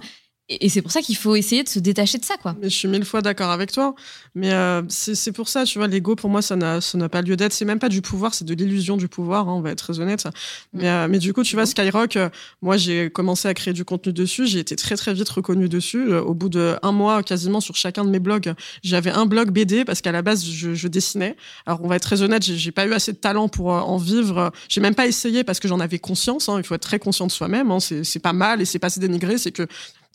Et, 0.60 0.68
c'est 0.68 0.82
pour 0.82 0.92
ça 0.92 1.02
qu'il 1.02 1.16
faut 1.16 1.36
essayer 1.36 1.64
de 1.64 1.70
se 1.70 1.80
détacher 1.80 2.18
de 2.18 2.26
ça, 2.26 2.36
quoi. 2.36 2.56
Mais 2.62 2.70
je 2.70 2.76
suis 2.76 2.88
mille 2.88 3.06
fois 3.06 3.22
d'accord 3.22 3.52
avec 3.52 3.72
toi. 3.72 3.96
Mais 4.36 4.52
euh, 4.52 4.82
c'est 4.90 5.32
pour 5.32 5.48
ça, 5.48 5.64
tu 5.64 5.78
vois, 5.78 5.88
l'ego, 5.88 6.16
pour 6.16 6.30
moi, 6.30 6.42
ça 6.42 6.56
n'a 6.56 7.10
pas 7.10 7.22
lieu 7.22 7.38
d'être. 7.38 7.54
C'est 7.54 7.66
même 7.66 7.80
pas 7.80 7.90
du 7.90 8.02
pouvoir, 8.02 8.34
c'est 8.34 8.44
de 8.44 8.54
l'illusion 8.54 8.98
du 8.98 9.08
pouvoir, 9.08 9.48
hein, 9.48 9.54
on 9.54 9.62
va 9.62 9.72
être 9.72 9.80
très 9.80 10.00
honnête. 10.00 10.28
Mais, 10.74 10.90
euh, 10.90 11.08
mais 11.10 11.20
du 11.20 11.34
coup, 11.34 11.44
tu 11.44 11.56
vois, 11.56 11.66
Skyrock, 11.66 12.18
euh, 12.18 12.30
moi, 12.62 12.76
j'ai 12.76 13.10
commencé 13.10 13.48
à 13.48 13.54
créer 13.54 13.74
du 13.74 13.86
contenu 13.86 14.12
dessus. 14.12 14.46
J'ai 14.46 14.60
été 14.60 14.76
très, 14.76 14.96
très 14.96 15.14
vite 15.14 15.30
reconnue 15.30 15.70
dessus. 15.70 16.14
au 16.14 16.34
bout 16.34 16.50
d'un 16.50 16.92
mois, 16.92 17.24
quasiment, 17.24 17.62
sur 17.62 17.76
chacun 17.76 18.04
de 18.04 18.10
mes 18.10 18.20
blogs, 18.20 18.54
j'avais 18.84 19.12
un 19.12 19.26
blog 19.26 19.52
BD 19.52 19.86
parce 19.86 20.02
qu'à 20.02 20.12
la 20.12 20.22
base, 20.22 20.46
je, 20.46 20.74
je, 20.74 20.88
dessinais. 20.88 21.38
Alors, 21.66 21.80
on 21.84 21.88
va 21.88 21.96
être 21.96 22.04
très 22.04 22.22
honnête, 22.22 22.44
j'ai 22.44 22.72
pas 22.72 22.86
eu 22.86 22.94
assez 22.94 23.14
de 23.14 23.18
talent 23.18 23.48
pour 23.48 23.68
en 23.68 23.98
vivre. 23.98 24.52
J'ai 24.68 24.82
même 24.82 24.96
pas 24.96 25.08
essayé 25.08 25.44
parce 25.44 25.60
que 25.60 25.68
j'en 25.68 25.80
avais 25.80 26.00
conscience. 26.00 26.50
Hein. 26.50 26.56
Il 26.58 26.66
faut 26.66 26.76
être 26.76 26.82
très 26.82 27.00
conscient 27.00 27.28
de 27.28 27.32
soi-même. 27.32 27.72
Hein. 27.72 27.80
C'est 27.80 28.20
pas 28.20 28.34
mal 28.34 28.62
et 28.62 28.66
c'est 28.66 28.80
pas 28.80 28.90
se 28.90 29.00
dénigrer. 29.00 29.38
C'est 29.38 29.52
que 29.52 29.68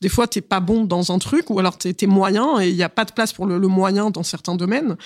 des 0.02 0.08
fois, 0.08 0.26
t'es 0.26 0.40
pas 0.42 0.60
bon 0.60 0.84
dans 0.84 1.12
un 1.12 1.18
truc, 1.18 1.48
ou 1.50 1.58
alors 1.58 1.78
t'es 1.78 1.96
es 2.00 2.06
moyen, 2.06 2.60
et 2.60 2.68
il 2.68 2.76
n'y 2.76 2.82
a 2.82 2.88
pas 2.88 3.04
de 3.04 3.12
place 3.12 3.32
pour 3.32 3.46
le, 3.46 3.58
moyen 3.66 4.10
dans 4.10 4.22
certains 4.22 4.54
domaines. 4.54 4.96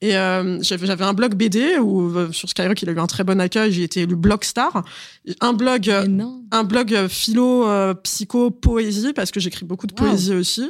Et 0.00 0.16
euh, 0.16 0.58
j'avais 0.62 1.04
un 1.04 1.12
blog 1.12 1.34
BD, 1.34 1.78
où 1.78 2.16
euh, 2.16 2.30
sur 2.32 2.48
Skyrock, 2.48 2.80
il 2.82 2.88
a 2.88 2.92
eu 2.92 2.98
un 2.98 3.06
très 3.06 3.24
bon 3.24 3.40
accueil, 3.40 3.72
j'ai 3.72 3.82
été 3.82 4.02
élu 4.02 4.16
blog 4.16 4.44
star. 4.44 4.84
Un 5.40 5.52
blog, 5.52 5.90
un 6.50 6.64
blog 6.64 7.08
philo, 7.08 7.68
euh, 7.68 7.94
psycho, 7.94 8.50
poésie, 8.50 9.12
parce 9.12 9.30
que 9.30 9.40
j'écris 9.40 9.64
beaucoup 9.64 9.86
de 9.86 9.94
poésie 9.94 10.34
aussi. 10.34 10.68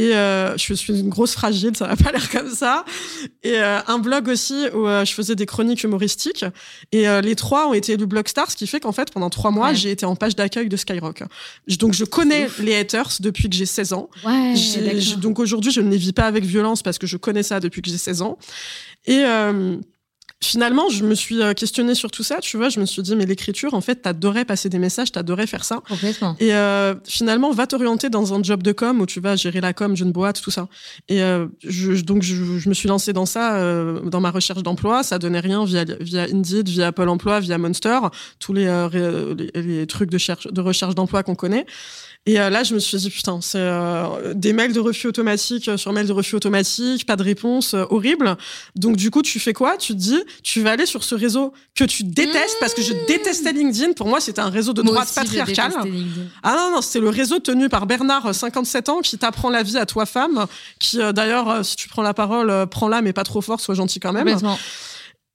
Et 0.00 0.16
euh, 0.16 0.56
je 0.56 0.72
suis 0.72 0.98
une 0.98 1.10
grosse 1.10 1.32
fragile, 1.32 1.76
ça 1.76 1.86
va 1.86 1.94
pas 1.94 2.10
l'air 2.12 2.30
comme 2.30 2.50
ça. 2.50 2.86
Et 3.42 3.60
euh, 3.60 3.80
un 3.86 3.98
blog 3.98 4.28
aussi 4.28 4.66
où 4.72 4.86
euh, 4.86 5.04
je 5.04 5.12
faisais 5.12 5.34
des 5.34 5.44
chroniques 5.44 5.84
humoristiques. 5.84 6.46
Et 6.90 7.06
les 7.22 7.36
trois 7.36 7.68
ont 7.68 7.74
été 7.74 7.92
élus 7.92 8.06
Blogstar, 8.06 8.50
ce 8.50 8.56
qui 8.56 8.66
fait 8.66 8.80
qu'en 8.80 8.92
fait, 8.92 9.12
pendant 9.12 9.28
trois 9.28 9.50
mois, 9.50 9.74
j'ai 9.74 9.90
été 9.90 10.06
en 10.06 10.16
page 10.16 10.36
d'accueil 10.36 10.68
de 10.70 10.76
Skyrock. 10.76 11.22
Donc, 11.78 11.92
je 11.92 12.04
connais 12.04 12.48
les 12.60 12.72
haters 12.90 13.16
depuis 13.20 13.48
que 13.48 13.56
j'ai 13.56 13.66
16 13.66 13.92
ans. 13.92 14.08
Ouais, 14.24 14.54
donc, 15.18 15.38
aujourd'hui, 15.38 15.70
je 15.70 15.80
ne 15.80 15.90
les 15.90 15.96
vis 15.96 16.12
pas 16.12 16.26
avec 16.26 16.44
violence 16.44 16.82
parce 16.82 16.98
que 16.98 17.06
je 17.06 17.16
connais 17.16 17.42
ça 17.42 17.60
depuis 17.60 17.82
que 17.82 17.90
j'ai 17.90 17.98
16 17.98 18.22
ans. 18.22 18.38
Et 19.06 19.24
finalement, 20.42 20.88
je 20.88 21.04
me 21.04 21.14
suis 21.14 21.42
euh, 21.42 21.52
questionnée 21.52 21.94
sur 21.94 22.10
tout 22.10 22.22
ça, 22.22 22.38
tu 22.40 22.56
vois, 22.56 22.70
je 22.70 22.80
me 22.80 22.86
suis 22.86 23.02
dit, 23.02 23.14
mais 23.14 23.26
l'écriture, 23.26 23.74
en 23.74 23.80
fait, 23.80 23.96
t'adorais 23.96 24.44
passer 24.44 24.68
des 24.68 24.78
messages, 24.78 25.12
t'adorais 25.12 25.46
faire 25.46 25.64
ça. 25.64 25.82
Complètement. 25.86 26.34
Et 26.40 26.54
euh, 26.54 26.94
finalement, 27.04 27.50
va 27.52 27.66
t'orienter 27.66 28.08
dans 28.08 28.32
un 28.32 28.42
job 28.42 28.62
de 28.62 28.72
com 28.72 29.00
où 29.00 29.06
tu 29.06 29.20
vas 29.20 29.36
gérer 29.36 29.60
la 29.60 29.72
com 29.74 29.92
d'une 29.92 30.12
boîte, 30.12 30.40
tout 30.40 30.50
ça. 30.50 30.68
Et 31.08 31.22
euh, 31.22 31.46
je, 31.62 32.02
donc, 32.02 32.22
je, 32.22 32.34
je, 32.58 32.68
me 32.68 32.74
suis 32.74 32.88
lancée 32.88 33.12
dans 33.12 33.26
ça, 33.26 33.56
euh, 33.56 34.00
dans 34.00 34.20
ma 34.20 34.30
recherche 34.30 34.62
d'emploi. 34.62 35.02
Ça 35.02 35.18
donnait 35.18 35.40
rien 35.40 35.64
via, 35.64 35.84
via 35.84 36.22
Indeed, 36.22 36.68
via 36.68 36.90
Pôle 36.92 37.10
emploi, 37.10 37.40
via 37.40 37.58
Monster, 37.58 37.98
tous 38.38 38.54
les, 38.54 38.66
euh, 38.66 39.34
les, 39.34 39.62
les, 39.62 39.86
trucs 39.86 40.10
de, 40.10 40.18
cherche, 40.18 40.46
de 40.46 40.60
recherche 40.60 40.94
d'emploi 40.94 41.22
qu'on 41.22 41.34
connaît. 41.34 41.66
Et 42.26 42.38
euh, 42.38 42.50
là, 42.50 42.62
je 42.64 42.74
me 42.74 42.78
suis 42.78 42.98
dit, 42.98 43.08
putain, 43.08 43.40
c'est 43.40 43.58
euh, 43.58 44.34
des 44.34 44.52
mails 44.52 44.74
de 44.74 44.80
refus 44.80 45.06
automatique 45.06 45.68
euh, 45.68 45.78
sur 45.78 45.90
mails 45.94 46.06
de 46.06 46.12
refus 46.12 46.36
automatique, 46.36 47.06
pas 47.06 47.16
de 47.16 47.22
réponse, 47.22 47.74
horrible. 47.74 48.36
Donc, 48.76 48.96
du 48.96 49.10
coup, 49.10 49.22
tu 49.22 49.40
fais 49.40 49.54
quoi? 49.54 49.78
Tu 49.78 49.94
te 49.94 49.98
dis, 49.98 50.22
tu 50.42 50.60
vas 50.62 50.72
aller 50.72 50.84
sur 50.84 51.02
ce 51.02 51.14
réseau 51.14 51.54
que 51.74 51.84
tu 51.84 52.04
détestes, 52.04 52.58
parce 52.60 52.74
que 52.74 52.82
je 52.82 52.92
mmh. 52.92 53.06
détestais 53.08 53.52
LinkedIn. 53.52 53.92
Pour 53.94 54.06
moi, 54.06 54.20
c'était 54.20 54.42
un 54.42 54.50
réseau 54.50 54.74
de 54.74 54.82
droite 54.82 55.10
patriarcale. 55.14 55.72
Ah 56.42 56.56
non, 56.56 56.76
non, 56.76 56.82
c'est 56.82 57.00
le 57.00 57.08
réseau 57.08 57.38
tenu 57.38 57.70
par 57.70 57.86
Bernard, 57.86 58.34
57 58.34 58.90
ans, 58.90 59.00
qui 59.00 59.16
t'apprend 59.16 59.48
la 59.48 59.62
vie 59.62 59.78
à 59.78 59.86
toi, 59.86 60.04
femme, 60.04 60.46
qui, 60.78 60.98
d'ailleurs, 61.14 61.64
si 61.64 61.74
tu 61.76 61.88
prends 61.88 62.02
la 62.02 62.12
parole, 62.12 62.66
prends-la, 62.70 63.00
mais 63.00 63.14
pas 63.14 63.24
trop 63.24 63.40
fort, 63.40 63.60
sois 63.60 63.74
gentil 63.74 63.98
quand 63.98 64.12
même. 64.12 64.36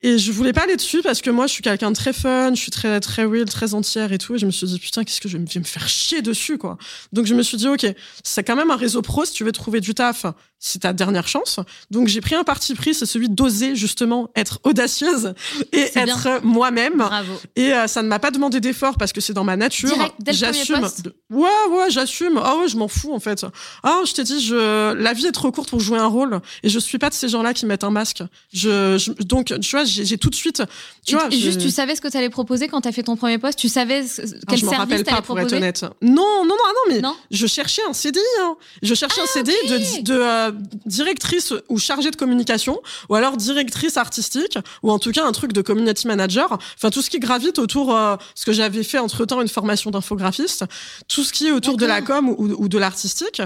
Et 0.05 0.19
je 0.19 0.31
voulais 0.31 0.53
pas 0.53 0.61
aller 0.61 0.75
dessus 0.75 1.01
parce 1.01 1.19
que 1.19 1.31
moi, 1.31 1.47
je 1.47 1.53
suis 1.53 1.63
quelqu'un 1.63 1.89
de 1.89 1.95
très 1.95 2.13
fun, 2.13 2.53
je 2.53 2.61
suis 2.61 2.69
très, 2.69 2.99
très 2.99 3.23
real, 3.23 3.45
très 3.45 3.73
entière 3.73 4.13
et 4.13 4.19
tout. 4.19 4.35
Et 4.35 4.37
je 4.37 4.45
me 4.45 4.51
suis 4.51 4.67
dit, 4.67 4.77
putain, 4.77 5.03
qu'est-ce 5.03 5.19
que 5.19 5.27
je 5.27 5.35
vais 5.35 5.59
me 5.59 5.63
faire 5.63 5.89
chier 5.89 6.21
dessus, 6.21 6.59
quoi. 6.59 6.77
Donc, 7.11 7.25
je 7.25 7.33
me 7.33 7.41
suis 7.41 7.57
dit, 7.57 7.67
OK, 7.67 7.87
c'est 8.23 8.43
quand 8.43 8.55
même 8.55 8.69
un 8.69 8.75
réseau 8.75 9.01
pro 9.01 9.25
si 9.25 9.33
tu 9.33 9.43
veux 9.43 9.51
trouver 9.51 9.81
du 9.81 9.95
taf 9.95 10.27
c'est 10.59 10.79
ta 10.79 10.93
dernière 10.93 11.27
chance. 11.27 11.59
Donc 11.91 12.07
j'ai 12.07 12.21
pris 12.21 12.35
un 12.35 12.43
parti 12.43 12.73
pris, 12.75 12.93
c'est 12.93 13.05
celui 13.05 13.29
d'oser 13.29 13.75
justement 13.75 14.29
être 14.35 14.59
audacieuse 14.63 15.33
et 15.71 15.91
être 15.95 16.43
moi-même. 16.43 17.07
Et 17.55 17.73
euh, 17.73 17.87
ça 17.87 18.01
ne 18.01 18.07
m'a 18.07 18.19
pas 18.19 18.31
demandé 18.31 18.59
d'effort 18.59 18.97
parce 18.97 19.13
que 19.13 19.21
c'est 19.21 19.33
dans 19.33 19.43
ma 19.43 19.57
nature. 19.57 19.95
J'assume. 20.27 20.87
Ouais, 21.29 21.49
ouais, 21.69 21.89
j'assume. 21.89 22.39
Ah 22.43 22.57
ouais, 22.57 22.67
je 22.67 22.77
m'en 22.77 22.87
fous 22.87 23.13
en 23.13 23.19
fait. 23.19 23.45
Ah, 23.83 24.01
je 24.05 24.13
t'ai 24.13 24.23
dit, 24.23 24.41
je... 24.41 24.93
la 24.93 25.13
vie 25.13 25.27
est 25.27 25.31
trop 25.31 25.51
courte 25.51 25.69
pour 25.69 25.79
jouer 25.79 25.99
un 25.99 26.07
rôle 26.07 26.39
et 26.63 26.69
je 26.69 26.79
suis 26.79 26.97
pas 26.97 27.09
de 27.09 27.13
ces 27.13 27.29
gens-là 27.29 27.53
qui 27.53 27.65
mettent 27.65 27.83
un 27.83 27.91
masque. 27.91 28.23
Je, 28.53 29.11
Donc, 29.23 29.53
tu 29.59 29.71
vois, 29.71 29.83
j'ai 29.83 30.17
tout 30.17 30.29
de 30.29 30.35
suite. 30.35 30.63
Tu 31.05 31.15
vois, 31.15 31.29
juste, 31.29 31.61
tu 31.61 31.69
savais 31.69 31.95
ce 31.95 32.01
que 32.01 32.07
tu 32.07 32.17
allais 32.17 32.29
proposer 32.29 32.67
quand 32.67 32.81
tu 32.81 32.87
as 32.87 32.91
fait 32.91 33.03
ton 33.03 33.15
premier 33.15 33.37
poste? 33.37 33.59
Tu 33.59 33.69
savais 33.69 34.03
quel 34.03 34.25
ah, 34.47 34.55
je 34.55 34.65
service 34.65 35.03
tu 35.03 35.09
allais 35.09 35.21
pour 35.21 35.39
être 35.39 35.53
honnête. 35.53 35.85
Non, 36.01 36.43
non, 36.43 36.45
non, 36.45 36.55
ah 36.65 36.71
non, 36.73 36.95
mais 36.95 37.01
je 37.31 37.47
cherchais 37.47 37.81
un 37.87 37.93
CDI. 37.93 38.19
Hein. 38.41 38.55
Je 38.81 38.93
cherchais 38.93 39.21
un 39.21 39.27
CDI 39.27 39.53
de, 39.69 40.01
de 40.03 40.13
euh, 40.13 40.51
directrice 40.85 41.53
ou 41.69 41.77
chargée 41.77 42.11
de 42.11 42.15
communication, 42.15 42.79
ou 43.09 43.15
alors 43.15 43.37
directrice 43.37 43.97
artistique, 43.97 44.57
ou 44.83 44.91
en 44.91 44.99
tout 44.99 45.11
cas 45.11 45.25
un 45.25 45.31
truc 45.31 45.53
de 45.53 45.61
community 45.61 46.07
manager. 46.07 46.57
Enfin, 46.75 46.89
tout 46.89 47.01
ce 47.01 47.09
qui 47.09 47.19
gravite 47.19 47.59
autour, 47.59 47.95
euh, 47.95 48.15
ce 48.35 48.45
que 48.45 48.53
j'avais 48.53 48.83
fait 48.83 48.99
entre 48.99 49.25
temps 49.25 49.41
une 49.41 49.47
formation 49.47 49.91
d'infographiste, 49.91 50.65
tout 51.07 51.23
ce 51.23 51.33
qui 51.33 51.47
est 51.47 51.51
autour 51.51 51.77
de 51.77 51.85
la 51.85 52.01
com 52.01 52.33
ou, 52.37 52.67
de 52.67 52.77
l'artistique. 52.77 53.41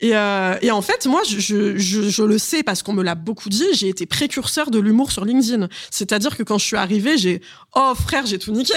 Et, 0.00 0.16
euh, 0.16 0.56
et, 0.62 0.70
en 0.70 0.82
fait, 0.82 1.06
moi, 1.06 1.22
je, 1.28 1.38
je, 1.38 2.08
je 2.08 2.22
le 2.22 2.38
sais 2.38 2.62
parce 2.62 2.82
qu'on 2.82 2.92
me 2.92 3.02
l'a 3.02 3.14
beaucoup 3.14 3.48
dit, 3.48 3.66
j'ai 3.72 3.88
été 3.88 4.06
précurseur 4.06 4.70
de 4.70 4.78
l'humour 4.78 5.12
sur 5.12 5.24
LinkedIn. 5.24 5.68
C'est-à-dire 5.90 6.36
que 6.36 6.42
quand 6.42 6.58
je 6.58 6.64
suis 6.64 6.76
arrivée, 6.76 7.18
j'ai 7.18 7.40
oh 7.74 7.92
frère, 7.94 8.26
j'ai 8.26 8.38
tout 8.38 8.52
niqué. 8.52 8.74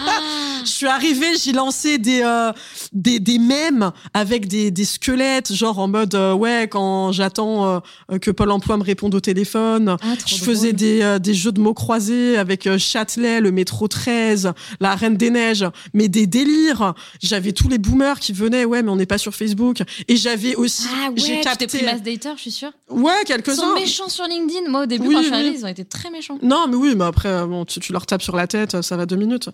Ah. 0.00 0.20
je 0.64 0.70
suis 0.70 0.86
arrivée, 0.86 1.36
j'ai 1.36 1.52
lancé 1.52 1.98
des, 1.98 2.22
euh, 2.22 2.52
des 2.92 3.20
des 3.20 3.38
mèmes 3.38 3.92
avec 4.12 4.48
des, 4.48 4.70
des 4.70 4.84
squelettes, 4.84 5.52
genre 5.52 5.78
en 5.78 5.88
mode 5.88 6.14
ouais 6.14 6.68
quand 6.70 6.83
j'attends 7.12 7.82
que 8.20 8.30
Pôle 8.30 8.50
Emploi 8.50 8.76
me 8.76 8.82
réponde 8.82 9.14
au 9.14 9.20
téléphone. 9.20 9.96
Ah, 10.00 10.14
je 10.26 10.36
faisais 10.36 10.72
des, 10.72 11.18
des 11.20 11.34
jeux 11.34 11.52
de 11.52 11.60
mots 11.60 11.74
croisés 11.74 12.36
avec 12.36 12.68
Châtelet, 12.78 13.40
le 13.40 13.52
métro 13.52 13.88
13, 13.88 14.52
la 14.80 14.94
Reine 14.94 15.16
des 15.16 15.30
Neiges, 15.30 15.66
mais 15.92 16.08
des 16.08 16.26
délires. 16.26 16.94
J'avais 17.22 17.52
tous 17.52 17.68
les 17.68 17.78
boomers 17.78 18.20
qui 18.20 18.32
venaient, 18.32 18.64
ouais, 18.64 18.82
mais 18.82 18.90
on 18.90 18.96
n'est 18.96 19.06
pas 19.06 19.18
sur 19.18 19.34
Facebook. 19.34 19.82
Et 20.08 20.16
j'avais 20.16 20.54
aussi, 20.54 20.86
ah 20.90 21.10
ouais, 21.10 21.14
j'ai 21.16 21.40
capté. 21.40 21.66
pris 21.66 21.84
mass 21.84 22.02
dater, 22.02 22.32
je 22.36 22.40
suis 22.40 22.50
sûre. 22.50 22.72
Ouais, 22.90 23.12
quelques-uns. 23.26 23.52
Ils 23.52 23.56
sont 23.56 23.74
méchants 23.74 24.08
sur 24.08 24.24
LinkedIn. 24.24 24.70
Moi, 24.70 24.82
au 24.82 24.86
début, 24.86 25.10
quand 25.10 25.18
je 25.18 25.26
suis 25.26 25.34
arrivée, 25.34 25.56
ils 25.58 25.64
ont 25.64 25.68
été 25.68 25.84
très 25.84 26.10
méchants. 26.10 26.38
Non, 26.42 26.66
mais 26.68 26.76
oui, 26.76 26.94
mais 26.96 27.04
après, 27.04 27.46
bon, 27.46 27.64
tu, 27.64 27.80
tu 27.80 27.92
leur 27.92 28.06
tapes 28.06 28.22
sur 28.22 28.36
la 28.36 28.46
tête, 28.46 28.82
ça 28.82 28.96
va 28.96 29.06
deux 29.06 29.16
minutes. 29.16 29.48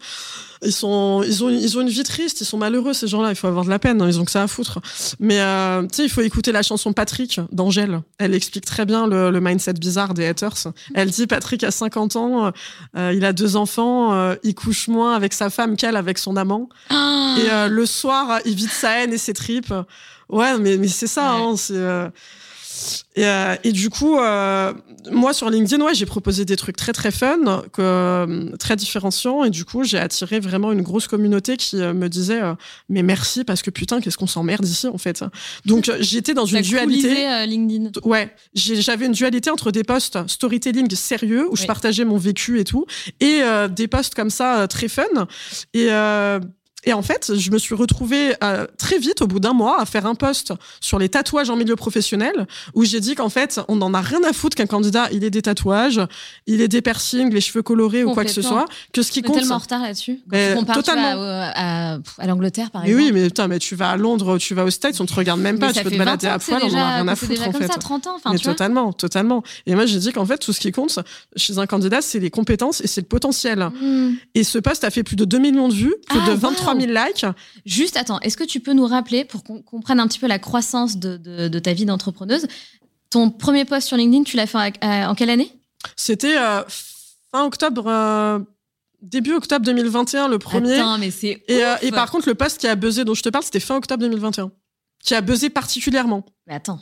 Ils 0.62 0.72
sont, 0.72 1.22
ils 1.22 1.42
ont, 1.42 1.48
ils 1.48 1.78
ont 1.78 1.80
une 1.80 1.88
vie 1.88 2.02
triste, 2.02 2.42
ils 2.42 2.44
sont 2.44 2.58
malheureux 2.58 2.92
ces 2.92 3.06
gens-là. 3.08 3.30
Il 3.30 3.36
faut 3.36 3.46
avoir 3.46 3.64
de 3.64 3.70
la 3.70 3.78
peine, 3.78 4.02
hein, 4.02 4.08
ils 4.08 4.20
ont 4.20 4.24
que 4.24 4.30
ça 4.30 4.42
à 4.42 4.46
foutre. 4.46 4.78
Mais 5.18 5.40
euh, 5.40 5.82
tu 5.82 5.88
sais, 5.92 6.04
il 6.04 6.10
faut 6.10 6.20
écouter 6.20 6.52
la 6.52 6.62
chanson 6.62 6.92
Patrick 6.92 7.19
d'Angèle. 7.52 8.02
Elle 8.18 8.34
explique 8.34 8.64
très 8.64 8.84
bien 8.84 9.06
le, 9.06 9.30
le, 9.30 9.40
mindset 9.40 9.74
bizarre 9.74 10.14
des 10.14 10.26
haters. 10.26 10.72
Elle 10.94 11.10
dit 11.10 11.26
Patrick 11.26 11.64
a 11.64 11.70
50 11.70 12.16
ans, 12.16 12.52
euh, 12.96 13.12
il 13.14 13.24
a 13.24 13.32
deux 13.32 13.56
enfants, 13.56 14.12
euh, 14.12 14.34
il 14.42 14.54
couche 14.54 14.88
moins 14.88 15.14
avec 15.14 15.32
sa 15.32 15.50
femme 15.50 15.76
qu'elle 15.76 15.96
avec 15.96 16.18
son 16.18 16.36
amant. 16.36 16.68
Ah. 16.88 17.36
Et 17.38 17.68
le 17.68 17.86
soir, 17.86 18.40
il 18.44 18.54
vide 18.54 18.70
sa 18.70 18.98
haine 18.98 19.12
et 19.12 19.18
ses 19.18 19.34
tripes. 19.34 19.72
Ouais, 20.28 20.58
mais, 20.58 20.76
mais 20.76 20.88
c'est 20.88 21.06
ça. 21.06 21.32
Hein, 21.32 21.56
c'est 21.56 21.74
et, 23.16 23.26
euh, 23.26 23.56
et, 23.64 23.72
du 23.72 23.90
coup, 23.90 24.18
euh, 24.18 24.72
moi 25.10 25.32
sur 25.32 25.50
LinkedIn, 25.50 25.84
ouais, 25.84 25.94
j'ai 25.94 26.06
proposé 26.06 26.44
des 26.44 26.56
trucs 26.56 26.76
très 26.76 26.92
très 26.92 27.10
fun, 27.10 27.62
que, 27.72 27.80
euh, 27.80 28.56
très 28.58 28.76
différenciants, 28.76 29.44
et 29.44 29.50
du 29.50 29.64
coup, 29.64 29.84
j'ai 29.84 29.98
attiré 29.98 30.40
vraiment 30.40 30.72
une 30.72 30.82
grosse 30.82 31.08
communauté 31.08 31.56
qui 31.56 31.76
me 31.76 32.08
disait 32.08 32.40
mais 32.88 33.02
merci 33.02 33.44
parce 33.44 33.62
que 33.62 33.70
putain, 33.70 34.00
qu'est-ce 34.00 34.16
qu'on 34.16 34.26
s'emmerde 34.26 34.66
ici 34.66 34.86
en 34.86 34.98
fait? 34.98 35.24
Donc 35.66 35.90
j'étais 36.00 36.34
dans 36.34 36.44
une 36.46 36.62
dualité. 36.62 37.46
LinkedIn. 37.46 37.90
Ouais, 38.04 38.34
j'avais 38.54 39.06
une 39.06 39.12
dualité 39.12 39.50
entre 39.50 39.70
des 39.70 39.84
posts 39.84 40.18
storytelling 40.26 40.94
sérieux 40.94 41.48
où 41.50 41.56
je 41.56 41.66
partageais 41.66 42.04
mon 42.04 42.16
vécu 42.16 42.60
et 42.60 42.64
tout, 42.64 42.86
et 43.20 43.40
des 43.70 43.88
posts 43.88 44.14
comme 44.14 44.30
ça 44.30 44.66
très 44.68 44.88
fun. 44.88 45.02
Et 45.74 45.88
et 46.84 46.92
en 46.92 47.02
fait, 47.02 47.32
je 47.36 47.50
me 47.50 47.58
suis 47.58 47.74
retrouvée 47.74 48.34
euh, 48.42 48.66
très 48.78 48.98
vite, 48.98 49.20
au 49.20 49.26
bout 49.26 49.40
d'un 49.40 49.52
mois, 49.52 49.80
à 49.80 49.84
faire 49.84 50.06
un 50.06 50.14
post 50.14 50.52
sur 50.80 50.98
les 50.98 51.08
tatouages 51.08 51.50
en 51.50 51.56
milieu 51.56 51.76
professionnel, 51.76 52.46
où 52.74 52.84
j'ai 52.84 53.00
dit 53.00 53.14
qu'en 53.14 53.28
fait, 53.28 53.60
on 53.68 53.76
n'en 53.76 53.92
a 53.92 54.00
rien 54.00 54.22
à 54.24 54.32
foutre 54.32 54.56
qu'un 54.56 54.66
candidat, 54.66 55.08
il 55.12 55.22
ait 55.24 55.30
des 55.30 55.42
tatouages, 55.42 56.00
il 56.46 56.60
ait 56.60 56.68
des 56.68 56.80
piercings, 56.80 57.32
les 57.32 57.40
cheveux 57.40 57.62
colorés 57.62 58.04
ou 58.04 58.14
quoi 58.14 58.24
que 58.24 58.30
ce 58.30 58.42
soit, 58.42 58.64
que 58.92 59.02
ce 59.02 59.12
qui 59.12 59.22
compte. 59.22 59.36
tellement 59.36 59.56
en 59.56 59.58
retard 59.58 59.82
là-dessus. 59.82 60.20
totalement. 60.72 61.22
à, 61.22 61.98
à, 62.18 62.26
l'Angleterre, 62.26 62.70
par 62.70 62.84
exemple. 62.84 63.02
oui, 63.02 63.12
mais 63.12 63.26
putain, 63.26 63.48
mais 63.48 63.58
tu 63.58 63.76
vas 63.76 63.90
à 63.90 63.96
Londres, 63.96 64.38
tu 64.38 64.54
vas 64.54 64.64
aux 64.64 64.70
States, 64.70 65.00
on 65.00 65.06
te 65.06 65.14
regarde 65.14 65.40
même 65.40 65.58
pas, 65.58 65.72
tu 65.72 65.82
peux 65.82 65.90
te 65.90 65.98
balader 65.98 66.28
à 66.28 66.38
poil, 66.38 66.60
on 66.62 66.68
n'en 66.70 66.78
a 66.78 66.94
rien 66.96 67.08
à 67.08 67.16
foutre 67.16 67.46
en 67.46 67.52
fait. 67.52 67.66
Ça, 67.66 67.78
30 67.78 68.06
ans, 68.06 68.16
mais 68.30 68.38
totalement, 68.38 68.92
totalement. 68.92 69.42
Et 69.66 69.74
moi, 69.74 69.86
j'ai 69.86 69.98
dit 69.98 70.12
qu'en 70.12 70.24
fait, 70.24 70.38
tout 70.38 70.52
ce 70.52 70.60
qui 70.60 70.72
compte 70.72 70.98
chez 71.36 71.58
un 71.58 71.66
candidat, 71.66 72.00
c'est 72.00 72.18
les 72.18 72.30
compétences 72.30 72.80
et 72.80 72.86
c'est 72.86 73.02
le 73.02 73.06
potentiel. 73.06 73.70
Hmm. 73.80 74.12
Et 74.34 74.44
ce 74.44 74.58
post 74.58 74.84
a 74.84 74.90
fait 74.90 75.02
plus 75.02 75.16
de 75.16 75.24
2 75.24 75.38
millions 75.38 75.68
de 75.68 75.74
vues, 75.74 75.94
plus 76.08 76.20
ah, 76.24 76.30
de 76.30 76.34
23 76.34 76.69
3000 76.78 76.92
likes. 76.92 77.26
Juste, 77.66 77.96
attends, 77.96 78.20
est-ce 78.20 78.36
que 78.36 78.44
tu 78.44 78.60
peux 78.60 78.72
nous 78.72 78.86
rappeler, 78.86 79.24
pour 79.24 79.44
qu'on 79.44 79.62
comprenne 79.62 80.00
un 80.00 80.06
petit 80.06 80.18
peu 80.18 80.26
la 80.26 80.38
croissance 80.38 80.96
de, 80.96 81.58
ta 81.58 81.72
vie 81.72 81.84
d'entrepreneuse, 81.84 82.46
ton 83.10 83.30
premier 83.30 83.64
post 83.64 83.88
sur 83.88 83.96
LinkedIn, 83.96 84.24
tu 84.24 84.36
l'as 84.36 84.46
fait 84.46 84.72
en, 84.82 85.14
quelle 85.14 85.30
année? 85.30 85.52
C'était 85.96 86.36
euh, 86.36 86.62
fin 87.32 87.44
octobre. 87.44 87.86
Euh, 87.86 88.38
début 89.02 89.32
octobre 89.32 89.64
2021, 89.64 90.28
le 90.28 90.38
premier. 90.38 90.74
Attends, 90.74 90.98
mais 90.98 91.10
c'est. 91.10 91.42
Et, 91.48 91.64
euh, 91.64 91.76
et, 91.82 91.90
par 91.90 92.10
contre, 92.10 92.28
le 92.28 92.34
post 92.34 92.58
qui 92.58 92.66
a 92.66 92.76
buzzé 92.76 93.04
dont 93.04 93.14
je 93.14 93.22
te 93.22 93.28
parle, 93.28 93.44
c'était 93.44 93.60
fin 93.60 93.76
octobre 93.76 94.02
2021. 94.02 94.50
Qui 95.02 95.14
a 95.14 95.20
buzzé 95.20 95.50
particulièrement. 95.50 96.24
Mais 96.46 96.54
attends. 96.54 96.80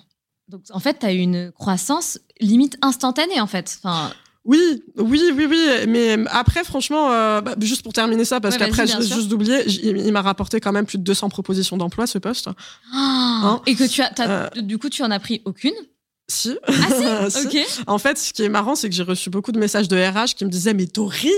Donc, 0.48 0.62
en 0.70 0.80
fait, 0.80 1.00
tu 1.00 1.06
as 1.06 1.12
eu 1.12 1.18
une 1.18 1.52
croissance 1.52 2.18
limite 2.40 2.76
instantanée, 2.82 3.40
en 3.40 3.46
fait. 3.46 3.78
Enfin, 3.82 4.12
oui, 4.48 4.82
oui, 4.96 5.30
oui, 5.36 5.46
oui. 5.46 5.68
Mais 5.86 6.16
après, 6.30 6.64
franchement, 6.64 7.12
euh, 7.12 7.42
bah, 7.42 7.54
juste 7.60 7.82
pour 7.82 7.92
terminer 7.92 8.24
ça, 8.24 8.40
parce 8.40 8.56
qu'après, 8.56 8.86
je 8.86 9.02
juste 9.02 9.28
d'oublier, 9.28 9.68
il, 9.68 10.10
m'a 10.10 10.22
rapporté 10.22 10.58
quand 10.58 10.72
même 10.72 10.86
plus 10.86 10.96
de 10.96 11.02
200 11.02 11.28
propositions 11.28 11.76
d'emploi, 11.76 12.06
ce 12.06 12.16
poste. 12.16 12.48
Ah, 12.94 13.40
hein 13.44 13.62
et 13.66 13.74
que 13.74 13.84
tu 13.84 14.00
as, 14.00 14.10
euh, 14.20 14.48
du 14.56 14.78
coup, 14.78 14.88
tu 14.88 15.02
en 15.02 15.10
as 15.10 15.20
pris 15.20 15.42
aucune 15.44 15.74
si. 16.28 16.56
Ah 16.66 17.30
si. 17.30 17.48
En 17.86 17.98
fait, 17.98 18.18
ce 18.18 18.32
qui 18.32 18.42
est 18.42 18.48
marrant, 18.48 18.74
c'est 18.74 18.88
que 18.88 18.94
j'ai 18.94 19.02
reçu 19.02 19.30
beaucoup 19.30 19.50
de 19.50 19.58
messages 19.58 19.88
de 19.88 19.96
RH 19.96 20.34
qui 20.36 20.44
me 20.44 20.50
disaient 20.50 20.74
mais 20.74 20.86
Dorit, 20.86 21.32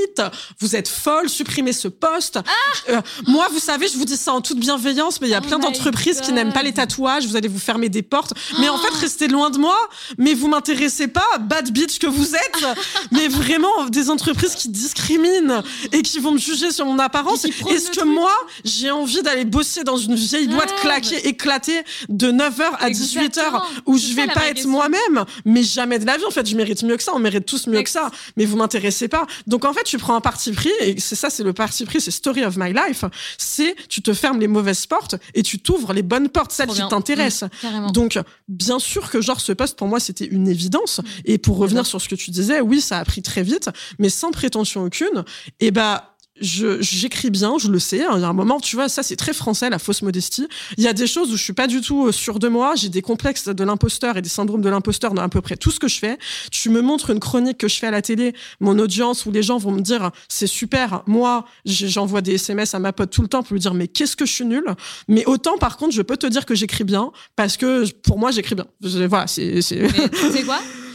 vous 0.58 0.74
êtes 0.74 0.88
folle, 0.88 1.28
supprimez 1.28 1.72
ce 1.72 1.88
poste. 1.88 2.40
Ah 2.44 2.90
euh, 2.90 3.00
moi, 3.26 3.46
vous 3.52 3.60
savez, 3.60 3.86
je 3.88 3.96
vous 3.96 4.04
dis 4.04 4.16
ça 4.16 4.32
en 4.32 4.40
toute 4.40 4.58
bienveillance, 4.58 5.20
mais 5.20 5.28
il 5.28 5.30
y 5.30 5.34
a 5.34 5.40
oh 5.42 5.46
plein 5.46 5.58
d'entreprises 5.58 6.20
qui 6.20 6.32
n'aiment 6.32 6.52
pas 6.52 6.62
les 6.62 6.72
tatouages. 6.72 7.26
Vous 7.26 7.36
allez 7.36 7.48
vous 7.48 7.58
fermer 7.58 7.88
des 7.88 8.02
portes. 8.02 8.32
Mais 8.58 8.68
en 8.68 8.78
fait, 8.78 8.92
restez 8.94 9.28
loin 9.28 9.50
de 9.50 9.58
moi. 9.58 9.76
Mais 10.18 10.34
vous 10.34 10.48
m'intéressez 10.48 11.08
pas, 11.08 11.38
bad 11.40 11.70
bitch 11.70 11.98
que 11.98 12.08
vous 12.08 12.34
êtes. 12.34 12.66
mais 13.12 13.28
vraiment, 13.28 13.86
des 13.88 14.10
entreprises 14.10 14.56
qui 14.56 14.68
discriminent 14.68 15.62
et 15.92 16.02
qui 16.02 16.18
vont 16.18 16.32
me 16.32 16.38
juger 16.38 16.72
sur 16.72 16.86
mon 16.86 16.98
apparence. 16.98 17.44
Est-ce 17.44 17.90
que 17.90 18.04
moi, 18.04 18.32
j'ai 18.64 18.90
envie 18.90 19.22
d'aller 19.22 19.44
bosser 19.44 19.84
dans 19.84 19.96
une 19.96 20.16
vieille 20.16 20.48
boîte 20.48 20.74
claquée, 20.80 21.28
éclatée 21.28 21.82
de 22.08 22.32
9h 22.32 22.62
à 22.78 22.90
18h 22.90 23.62
où 23.86 23.96
je 23.96 24.14
vais 24.14 24.26
pas 24.26 24.48
être 24.48 24.66
moi 24.66 24.79
moi-même, 24.80 25.24
mais 25.44 25.62
jamais 25.62 25.98
de 25.98 26.06
la 26.06 26.16
vie. 26.16 26.24
En 26.24 26.30
fait, 26.30 26.46
je 26.48 26.56
mérite 26.56 26.82
mieux 26.82 26.96
que 26.96 27.02
ça. 27.02 27.12
On 27.14 27.18
mérite 27.18 27.44
tous 27.44 27.66
mieux 27.66 27.82
que 27.82 27.90
ça. 27.90 28.10
Mais 28.36 28.46
vous 28.46 28.56
m'intéressez 28.56 29.08
pas. 29.08 29.26
Donc, 29.46 29.64
en 29.64 29.72
fait, 29.72 29.84
tu 29.84 29.98
prends 29.98 30.14
un 30.14 30.20
parti 30.20 30.52
pris 30.52 30.70
et 30.80 30.98
c'est 30.98 31.16
ça, 31.16 31.28
c'est 31.28 31.42
le 31.42 31.52
parti 31.52 31.84
pris, 31.84 32.00
c'est 32.00 32.10
story 32.10 32.44
of 32.44 32.56
my 32.56 32.72
life. 32.72 33.04
C'est 33.36 33.74
tu 33.88 34.00
te 34.00 34.12
fermes 34.14 34.40
les 34.40 34.48
mauvaises 34.48 34.86
portes 34.86 35.16
et 35.34 35.42
tu 35.42 35.58
t'ouvres 35.58 35.92
les 35.92 36.02
bonnes 36.02 36.28
portes, 36.28 36.52
celles 36.52 36.68
qui 36.68 36.86
t'intéressent. 36.88 37.50
Mmh, 37.62 37.92
Donc, 37.92 38.18
bien 38.48 38.78
sûr 38.78 39.10
que 39.10 39.20
genre 39.20 39.40
ce 39.40 39.52
poste 39.52 39.76
pour 39.76 39.88
moi 39.88 40.00
c'était 40.00 40.26
une 40.26 40.48
évidence. 40.48 40.98
Mmh. 40.98 41.04
Et 41.26 41.38
pour 41.38 41.58
revenir 41.58 41.84
sur 41.86 42.00
ce 42.00 42.08
que 42.08 42.14
tu 42.14 42.30
disais, 42.30 42.60
oui, 42.60 42.80
ça 42.80 42.98
a 42.98 43.04
pris 43.04 43.22
très 43.22 43.42
vite, 43.42 43.68
mais 43.98 44.08
sans 44.08 44.30
prétention 44.30 44.84
aucune. 44.84 45.24
Et 45.60 45.70
bah 45.70 46.16
j'écris 46.40 47.30
bien, 47.30 47.56
je 47.58 47.68
le 47.68 47.78
sais. 47.78 48.04
Hein. 48.04 48.12
Il 48.16 48.20
y 48.20 48.24
a 48.24 48.28
un 48.28 48.32
moment, 48.32 48.60
tu 48.60 48.76
vois, 48.76 48.88
ça 48.88 49.02
c'est 49.02 49.16
très 49.16 49.32
français, 49.32 49.70
la 49.70 49.78
fausse 49.78 50.02
modestie. 50.02 50.48
Il 50.76 50.84
y 50.84 50.88
a 50.88 50.92
des 50.92 51.06
choses 51.06 51.32
où 51.32 51.36
je 51.36 51.42
suis 51.42 51.52
pas 51.52 51.66
du 51.66 51.80
tout 51.80 52.06
euh, 52.06 52.12
sûre 52.12 52.38
de 52.38 52.48
moi. 52.48 52.74
J'ai 52.76 52.88
des 52.88 53.02
complexes 53.02 53.48
de 53.48 53.64
l'imposteur 53.64 54.16
et 54.16 54.22
des 54.22 54.28
syndromes 54.28 54.62
de 54.62 54.68
l'imposteur 54.68 55.12
dans 55.12 55.22
à 55.22 55.28
peu 55.28 55.40
près 55.40 55.56
tout 55.56 55.70
ce 55.70 55.78
que 55.78 55.88
je 55.88 55.98
fais. 55.98 56.18
Tu 56.50 56.70
me 56.70 56.80
montres 56.80 57.10
une 57.10 57.20
chronique 57.20 57.58
que 57.58 57.68
je 57.68 57.78
fais 57.78 57.86
à 57.86 57.90
la 57.90 58.02
télé, 58.02 58.34
mon 58.60 58.78
audience 58.78 59.26
où 59.26 59.30
les 59.30 59.42
gens 59.42 59.58
vont 59.58 59.72
me 59.72 59.80
dire 59.80 60.10
c'est 60.28 60.46
super. 60.46 61.02
Moi, 61.06 61.44
j'envoie 61.64 62.20
des 62.20 62.34
SMS 62.34 62.74
à 62.74 62.78
ma 62.78 62.92
pote 62.92 63.10
tout 63.10 63.22
le 63.22 63.28
temps 63.28 63.42
pour 63.42 63.54
lui 63.54 63.60
dire 63.60 63.74
mais 63.74 63.88
qu'est-ce 63.88 64.16
que 64.16 64.26
je 64.26 64.32
suis 64.32 64.46
nulle? 64.46 64.74
Mais 65.08 65.24
autant 65.26 65.58
par 65.58 65.76
contre, 65.76 65.94
je 65.94 66.02
peux 66.02 66.16
te 66.16 66.26
dire 66.26 66.46
que 66.46 66.54
j'écris 66.54 66.84
bien 66.84 67.12
parce 67.36 67.56
que 67.56 67.90
pour 68.02 68.18
moi 68.18 68.30
j'écris 68.30 68.54
bien. 68.54 68.66
Voilà, 68.80 69.26
c'est. 69.26 69.60
C'est 69.62 70.44
quoi? 70.44 70.60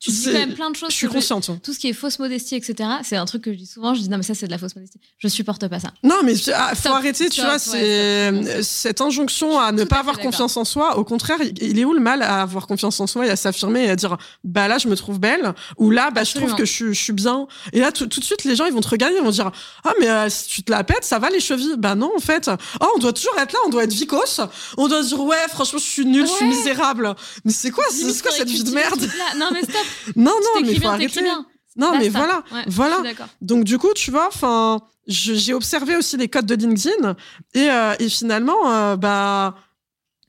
tu 0.00 0.10
dis 0.10 0.24
quand 0.24 0.32
même 0.32 0.54
plein 0.54 0.70
de 0.70 0.76
choses. 0.76 0.90
Je 0.90 0.96
suis 0.96 1.08
consciente. 1.08 1.50
tout 1.62 1.72
ce 1.72 1.78
qui 1.78 1.88
est 1.88 1.92
fausse 1.92 2.18
modestie, 2.18 2.54
etc. 2.54 2.88
C'est 3.02 3.16
un 3.16 3.24
truc 3.24 3.42
que 3.42 3.52
je 3.52 3.58
dis 3.58 3.66
souvent. 3.66 3.94
Je 3.94 4.00
dis 4.00 4.08
non, 4.08 4.16
mais 4.16 4.22
ça, 4.22 4.34
c'est 4.34 4.46
de 4.46 4.50
la 4.50 4.58
fausse 4.58 4.74
modestie. 4.74 5.00
Je 5.18 5.28
supporte 5.28 5.66
pas 5.68 5.80
ça. 5.80 5.92
Non, 6.02 6.16
mais 6.24 6.34
ah, 6.54 6.74
faut 6.74 6.90
arrêter, 6.90 7.28
tu 7.28 7.40
vois, 7.40 7.58
c'est 7.58 8.62
cette 8.62 9.00
injonction 9.00 9.58
à 9.58 9.72
ne 9.72 9.84
pas 9.84 9.98
avoir 9.98 10.18
confiance 10.18 10.56
en 10.56 10.64
soi. 10.64 10.98
Au 10.98 11.04
contraire, 11.04 11.38
il 11.60 11.78
est 11.78 11.84
où 11.84 11.92
le 11.92 12.00
mal 12.00 12.22
à 12.22 12.42
avoir 12.42 12.66
confiance 12.66 12.98
en 13.00 13.06
soi 13.06 13.26
et 13.26 13.30
à 13.30 13.36
s'affirmer 13.36 13.84
et 13.84 13.90
à 13.90 13.96
dire 13.96 14.16
bah 14.44 14.68
là, 14.68 14.78
je 14.78 14.88
me 14.88 14.96
trouve 14.96 15.18
belle 15.18 15.54
ou 15.76 15.90
là, 15.90 16.10
bah 16.10 16.24
je 16.24 16.34
trouve 16.34 16.54
que 16.54 16.64
je, 16.64 16.92
suis 16.92 17.12
bien. 17.12 17.46
Et 17.72 17.80
là, 17.80 17.92
tout, 17.92 18.06
de 18.06 18.24
suite, 18.24 18.44
les 18.44 18.56
gens, 18.56 18.66
ils 18.66 18.72
vont 18.72 18.80
te 18.80 18.88
regarder, 18.88 19.16
ils 19.16 19.24
vont 19.24 19.30
dire 19.30 19.50
ah 19.84 19.92
mais 20.00 20.08
euh, 20.08 20.28
si 20.28 20.48
tu 20.48 20.62
te 20.62 20.70
la 20.70 20.84
pètes, 20.84 21.04
ça 21.04 21.18
va 21.18 21.30
les 21.30 21.40
chevilles? 21.40 21.76
Bah 21.78 21.94
non, 21.94 22.12
en 22.16 22.20
fait. 22.20 22.50
Oh, 22.80 22.86
on 22.96 22.98
doit 22.98 23.12
toujours 23.12 23.38
être 23.38 23.52
là, 23.52 23.58
on 23.66 23.70
doit 23.70 23.84
être 23.84 23.92
vicos. 23.92 24.40
On 24.76 24.88
doit 24.88 25.02
dire 25.02 25.20
ouais, 25.20 25.36
franchement, 25.48 25.78
je 25.78 25.84
suis 25.84 26.06
nulle, 26.06 26.26
je 26.26 26.32
suis 26.32 26.46
misérable. 26.46 27.14
Mais 27.44 27.52
c'est 27.52 27.70
quoi, 27.70 27.84
c'est 27.90 28.22
quoi 28.22 28.32
cette 28.32 28.48
vie 28.48 28.64
de 28.64 28.70
merde? 28.70 28.95
Non 29.36 29.50
mais 29.52 29.62
stop. 29.62 29.86
non 30.16 30.24
non, 30.24 30.60
mais 30.62 30.74
faut 30.80 30.88
arrêter. 30.88 31.22
Non, 31.76 31.98
mais 31.98 32.08
voilà, 32.08 32.42
voilà. 32.66 33.02
Donc 33.40 33.64
du 33.64 33.78
coup, 33.78 33.92
tu 33.94 34.10
vois, 34.10 34.28
enfin, 34.28 34.80
j'ai 35.06 35.54
observé 35.54 35.96
aussi 35.96 36.16
les 36.16 36.28
codes 36.28 36.46
de 36.46 36.54
LinkedIn 36.54 37.16
et, 37.54 37.70
euh, 37.70 37.94
et 37.98 38.08
finalement, 38.08 38.72
euh, 38.72 38.96
bah, 38.96 39.54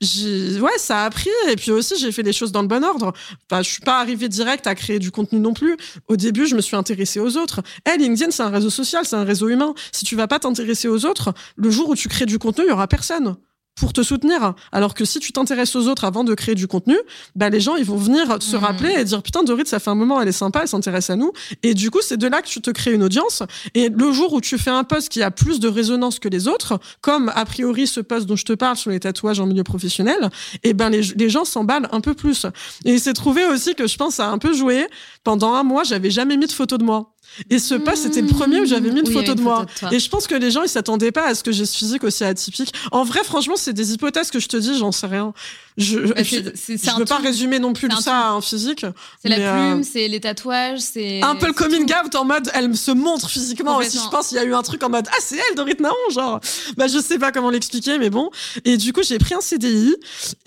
ouais, 0.02 0.78
ça 0.78 1.06
a 1.06 1.10
pris. 1.10 1.30
Et 1.50 1.56
puis 1.56 1.72
aussi, 1.72 1.96
j'ai 1.98 2.12
fait 2.12 2.24
les 2.24 2.34
choses 2.34 2.52
dans 2.52 2.62
le 2.62 2.68
bon 2.68 2.84
ordre. 2.84 3.14
Enfin, 3.50 3.62
je 3.62 3.70
suis 3.70 3.82
pas 3.82 4.00
arrivée 4.00 4.30
direct 4.30 4.68
à 4.68 4.76
créer 4.76 5.00
du 5.00 5.12
contenu 5.12 5.40
non 5.40 5.54
plus. 5.54 5.78
Au 6.08 6.16
début, 6.16 6.46
je 6.46 6.56
me 6.56 6.62
suis 6.62 6.76
intéressée 6.76 7.20
aux 7.20 7.38
autres. 7.38 7.62
Hey, 7.86 7.98
LinkedIn, 7.98 8.32
c'est 8.32 8.44
un 8.44 8.50
réseau 8.50 8.70
social, 8.70 9.06
c'est 9.06 9.16
un 9.16 9.24
réseau 9.24 9.50
humain. 9.50 9.74
Si 9.92 10.06
tu 10.06 10.16
vas 10.16 10.28
pas 10.28 10.40
t'intéresser 10.40 10.88
aux 10.88 11.06
autres, 11.06 11.34
le 11.56 11.70
jour 11.70 11.90
où 11.90 11.96
tu 11.96 12.10
crées 12.10 12.26
du 12.26 12.40
contenu, 12.40 12.66
il 12.66 12.70
y 12.70 12.74
aura 12.74 12.88
personne 12.88 13.38
pour 13.78 13.94
te 13.94 14.02
soutenir. 14.02 14.54
Alors 14.72 14.94
que 14.94 15.06
si 15.06 15.20
tu 15.20 15.32
t'intéresses 15.32 15.76
aux 15.76 15.88
autres 15.88 16.04
avant 16.04 16.24
de 16.24 16.34
créer 16.34 16.56
du 16.56 16.68
contenu, 16.68 16.98
bah 17.36 17.50
les 17.50 17.60
gens 17.60 17.76
ils 17.76 17.86
vont 17.86 17.98
venir 17.98 18.42
se 18.42 18.56
mmh. 18.56 18.60
rappeler 18.60 18.94
et 18.98 19.04
dire 19.04 19.22
putain 19.22 19.44
Dorit 19.44 19.66
ça 19.66 19.80
fait 19.80 19.90
un 19.90 19.96
moment 19.96 20.20
elle 20.22 20.28
est 20.28 20.34
sympa 20.34 20.62
elle 20.64 20.68
s'intéresse 20.68 21.10
à 21.10 21.16
nous. 21.16 21.32
Et 21.64 21.74
du 21.74 21.92
coup 21.92 22.00
c'est 22.02 22.18
de 22.18 22.28
là 22.28 22.42
que 22.42 22.48
tu 22.48 22.62
te 22.62 22.72
crées 22.72 22.94
une 22.94 23.04
audience. 23.04 23.44
Et 23.74 23.90
le 23.90 24.12
jour 24.12 24.34
où 24.34 24.42
tu 24.42 24.58
fais 24.58 24.72
un 24.72 24.84
post 24.84 25.10
qui 25.10 25.22
a 25.22 25.32
plus 25.32 25.60
de 25.60 25.68
résonance 25.68 26.20
que 26.20 26.30
les 26.30 26.48
autres 26.48 26.80
comme 27.02 27.32
a 27.36 27.46
priori 27.46 27.88
ce 27.88 28.00
post 28.00 28.26
dont 28.26 28.36
je 28.36 28.46
te 28.46 28.54
parle 28.54 28.78
sur 28.78 28.92
les 28.92 29.00
tatouages 29.00 29.40
en 29.40 29.46
milieu 29.46 29.64
professionnel 29.64 30.30
et 30.64 30.70
eh 30.70 30.74
ben 30.74 30.90
les, 30.90 31.02
les 31.02 31.30
gens 31.30 31.46
s'emballent 31.46 31.90
un 31.92 32.02
peu 32.02 32.14
plus. 32.14 32.46
Et 32.86 32.94
il 32.94 33.00
s'est 33.00 33.14
trouvé 33.14 33.46
aussi 33.46 33.76
que 33.76 33.88
je 33.88 33.98
pense 33.98 34.20
à 34.20 34.30
un 34.30 34.38
peu 34.38 34.54
joué. 34.54 34.88
Pendant 35.24 35.54
un 35.54 35.64
mois 35.64 35.84
j'avais 35.84 36.12
jamais 36.12 36.38
mis 36.38 36.48
de 36.48 36.52
photo 36.52 36.78
de 36.78 36.84
moi 36.84 37.14
Et 37.50 37.60
ce 37.60 37.76
post, 37.76 38.04
c'était 38.04 38.22
le 38.22 38.28
premier 38.28 38.62
où 38.62 38.66
j'avais 38.66 38.90
mis 38.92 39.02
une 39.02 39.12
photo 39.12 39.36
de 39.36 39.42
moi. 39.42 39.66
et 39.92 40.00
je 40.00 40.10
pense 40.10 40.28
que 40.28 40.36
les 40.36 40.52
gens, 40.52 40.64
ils 40.64 40.70
s'attendaient 40.70 41.12
pas 41.12 41.28
à 41.28 41.36
ce 41.36 41.44
que 41.44 41.52
j'ai 41.52 41.66
ce 41.66 41.78
physique 41.78 42.04
aussi 42.04 42.24
atypique. 42.24 42.74
En 42.92 43.04
vrai, 43.04 43.24
franchement, 43.24 43.56
c'est 43.56 43.74
des 43.74 43.94
hypothèses 43.94 44.32
que 44.32 44.40
je 44.40 44.48
te 44.48 44.58
dis, 44.58 44.78
j'en 44.78 44.92
sais 44.92 45.08
rien. 45.08 45.34
Je 45.78 46.00
ne 46.00 46.08
bah, 46.08 46.94
veux 46.98 47.06
pas 47.06 47.18
résumer 47.18 47.60
non 47.60 47.72
plus 47.72 47.88
ça 48.02 48.18
à 48.18 48.30
un 48.32 48.42
physique. 48.42 48.84
C'est 49.22 49.30
la 49.30 49.36
plume, 49.36 49.82
euh, 49.82 49.84
c'est 49.84 50.08
les 50.08 50.20
tatouages, 50.20 50.80
c'est. 50.80 51.22
Un 51.22 51.36
peu 51.36 51.46
le 51.46 51.54
coming 51.54 51.86
out 52.04 52.16
en 52.16 52.26
mode, 52.26 52.50
elle 52.56 52.76
se 52.76 52.90
montre 52.90 53.30
physiquement 53.30 53.78
aussi. 53.78 54.00
Je 54.04 54.10
pense 54.10 54.30
qu'il 54.30 54.38
y 54.38 54.40
a 54.40 54.44
eu 54.44 54.56
un 54.56 54.64
truc 54.64 54.82
en 54.84 54.90
mode, 54.90 55.08
ah, 55.08 55.18
c'est 55.20 55.36
elle, 55.36 55.56
Dorit 55.56 55.76
Naon, 55.80 55.94
genre. 56.12 56.40
Bah, 56.78 56.88
je 56.88 56.98
sais 56.98 57.20
pas 57.20 57.32
comment 57.32 57.52
l'expliquer, 57.52 58.00
mais 58.00 58.10
bon. 58.10 58.32
Et 58.66 58.78
du 58.78 58.92
coup, 58.92 59.04
j'ai 59.04 59.20
pris 59.20 59.36
un 59.36 59.42
CDI 59.42 59.96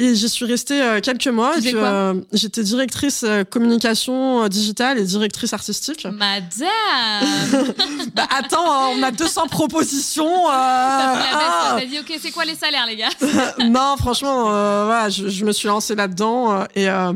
et 0.00 0.16
j'y 0.16 0.28
suis 0.28 0.46
restée 0.46 0.82
euh, 0.82 1.00
quelques 1.00 1.28
mois. 1.28 1.54
Euh, 1.64 2.14
j'étais 2.32 2.64
directrice 2.64 3.24
communication 3.50 4.48
digitale 4.48 4.98
et 4.98 5.04
directrice 5.04 5.52
artistique. 5.52 6.08
Madame! 6.12 6.68
bah, 8.14 8.26
attends, 8.30 8.92
on 8.96 9.02
a 9.02 9.10
200 9.10 9.48
propositions. 9.48 10.48
Euh, 10.48 10.52
ah. 10.52 11.78
dit, 11.88 11.98
ok, 11.98 12.18
c'est 12.20 12.30
quoi 12.30 12.44
les 12.44 12.54
salaires, 12.54 12.86
les 12.86 12.96
gars? 12.96 13.10
non, 13.64 13.96
franchement, 13.98 14.44
voilà, 14.44 15.08
je, 15.08 15.44
me 15.44 15.52
suis 15.52 15.68
lancée 15.68 15.94
là-dedans 15.94 16.52
euh, 16.52 16.64
et, 16.74 16.88
euh, 16.88 17.12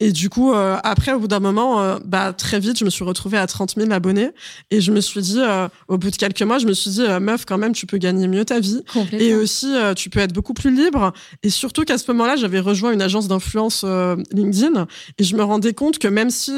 et 0.00 0.12
du 0.12 0.30
coup, 0.30 0.52
euh, 0.52 0.76
après, 0.82 1.12
au 1.12 1.20
bout 1.20 1.28
d'un 1.28 1.40
moment, 1.40 1.98
bah, 2.04 2.32
très 2.32 2.60
vite, 2.60 2.78
je 2.78 2.84
me 2.84 2.90
suis 2.90 3.04
retrouvée 3.04 3.38
à 3.38 3.46
30 3.46 3.74
000 3.76 3.90
abonnés 3.92 4.30
et 4.70 4.80
je 4.80 4.92
me 4.92 5.00
suis 5.00 5.20
dit, 5.20 5.40
au 5.88 5.98
bout 5.98 6.10
de 6.10 6.16
quelques 6.16 6.42
mois, 6.42 6.58
je 6.58 6.66
me 6.66 6.72
suis 6.72 6.90
dit, 6.90 7.06
meuf, 7.20 7.44
quand 7.44 7.58
même, 7.58 7.72
tu 7.72 7.86
peux 7.86 7.98
gagner 7.98 8.28
mieux 8.28 8.44
ta 8.44 8.60
vie 8.60 8.82
et 9.12 9.34
aussi, 9.34 9.72
tu 9.96 10.10
peux 10.10 10.20
être 10.20 10.32
beaucoup 10.32 10.54
plus 10.54 10.74
libre. 10.74 11.12
Et 11.42 11.50
surtout 11.50 11.84
qu'à 11.84 11.98
ce 11.98 12.10
moment-là, 12.12 12.36
j'avais 12.36 12.60
rejoint 12.60 12.92
une 12.92 13.02
agence 13.02 13.28
d'influence 13.28 13.84
LinkedIn 14.32 14.86
et 15.18 15.24
je 15.24 15.36
me 15.36 15.42
rendais 15.42 15.74
compte 15.74 15.98
que 15.98 16.08
même 16.08 16.30
si 16.30 16.52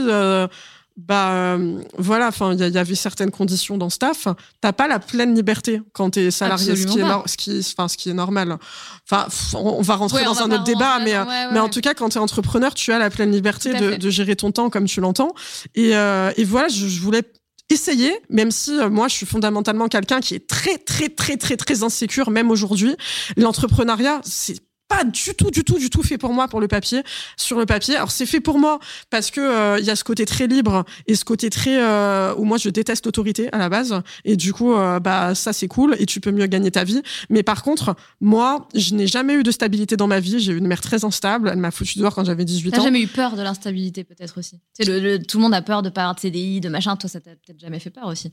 bah 1.07 1.30
euh, 1.32 1.82
voilà, 1.96 2.28
enfin 2.28 2.53
il 2.53 2.61
y, 2.61 2.78
avait 2.78 2.94
certaines 2.94 3.30
conditions 3.30 3.78
dans 3.78 3.90
staff. 3.90 4.28
T'as 4.61 4.72
pas 4.72 4.86
la 4.86 4.98
pleine 4.98 5.34
liberté 5.34 5.80
quand 5.92 6.11
t'es 6.11 6.30
salarié, 6.30 6.76
ce 6.76 6.86
qui, 6.86 6.98
est 6.98 7.05
ce 7.26 7.36
qui, 7.36 7.74
enfin 7.76 7.88
ce 7.88 7.96
qui 7.96 8.11
est 8.11 8.14
normal. 8.14 8.59
Enfin, 9.11 9.26
on 9.55 9.82
va 9.82 9.96
rentrer 9.96 10.24
dans 10.24 10.40
un 10.40 10.51
autre 10.51 10.64
débat, 10.64 10.98
mais 11.03 11.14
euh, 11.14 11.24
mais 11.53 11.61
en 11.61 11.68
tout 11.68 11.80
cas 11.80 11.94
quand 11.94 12.11
t'es 12.11 12.18
entrepreneur, 12.18 12.74
tu 12.74 12.92
as 12.92 12.98
la 12.98 13.09
pleine 13.09 13.32
liberté 13.32 13.72
de, 13.72 13.96
de, 13.96 14.11
gérer 14.11 14.36
ton 14.36 14.53
temps 14.53 14.68
comme 14.68 14.84
tu 14.84 15.01
l'entends. 15.01 15.32
Et, 15.74 15.96
euh, 15.96 16.32
et 16.36 16.44
voilà, 16.44 16.68
je, 16.68 16.86
je 16.86 17.01
voulais 17.01 17.22
essayer, 17.70 18.12
même 18.28 18.51
si 18.51 18.72
moi 18.90 19.09
je 19.09 19.14
suis 19.14 19.26
fondamentalement 19.26 19.88
quelqu'un 19.88 20.20
qui 20.20 20.34
est 20.34 20.46
très 20.46 20.76
très 20.76 21.09
très 21.09 21.36
très 21.36 21.57
très 21.57 21.82
insécure, 21.82 22.30
même 22.30 22.51
aujourd'hui. 22.51 22.94
L'entrepreneuriat, 23.36 24.20
c'est 24.24 24.61
pas 24.91 25.05
du 25.05 25.34
tout, 25.38 25.51
du 25.53 25.62
tout, 25.62 25.78
du 25.78 25.88
tout 25.88 26.03
fait 26.03 26.18
pour 26.18 26.32
moi 26.32 26.49
pour 26.49 26.61
le 26.61 26.66
papier. 26.66 27.03
Sur 27.36 27.59
le 27.59 27.64
papier, 27.64 27.95
alors 27.95 28.11
c'est 28.11 28.26
fait 28.26 28.41
pour 28.41 28.59
moi 28.59 28.80
parce 29.09 29.30
que 29.30 29.41
euh, 29.41 29.78
il 29.78 29.84
y 29.84 29.91
a 29.91 29.97
ce 29.97 30.03
côté 30.03 30.26
très 30.26 30.49
libre 30.49 30.84
et 31.07 31.14
ce 31.14 31.24
côté 31.24 31.49
très 31.49 31.80
euh, 31.80 32.34
où 32.36 32.45
moi 32.45 32.59
je 32.59 32.68
déteste 32.68 33.07
l'autorité 33.07 33.49
à 33.53 33.59
la 33.59 33.68
base 33.68 34.03
et 34.24 34.36
du 34.36 34.53
coup 34.53 34.74
euh, 34.74 34.99
bah 34.99 35.36
ça 35.36 35.53
c'est 35.53 35.68
cool 35.68 35.95
et 36.01 36.07
tu 36.07 36.20
peux 36.20 36.32
mieux 36.32 36.47
gagner 36.47 36.72
ta 36.72 36.82
vie. 36.82 37.03
Mais 37.28 37.45
par 37.45 37.62
contre, 37.62 37.95
moi, 38.20 38.68
je 38.74 38.95
n'ai 38.95 39.07
jamais 39.07 39.34
eu 39.34 39.45
de 39.45 39.53
stabilité 39.53 39.97
dans 39.97 40.09
ma 40.09 40.18
vie. 40.18 40.41
J'ai 40.41 40.53
eu 40.53 40.59
une 40.59 40.66
mère 40.66 40.80
très 40.80 41.05
instable. 41.05 41.49
Elle 41.49 41.59
m'a 41.59 41.70
foutu 41.70 41.99
dehors 41.99 42.14
quand 42.14 42.24
j'avais 42.24 42.45
18 42.45 42.70
ans. 42.70 42.76
T'as 42.78 42.82
jamais 42.82 43.03
eu 43.03 43.07
peur 43.07 43.36
de 43.36 43.43
l'instabilité 43.43 44.03
peut-être 44.03 44.38
aussi? 44.38 44.59
C'est 44.72 44.84
le, 44.84 45.18
tout 45.18 45.38
le 45.38 45.43
monde 45.43 45.55
a 45.55 45.62
peur 45.62 45.82
de 45.82 45.88
pas 45.88 46.03
avoir 46.03 46.16
de 46.16 46.20
CDI, 46.20 46.61
de 46.61 46.68
machin. 46.68 46.97
Toi, 46.97 47.09
ça 47.09 47.20
t'a 47.20 47.30
peut-être 47.30 47.61
jamais 47.61 47.78
fait 47.78 47.91
peur 47.91 48.07
aussi. 48.07 48.32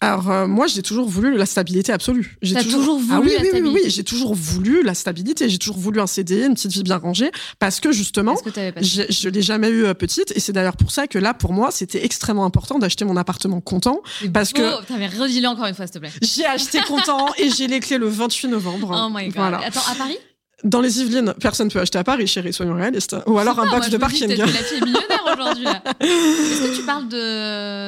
Alors 0.00 0.30
euh, 0.30 0.46
moi 0.46 0.66
j'ai 0.66 0.82
toujours 0.82 1.08
voulu 1.08 1.36
la 1.36 1.46
stabilité 1.46 1.92
absolue. 1.92 2.36
J'ai 2.42 2.56
toujours... 2.56 2.98
voulu 2.98 3.12
ah, 3.12 3.20
oui, 3.20 3.32
la 3.36 3.42
oui, 3.42 3.48
stabilité. 3.48 3.74
Oui, 3.74 3.80
oui, 3.84 3.90
j'ai 3.90 4.04
toujours 4.04 4.34
voulu 4.34 4.82
la 4.82 4.94
stabilité. 4.94 5.48
J'ai 5.48 5.58
toujours 5.58 5.78
voulu 5.78 6.00
un 6.00 6.06
CD, 6.06 6.44
une 6.44 6.54
petite 6.54 6.72
vie 6.72 6.82
bien 6.82 6.98
rangée, 6.98 7.30
parce 7.58 7.80
que 7.80 7.92
justement, 7.92 8.34
que 8.34 8.50
je 8.80 9.28
l'ai 9.28 9.42
jamais 9.42 9.68
eu 9.68 9.84
euh, 9.84 9.94
petite, 9.94 10.32
et 10.36 10.40
c'est 10.40 10.52
d'ailleurs 10.52 10.76
pour 10.76 10.90
ça 10.90 11.06
que 11.06 11.18
là 11.18 11.32
pour 11.32 11.52
moi 11.52 11.70
c'était 11.70 12.04
extrêmement 12.04 12.44
important 12.44 12.78
d'acheter 12.78 13.04
mon 13.04 13.16
appartement 13.16 13.60
content, 13.60 14.02
parce 14.32 14.52
beau. 14.52 14.60
que. 14.60 14.84
T'avais 14.84 15.06
redit 15.06 15.46
encore 15.46 15.66
une 15.66 15.74
fois 15.74 15.86
s'il 15.86 15.94
te 15.94 15.98
plaît. 16.00 16.12
J'ai 16.20 16.44
acheté 16.44 16.80
content 16.80 17.28
et 17.38 17.50
j'ai 17.50 17.66
les 17.66 17.80
clés 17.80 17.98
le 17.98 18.08
28 18.08 18.48
novembre. 18.48 18.94
Oh 18.94 19.10
my 19.14 19.26
god. 19.26 19.36
Voilà. 19.36 19.58
Attends 19.64 19.80
à 19.90 19.94
Paris? 19.94 20.18
Dans 20.64 20.80
les 20.80 21.00
Yvelines, 21.00 21.34
personne 21.40 21.68
ne 21.68 21.72
peut 21.72 21.80
acheter 21.80 21.98
à 21.98 22.04
Paris, 22.04 22.26
chérie, 22.26 22.52
soyons 22.52 22.74
réalistes. 22.74 23.14
Ou 23.26 23.38
alors 23.38 23.58
un 23.58 23.70
box 23.70 23.90
de 23.90 23.98
parking. 23.98 24.28
Tu 24.28 24.36
la 24.36 24.46
fille 24.46 24.80
millionnaire 24.80 25.24
aujourd'hui. 25.32 25.66
Est-ce 26.00 26.70
que 26.70 26.76
tu 26.76 26.82
parles 26.82 27.08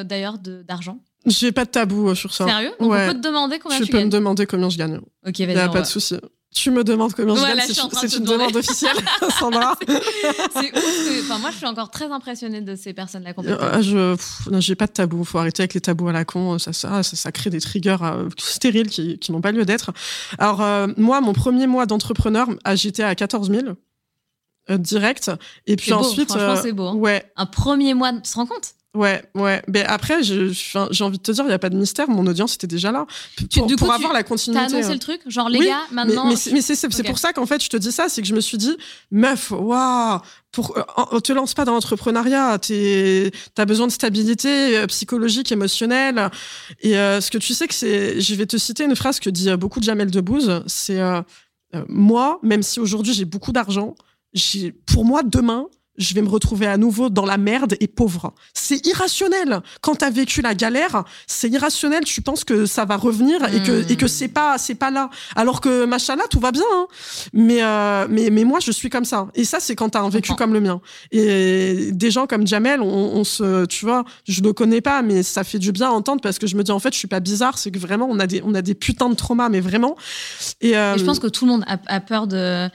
d'ailleurs 0.07 0.37
d'argent? 0.39 0.99
J'ai 1.27 1.53
pas 1.53 1.65
de 1.65 1.71
tabou 1.71 2.09
euh, 2.09 2.15
sur 2.15 2.33
ça. 2.33 2.47
Sérieux? 2.47 2.73
On 2.79 2.89
peut 2.89 3.15
te 3.15 3.21
demander 3.21 3.59
combien 3.59 3.79
tu, 3.79 3.85
tu 3.85 3.93
peux 3.93 4.03
me 4.03 4.09
demander 4.09 4.47
combien 4.47 4.71
je 4.71 4.79
gagne. 4.79 5.01
Ok, 5.27 5.41
vas-y. 5.41 5.59
A 5.59 5.69
pas 5.69 5.83
de 5.83 5.87
souci. 5.87 6.17
Tu 6.55 6.71
me 6.71 6.85
demandes 6.85 7.13
combien 7.13 7.35
je 7.35 7.43
gagne. 7.43 7.91
C'est 7.93 8.17
une 8.17 8.25
demande 8.25 8.55
officielle, 8.57 8.97
Sandra. 9.39 9.77
c'est 9.81 10.77
ouf. 10.77 11.21
Enfin, 11.25 11.39
moi, 11.39 11.51
je 11.51 11.57
suis 11.57 11.67
encore 11.67 11.91
très 11.91 12.07
impressionnée 12.07 12.61
de 12.61 12.77
ces 12.77 12.95
personnes-là. 12.95 13.35
Euh, 13.45 13.83
je, 13.83 14.61
j'ai 14.61 14.75
pas 14.75 14.87
de 14.87 14.93
tabou. 14.93 15.25
Faut 15.25 15.39
arrêter 15.39 15.63
avec 15.63 15.75
les 15.75 15.81
tabous 15.81 16.09
à 16.09 16.13
la 16.13 16.25
con. 16.25 16.59
Ça, 16.59 16.73
ça, 16.73 17.03
ça, 17.03 17.33
crée 17.33 17.51
des 17.51 17.61
triggers 17.61 17.97
euh, 18.01 18.29
stériles 18.39 18.89
qui, 18.89 19.19
qui 19.19 19.33
n'ont 19.33 19.41
pas 19.41 19.53
lieu 19.53 19.65
d'être. 19.65 19.93
Alors, 20.39 20.65
moi, 20.97 21.21
mon 21.21 21.33
premier 21.33 21.67
mois 21.67 21.87
d'entrepreneur, 21.87 22.49
j'étais 22.75 23.03
à 23.03 23.15
14 23.15 23.51
000 23.51 23.63
direct. 24.79 25.31
Et 25.67 25.77
puis 25.77 25.93
ensuite, 25.93 26.31
franchement, 26.31 26.57
c'est 26.63 26.73
beau. 26.73 26.87
Hein. 26.87 26.95
Ouais. 26.95 27.31
Un 27.37 27.47
premier 27.47 27.95
mois, 27.95 28.13
tu 28.13 28.23
te 28.23 28.35
rends 28.35 28.47
compte? 28.47 28.73
Ouais, 28.97 29.23
ouais. 29.35 29.63
Mais 29.69 29.85
après, 29.85 30.23
j'ai 30.23 31.05
envie 31.05 31.19
de 31.19 31.23
te 31.23 31.31
dire, 31.31 31.45
il 31.45 31.49
n'y 31.49 31.53
a 31.53 31.59
pas 31.59 31.69
de 31.69 31.77
mystère. 31.77 32.09
Mon 32.09 32.27
audience 32.27 32.55
était 32.55 32.67
déjà 32.67 32.91
là. 32.91 33.07
Pour, 33.55 33.67
pour 33.77 33.93
avoir 33.93 34.15
la 34.15 34.23
continuité. 34.23 34.67
T'as 34.67 34.75
annoncé 34.75 34.89
hein. 34.89 34.95
le 34.95 34.99
truc 34.99 35.21
Genre, 35.27 35.51
les 35.51 35.67
gars, 35.67 35.83
maintenant. 35.93 36.29
Mais, 36.29 36.35
mais 36.53 36.61
c'est 36.63 37.05
pour 37.05 37.19
ça 37.19 37.35
qu'en 37.35 37.45
fait, 37.45 37.63
je 37.63 37.69
te 37.69 37.77
dis 37.77 37.93
ça. 37.93 38.09
C'est 38.09 38.23
que 38.23 38.29
je 38.29 38.35
me 38.35 38.41
suis 38.41 38.57
dit, 38.57 38.75
meuf, 39.11 39.51
waouh, 39.51 40.21
pour, 40.51 40.77
euh, 40.79 41.21
te 41.21 41.33
lance 41.33 41.53
pas 41.53 41.67
dans 41.67 41.75
l'entrepreneuriat. 41.75 42.59
T'as 43.55 43.65
besoin 43.67 43.87
de 43.87 43.93
stabilité 43.93 44.79
euh, 44.79 44.87
psychologique, 44.87 45.53
émotionnelle. 45.53 46.31
Et 46.81 46.97
euh, 46.97 47.21
ce 47.21 47.31
que 47.31 47.39
tu 47.39 47.53
sais 47.53 47.69
que 47.69 47.75
c'est. 47.75 48.19
Je 48.19 48.35
vais 48.35 48.47
te 48.47 48.57
citer 48.57 48.85
une 48.85 48.97
phrase 48.97 49.21
que 49.21 49.29
dit 49.29 49.55
beaucoup 49.57 49.81
de 49.81 49.85
Jamel 49.85 50.11
Debbouze. 50.11 50.63
C'est 50.67 51.01
moi, 51.89 52.39
même 52.43 52.63
si 52.63 52.81
aujourd'hui 52.81 53.13
j'ai 53.13 53.27
beaucoup 53.27 53.53
d'argent, 53.53 53.95
pour 54.87 55.05
moi, 55.05 55.23
demain, 55.23 55.67
je 55.99 56.15
vais 56.15 56.23
me 56.23 56.29
retrouver 56.29 56.67
à 56.67 56.77
nouveau 56.77 57.09
dans 57.11 57.25
la 57.25 57.37
merde 57.37 57.77
et 57.81 57.87
pauvre. 57.87 58.33
C'est 58.55 58.85
irrationnel. 58.87 59.61
Quand 59.81 59.97
t'as 59.97 60.11
vécu 60.11 60.43
la 60.43 60.55
galère, 60.55 61.05
c'est 61.27 61.49
irrationnel. 61.49 62.05
Tu 62.05 62.23
penses 62.23 62.45
que 62.45 62.67
ça 62.67 62.85
va 62.85 62.97
revenir 62.97 63.43
et 63.55 63.63
que 63.63 63.91
et 63.91 63.97
que 63.97 64.07
c'est 64.07 64.29
pas 64.29 64.59
c'est 64.59 64.75
pas 64.75 64.91
là. 64.91 65.11
Alors 65.35 65.61
que 65.61 65.85
machallah 65.85 66.25
tout 66.31 66.41
va 66.41 66.53
bien. 66.53 66.63
Hein. 66.75 66.87
Mais 67.33 67.63
euh, 67.63 68.07
mais 68.09 68.31
mais 68.31 68.45
moi 68.45 68.61
je 68.61 68.71
suis 68.71 68.91
comme 68.91 69.05
ça. 69.05 69.29
Et 69.35 69.45
ça 69.45 69.61
c'est 69.61 69.75
quand 69.75 69.91
t'as 69.91 70.03
un 70.03 70.09
vécu 70.09 70.35
comme 70.35 70.53
le 70.53 70.61
mien. 70.61 70.81
Et 71.13 71.91
des 71.93 72.11
gens 72.11 72.27
comme 72.27 72.47
Jamel, 72.47 72.81
on, 72.81 72.87
on, 72.87 73.25
se 73.25 73.65
tu 73.67 73.85
vois, 73.85 74.05
je 74.27 74.43
le 74.43 74.53
connais 74.53 74.81
pas, 74.81 75.03
mais 75.03 75.23
ça 75.23 75.45
fait 75.45 75.59
du 75.59 75.73
bien 75.73 75.89
à 75.89 75.93
entendre 75.93 76.21
parce 76.21 76.39
que 76.39 76.47
je 76.47 76.57
me 76.57 76.63
dis 76.63 76.73
en 76.73 76.79
fait 76.79 76.93
je 76.93 76.99
suis 76.99 77.09
pas 77.09 77.21
bizarre. 77.21 77.59
C'est 77.59 77.71
que 77.71 77.79
vraiment 77.79 78.07
on 78.11 78.19
a 78.19 78.27
des 78.27 78.43
on 78.45 78.55
a 78.55 78.63
des 78.63 78.75
putains 78.75 79.09
de 79.09 79.15
traumas, 79.15 79.49
mais 79.49 79.61
vraiment. 79.61 79.97
Et, 80.61 80.77
euh, 80.77 80.95
et 80.95 80.99
je 80.99 81.05
pense 81.05 81.19
que 81.19 81.27
tout 81.27 81.47
le 81.47 81.53
monde 81.53 81.65
a, 81.67 81.79
a 81.87 82.01
peur 82.01 82.27
de 82.27 82.69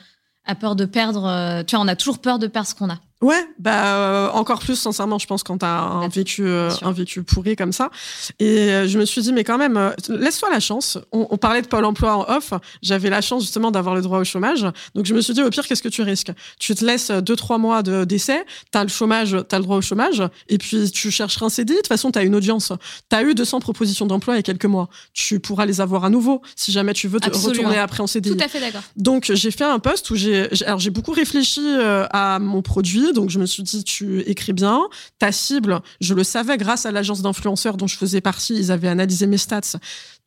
a 0.46 0.56
peur 0.56 0.76
de 0.76 0.86
perdre. 0.86 1.26
Euh, 1.26 1.64
tu 1.64 1.76
vois, 1.76 1.86
on 1.86 1.88
a 1.88 1.96
toujours 1.96 2.20
peur 2.20 2.40
de 2.40 2.48
perdre 2.48 2.68
ce 2.68 2.76
qu'on 2.76 2.90
a. 2.90 3.00
Ouais, 3.22 3.46
bah 3.60 3.98
euh, 3.98 4.30
encore 4.32 4.60
plus 4.60 4.76
sincèrement, 4.76 5.20
je 5.20 5.28
pense 5.28 5.44
quand 5.44 5.60
t'as 5.60 5.80
un 5.80 6.08
vécu 6.08 6.44
euh, 6.48 6.72
un 6.82 6.92
vécu 6.92 7.22
pourri 7.22 7.56
comme 7.56 7.72
ça. 7.72 7.92
Et 8.40 8.72
euh, 8.72 8.88
je 8.88 8.98
me 8.98 9.06
suis 9.06 9.22
dit 9.22 9.32
mais 9.32 9.44
quand 9.44 9.60
même, 9.60 9.94
laisse-toi 10.10 10.50
la 10.50 10.60
chance. 10.60 10.98
On, 11.12 11.28
on, 11.30 11.38
parlait 11.38 11.62
de 11.62 11.68
Pôle 11.68 11.86
Emploi 11.86 12.16
en 12.16 12.36
off. 12.36 12.54
J'avais 12.82 13.12
la 13.12 13.22
chance 13.22 13.44
justement 13.44 13.70
d'avoir 13.70 13.94
le 13.94 14.02
droit 14.02 14.18
au 14.18 14.24
chômage. 14.24 14.66
Donc 14.96 15.06
je 15.06 15.14
me 15.14 15.22
suis 15.22 15.36
dit 15.36 15.44
au 15.44 15.52
pire 15.52 15.68
qu'est-ce 15.68 15.84
que 15.84 15.90
tu 15.90 16.02
risques? 16.02 16.32
Tu 16.60 16.74
te 16.74 16.84
laisses 16.84 17.12
deux 17.12 17.36
trois 17.36 17.60
mois 17.60 17.84
de 17.84 18.06
d'essai, 18.06 18.44
t'as 18.72 18.82
le 18.82 18.90
chômage, 18.90 19.38
t'as 19.48 19.58
le 19.58 19.64
droit 19.66 19.78
au 19.78 19.82
chômage, 19.82 20.24
et 20.50 20.58
puis 20.58 20.90
tu 20.90 21.12
chercheras 21.12 21.46
un 21.46 21.50
CDI. 21.50 21.74
De 21.74 21.78
toute 21.78 21.88
façon, 21.90 22.10
t'as 22.10 22.24
une 22.24 22.34
audience. 22.34 22.74
T'as 23.08 23.22
eu 23.22 23.36
200 23.36 23.60
propositions 23.60 24.08
d'emploi 24.08 24.34
il 24.34 24.38
y 24.38 24.40
a 24.40 24.44
quelques 24.44 24.66
mois. 24.66 24.90
Tu 25.14 25.40
pourras 25.40 25.68
les 25.68 25.80
avoir 25.80 26.06
à 26.06 26.10
nouveau 26.10 26.42
si 26.56 26.72
jamais 26.72 26.94
tu 26.94 27.08
veux 27.08 27.20
te 27.20 27.30
retourner 27.30 27.78
après 27.78 28.02
en 28.02 28.08
CDI. 28.08 28.36
Tout 28.36 28.44
à 28.44 28.48
fait 28.48 28.60
d'accord. 28.60 28.82
Donc 28.96 29.32
j'ai 29.32 29.52
fait 29.52 29.64
un 29.64 29.78
poste 29.78 30.10
où 30.10 30.16
j'ai 30.16 30.50
alors 30.66 30.80
j'ai 30.80 30.90
beaucoup 30.90 31.12
réfléchi 31.12 31.62
à 32.10 32.40
mon 32.40 32.64
produit 32.64 33.11
donc 33.14 33.30
je 33.30 33.40
me 33.40 33.46
suis 33.46 33.64
dit, 33.64 33.84
tu 33.84 34.22
écris 34.22 34.54
bien. 34.54 34.88
Ta 35.20 35.32
cible, 35.32 35.82
je 36.00 36.14
le 36.14 36.24
savais 36.24 36.58
grâce 36.58 36.86
à 36.86 36.92
l'agence 36.92 37.22
d'influenceurs 37.22 37.78
dont 37.78 37.88
je 37.88 37.98
faisais 37.98 38.22
partie, 38.22 38.56
ils 38.56 38.72
avaient 38.72 38.88
analysé 38.88 39.28
mes 39.28 39.38
stats. 39.38 39.78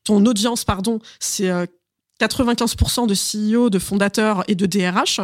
Ton 0.05 0.25
audience, 0.27 0.65
pardon, 0.65 0.99
c'est 1.19 1.51
95% 2.21 3.03
euh, 3.03 3.07
de 3.07 3.15
CEO, 3.15 3.71
de 3.71 3.79
fondateurs 3.79 4.45
et 4.49 4.55
de 4.55 4.67
DRH. 4.67 5.21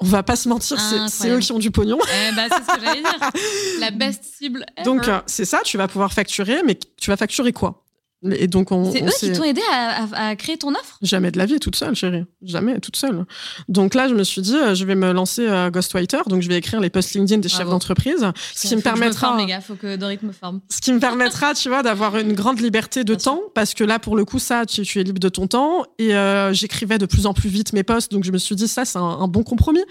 On 0.00 0.06
va 0.06 0.22
pas 0.22 0.36
se 0.36 0.48
mentir, 0.48 0.78
c'est 1.08 1.28
eux 1.28 1.40
qui 1.40 1.50
ont 1.50 1.58
du 1.58 1.72
pognon. 1.72 1.98
Eh 2.02 2.34
ben, 2.36 2.48
c'est 2.48 2.70
ce 2.70 2.78
que 2.78 2.84
j'allais 2.84 3.02
dire. 3.02 3.30
La 3.80 3.90
best 3.90 4.22
cible 4.22 4.64
ever. 4.76 4.84
Donc, 4.84 5.08
euh, 5.08 5.20
c'est 5.26 5.44
ça, 5.44 5.60
tu 5.64 5.76
vas 5.76 5.88
pouvoir 5.88 6.12
facturer, 6.12 6.62
mais 6.64 6.78
tu 7.00 7.10
vas 7.10 7.16
facturer 7.16 7.52
quoi? 7.52 7.84
Et 8.32 8.48
donc 8.48 8.72
on, 8.72 8.90
c'est 8.90 9.02
eux 9.04 9.10
qui 9.18 9.32
t'ont 9.32 9.44
aidé 9.44 9.60
à, 9.72 10.34
créer 10.34 10.56
ton 10.56 10.70
offre? 10.70 10.98
Jamais 11.02 11.30
de 11.30 11.38
la 11.38 11.46
vie, 11.46 11.60
toute 11.60 11.76
seule, 11.76 11.94
chérie. 11.94 12.24
Jamais, 12.42 12.80
toute 12.80 12.96
seule. 12.96 13.24
Donc 13.68 13.94
là, 13.94 14.08
je 14.08 14.14
me 14.14 14.24
suis 14.24 14.42
dit, 14.42 14.56
euh, 14.56 14.74
je 14.74 14.84
vais 14.84 14.96
me 14.96 15.12
lancer 15.12 15.46
à 15.46 15.70
Ghostwriter, 15.70 16.18
donc 16.26 16.42
je 16.42 16.48
vais 16.48 16.56
écrire 16.56 16.80
les 16.80 16.90
posts 16.90 17.14
LinkedIn 17.14 17.38
des 17.38 17.48
chefs 17.48 17.68
d'entreprise, 17.68 18.26
ce 18.54 18.66
qui 18.66 18.74
me 18.74 18.80
permettra. 18.80 19.36
les 19.38 19.46
gars, 19.46 19.60
faut 19.60 19.76
que 19.76 19.94
Dorit 19.96 20.18
me 20.22 20.32
forme. 20.32 20.60
Ce 20.68 20.80
qui 20.80 20.92
me 20.92 20.98
permettra, 20.98 21.54
tu 21.54 21.68
vois, 21.68 21.82
d'avoir 21.82 22.18
une 22.18 22.32
grande 22.32 22.60
liberté 22.60 23.04
de 23.04 23.14
temps, 23.14 23.40
parce 23.54 23.72
que 23.74 23.84
là, 23.84 24.00
pour 24.00 24.16
le 24.16 24.24
coup, 24.24 24.40
ça, 24.40 24.66
tu, 24.66 24.82
es 24.98 25.02
libre 25.04 25.20
de 25.20 25.28
ton 25.28 25.46
temps. 25.46 25.84
Et 25.98 26.14
euh, 26.16 26.52
j'écrivais 26.52 26.98
de 26.98 27.06
plus 27.06 27.26
en 27.26 27.34
plus 27.34 27.48
vite 27.48 27.72
mes 27.72 27.84
posts, 27.84 28.10
donc 28.10 28.24
je 28.24 28.32
me 28.32 28.38
suis 28.38 28.56
dit, 28.56 28.66
ça, 28.66 28.84
c'est 28.84 28.98
un, 28.98 29.28
bon 29.28 29.44
compromis. 29.44 29.82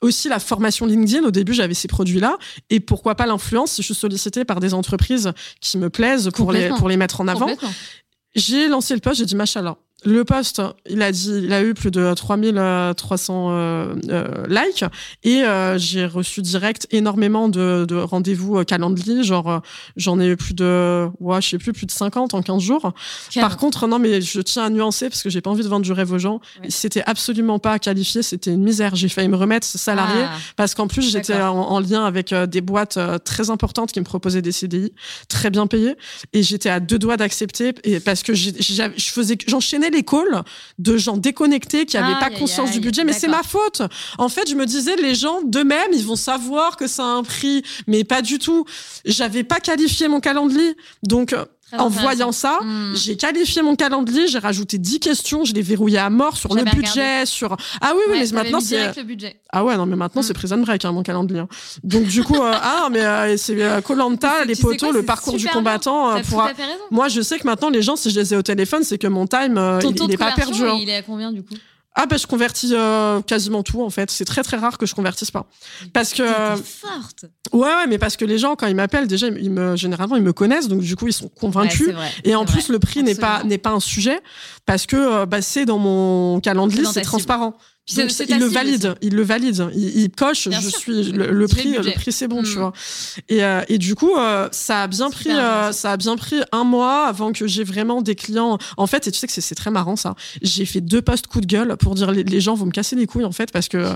aussi 0.00 0.28
la 0.28 0.38
formation 0.38 0.86
LinkedIn. 0.86 1.24
Au 1.24 1.30
début, 1.30 1.52
j'avais 1.52 1.74
ces 1.74 1.88
produits-là. 1.88 2.38
Et 2.70 2.80
pourquoi 2.80 3.14
pas 3.14 3.26
l'influence 3.26 3.72
si 3.72 3.82
je 3.82 3.86
suis 3.86 3.94
sollicitée 3.94 4.44
par 4.44 4.60
des 4.60 4.72
entreprises 4.72 5.32
qui 5.60 5.76
me 5.76 5.90
plaisent 5.90 6.30
pour 6.34 6.52
les, 6.52 6.68
pour 6.68 6.88
les 6.88 6.96
mettre 6.96 7.20
en 7.20 7.28
avant. 7.28 7.50
J'ai 8.34 8.68
lancé 8.68 8.94
le 8.94 9.00
post, 9.00 9.18
j'ai 9.18 9.26
dit, 9.26 9.36
machallah, 9.36 9.76
le 10.04 10.24
post, 10.24 10.60
il 10.88 11.02
a 11.02 11.10
dit, 11.12 11.40
il 11.44 11.52
a 11.52 11.62
eu 11.62 11.74
plus 11.74 11.90
de 11.90 12.12
3300 12.12 13.48
euh, 13.50 13.94
euh, 14.10 14.44
likes 14.48 14.84
et 15.22 15.42
euh, 15.42 15.78
j'ai 15.78 16.04
reçu 16.04 16.42
direct 16.42 16.86
énormément 16.90 17.48
de, 17.48 17.86
de 17.88 17.96
rendez-vous 17.96 18.62
Calendly. 18.64 19.24
Genre, 19.24 19.62
j'en 19.96 20.20
ai 20.20 20.26
eu 20.26 20.36
plus 20.36 20.54
de, 20.54 21.08
ouais, 21.20 21.40
je 21.40 21.50
sais 21.50 21.58
plus, 21.58 21.72
plus 21.72 21.86
de 21.86 21.90
50 21.90 22.34
en 22.34 22.42
15 22.42 22.62
jours. 22.62 22.92
Par 23.34 23.56
contre, 23.56 23.86
non, 23.86 23.98
mais 23.98 24.20
je 24.20 24.40
tiens 24.40 24.64
à 24.64 24.70
nuancer 24.70 25.08
parce 25.08 25.22
que 25.22 25.30
j'ai 25.30 25.40
pas 25.40 25.50
envie 25.50 25.64
de 25.64 25.68
vendre 25.68 25.84
du 25.84 25.92
rêve 25.92 26.12
aux 26.12 26.18
gens. 26.18 26.40
C'était 26.68 27.02
absolument 27.06 27.58
pas 27.58 27.78
qualifié, 27.78 28.22
c'était 28.22 28.52
une 28.52 28.62
misère. 28.62 28.94
J'ai 28.94 29.08
failli 29.08 29.28
me 29.28 29.36
remettre 29.36 29.66
salarié 29.66 30.24
ah, 30.26 30.36
parce 30.56 30.74
qu'en 30.74 30.86
plus 30.86 31.10
j'étais 31.10 31.40
en, 31.40 31.56
en, 31.56 31.80
lien 31.80 32.04
avec 32.04 32.34
des 32.34 32.60
boîtes 32.60 32.98
très 33.24 33.50
importantes 33.50 33.92
qui 33.92 34.00
me 34.00 34.04
proposaient 34.04 34.42
des 34.42 34.52
CDI 34.52 34.92
très 35.28 35.50
bien 35.50 35.66
payés 35.66 35.96
et 36.32 36.42
j'étais 36.42 36.70
à 36.70 36.80
deux 36.80 36.98
doigts 36.98 37.16
d'accepter 37.16 37.74
et 37.84 38.00
parce 38.00 38.22
que 38.22 38.34
je 38.34 38.50
faisais, 38.98 39.36
j'enchaînais 39.46 39.90
les 39.94 40.02
calls 40.02 40.42
de 40.78 40.96
gens 40.96 41.16
déconnectés 41.16 41.86
qui 41.86 41.96
n'avaient 41.96 42.20
pas 42.20 42.30
conscience 42.30 42.70
du 42.70 42.80
budget, 42.80 43.04
mais 43.04 43.12
c'est 43.12 43.28
ma 43.28 43.42
faute. 43.42 43.82
En 44.18 44.28
fait, 44.28 44.48
je 44.48 44.54
me 44.54 44.66
disais, 44.66 44.96
les 44.96 45.14
gens 45.14 45.40
d'eux-mêmes, 45.42 45.92
ils 45.92 46.04
vont 46.04 46.16
savoir 46.16 46.76
que 46.76 46.86
ça 46.86 47.04
a 47.04 47.06
un 47.06 47.22
prix, 47.22 47.62
mais 47.86 48.04
pas 48.04 48.22
du 48.22 48.38
tout. 48.38 48.64
J'avais 49.04 49.44
pas 49.44 49.60
qualifié 49.60 50.08
mon 50.08 50.20
calendrier. 50.20 50.76
Donc, 51.02 51.34
en 51.78 51.88
voyant 51.88 52.32
ça, 52.32 52.58
hmm. 52.62 52.94
j'ai 52.94 53.16
qualifié 53.16 53.62
mon 53.62 53.76
calendrier, 53.76 54.26
j'ai 54.26 54.38
rajouté 54.38 54.78
10 54.78 55.00
questions, 55.00 55.44
je 55.44 55.52
les 55.52 55.62
verrouillé 55.62 55.98
à 55.98 56.10
mort 56.10 56.36
sur 56.36 56.54
le 56.54 56.62
budget, 56.64 57.26
sur 57.26 57.56
ah 57.80 57.92
oui 57.94 58.02
oui, 58.10 58.18
mais 58.20 58.42
maintenant 58.42 58.60
c'est 58.60 58.92
ah 59.50 59.64
ouais 59.64 59.76
non 59.76 59.86
mais 59.86 59.96
maintenant 59.96 60.22
hmm. 60.22 60.24
c'est 60.24 60.34
Prison 60.34 60.58
Break 60.58 60.84
hein, 60.84 60.92
mon 60.92 61.02
calendrier. 61.02 61.40
Hein. 61.40 61.48
Donc 61.82 62.04
du 62.04 62.22
coup 62.22 62.42
euh, 62.42 62.52
ah 62.54 62.88
mais 62.90 63.04
euh, 63.04 63.36
c'est 63.36 63.56
Colanta, 63.82 64.40
euh, 64.40 64.44
les 64.44 64.56
poteaux, 64.56 64.92
le 64.92 65.04
parcours 65.04 65.36
du 65.36 65.46
combattant. 65.48 66.20
pour 66.22 66.48
moi 66.90 67.08
je 67.08 67.20
sais 67.20 67.38
que 67.38 67.46
maintenant 67.46 67.70
les 67.70 67.82
gens 67.82 67.96
si 67.96 68.10
je 68.10 68.20
les 68.20 68.34
ai 68.34 68.36
au 68.36 68.42
téléphone 68.42 68.82
c'est 68.84 68.98
que 68.98 69.06
mon 69.06 69.26
time 69.26 69.80
il 69.82 70.06
n'est 70.06 70.16
pas 70.16 70.32
perdu. 70.32 70.62
Hein. 70.62 70.78
Il 70.80 70.88
est 70.88 70.96
à 70.96 71.02
combien 71.02 71.32
du 71.32 71.42
coup? 71.42 71.54
Ah 71.96 72.06
bah 72.06 72.16
je 72.16 72.26
convertis 72.26 72.72
euh, 72.72 73.20
quasiment 73.22 73.62
tout 73.62 73.82
en 73.82 73.90
fait. 73.90 74.10
C'est 74.10 74.24
très 74.24 74.42
très 74.42 74.56
rare 74.56 74.78
que 74.78 74.86
je 74.86 74.94
convertisse 74.94 75.30
pas. 75.30 75.46
Parce 75.92 76.12
que 76.12 76.24
forte. 76.56 77.26
Ouais 77.52 77.68
ouais 77.68 77.86
mais 77.86 77.98
parce 77.98 78.16
que 78.16 78.24
les 78.24 78.38
gens 78.38 78.56
quand 78.56 78.66
ils 78.66 78.74
m'appellent 78.74 79.06
déjà 79.06 79.28
ils 79.28 79.50
me 79.50 79.76
généralement 79.76 80.16
ils 80.16 80.22
me 80.22 80.32
connaissent. 80.32 80.66
Donc 80.68 80.80
du 80.80 80.96
coup 80.96 81.06
ils 81.06 81.12
sont 81.12 81.28
convaincus. 81.28 81.94
Et 82.24 82.34
en 82.34 82.44
plus 82.44 82.68
le 82.68 82.78
prix 82.78 83.02
n'est 83.02 83.14
pas 83.14 83.44
n'est 83.44 83.58
pas 83.58 83.70
un 83.70 83.80
sujet. 83.80 84.20
Parce 84.66 84.86
que 84.86 84.96
euh, 84.96 85.26
bah, 85.26 85.40
c'est 85.40 85.66
dans 85.66 85.78
mon 85.78 86.40
calendrier 86.40 86.84
c'est 86.86 87.02
transparent 87.02 87.54
il 87.86 88.38
le 88.38 88.46
valide, 88.46 88.94
il 89.02 89.14
le 89.14 89.22
valide, 89.22 89.68
il, 89.74 90.10
coche. 90.10 90.48
je 90.50 90.68
suis 90.68 91.12
le, 91.12 91.46
prix, 91.46 91.72
le, 91.72 91.92
prix 91.92 92.12
c'est 92.12 92.28
bon, 92.28 92.42
tu 92.42 92.56
hmm. 92.56 92.60
vois. 92.60 92.72
Et, 93.28 93.44
euh, 93.44 93.60
et 93.68 93.76
du 93.76 93.94
coup, 93.94 94.16
euh, 94.16 94.48
ça 94.52 94.84
a 94.84 94.86
bien 94.86 95.10
pris, 95.10 95.30
euh, 95.30 95.70
ça 95.70 95.92
a 95.92 95.96
bien 95.98 96.16
pris 96.16 96.36
un 96.52 96.64
mois 96.64 97.06
avant 97.06 97.32
que 97.32 97.46
j'ai 97.46 97.62
vraiment 97.62 98.00
des 98.00 98.14
clients. 98.14 98.56
En 98.78 98.86
fait, 98.86 99.06
et 99.06 99.10
tu 99.10 99.18
sais 99.18 99.26
que 99.26 99.32
c'est 99.34 99.54
très 99.54 99.70
marrant 99.70 99.96
ça. 99.96 100.14
J'ai 100.40 100.64
fait 100.64 100.80
deux 100.80 101.02
posts 101.02 101.26
coup 101.26 101.42
de 101.42 101.46
gueule 101.46 101.76
pour 101.76 101.94
dire 101.94 102.10
les, 102.10 102.40
gens 102.40 102.54
vont 102.54 102.66
me 102.66 102.70
casser 102.70 102.96
les 102.96 103.06
couilles 103.06 103.24
en 103.24 103.32
fait 103.32 103.52
parce 103.52 103.68
que, 103.68 103.86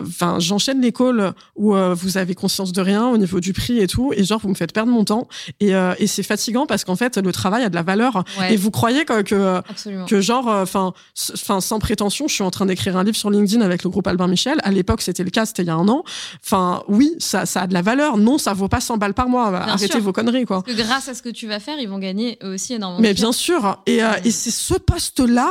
enfin, 0.00 0.38
j'enchaîne 0.38 0.80
les 0.80 0.92
calls 0.92 1.34
où 1.54 1.74
vous 1.74 2.16
avez 2.16 2.34
conscience 2.34 2.72
de 2.72 2.80
rien 2.80 3.06
au 3.08 3.18
niveau 3.18 3.40
du 3.40 3.52
prix 3.52 3.78
et 3.78 3.86
tout, 3.86 4.12
et 4.16 4.24
genre 4.24 4.40
vous 4.40 4.48
me 4.48 4.54
faites 4.54 4.72
perdre 4.72 4.90
mon 4.90 5.04
temps 5.04 5.28
et, 5.60 5.72
et 5.98 6.06
c'est 6.06 6.22
fatigant 6.22 6.66
parce 6.66 6.84
qu'en 6.84 6.96
fait 6.96 7.18
le 7.18 7.32
travail 7.32 7.62
a 7.64 7.68
de 7.68 7.74
la 7.74 7.82
valeur 7.82 8.24
et 8.48 8.56
vous 8.56 8.70
croyez 8.70 9.04
que 9.04 9.22
que, 9.22 9.60
que 10.06 10.20
genre, 10.20 10.48
enfin, 10.48 10.92
enfin 11.34 11.60
sans 11.60 11.78
prétention, 11.78 12.26
je 12.26 12.34
suis 12.34 12.42
en 12.42 12.50
train 12.50 12.66
d'écrire 12.66 12.96
un 12.96 13.04
livre 13.04 13.16
sur 13.16 13.30
LinkedIn 13.34 13.62
avec 13.62 13.82
le 13.82 13.90
groupe 13.90 14.06
Albin 14.06 14.26
Michel. 14.26 14.58
À 14.62 14.70
l'époque, 14.70 15.02
c'était 15.02 15.24
le 15.24 15.30
cas, 15.30 15.46
c'était 15.46 15.62
il 15.62 15.66
y 15.66 15.70
a 15.70 15.74
un 15.74 15.88
an. 15.88 16.04
Enfin, 16.44 16.82
oui, 16.88 17.14
ça, 17.18 17.46
ça 17.46 17.62
a 17.62 17.66
de 17.66 17.74
la 17.74 17.82
valeur. 17.82 18.16
Non, 18.16 18.38
ça 18.38 18.52
vaut 18.52 18.68
pas 18.68 18.80
100 18.80 18.98
balles 18.98 19.14
par 19.14 19.28
mois. 19.28 19.54
Arrêtez 19.54 20.00
vos 20.00 20.12
conneries, 20.12 20.44
quoi. 20.44 20.62
Parce 20.62 20.76
que 20.76 20.82
grâce 20.82 21.08
à 21.08 21.14
ce 21.14 21.22
que 21.22 21.28
tu 21.28 21.46
vas 21.46 21.60
faire, 21.60 21.78
ils 21.78 21.88
vont 21.88 21.98
gagner 21.98 22.38
aussi 22.42 22.74
énormément. 22.74 23.00
Mais 23.00 23.14
bien 23.14 23.32
sûr. 23.32 23.78
Et, 23.86 24.02
euh, 24.02 24.12
et 24.24 24.30
c'est 24.30 24.50
ce 24.50 24.74
poste-là 24.74 25.50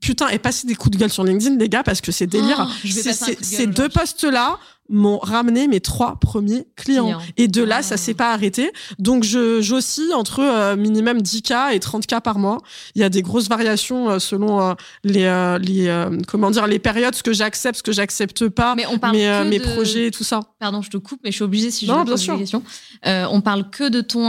putain, 0.00 0.28
et 0.28 0.38
passer 0.38 0.66
des 0.66 0.74
coups 0.74 0.92
de 0.96 1.00
gueule 1.00 1.12
sur 1.12 1.24
LinkedIn, 1.24 1.56
les 1.56 1.68
gars, 1.68 1.82
parce 1.82 2.00
que 2.00 2.12
c'est 2.12 2.26
délire. 2.26 2.68
Oh, 2.68 2.88
ces 3.40 3.66
deux 3.66 3.88
postes-là 3.88 4.58
m'ont 4.90 5.18
ramené 5.18 5.66
mes 5.66 5.80
trois 5.80 6.16
premiers 6.20 6.66
clients. 6.76 7.18
Et 7.36 7.48
de 7.48 7.62
là, 7.62 7.82
ça 7.82 7.94
ah. 7.94 7.98
s'est 7.98 8.14
pas 8.14 8.32
arrêté. 8.32 8.70
Donc, 8.98 9.24
je 9.24 9.60
j'oscille 9.60 10.12
entre 10.12 10.40
euh, 10.40 10.76
minimum 10.76 11.18
10K 11.18 11.74
et 11.74 11.78
30K 11.78 12.20
par 12.20 12.38
mois. 12.38 12.58
Il 12.94 13.00
y 13.00 13.04
a 13.04 13.08
des 13.08 13.22
grosses 13.22 13.48
variations 13.48 14.10
euh, 14.10 14.18
selon 14.18 14.60
euh, 14.60 14.74
les, 15.02 15.24
les 15.60 16.08
comment 16.28 16.50
dire, 16.50 16.66
les 16.66 16.78
périodes, 16.78 17.14
ce 17.14 17.22
que 17.22 17.32
j'accepte, 17.32 17.78
ce 17.78 17.82
que 17.82 17.92
j'accepte 17.92 18.48
pas, 18.48 18.74
mais 18.74 18.86
on 18.86 18.98
parle 18.98 19.16
mes, 19.16 19.44
mes 19.44 19.60
projets 19.60 20.08
et 20.08 20.10
tout 20.10 20.24
ça. 20.24 20.40
Pardon, 20.58 20.82
je 20.82 20.90
te 20.90 20.96
coupe, 20.96 21.20
mais 21.24 21.30
je 21.30 21.36
suis 21.36 21.44
obligée 21.44 21.70
si 21.70 21.86
je 21.86 21.92
non, 21.92 22.04
bien 22.04 22.16
sûr. 22.16 22.38
question. 22.38 22.62
on 23.04 23.40
parle 23.40 23.70
que 23.70 23.88
de 23.88 24.00
ton 24.00 24.24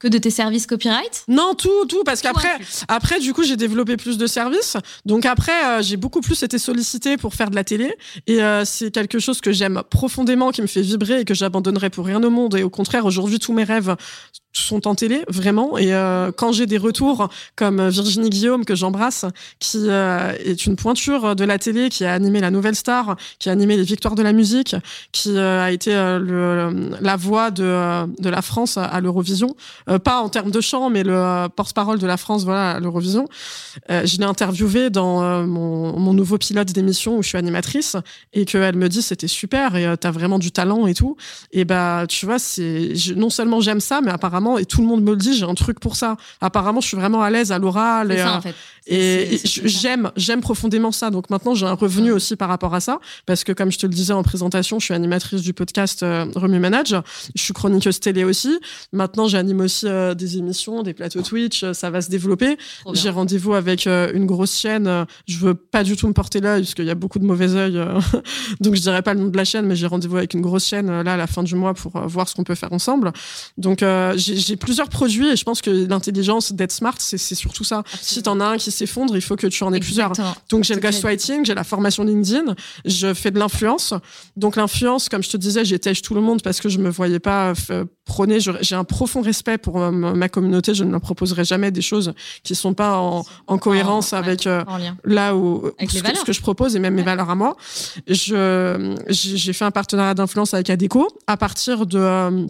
que 0.00 0.08
de 0.08 0.18
tes 0.18 0.30
services 0.30 0.66
copyright? 0.66 1.24
Non, 1.28 1.54
tout, 1.54 1.86
tout, 1.88 2.02
parce 2.04 2.20
qu'après, 2.20 2.58
après, 2.88 3.20
du 3.20 3.32
coup, 3.32 3.42
j'ai 3.42 3.56
développé 3.56 3.96
plus 3.96 4.18
de 4.18 4.26
services. 4.26 4.76
Donc 5.04 5.26
après, 5.26 5.82
j'ai 5.82 5.96
beaucoup 5.96 6.20
plus 6.20 6.42
été 6.42 6.58
sollicité 6.58 7.16
pour 7.16 7.34
faire 7.34 7.50
de 7.50 7.54
la 7.54 7.64
télé. 7.64 7.94
Et 8.26 8.40
c'est 8.64 8.90
quelque 8.90 9.03
chose 9.18 9.40
que 9.40 9.52
j'aime 9.52 9.82
profondément, 9.90 10.50
qui 10.50 10.62
me 10.62 10.66
fait 10.66 10.82
vibrer 10.82 11.20
et 11.20 11.24
que 11.24 11.34
j'abandonnerai 11.34 11.90
pour 11.90 12.06
rien 12.06 12.22
au 12.22 12.30
monde. 12.30 12.56
Et 12.56 12.62
au 12.62 12.70
contraire, 12.70 13.06
aujourd'hui, 13.06 13.38
tous 13.38 13.52
mes 13.52 13.64
rêves 13.64 13.96
sont 14.54 14.86
en 14.86 14.94
télé, 14.94 15.24
vraiment. 15.28 15.76
Et 15.76 15.92
euh, 15.92 16.30
quand 16.32 16.52
j'ai 16.52 16.66
des 16.66 16.78
retours 16.78 17.28
comme 17.56 17.88
Virginie 17.88 18.30
Guillaume, 18.30 18.64
que 18.64 18.74
j'embrasse, 18.74 19.24
qui 19.58 19.86
euh, 19.88 20.32
est 20.44 20.66
une 20.66 20.76
pointure 20.76 21.34
de 21.34 21.44
la 21.44 21.58
télé, 21.58 21.88
qui 21.88 22.04
a 22.04 22.12
animé 22.12 22.40
La 22.40 22.50
Nouvelle 22.50 22.76
Star, 22.76 23.16
qui 23.38 23.48
a 23.48 23.52
animé 23.52 23.76
les 23.76 23.82
Victoires 23.82 24.14
de 24.14 24.22
la 24.22 24.32
musique, 24.32 24.76
qui 25.12 25.36
euh, 25.36 25.62
a 25.62 25.72
été 25.72 25.92
la 25.92 27.16
voix 27.16 27.50
de, 27.50 28.06
la 28.28 28.42
France 28.42 28.78
à 28.78 29.00
l'Eurovision. 29.00 29.56
pas 30.04 30.20
en 30.20 30.28
termes 30.28 30.50
de 30.50 30.60
chant, 30.60 30.90
mais 30.90 31.02
le 31.02 31.48
porte-parole 31.48 31.98
de 31.98 32.06
la 32.06 32.16
France 32.16 32.44
voilà, 32.44 32.72
à 32.72 32.80
l'Eurovision. 32.80 33.28
je 33.88 34.16
l'ai 34.18 34.24
interviewée 34.24 34.90
dans 34.90 35.44
mon, 35.46 35.98
mon 35.98 36.14
nouveau 36.14 36.38
pilote 36.38 36.72
d'émission 36.72 37.18
où 37.18 37.22
je 37.22 37.28
suis 37.28 37.38
animatrice 37.38 37.96
et 38.32 38.44
qu'elle 38.44 38.76
me 38.76 38.88
dit 38.94 39.02
c'était 39.02 39.28
super 39.28 39.76
et 39.76 39.96
t'as 39.98 40.10
vraiment 40.10 40.38
du 40.38 40.50
talent 40.50 40.86
et 40.86 40.94
tout. 40.94 41.16
Et 41.52 41.64
bah, 41.64 42.04
tu 42.08 42.26
vois, 42.26 42.38
c'est 42.38 42.92
non 43.16 43.30
seulement 43.30 43.60
j'aime 43.60 43.80
ça, 43.80 44.00
mais 44.00 44.10
apparemment 44.10 44.58
et 44.58 44.64
tout 44.64 44.80
le 44.80 44.86
monde 44.86 45.02
me 45.02 45.10
le 45.10 45.16
dit, 45.16 45.36
j'ai 45.36 45.44
un 45.44 45.54
truc 45.54 45.80
pour 45.80 45.96
ça. 45.96 46.16
Apparemment, 46.40 46.80
je 46.80 46.88
suis 46.88 46.96
vraiment 46.96 47.22
à 47.22 47.30
l'aise 47.30 47.52
à 47.52 47.58
l'oral. 47.58 48.12
Et, 48.12 48.18
ça, 48.18 48.36
en 48.36 48.40
fait. 48.40 48.54
Et, 48.86 49.40
j'aime, 49.44 50.10
j'aime 50.16 50.40
profondément 50.40 50.92
ça. 50.92 51.10
Donc 51.10 51.30
maintenant, 51.30 51.54
j'ai 51.54 51.66
un 51.66 51.72
revenu 51.72 52.12
aussi 52.12 52.36
par 52.36 52.48
rapport 52.48 52.74
à 52.74 52.80
ça, 52.80 53.00
parce 53.26 53.44
que 53.44 53.52
comme 53.52 53.72
je 53.72 53.78
te 53.78 53.86
le 53.86 53.92
disais 53.92 54.12
en 54.12 54.22
présentation, 54.22 54.78
je 54.78 54.84
suis 54.84 54.94
animatrice 54.94 55.40
du 55.42 55.54
podcast 55.54 56.02
euh, 56.02 56.26
Remue 56.34 56.58
Manage. 56.58 56.94
Je 57.34 57.42
suis 57.42 57.54
chroniqueuse 57.54 58.00
télé 58.00 58.24
aussi. 58.24 58.58
Maintenant, 58.92 59.26
j'anime 59.26 59.60
aussi 59.60 59.86
euh, 59.86 60.14
des 60.14 60.36
émissions, 60.36 60.82
des 60.82 60.92
plateaux 60.92 61.22
Twitch. 61.22 61.62
Euh, 61.62 61.72
ça 61.72 61.90
va 61.90 62.02
se 62.02 62.10
développer. 62.10 62.58
J'ai 62.92 63.10
rendez-vous 63.10 63.54
avec 63.54 63.86
une 63.86 64.26
grosse 64.26 64.56
chaîne. 64.56 65.06
Je 65.26 65.38
veux 65.38 65.54
pas 65.54 65.82
du 65.82 65.96
tout 65.96 66.06
me 66.06 66.12
porter 66.12 66.40
l'œil, 66.40 66.62
parce 66.62 66.74
qu'il 66.74 66.84
y 66.84 66.90
a 66.90 66.94
beaucoup 66.94 67.18
de 67.18 67.24
mauvais 67.24 67.54
œil. 67.54 67.74
donc 68.60 68.74
je 68.74 68.80
dirais 68.80 69.02
pas 69.02 69.14
le 69.14 69.20
nom 69.20 69.28
de 69.28 69.36
la 69.36 69.44
chaîne, 69.44 69.66
mais 69.66 69.76
j'ai 69.76 69.86
rendez-vous 69.86 70.16
avec 70.16 70.34
une 70.34 70.40
grosse 70.40 70.66
chaîne 70.66 71.02
là 71.02 71.14
à 71.14 71.16
la 71.16 71.26
fin 71.26 71.42
du 71.42 71.54
mois 71.54 71.74
pour 71.74 71.98
voir 72.06 72.28
ce 72.28 72.34
qu'on 72.34 72.44
peut 72.44 72.54
faire 72.54 72.72
ensemble. 72.72 73.12
Donc 73.56 73.84
j'ai 74.16 74.56
plusieurs 74.56 74.88
produits 74.88 75.28
et 75.28 75.36
je 75.36 75.44
pense 75.44 75.62
que 75.62 75.70
l'intelligence 75.70 76.52
d'être 76.52 76.72
smart, 76.72 76.96
c'est 76.98 77.18
surtout 77.18 77.64
ça. 77.64 77.82
Si 78.00 78.20
Si 78.20 78.28
en 78.28 78.40
as 78.40 78.46
un 78.46 78.56
qui 78.56 78.70
s'effondre, 78.74 79.16
il 79.16 79.22
faut 79.22 79.36
que 79.36 79.46
tu 79.46 79.64
en 79.64 79.72
aies 79.72 79.80
plusieurs. 79.80 80.12
Donc 80.48 80.64
j'ai 80.64 80.74
le 80.74 80.80
ghostwriting, 80.80 81.44
j'ai 81.44 81.54
la 81.54 81.64
formation 81.64 82.04
LinkedIn, 82.04 82.54
je 82.84 83.14
fais 83.14 83.30
de 83.30 83.38
l'influence. 83.38 83.94
Donc 84.36 84.56
l'influence, 84.56 85.08
comme 85.08 85.22
je 85.22 85.30
te 85.30 85.36
disais, 85.36 85.64
j'étais 85.64 85.94
tout 85.94 86.14
le 86.14 86.20
monde 86.20 86.42
parce 86.42 86.60
que 86.60 86.68
je 86.68 86.78
me 86.78 86.90
voyais 86.90 87.20
pas 87.20 87.54
euh, 87.70 87.84
prôner. 88.04 88.38
J'ai 88.40 88.74
un 88.74 88.84
profond 88.84 89.22
respect 89.22 89.58
pour 89.58 89.80
euh, 89.80 89.90
ma 89.90 90.28
communauté. 90.28 90.74
Je 90.74 90.84
ne 90.84 90.90
leur 90.90 91.00
proposerai 91.00 91.44
jamais 91.44 91.70
des 91.70 91.82
choses 91.82 92.12
qui 92.42 92.54
sont 92.54 92.74
pas 92.74 92.98
en, 92.98 93.24
en 93.46 93.58
cohérence 93.58 94.12
avec 94.12 94.46
euh, 94.46 94.64
là 95.04 95.36
où 95.36 95.70
ce, 95.80 95.86
que, 95.86 96.16
ce, 96.16 96.24
que, 96.24 96.32
je 96.32 96.40
propose 96.40 96.76
et 96.76 96.78
même 96.78 96.94
mes 96.94 97.02
valeurs 97.02 97.30
à 97.30 97.34
moi. 97.34 97.56
Je 98.08 98.94
j'ai 99.08 99.52
fait 99.52 99.64
un 99.64 99.70
partenariat 99.70 100.14
d'influence 100.14 100.54
avec 100.54 100.70
Adeco 100.70 101.08
à 101.26 101.36
partir 101.36 101.86
de 101.86 102.46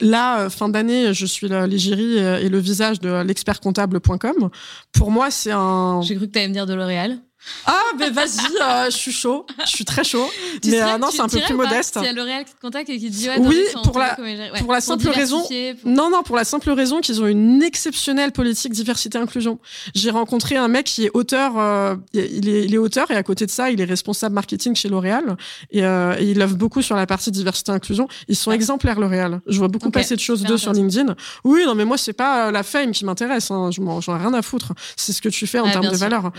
Là, 0.00 0.40
euh, 0.40 0.50
fin 0.50 0.68
d'année, 0.68 1.14
je 1.14 1.26
suis 1.26 1.48
l'égérie 1.48 2.18
et 2.18 2.48
le 2.48 2.58
visage 2.58 3.00
de 3.00 3.22
l'expertcomptable.com. 3.22 4.50
Pour 4.92 5.10
moi, 5.10 5.30
c'est 5.30 5.52
un. 5.52 6.00
J'ai 6.02 6.16
cru 6.16 6.26
que 6.26 6.32
tu 6.32 6.38
allais 6.38 6.48
me 6.48 6.52
dire 6.52 6.66
de 6.66 6.74
L'Oréal. 6.74 7.18
Ah, 7.66 7.80
mais 7.98 8.10
vas-y, 8.10 8.56
euh, 8.60 8.84
je 8.86 8.96
suis 8.96 9.12
chaud. 9.12 9.46
Je 9.64 9.70
suis 9.70 9.84
très 9.84 10.04
chaud. 10.04 10.28
mais 10.64 10.80
euh, 10.80 10.98
non, 10.98 11.08
c'est 11.10 11.20
un 11.20 11.28
peu 11.28 11.40
plus 11.40 11.54
modeste. 11.54 11.96
A 11.96 12.12
L'Oréal 12.12 12.44
qui 12.44 12.54
te 12.54 12.60
contacte 12.60 12.88
et 12.88 12.98
qui 12.98 13.10
te 13.10 13.16
dit 13.16 13.28
ouais, 13.28 13.38
Oui, 13.38 13.64
pour 13.84 13.98
la, 13.98 14.16
pour 14.60 14.72
la 14.72 14.80
simple 14.80 15.08
raison. 15.08 15.42
Non, 15.84 16.10
non, 16.10 16.22
pour 16.22 16.36
la 16.36 16.44
simple 16.44 16.70
raison 16.70 17.00
qu'ils 17.00 17.22
ont 17.22 17.26
une 17.26 17.62
exceptionnelle 17.62 18.32
politique 18.32 18.72
diversité-inclusion. 18.72 19.58
J'ai 19.94 20.10
rencontré 20.10 20.56
un 20.56 20.68
mec 20.68 20.86
qui 20.86 21.04
est 21.04 21.10
auteur, 21.14 21.58
euh, 21.58 21.96
il, 22.12 22.48
est, 22.48 22.64
il 22.64 22.74
est 22.74 22.78
auteur 22.78 23.10
et 23.10 23.16
à 23.16 23.22
côté 23.22 23.46
de 23.46 23.50
ça, 23.50 23.70
il 23.70 23.80
est 23.80 23.84
responsable 23.84 24.34
marketing 24.34 24.74
chez 24.74 24.88
L'Oréal 24.88 25.36
et, 25.70 25.80
et, 25.80 25.82
il 26.20 26.40
œuvre 26.40 26.56
beaucoup 26.56 26.82
sur 26.82 26.96
la 26.96 27.06
partie 27.06 27.30
diversité-inclusion. 27.30 28.08
Ils 28.28 28.36
sont 28.36 28.52
exemplaires, 28.52 29.00
L'Oréal. 29.00 29.40
Je 29.46 29.58
vois 29.58 29.68
beaucoup 29.68 29.90
passer 29.90 30.16
de 30.16 30.20
choses 30.20 30.42
d'eux 30.42 30.58
sur 30.58 30.72
LinkedIn. 30.72 31.14
Oui, 31.44 31.62
non, 31.64 31.74
mais 31.74 31.84
moi, 31.84 31.98
c'est 31.98 32.12
pas 32.12 32.50
la 32.50 32.62
fame 32.62 32.92
qui 32.92 33.04
m'intéresse. 33.04 33.50
Hein. 33.50 33.70
J'en 33.72 34.16
ai 34.16 34.18
rien 34.18 34.34
à 34.34 34.42
foutre. 34.42 34.72
C'est 34.96 35.12
ce 35.12 35.20
que 35.22 35.28
tu 35.28 35.46
fais 35.46 35.60
en 35.60 35.70
termes 35.70 35.88
de 35.88 35.96
valeur. 35.96 36.32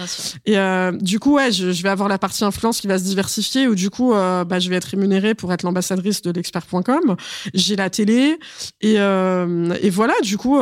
Et, 0.46 0.58
du 1.02 1.20
coup, 1.20 1.36
ouais, 1.36 1.52
je, 1.52 1.82
vais 1.82 1.90
avoir 1.90 2.10
la 2.10 2.18
partie 2.18 2.44
influence 2.44 2.82
qui 2.82 2.88
va 2.88 2.98
se 3.00 3.04
diversifier, 3.04 3.68
où 3.68 3.76
du 3.76 3.90
coup, 3.90 4.14
euh, 4.14 4.44
bah, 4.44 4.60
je 4.60 4.70
vais 4.70 4.76
être 4.76 4.86
rémunérée 4.86 5.36
pour 5.36 5.52
être 5.54 5.64
l'ambassadrice 5.64 6.22
de 6.22 6.32
l'expert.com. 6.32 7.16
J'ai 7.54 7.76
la 7.76 7.90
télé, 7.90 8.40
et, 8.82 8.96
et 8.96 9.90
voilà, 9.90 10.14
du 10.24 10.38
coup, 10.38 10.60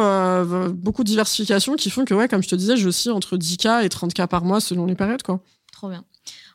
beaucoup 0.74 1.04
de 1.04 1.10
diversification 1.10 1.76
qui 1.76 1.90
font 1.90 2.06
que, 2.06 2.14
ouais, 2.14 2.28
comme 2.28 2.44
je 2.44 2.50
te 2.50 2.56
disais, 2.56 2.78
je 2.78 2.88
aussi 2.88 3.10
entre 3.10 3.38
10K 3.38 3.84
et 3.84 3.88
30K 3.88 4.28
par 4.28 4.44
mois 4.44 4.60
selon 4.60 4.86
les 4.86 4.96
périodes, 4.96 5.24
quoi. 5.24 5.42
Trop 5.72 5.90
bien. 5.90 6.04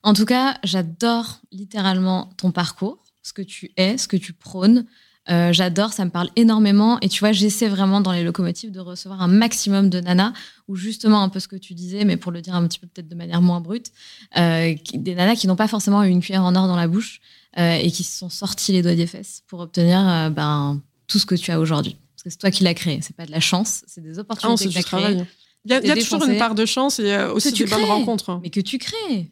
En 0.02 0.15
tout 0.15 0.24
cas, 0.24 0.57
j'adore 0.65 1.40
littéralement 1.52 2.31
ton 2.39 2.52
parcours, 2.52 3.05
ce 3.23 3.32
que 3.32 3.43
tu 3.43 3.70
es, 3.77 3.98
ce 3.98 4.09
que 4.09 4.16
tu 4.16 4.32
prônes. 4.32 4.86
Euh, 5.28 5.52
j'adore, 5.52 5.92
ça 5.92 6.05
me 6.05 6.10
parle 6.10 6.30
énormément. 6.36 6.98
Et 7.01 7.09
tu 7.09 7.20
vois, 7.20 7.32
j'essaie 7.32 7.68
vraiment 7.68 8.01
dans 8.01 8.12
les 8.12 8.24
locomotives 8.24 8.72
de 8.72 8.80
recevoir 8.80 9.22
un 9.22 9.28
maximum 9.28 9.90
de 9.90 10.01
nanas, 10.01 10.32
ou 10.68 10.76
justement 10.76 11.22
un 11.22 11.28
peu 11.28 11.40
ce 11.40 11.48
que 11.48 11.56
tu 11.56 11.74
disais, 11.74 12.05
mais 12.05 12.16
pour 12.16 12.32
le 12.32 12.40
dire 12.40 12.55
un 12.55 12.66
petit 12.66 12.78
peu 12.78 12.86
peut-être 12.86 13.09
de 13.09 13.14
manière 13.14 13.42
moins 13.42 13.60
brute, 13.60 13.92
euh, 14.36 14.74
des 14.94 15.14
nanas 15.14 15.36
qui 15.36 15.47
n'ont 15.47 15.56
pas 15.56 15.68
forcément 15.68 16.02
eu 16.05 16.09
une 16.09 16.20
cuillère 16.20 16.44
en 16.44 16.55
or 16.55 16.66
dans 16.66 16.76
la 16.76 16.88
bouche 16.88 17.20
euh, 17.59 17.74
et 17.74 17.90
qui 17.90 18.02
se 18.02 18.18
sont 18.18 18.30
sortis 18.30 18.72
les 18.72 18.82
doigts 18.82 18.94
des 18.94 19.06
fesses 19.06 19.42
pour 19.47 19.60
obtenir 19.60 20.30
ben, 20.30 20.80
tout 21.06 21.18
ce 21.18 21.26
que 21.26 21.34
tu 21.34 21.51
as 21.51 21.60
aujourd'hui. 21.60 21.97
Parce 22.16 22.22
que 22.24 22.30
c'est 22.30 22.38
toi 22.38 22.51
qui 22.51 22.64
l'as 22.64 22.74
créé, 22.74 23.01
c'est 23.02 23.16
pas 23.16 23.26
de 23.26 23.32
la 23.32 23.40
chance, 23.40 23.82
c'est 23.86 24.02
des 24.02 24.18
opportunités 24.18 24.66
que 24.66 24.70
tu 24.70 24.78
as 24.78 24.82
créées. 24.82 25.24
Il 25.66 25.72
y 25.72 25.74
a, 25.74 25.97
toujours 25.97 26.24
une 26.24 26.38
part 26.38 26.55
de 26.55 26.64
chance 26.64 26.98
et 26.98 27.16
aussi 27.24 27.52
des 27.52 27.66
bonnes 27.66 27.84
rencontres. 27.84 28.40
Mais 28.42 28.51
que 28.51 28.60
tu 28.60 28.78
crées 28.78 29.30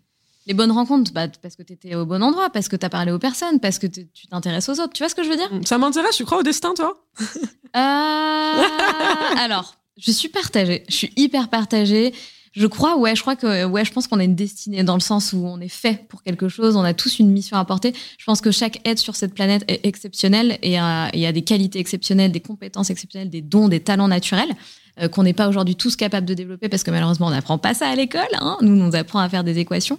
les 0.48 0.54
bonnes 0.54 0.72
rencontres, 0.72 1.12
bah, 1.12 1.28
parce 1.42 1.56
que 1.56 1.62
tu 1.62 1.74
étais 1.74 1.94
au 1.94 2.06
bon 2.06 2.22
endroit, 2.22 2.48
parce 2.48 2.68
que 2.68 2.76
tu 2.76 2.84
as 2.84 2.88
parlé 2.88 3.12
aux 3.12 3.18
personnes, 3.18 3.60
parce 3.60 3.78
que 3.78 3.86
tu 3.86 4.26
t'intéresses 4.30 4.68
aux 4.70 4.80
autres. 4.80 4.94
Tu 4.94 5.02
vois 5.02 5.10
ce 5.10 5.14
que 5.14 5.22
je 5.22 5.28
veux 5.28 5.36
dire? 5.36 5.50
Ça 5.66 5.76
m'intéresse, 5.76 6.16
tu 6.16 6.24
crois 6.24 6.38
au 6.38 6.42
destin, 6.42 6.72
toi? 6.74 6.94
Euh, 7.20 7.26
Alors, 9.38 9.74
je 9.98 10.10
suis 10.10 10.30
partagée. 10.30 10.84
Je 10.88 10.94
suis 10.94 11.12
hyper 11.16 11.48
partagée. 11.48 12.14
Je 12.52 12.66
crois, 12.66 12.96
ouais, 12.96 13.14
je 13.14 13.20
crois 13.20 13.36
que, 13.36 13.66
ouais, 13.66 13.84
je 13.84 13.92
pense 13.92 14.08
qu'on 14.08 14.18
a 14.18 14.24
une 14.24 14.34
destinée 14.34 14.82
dans 14.82 14.94
le 14.94 15.00
sens 15.00 15.34
où 15.34 15.46
on 15.46 15.60
est 15.60 15.68
fait 15.68 16.08
pour 16.08 16.22
quelque 16.22 16.48
chose, 16.48 16.76
on 16.76 16.82
a 16.82 16.94
tous 16.94 17.18
une 17.18 17.30
mission 17.30 17.58
à 17.58 17.64
porter. 17.66 17.92
Je 18.16 18.24
pense 18.24 18.40
que 18.40 18.50
chaque 18.50 18.80
être 18.88 18.98
sur 18.98 19.16
cette 19.16 19.34
planète 19.34 19.64
est 19.68 19.84
exceptionnel 19.86 20.58
et 20.62 20.72
il 20.72 21.20
y 21.20 21.26
a 21.26 21.32
des 21.32 21.42
qualités 21.42 21.78
exceptionnelles, 21.78 22.32
des 22.32 22.40
compétences 22.40 22.88
exceptionnelles, 22.88 23.28
des 23.28 23.42
dons, 23.42 23.68
des 23.68 23.80
talents 23.80 24.08
naturels 24.08 24.56
euh, 25.00 25.08
qu'on 25.08 25.22
n'est 25.22 25.32
pas 25.32 25.48
aujourd'hui 25.48 25.76
tous 25.76 25.94
capables 25.94 26.26
de 26.26 26.34
développer 26.34 26.68
parce 26.68 26.82
que 26.82 26.90
malheureusement 26.90 27.28
on 27.28 27.30
n'apprend 27.30 27.58
pas 27.58 27.74
ça 27.74 27.88
à 27.88 27.94
l'école. 27.94 28.22
Hein. 28.40 28.56
Nous, 28.62 28.72
on 28.72 28.86
nous 28.86 28.96
apprend 28.96 29.20
à 29.20 29.28
faire 29.28 29.44
des 29.44 29.58
équations. 29.58 29.98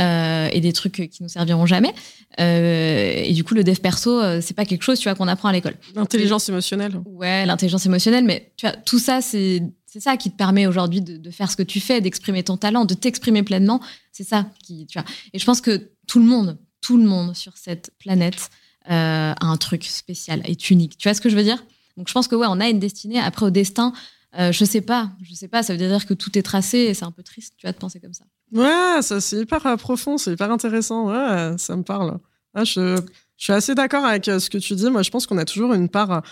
Euh, 0.00 0.48
et 0.50 0.60
des 0.60 0.72
trucs 0.72 1.08
qui 1.08 1.22
nous 1.22 1.28
serviront 1.28 1.66
jamais. 1.66 1.94
Euh, 2.40 3.12
et 3.14 3.32
du 3.32 3.44
coup, 3.44 3.54
le 3.54 3.62
dev 3.62 3.76
perso, 3.76 4.20
euh, 4.20 4.40
c'est 4.42 4.54
pas 4.54 4.64
quelque 4.64 4.82
chose, 4.82 4.98
tu 4.98 5.08
vois, 5.08 5.14
qu'on 5.14 5.28
apprend 5.28 5.48
à 5.48 5.52
l'école. 5.52 5.76
L'intelligence 5.94 6.48
émotionnelle. 6.48 7.00
Ouais, 7.06 7.46
l'intelligence 7.46 7.86
émotionnelle, 7.86 8.24
mais 8.24 8.52
tu 8.56 8.66
vois, 8.66 8.74
tout 8.76 8.98
ça, 8.98 9.20
c'est 9.20 9.62
c'est 9.86 10.00
ça 10.00 10.16
qui 10.16 10.32
te 10.32 10.36
permet 10.36 10.66
aujourd'hui 10.66 11.00
de, 11.00 11.16
de, 11.16 11.30
faire 11.30 11.48
ce 11.48 11.54
que 11.54 11.62
tu 11.62 11.78
fais, 11.78 12.00
d'exprimer 12.00 12.42
ton 12.42 12.56
talent, 12.56 12.84
de 12.84 12.94
t'exprimer 12.94 13.44
pleinement. 13.44 13.80
C'est 14.10 14.24
ça 14.24 14.46
qui, 14.64 14.86
tu 14.86 14.98
vois. 14.98 15.06
Et 15.32 15.38
je 15.38 15.44
pense 15.44 15.60
que 15.60 15.92
tout 16.08 16.18
le 16.18 16.24
monde, 16.24 16.58
tout 16.80 16.96
le 16.96 17.04
monde 17.04 17.36
sur 17.36 17.56
cette 17.56 17.92
planète 18.00 18.50
euh, 18.90 19.32
a 19.32 19.46
un 19.46 19.56
truc 19.56 19.84
spécial, 19.84 20.42
est 20.44 20.70
unique. 20.70 20.98
Tu 20.98 21.08
vois 21.08 21.14
ce 21.14 21.20
que 21.20 21.28
je 21.28 21.36
veux 21.36 21.44
dire? 21.44 21.64
Donc 21.96 22.08
je 22.08 22.12
pense 22.12 22.26
que 22.26 22.34
ouais, 22.34 22.48
on 22.50 22.58
a 22.58 22.68
une 22.68 22.80
destinée. 22.80 23.20
Après, 23.20 23.46
au 23.46 23.50
destin, 23.50 23.92
euh, 24.38 24.52
je 24.52 24.64
sais 24.64 24.80
pas, 24.80 25.10
je 25.22 25.34
sais 25.34 25.48
pas. 25.48 25.62
Ça 25.62 25.74
veut 25.74 25.78
dire 25.78 26.06
que 26.06 26.14
tout 26.14 26.36
est 26.38 26.42
tracé 26.42 26.78
et 26.78 26.94
c'est 26.94 27.04
un 27.04 27.10
peu 27.10 27.22
triste, 27.22 27.54
tu 27.56 27.66
vois, 27.66 27.72
de 27.72 27.78
penser 27.78 28.00
comme 28.00 28.14
ça. 28.14 28.24
Ouais, 28.52 29.02
ça 29.02 29.20
c'est 29.20 29.38
hyper 29.38 29.66
euh, 29.66 29.76
profond, 29.76 30.18
c'est 30.18 30.32
hyper 30.32 30.50
intéressant. 30.50 31.08
Ouais, 31.08 31.56
ça 31.58 31.76
me 31.76 31.82
parle. 31.82 32.18
Ah, 32.54 32.64
je, 32.64 32.96
je, 33.36 33.44
suis 33.44 33.52
assez 33.52 33.74
d'accord 33.74 34.04
avec 34.04 34.28
euh, 34.28 34.38
ce 34.38 34.50
que 34.50 34.58
tu 34.58 34.74
dis. 34.74 34.90
Moi, 34.90 35.02
je 35.02 35.10
pense 35.10 35.26
qu'on 35.26 35.38
a 35.38 35.44
toujours 35.44 35.72
une 35.74 35.88
part 35.88 36.22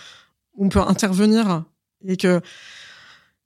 où 0.55 0.65
on 0.65 0.69
peut 0.69 0.79
intervenir 0.79 1.63
et 2.05 2.17
que 2.17 2.41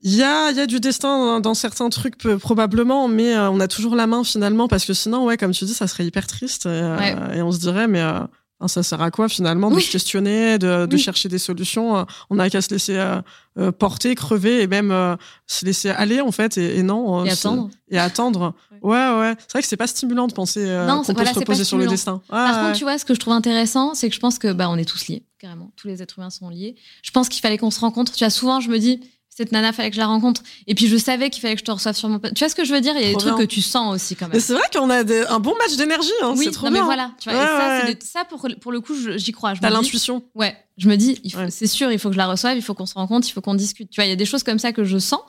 il 0.02 0.16
y 0.16 0.22
a, 0.22 0.52
y 0.52 0.60
a 0.60 0.68
du 0.68 0.80
destin 0.80 1.40
dans, 1.40 1.56
certains 1.56 1.90
trucs 1.90 2.18
probablement, 2.40 3.08
mais 3.08 3.36
on 3.36 3.60
a 3.60 3.68
toujours 3.68 3.96
la 3.96 4.06
main 4.06 4.24
finalement 4.24 4.68
parce 4.68 4.86
que 4.86 4.94
sinon, 4.94 5.26
ouais, 5.26 5.38
comme 5.38 5.52
tu 5.52 5.66
dis, 5.66 5.74
ça 5.74 5.88
serait 5.88 6.06
hyper 6.06 6.28
triste 6.28 6.68
et, 6.68 7.42
on 7.42 7.52
se 7.52 7.58
dirait, 7.60 7.88
mais 7.88 8.04
ça 8.66 8.82
sert 8.82 9.02
à 9.02 9.12
quoi 9.12 9.30
finalement 9.30 9.70
de 9.70 9.80
se 9.80 9.92
questionner, 9.92 10.58
de, 10.58 10.98
chercher 10.98 11.30
des 11.30 11.38
solutions 11.38 12.06
On 12.30 12.36
n'a 12.36 12.50
qu'à 12.50 12.62
se 12.62 12.70
laisser 12.72 12.98
euh, 12.98 13.22
euh, 13.60 13.72
porter, 13.72 14.16
crever 14.16 14.64
et 14.64 14.68
même 14.68 14.90
euh, 14.92 15.16
se 15.46 15.64
laisser 15.64 15.90
aller 15.90 16.22
en 16.22 16.32
fait 16.32 16.58
et, 16.58 16.82
non. 16.82 17.24
et 17.24 17.30
attendre. 17.30 17.70
Et 17.90 18.00
attendre. 18.00 18.56
ouais, 18.82 19.10
ouais. 19.20 19.36
C'est 19.40 19.52
vrai 19.52 19.62
que 19.62 19.68
c'est 19.68 19.78
pas 19.78 19.86
stimulant 19.86 20.28
de 20.28 20.34
penser 20.34 20.62
qu'on 21.06 21.14
peut 21.14 21.26
se 21.26 21.40
reposer 21.40 21.64
sur 21.64 21.78
le 21.78 21.86
destin. 21.86 22.22
Par 22.30 22.62
contre, 22.62 22.78
tu 22.78 22.84
vois, 22.84 22.98
ce 22.98 23.06
que 23.06 23.14
je 23.14 23.20
trouve 23.20 23.34
intéressant, 23.34 23.94
c'est 23.94 24.10
que 24.10 24.16
je 24.16 24.20
pense 24.20 24.40
que 24.40 24.52
bah, 24.52 24.70
on 24.70 24.78
est 24.78 24.86
tous 24.86 25.08
liés, 25.08 25.24
carrément. 25.38 25.72
Tous 25.76 25.88
les 25.88 26.02
êtres 26.02 26.18
humains 26.18 26.32
sont 26.32 26.50
liés. 26.50 26.76
Je 27.04 27.12
pense 27.12 27.30
qu'il 27.30 27.42
fallait 27.42 27.60
qu'on 27.60 27.72
se 27.72 27.80
rencontre. 27.80 28.14
Tu 28.14 28.24
vois, 28.24 28.32
souvent, 28.32 28.60
je 28.60 28.70
me 28.70 28.80
dis 28.80 29.02
cette 29.38 29.52
nana, 29.52 29.72
fallait 29.72 29.92
que 29.92 29.96
je 29.96 30.02
la 30.02 30.08
rencontre. 30.08 30.42
Et 30.66 30.74
puis 30.74 30.88
je 30.88 30.98
savais 30.98 31.30
qu'il 31.30 31.42
fallait 31.42 31.54
que 31.54 31.60
je 31.60 31.66
te 31.66 31.70
reçoive 31.70 31.96
sur 31.96 32.10
mon. 32.10 32.18
Tu 32.18 32.40
vois 32.40 32.50
ce 32.50 32.56
que 32.56 32.66
je 32.66 32.74
veux 32.74 32.82
dire? 32.82 32.94
Il 32.98 33.04
y 33.04 33.06
a 33.06 33.10
des 33.10 33.18
trucs 33.18 33.38
que 33.38 33.44
tu 33.44 33.62
sens 33.62 33.94
aussi 33.94 34.16
quand 34.16 34.28
même. 34.28 34.40
c'est 34.40 34.54
vrai 34.54 34.64
qu'on 34.74 34.90
a 34.90 35.02
un 35.32 35.40
bon 35.40 35.54
match 35.60 35.78
d'énergie. 35.78 36.10
Hein, 36.24 36.34
oui, 36.36 36.46
c'est 36.46 36.52
trop 36.52 36.66
non, 36.66 36.72
mais 36.72 36.82
voilà. 36.82 37.12
Tu 37.20 37.30
vois, 37.30 37.40
et 37.40 37.46
ça, 37.46 38.22
ça, 38.22 38.26
pour, 38.26 38.48
pour 38.60 38.72
le 38.72 38.82
coup, 38.82 38.96
j'y 39.16 39.32
crois. 39.32 39.54
T'as 39.62 39.70
l'intuition. 39.70 40.24
Ouais. 40.34 40.58
Je 40.78 40.90
me 40.90 40.96
dis, 40.96 41.22
c'est 41.50 41.68
sûr, 41.68 41.92
il 41.92 42.00
faut 42.00 42.10
que 42.10 42.14
je 42.14 42.18
la 42.18 42.28
reçoive, 42.28 42.58
il 42.58 42.64
faut 42.64 42.74
qu'on 42.74 42.88
se 42.88 42.96
rencontre, 42.96 43.28
il 43.28 43.32
faut 43.32 43.42
qu'on 43.42 43.54
discute. 43.54 43.92
Tu 43.92 44.02
vois, 44.02 44.06
il 44.06 44.10
y 44.10 44.14
a 44.14 44.16
des 44.16 44.26
choses 44.26 44.42
comme 44.42 44.60
ça 44.60 44.72
que 44.74 44.84
je 44.84 44.98
sens. 44.98 45.22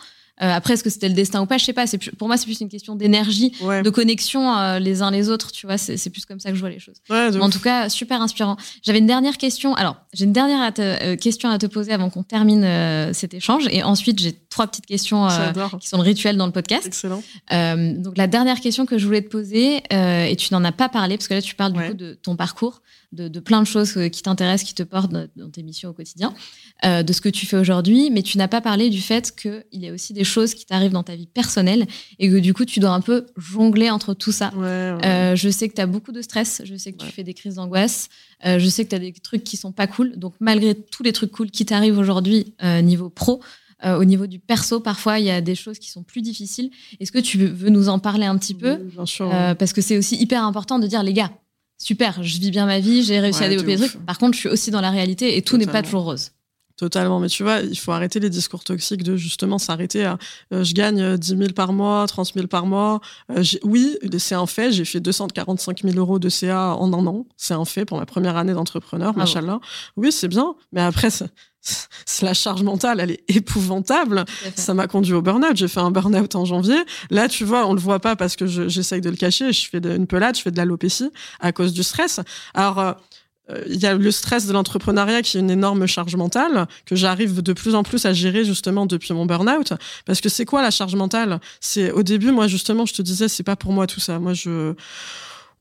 Euh, 0.43 0.53
après, 0.53 0.75
est-ce 0.75 0.85
que 0.85 0.91
c'était 0.91 1.09
le 1.09 1.15
destin 1.15 1.43
ou 1.43 1.47
pas? 1.47 1.59
Je 1.59 1.65
sais 1.65 1.73
pas. 1.73 1.87
C'est 1.87 1.99
pour 2.17 2.29
moi, 2.29 2.37
c'est 2.37 2.47
plus 2.47 2.61
une 2.61 2.69
question 2.69 2.95
d'énergie, 2.95 3.53
de 3.61 3.91
connexion 3.91 4.57
euh, 4.57 4.79
les 4.79 5.03
uns 5.03 5.11
les 5.11 5.29
autres. 5.29 5.53
Tu 5.53 5.67
vois, 5.67 5.79
c'est 5.79 6.11
plus 6.11 6.25
comme 6.25 6.41
ça 6.41 6.51
que 6.51 6.55
je 6.55 6.61
vois 6.61 6.71
les 6.71 6.79
choses. 6.79 6.97
en 7.11 7.51
tout 7.51 7.61
cas, 7.61 7.89
super 7.89 8.23
inspirant. 8.23 8.57
J'avais 8.83 8.99
une 8.99 9.07
dernière 9.07 9.37
question. 9.37 9.75
Alors, 9.75 9.97
j'ai 10.13 10.25
une 10.25 10.33
dernière 10.33 10.73
euh, 10.79 11.17
question 11.17 11.51
à 11.51 11.59
te 11.59 11.67
poser 11.67 11.93
avant 11.93 12.11
qu'on 12.11 12.23
termine 12.23 12.67
cet 13.13 13.35
échange. 13.35 13.67
Et 13.71 13.83
ensuite, 13.83 14.19
j'ai 14.19 14.33
trois 14.33 14.67
petites 14.67 14.87
questions 14.87 15.27
qui 15.81 15.89
sont 15.89 15.99
le 15.99 16.03
rituel 16.03 16.37
dans 16.37 16.47
le 16.47 16.53
podcast. 16.53 16.87
Excellent. 16.87 17.23
donc, 17.51 18.17
la 18.17 18.27
dernière 18.27 18.61
question 18.61 18.87
que 18.87 18.99
je 18.99 19.07
voulais 19.07 19.23
te 19.23 19.29
poser, 19.29 19.83
et 19.91 20.37
tu 20.37 20.53
n'en 20.53 20.65
as 20.65 20.73
pas 20.73 20.89
parlé 20.89 21.17
parce 21.17 21.29
que 21.29 21.35
là, 21.35 21.43
tu 21.43 21.55
parles 21.55 21.73
du 21.73 21.81
coup 21.81 21.95
de 21.95 22.15
ton 22.15 22.37
parcours 22.37 22.83
de, 23.13 23.41
plein 23.41 23.63
de 23.63 23.67
choses 23.67 23.97
euh, 23.97 24.09
qui 24.09 24.23
t'intéressent, 24.23 24.69
qui 24.69 24.75
te 24.75 24.83
portent 24.83 25.13
dans 25.13 25.51
tes 25.51 25.63
missions 25.63 25.91
au 25.91 25.93
quotidien, 25.93 26.35
euh, 26.85 27.03
de 27.03 27.13
ce 27.13 27.21
que 27.21 27.29
tu 27.29 27.47
fais 27.47 27.57
aujourd'hui, 27.57 28.11
mais 28.11 28.23
tu 28.23 28.37
n'as 28.39 28.49
pas 28.49 28.61
parlé 28.61 28.91
du 28.91 29.01
fait 29.01 29.35
qu'il 29.35 29.63
y 29.73 29.89
a 29.89 29.93
aussi 29.93 30.13
des 30.13 30.25
choses 30.25 30.55
qui 30.55 30.67
t'arrivent 30.67 30.93
dans 30.93 31.03
ta 31.03 31.17
vie 31.17 31.27
personnelle 31.27 31.87
et 32.19 32.29
que 32.29 32.37
du 32.37 32.53
coup, 32.53 32.65
tu 32.65 32.81
dois 32.81 32.91
un 32.91 33.01
peu 33.01 33.27
jongler 33.37 33.91
entre 33.91 34.15
tout 34.15 34.33
ça. 34.33 34.53
Euh, 34.57 35.35
je 35.37 35.49
sais 35.49 35.69
que 35.69 35.75
tu 35.75 35.81
as 35.81 35.87
beaucoup 35.87 36.13
de 36.13 36.21
stress, 36.21 36.63
je 36.65 36.75
sais 36.77 36.93
que 36.93 36.99
tu 36.99 37.11
fais 37.11 37.25
des 37.25 37.35
crises 37.35 37.55
d'angoisse, 37.55 38.09
je 38.45 38.67
sais 38.69 38.85
que 38.85 38.91
tu 38.91 38.97
as 38.97 38.99
des 38.99 39.13
trucs 39.13 39.45
qui 39.45 39.57
sont 39.57 39.73
pas 39.73 39.87
cool. 39.87 40.17
Donc, 40.17 40.35
malgré 40.41 40.75
tous 40.75 41.03
les 41.03 41.13
trucs 41.13 41.31
cool 41.31 41.51
qui 41.51 41.65
t'arrivent 41.65 41.99
aujourd'hui 41.99 42.55
niveau 42.83 43.09
pro, 43.09 43.41
au 43.85 44.05
niveau 44.05 44.27
du 44.27 44.39
perso, 44.39 44.81
parfois, 44.81 45.19
il 45.19 45.27
y 45.27 45.31
a 45.31 45.41
des 45.41 45.55
choses 45.55 45.79
qui 45.79 45.91
sont 45.91 46.03
plus 46.03 46.21
difficiles. 46.21 46.71
Est-ce 47.01 47.13
que 47.13 47.19
tu 47.19 47.39
veux 47.39 47.71
nous 47.71 47.89
en 47.89 47.99
parler 47.99 48.27
un 48.27 48.37
petit 48.37 48.55
peu? 48.55 48.77
Bien 48.77 49.07
sûr. 49.07 49.31
Parce 49.59 49.73
que 49.73 49.81
c'est 49.81 49.97
aussi 49.97 50.17
hyper 50.17 50.45
important 50.45 50.79
de 50.79 50.87
dire, 50.87 51.03
les 51.03 51.13
gars, 51.13 51.31
super, 51.79 52.23
je 52.23 52.39
vis 52.39 52.51
bien 52.51 52.67
ma 52.67 52.81
vie, 52.81 53.03
j'ai 53.03 53.21
réussi 53.21 53.43
à 53.45 53.49
développer 53.49 53.77
des 53.77 53.89
trucs. 53.89 54.05
Par 54.05 54.19
contre, 54.19 54.35
je 54.35 54.41
suis 54.41 54.49
aussi 54.49 54.71
dans 54.71 54.81
la 54.81 54.91
réalité 54.91 55.37
et 55.37 55.43
tout 55.43 55.57
n'est 55.57 55.67
pas 55.67 55.83
toujours 55.83 56.05
rose. 56.05 56.33
Totalement, 56.79 57.19
mais 57.19 57.27
tu 57.27 57.43
vois, 57.43 57.59
il 57.59 57.77
faut 57.77 57.91
arrêter 57.91 58.21
les 58.21 58.31
discours 58.31 58.63
toxiques 58.63 59.03
de 59.03 59.17
justement 59.17 59.59
s'arrêter 59.59 60.05
à 60.05 60.17
euh, 60.55 60.63
je 60.63 60.75
gagne 60.75 61.17
10 61.17 61.33
euh, 61.33 61.37
000 61.37 61.53
par 61.53 61.73
mois, 61.73 62.07
30 62.07 62.35
000 62.35 62.47
par 62.47 62.67
mois. 62.67 63.01
Euh, 63.33 63.43
oui, 63.65 63.99
c'est 64.19 64.37
un 64.37 64.47
fait, 64.47 64.71
j'ai 64.71 64.85
fait 64.85 65.01
245 65.01 65.83
000 65.83 65.97
euros 65.97 66.21
de 66.21 66.29
CA 66.29 66.77
en 66.77 66.93
un 66.93 67.05
an. 67.09 67.27
C'est 67.37 67.55
un 67.55 67.65
fait 67.65 67.85
pour 67.85 67.99
ma 67.99 68.07
première 68.07 68.37
année 68.37 68.53
d'entrepreneur, 68.53 69.13
ah 69.17 69.19
machallah. 69.19 69.59
Oui, 69.97 70.13
c'est 70.13 70.29
bien, 70.29 70.55
mais 70.71 70.81
après, 70.81 71.11
la 72.23 72.35
charge 72.35 72.63
mentale, 72.63 73.01
elle 73.01 73.13
est 73.13 73.25
épouvantable. 73.29 74.25
Ça 74.57 74.75
m'a 74.75 74.87
conduit 74.87 75.13
au 75.13 75.23
burn-out. 75.23 75.57
J'ai 75.57 75.69
fait 75.69 75.81
un 75.81 75.91
burn-out 75.91 76.35
en 76.35 76.45
janvier. 76.45 76.79
Là, 77.11 77.29
tu 77.29 77.45
vois, 77.45 77.67
on 77.67 77.75
le 77.75 77.81
voit 77.81 78.01
pas 78.01 78.17
parce 78.17 78.37
que 78.37 78.47
j'essaye 78.47 79.01
de 79.01 79.11
le 79.11 79.17
cacher. 79.17 79.53
Je 79.53 79.69
fais 79.69 79.79
une 79.79 80.07
pelade, 80.07 80.37
je 80.37 80.43
fais 80.43 80.51
de 80.51 80.57
l'alopécie 80.57 81.11
à 81.41 81.53
cause 81.53 81.73
du 81.73 81.83
stress. 81.83 82.21
Alors, 82.55 82.79
euh, 82.79 82.95
il 83.69 83.81
y 83.81 83.87
a 83.87 83.95
le 83.95 84.11
stress 84.11 84.47
de 84.47 84.53
l'entrepreneuriat 84.53 85.23
qui 85.23 85.37
est 85.37 85.41
une 85.41 85.51
énorme 85.51 85.87
charge 85.87 86.17
mentale 86.17 86.67
que 86.85 86.97
j'arrive 86.97 87.43
de 87.43 87.53
plus 87.53 87.75
en 87.75 87.83
plus 87.83 88.05
à 88.05 88.13
gérer 88.13 88.45
justement 88.45 88.87
depuis 88.87 89.15
mon 89.15 89.27
burn-out. 89.27 89.73
Parce 90.05 90.21
que 90.21 90.29
c'est 90.29 90.45
quoi 90.45 90.63
la 90.63 90.71
charge 90.71 90.95
mentale? 90.95 91.41
C'est 91.61 91.91
au 91.91 92.03
début, 92.03 92.31
moi 92.31 92.47
justement, 92.47 92.87
je 92.87 92.95
te 92.95 93.03
disais, 93.03 93.29
c'est 93.29 93.43
pas 93.43 93.57
pour 93.57 93.73
moi 93.73 93.87
tout 93.87 94.01
ça. 94.01 94.19
Moi, 94.19 94.35
je 94.35 94.75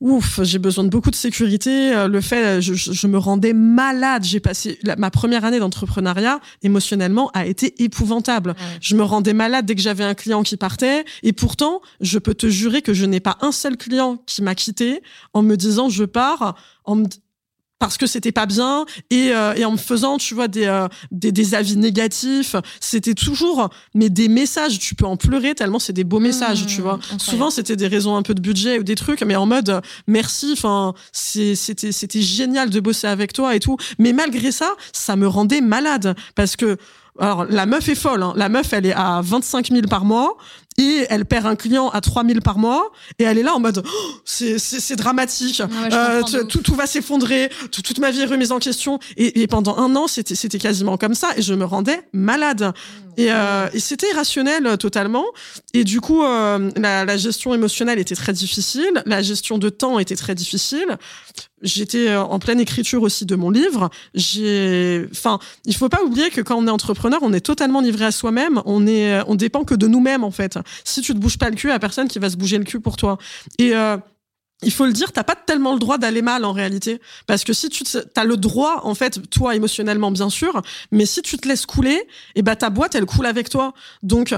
ouf, 0.00 0.40
j'ai 0.42 0.58
besoin 0.58 0.84
de 0.84 0.88
beaucoup 0.88 1.10
de 1.10 1.16
sécurité. 1.16 1.94
Euh, 1.94 2.08
le 2.08 2.20
fait, 2.20 2.60
je, 2.60 2.74
je 2.74 3.06
me 3.06 3.18
rendais 3.18 3.52
malade. 3.52 4.24
J'ai 4.24 4.40
passé 4.40 4.78
ma 4.96 5.10
première 5.10 5.44
année 5.44 5.58
d'entrepreneuriat 5.58 6.40
émotionnellement 6.62 7.30
a 7.34 7.46
été 7.46 7.82
épouvantable. 7.82 8.54
Je 8.80 8.94
me 8.96 9.02
rendais 9.02 9.32
malade 9.32 9.66
dès 9.66 9.74
que 9.74 9.80
j'avais 9.80 10.04
un 10.04 10.14
client 10.14 10.42
qui 10.42 10.56
partait. 10.56 11.04
Et 11.22 11.32
pourtant, 11.32 11.80
je 12.00 12.18
peux 12.18 12.34
te 12.34 12.48
jurer 12.48 12.82
que 12.82 12.94
je 12.94 13.04
n'ai 13.04 13.20
pas 13.20 13.38
un 13.40 13.52
seul 13.52 13.76
client 13.76 14.18
qui 14.26 14.42
m'a 14.42 14.54
quitté 14.54 15.02
en 15.32 15.42
me 15.42 15.56
disant 15.56 15.88
je 15.88 16.04
pars, 16.04 16.56
en 16.84 16.96
me, 16.96 17.06
parce 17.78 17.96
que 17.96 18.06
c'était 18.06 18.32
pas 18.32 18.46
bien 18.46 18.84
et, 19.10 19.30
euh, 19.32 19.54
et 19.54 19.64
en 19.64 19.72
me 19.72 19.76
faisant 19.76 20.18
tu 20.18 20.34
vois 20.34 20.48
des, 20.48 20.66
euh, 20.66 20.88
des, 21.10 21.32
des 21.32 21.54
avis 21.54 21.76
négatifs. 21.76 22.56
C'était 22.80 23.14
toujours 23.14 23.68
mais 23.94 24.10
des 24.10 24.28
messages. 24.28 24.78
Tu 24.78 24.94
peux 24.94 25.06
en 25.06 25.16
pleurer 25.16 25.54
tellement 25.54 25.78
c'est 25.78 25.92
des 25.92 26.04
beaux 26.04 26.20
messages 26.20 26.66
tu 26.66 26.80
vois. 26.80 26.96
mmh, 26.96 27.18
souvent 27.18 27.50
c'était 27.50 27.76
des 27.76 27.86
raisons 27.86 28.16
un 28.16 28.22
peu 28.22 28.34
de 28.34 28.40
budget 28.40 28.78
ou 28.78 28.82
des 28.82 28.94
trucs 28.94 29.22
mais 29.22 29.36
en 29.36 29.46
mode 29.46 29.68
euh, 29.70 29.80
merci 30.06 30.50
enfin 30.52 30.94
c'était 31.12 31.92
c'était 31.92 32.22
génial 32.22 32.70
de 32.70 32.80
bosser 32.80 33.06
avec 33.06 33.32
toi 33.32 33.54
et 33.54 33.60
tout. 33.60 33.76
Mais 33.98 34.12
malgré 34.12 34.52
ça 34.52 34.70
ça 34.92 35.16
me 35.16 35.26
rendait 35.28 35.60
malade 35.60 36.14
parce 36.34 36.56
que 36.56 36.76
alors 37.20 37.44
la 37.46 37.66
meuf 37.66 37.88
est 37.88 37.94
folle 37.96 38.22
hein. 38.22 38.32
la 38.36 38.48
meuf 38.48 38.72
elle 38.72 38.86
est 38.86 38.92
à 38.92 39.20
25 39.22 39.68
000 39.70 39.82
par 39.88 40.04
mois 40.04 40.36
et 40.78 41.06
elle 41.10 41.24
perd 41.24 41.46
un 41.46 41.56
client 41.56 41.88
à 41.90 42.00
3000 42.00 42.40
par 42.40 42.58
mois 42.58 42.90
et 43.18 43.24
elle 43.24 43.36
est 43.36 43.42
là 43.42 43.54
en 43.54 43.60
mode 43.60 43.82
oh, 43.84 44.20
c'est 44.24 44.96
dramatique, 44.96 45.60
euh, 45.92 46.22
tout, 46.48 46.62
tout 46.62 46.74
va 46.74 46.86
s'effondrer, 46.86 47.50
toute 47.70 47.98
ma 47.98 48.10
vie 48.10 48.20
est 48.20 48.26
remise 48.26 48.52
en 48.52 48.58
question. 48.58 48.98
Et, 49.16 49.42
et 49.42 49.46
pendant 49.46 49.76
un 49.76 49.94
an 49.96 50.06
c'était 50.06 50.34
c'était 50.34 50.58
quasiment 50.58 50.96
comme 50.96 51.14
ça 51.14 51.28
et 51.36 51.42
je 51.42 51.52
me 51.54 51.64
rendais 51.64 52.08
malade. 52.12 52.72
Et, 53.16 53.32
euh, 53.32 53.68
et 53.72 53.80
c'était 53.80 54.08
irrationnel 54.10 54.64
euh, 54.64 54.76
totalement. 54.76 55.24
Et 55.74 55.82
du 55.82 56.00
coup 56.00 56.22
euh, 56.22 56.70
la, 56.76 57.04
la 57.04 57.16
gestion 57.16 57.52
émotionnelle 57.52 57.98
était 57.98 58.14
très 58.14 58.32
difficile, 58.32 59.02
la 59.06 59.22
gestion 59.22 59.58
de 59.58 59.68
temps 59.68 59.98
était 59.98 60.16
très 60.16 60.36
difficile 60.36 60.96
j'étais 61.62 62.08
euh, 62.08 62.22
en 62.22 62.38
pleine 62.38 62.60
écriture 62.60 63.02
aussi 63.02 63.26
de 63.26 63.36
mon 63.36 63.50
livre. 63.50 63.90
J'ai, 64.14 65.06
enfin, 65.10 65.38
il 65.64 65.74
faut 65.74 65.88
pas 65.88 66.02
oublier 66.02 66.30
que 66.30 66.40
quand 66.40 66.56
on 66.56 66.66
est 66.66 66.70
entrepreneur, 66.70 67.18
on 67.22 67.32
est 67.32 67.40
totalement 67.40 67.80
livré 67.80 68.06
à 68.06 68.10
soi-même. 68.10 68.62
On 68.64 68.86
est, 68.86 69.14
euh, 69.14 69.24
on 69.26 69.34
dépend 69.34 69.64
que 69.64 69.74
de 69.74 69.86
nous-mêmes 69.86 70.24
en 70.24 70.30
fait. 70.30 70.58
Si 70.84 71.00
tu 71.00 71.14
te 71.14 71.18
bouges 71.18 71.38
pas 71.38 71.50
le 71.50 71.56
cul, 71.56 71.68
il 71.68 71.70
y 71.70 71.74
a 71.74 71.78
personne 71.78 72.08
qui 72.08 72.18
va 72.18 72.30
se 72.30 72.36
bouger 72.36 72.58
le 72.58 72.64
cul 72.64 72.80
pour 72.80 72.96
toi. 72.96 73.18
Et 73.58 73.74
euh, 73.74 73.96
il 74.62 74.72
faut 74.72 74.86
le 74.86 74.92
dire, 74.92 75.12
t'as 75.12 75.24
pas 75.24 75.36
tellement 75.36 75.72
le 75.72 75.78
droit 75.78 75.98
d'aller 75.98 76.22
mal 76.22 76.44
en 76.44 76.52
réalité, 76.52 77.00
parce 77.26 77.44
que 77.44 77.52
si 77.52 77.68
tu 77.68 77.84
as 78.16 78.24
le 78.24 78.36
droit, 78.36 78.80
en 78.82 78.94
fait, 78.94 79.30
toi 79.30 79.54
émotionnellement 79.54 80.10
bien 80.10 80.30
sûr, 80.30 80.62
mais 80.90 81.06
si 81.06 81.22
tu 81.22 81.36
te 81.36 81.46
laisses 81.46 81.64
couler, 81.64 81.94
et 81.94 82.06
eh 82.36 82.42
ben 82.42 82.56
ta 82.56 82.68
boîte 82.68 82.96
elle 82.96 83.06
coule 83.06 83.26
avec 83.26 83.48
toi. 83.50 83.72
Donc 84.02 84.34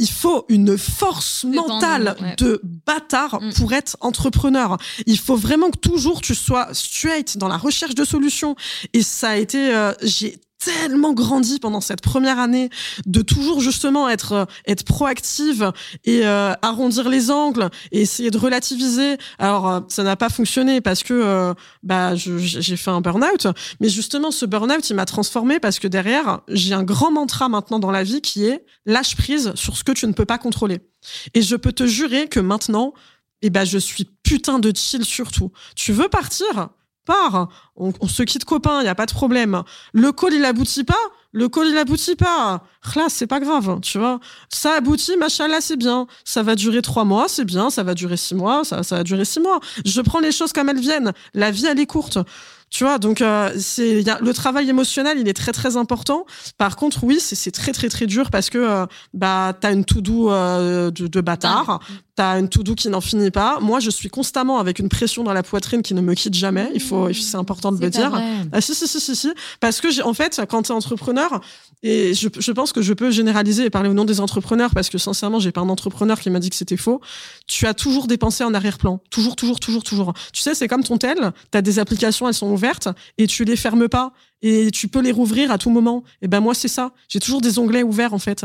il 0.00 0.10
faut 0.10 0.46
une 0.48 0.76
force 0.76 1.44
mentale 1.44 2.16
de 2.38 2.60
bâtard 2.86 3.40
mm. 3.40 3.52
pour 3.52 3.72
être 3.72 3.96
entrepreneur. 4.00 4.78
Il 5.06 5.18
faut 5.18 5.36
vraiment 5.36 5.70
que 5.70 5.78
toujours 5.78 6.22
tu 6.22 6.34
sois 6.34 6.68
straight 6.72 7.36
dans 7.38 7.48
la 7.48 7.58
recherche 7.58 7.94
de 7.94 8.04
solutions. 8.04 8.56
Et 8.94 9.02
ça 9.02 9.30
a 9.30 9.36
été, 9.36 9.72
euh, 9.74 9.92
j'ai 10.02 10.40
tellement 10.60 11.14
grandi 11.14 11.58
pendant 11.58 11.80
cette 11.80 12.02
première 12.02 12.38
année 12.38 12.70
de 13.06 13.22
toujours 13.22 13.60
justement 13.60 14.08
être 14.08 14.32
euh, 14.32 14.44
être 14.66 14.84
proactive 14.84 15.72
et 16.04 16.26
euh, 16.26 16.52
arrondir 16.62 17.08
les 17.08 17.30
angles 17.30 17.70
et 17.92 18.02
essayer 18.02 18.30
de 18.30 18.38
relativiser. 18.38 19.16
Alors 19.38 19.68
euh, 19.68 19.80
ça 19.88 20.02
n'a 20.02 20.16
pas 20.16 20.28
fonctionné 20.28 20.80
parce 20.80 21.02
que 21.02 21.54
bah 21.82 22.14
j'ai 22.14 22.76
fait 22.76 22.90
un 22.90 23.00
burn-out, 23.00 23.46
mais 23.80 23.88
justement 23.88 24.30
ce 24.30 24.46
burn-out 24.46 24.88
il 24.90 24.94
m'a 24.94 25.06
transformé 25.06 25.58
parce 25.58 25.78
que 25.78 25.88
derrière 25.88 26.40
j'ai 26.48 26.74
un 26.74 26.82
grand 26.82 27.10
mantra 27.10 27.48
maintenant 27.48 27.78
dans 27.78 27.90
la 27.90 28.04
vie 28.04 28.20
qui 28.20 28.44
est 28.44 28.64
lâche 28.86 29.16
prise 29.16 29.52
sur 29.54 29.76
ce 29.76 29.84
que 29.84 29.92
tu 29.92 30.06
ne 30.06 30.12
peux 30.12 30.26
pas 30.26 30.38
contrôler. 30.38 30.80
Et 31.34 31.42
je 31.42 31.56
peux 31.56 31.72
te 31.72 31.86
jurer 31.86 32.28
que 32.28 32.40
maintenant 32.40 32.92
eh 33.42 33.50
ben 33.50 33.64
je 33.64 33.78
suis 33.78 34.08
putain 34.22 34.58
de 34.58 34.72
chill 34.74 35.04
surtout. 35.04 35.50
Tu 35.74 35.92
veux 35.92 36.08
partir? 36.08 36.70
On, 37.76 37.92
se 38.06 38.22
quitte 38.22 38.44
copain, 38.44 38.80
il 38.80 38.86
y 38.86 38.88
a 38.88 38.94
pas 38.94 39.06
de 39.06 39.12
problème. 39.12 39.62
Le 39.92 40.12
call 40.12 40.34
il 40.34 40.44
aboutit 40.44 40.84
pas, 40.84 40.94
le 41.32 41.48
call 41.48 41.68
il 41.68 41.76
aboutit 41.76 42.16
pas. 42.16 42.62
Là, 42.96 43.06
c'est 43.08 43.26
pas 43.26 43.40
grave, 43.40 43.80
tu 43.80 43.98
vois. 43.98 44.20
Ça 44.48 44.74
aboutit, 44.74 45.16
machin 45.16 45.48
là, 45.48 45.60
c'est 45.60 45.76
bien. 45.76 46.06
Ça 46.24 46.42
va 46.42 46.54
durer 46.54 46.82
trois 46.82 47.04
mois, 47.04 47.26
c'est 47.28 47.44
bien. 47.44 47.70
Ça 47.70 47.82
va 47.82 47.94
durer 47.94 48.16
six 48.16 48.34
mois, 48.34 48.64
ça, 48.64 48.82
ça 48.82 48.96
va 48.96 49.04
durer 49.04 49.24
six 49.24 49.40
mois. 49.40 49.60
Je 49.84 50.00
prends 50.00 50.20
les 50.20 50.32
choses 50.32 50.52
comme 50.52 50.68
elles 50.68 50.80
viennent. 50.80 51.12
La 51.34 51.50
vie, 51.50 51.66
elle 51.66 51.80
est 51.80 51.86
courte. 51.86 52.18
Tu 52.70 52.84
vois, 52.84 52.98
donc 52.98 53.20
euh, 53.20 53.52
c'est 53.58 54.04
le 54.20 54.32
travail 54.32 54.70
émotionnel, 54.70 55.18
il 55.18 55.28
est 55.28 55.34
très 55.34 55.50
très 55.50 55.76
important. 55.76 56.24
Par 56.56 56.76
contre, 56.76 57.02
oui, 57.02 57.18
c'est 57.18 57.50
très 57.50 57.72
très 57.72 57.88
très 57.88 58.06
dur 58.06 58.30
parce 58.30 58.48
que 58.48 58.58
euh, 58.58 58.86
bah 59.12 59.54
t'as 59.60 59.72
une 59.72 59.84
tout 59.84 60.00
doux 60.00 60.30
euh, 60.30 60.92
de, 60.92 61.08
de, 61.08 61.20
bâtard, 61.20 61.80
t'as 62.14 62.38
une 62.38 62.48
tout 62.48 62.62
doux 62.62 62.74
qui 62.74 62.88
n'en 62.88 63.00
finit 63.00 63.30
pas. 63.30 63.58
Moi, 63.60 63.80
je 63.80 63.90
suis 63.90 64.08
constamment 64.08 64.58
avec 64.58 64.78
une 64.78 64.88
pression 64.88 65.22
dans 65.22 65.32
la 65.32 65.42
poitrine 65.42 65.82
qui 65.82 65.94
ne 65.94 66.00
me 66.00 66.14
quitte 66.14 66.34
jamais. 66.34 66.70
Il 66.74 66.80
faut, 66.80 67.12
c'est 67.12 67.36
important 67.36 67.72
de 67.72 67.80
le 67.80 67.90
dire. 67.90 68.12
Ah 68.52 68.60
si 68.60 68.74
si 68.74 68.86
si 68.86 69.00
si 69.00 69.16
si, 69.16 69.32
parce 69.60 69.80
que 69.80 70.02
en 70.02 70.14
fait, 70.14 70.40
quand 70.48 70.62
t'es 70.62 70.72
entrepreneur, 70.72 71.40
et 71.82 72.12
je, 72.12 72.28
je 72.38 72.52
pense 72.52 72.72
que 72.72 72.82
je 72.82 72.92
peux 72.92 73.10
généraliser 73.10 73.64
et 73.64 73.70
parler 73.70 73.88
au 73.88 73.94
nom 73.94 74.04
des 74.04 74.20
entrepreneurs 74.20 74.70
parce 74.74 74.90
que 74.90 74.98
sincèrement, 74.98 75.38
j'ai 75.38 75.52
pas 75.52 75.62
un 75.62 75.68
entrepreneur 75.68 76.20
qui 76.20 76.28
m'a 76.28 76.38
dit 76.38 76.50
que 76.50 76.56
c'était 76.56 76.76
faux. 76.76 77.00
Tu 77.46 77.66
as 77.66 77.74
toujours 77.74 78.06
des 78.06 78.18
pensées 78.18 78.44
en 78.44 78.52
arrière-plan, 78.52 79.00
toujours 79.10 79.36
toujours 79.36 79.60
toujours 79.60 79.82
toujours. 79.82 80.12
Tu 80.32 80.42
sais, 80.42 80.54
c'est 80.54 80.68
comme 80.68 80.84
ton 80.84 80.98
tel. 80.98 81.32
T'as 81.50 81.62
des 81.62 81.78
applications, 81.78 82.28
elles 82.28 82.34
sont 82.34 82.50
ouvertes 82.50 82.88
et 83.16 83.26
tu 83.26 83.44
les 83.44 83.56
fermes 83.56 83.88
pas 83.88 84.12
et 84.42 84.70
tu 84.70 84.88
peux 84.88 85.00
les 85.00 85.12
rouvrir 85.12 85.50
à 85.50 85.58
tout 85.58 85.70
moment. 85.70 86.02
Et 86.22 86.28
ben 86.28 86.40
moi 86.40 86.54
c'est 86.54 86.68
ça. 86.68 86.92
J'ai 87.08 87.20
toujours 87.20 87.40
des 87.40 87.58
onglets 87.58 87.82
ouverts 87.82 88.14
en 88.14 88.18
fait. 88.18 88.44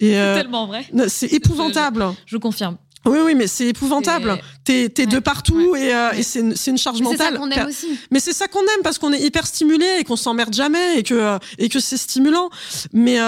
Et 0.00 0.10
c'est 0.10 0.18
euh, 0.18 0.36
tellement 0.36 0.66
vrai. 0.66 0.86
C'est 1.08 1.32
épouvantable. 1.32 2.04
Je, 2.26 2.36
confirme. 2.36 2.76
Oui, 3.06 3.18
oui, 3.24 3.34
mais 3.34 3.46
c'est 3.46 3.68
épouvantable. 3.68 4.38
T'es 4.64 4.92
es 4.96 5.06
de 5.06 5.18
partout 5.18 5.76
et, 5.76 5.94
euh, 5.94 6.12
et 6.12 6.22
c'est 6.22 6.40
une, 6.40 6.54
une, 6.66 6.78
charge 6.78 7.00
mentale. 7.00 7.18
C'est 7.18 7.32
ça 7.32 7.38
qu'on 7.38 7.50
aime 7.50 7.68
aussi. 7.68 7.98
Mais 8.10 8.20
c'est 8.20 8.32
ça 8.32 8.48
qu'on 8.48 8.60
aime 8.60 8.82
parce 8.82 8.98
qu'on 8.98 9.12
est 9.12 9.20
hyper 9.20 9.46
stimulé 9.46 9.86
et 9.98 10.04
qu'on 10.04 10.16
s'emmerde 10.16 10.54
jamais 10.54 10.98
et 10.98 11.02
que 11.02 11.14
euh, 11.14 11.38
et 11.58 11.68
que 11.68 11.80
c'est 11.80 11.96
stimulant. 11.96 12.50
Mais 12.92 13.18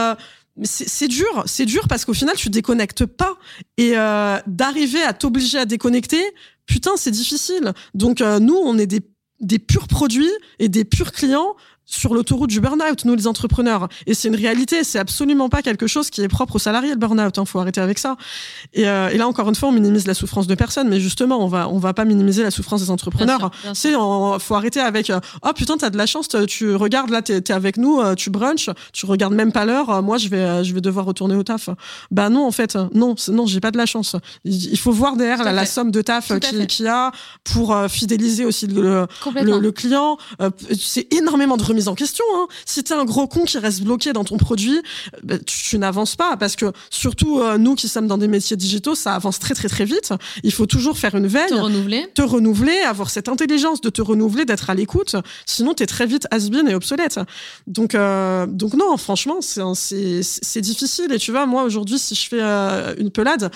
c'est 0.64 1.08
dur, 1.08 1.44
c'est 1.46 1.66
dur 1.66 1.86
parce 1.88 2.04
qu'au 2.04 2.14
final 2.14 2.34
tu 2.36 2.50
déconnectes 2.50 3.06
pas 3.06 3.36
et 3.76 3.92
d'arriver 4.46 5.02
à 5.02 5.12
t'obliger 5.12 5.58
à 5.58 5.64
déconnecter, 5.64 6.22
putain 6.66 6.92
c'est 6.96 7.12
difficile. 7.12 7.72
Donc 7.94 8.20
nous 8.20 8.56
on 8.56 8.76
est 8.78 8.86
des 8.86 9.00
des 9.40 9.58
purs 9.58 9.86
produits 9.86 10.30
et 10.58 10.68
des 10.68 10.84
purs 10.84 11.12
clients 11.12 11.54
sur 11.88 12.12
l'autoroute 12.12 12.50
du 12.50 12.60
burn-out, 12.60 13.04
nous 13.06 13.14
les 13.14 13.26
entrepreneurs. 13.26 13.88
Et 14.06 14.12
c'est 14.12 14.28
une 14.28 14.36
réalité, 14.36 14.84
c'est 14.84 14.98
absolument 14.98 15.48
pas 15.48 15.62
quelque 15.62 15.86
chose 15.86 16.10
qui 16.10 16.20
est 16.20 16.28
propre 16.28 16.56
aux 16.56 16.58
salariés, 16.58 16.90
le 16.90 16.96
burn-out. 16.96 17.38
Hein, 17.38 17.44
faut 17.46 17.58
arrêter 17.58 17.80
avec 17.80 17.98
ça. 17.98 18.16
Et, 18.74 18.86
euh, 18.86 19.08
et, 19.08 19.16
là, 19.16 19.26
encore 19.26 19.48
une 19.48 19.54
fois, 19.54 19.70
on 19.70 19.72
minimise 19.72 20.06
la 20.06 20.14
souffrance 20.14 20.46
de 20.46 20.54
personne, 20.54 20.88
mais 20.88 21.00
justement, 21.00 21.42
on 21.42 21.48
va 21.48 21.68
on 21.68 21.78
va 21.78 21.94
pas 21.94 22.04
minimiser 22.04 22.42
la 22.42 22.50
souffrance 22.50 22.82
des 22.82 22.90
entrepreneurs. 22.90 23.50
C'est, 23.72 23.92
faut 23.92 24.54
arrêter 24.54 24.80
avec 24.80 25.08
euh, 25.08 25.18
oh 25.42 25.52
putain, 25.54 25.78
t'as 25.78 25.90
de 25.90 25.96
la 25.96 26.06
chance, 26.06 26.28
tu 26.46 26.74
regardes 26.74 27.10
là, 27.10 27.22
t'es 27.22 27.38
es 27.38 27.52
avec 27.52 27.78
nous, 27.78 28.00
euh, 28.00 28.14
tu 28.14 28.28
brunch, 28.28 28.68
tu 28.92 29.06
regardes 29.06 29.34
même 29.34 29.52
pas 29.52 29.64
l'heure. 29.64 30.02
moi, 30.02 30.18
je 30.18 30.28
vais 30.28 30.64
je 30.64 30.74
vais 30.74 30.82
devoir 30.82 31.06
retourner 31.06 31.36
au 31.36 31.42
taf. 31.42 31.70
Bah 32.10 32.28
non, 32.28 32.46
en 32.46 32.52
fait, 32.52 32.76
non, 32.92 33.14
non, 33.28 33.46
j'ai 33.46 33.60
pas 33.60 33.70
de 33.70 33.78
la 33.78 33.86
chance. 33.86 34.14
Il 34.44 34.78
faut 34.78 34.92
voir 34.92 35.16
derrière 35.16 35.42
la, 35.42 35.52
la, 35.52 35.64
somme 35.64 35.90
de 35.90 36.02
taf 36.02 36.38
qu'il 36.38 36.84
y 36.84 36.88
a 36.88 37.12
pour 37.44 37.74
fidéliser 37.88 38.44
aussi 38.44 38.66
le, 38.66 39.06
le, 39.42 39.58
le 39.58 39.72
client. 39.72 40.18
c'est 40.78 41.12
énormément 41.14 41.56
de 41.56 41.62
en 41.86 41.94
question. 41.94 42.24
Hein. 42.34 42.48
Si 42.66 42.82
t'es 42.82 42.94
un 42.94 43.04
gros 43.04 43.28
con 43.28 43.44
qui 43.44 43.58
reste 43.58 43.82
bloqué 43.82 44.12
dans 44.12 44.24
ton 44.24 44.36
produit, 44.36 44.80
bah, 45.22 45.36
tu, 45.38 45.78
n'avances 45.78 46.16
pas 46.16 46.36
parce 46.36 46.56
que 46.56 46.72
surtout 46.90 47.38
euh, 47.38 47.58
nous 47.58 47.76
qui 47.76 47.88
sommes 47.88 48.08
dans 48.08 48.18
des 48.18 48.26
métiers 48.26 48.56
digitaux, 48.56 48.96
ça 48.96 49.14
avance 49.14 49.38
très 49.38 49.54
très 49.54 49.68
très 49.68 49.84
vite. 49.84 50.12
Il 50.42 50.52
faut 50.52 50.66
toujours 50.66 50.98
faire 50.98 51.14
une 51.14 51.26
veille, 51.26 51.48
te 51.48 51.54
renouveler, 51.54 52.06
te 52.14 52.22
renouveler, 52.22 52.78
avoir 52.80 53.10
cette 53.10 53.28
intelligence 53.28 53.80
de 53.80 53.90
te 53.90 54.02
renouveler, 54.02 54.44
d'être 54.44 54.70
à 54.70 54.74
l'écoute. 54.74 55.14
Sinon, 55.46 55.74
t'es 55.74 55.86
très 55.86 56.06
vite 56.06 56.26
has-been 56.30 56.68
et 56.68 56.74
obsolète. 56.74 57.20
Donc 57.66 57.94
euh, 57.94 58.46
donc 58.46 58.74
non, 58.74 58.96
franchement, 58.96 59.40
c'est 59.40 60.22
c'est 60.22 60.60
difficile. 60.60 61.12
Et 61.12 61.18
tu 61.18 61.30
vois, 61.30 61.46
moi 61.46 61.62
aujourd'hui, 61.62 61.98
si 61.98 62.14
je 62.14 62.28
fais 62.28 62.40
euh, 62.40 62.94
une 62.98 63.10
pelade, 63.10 63.50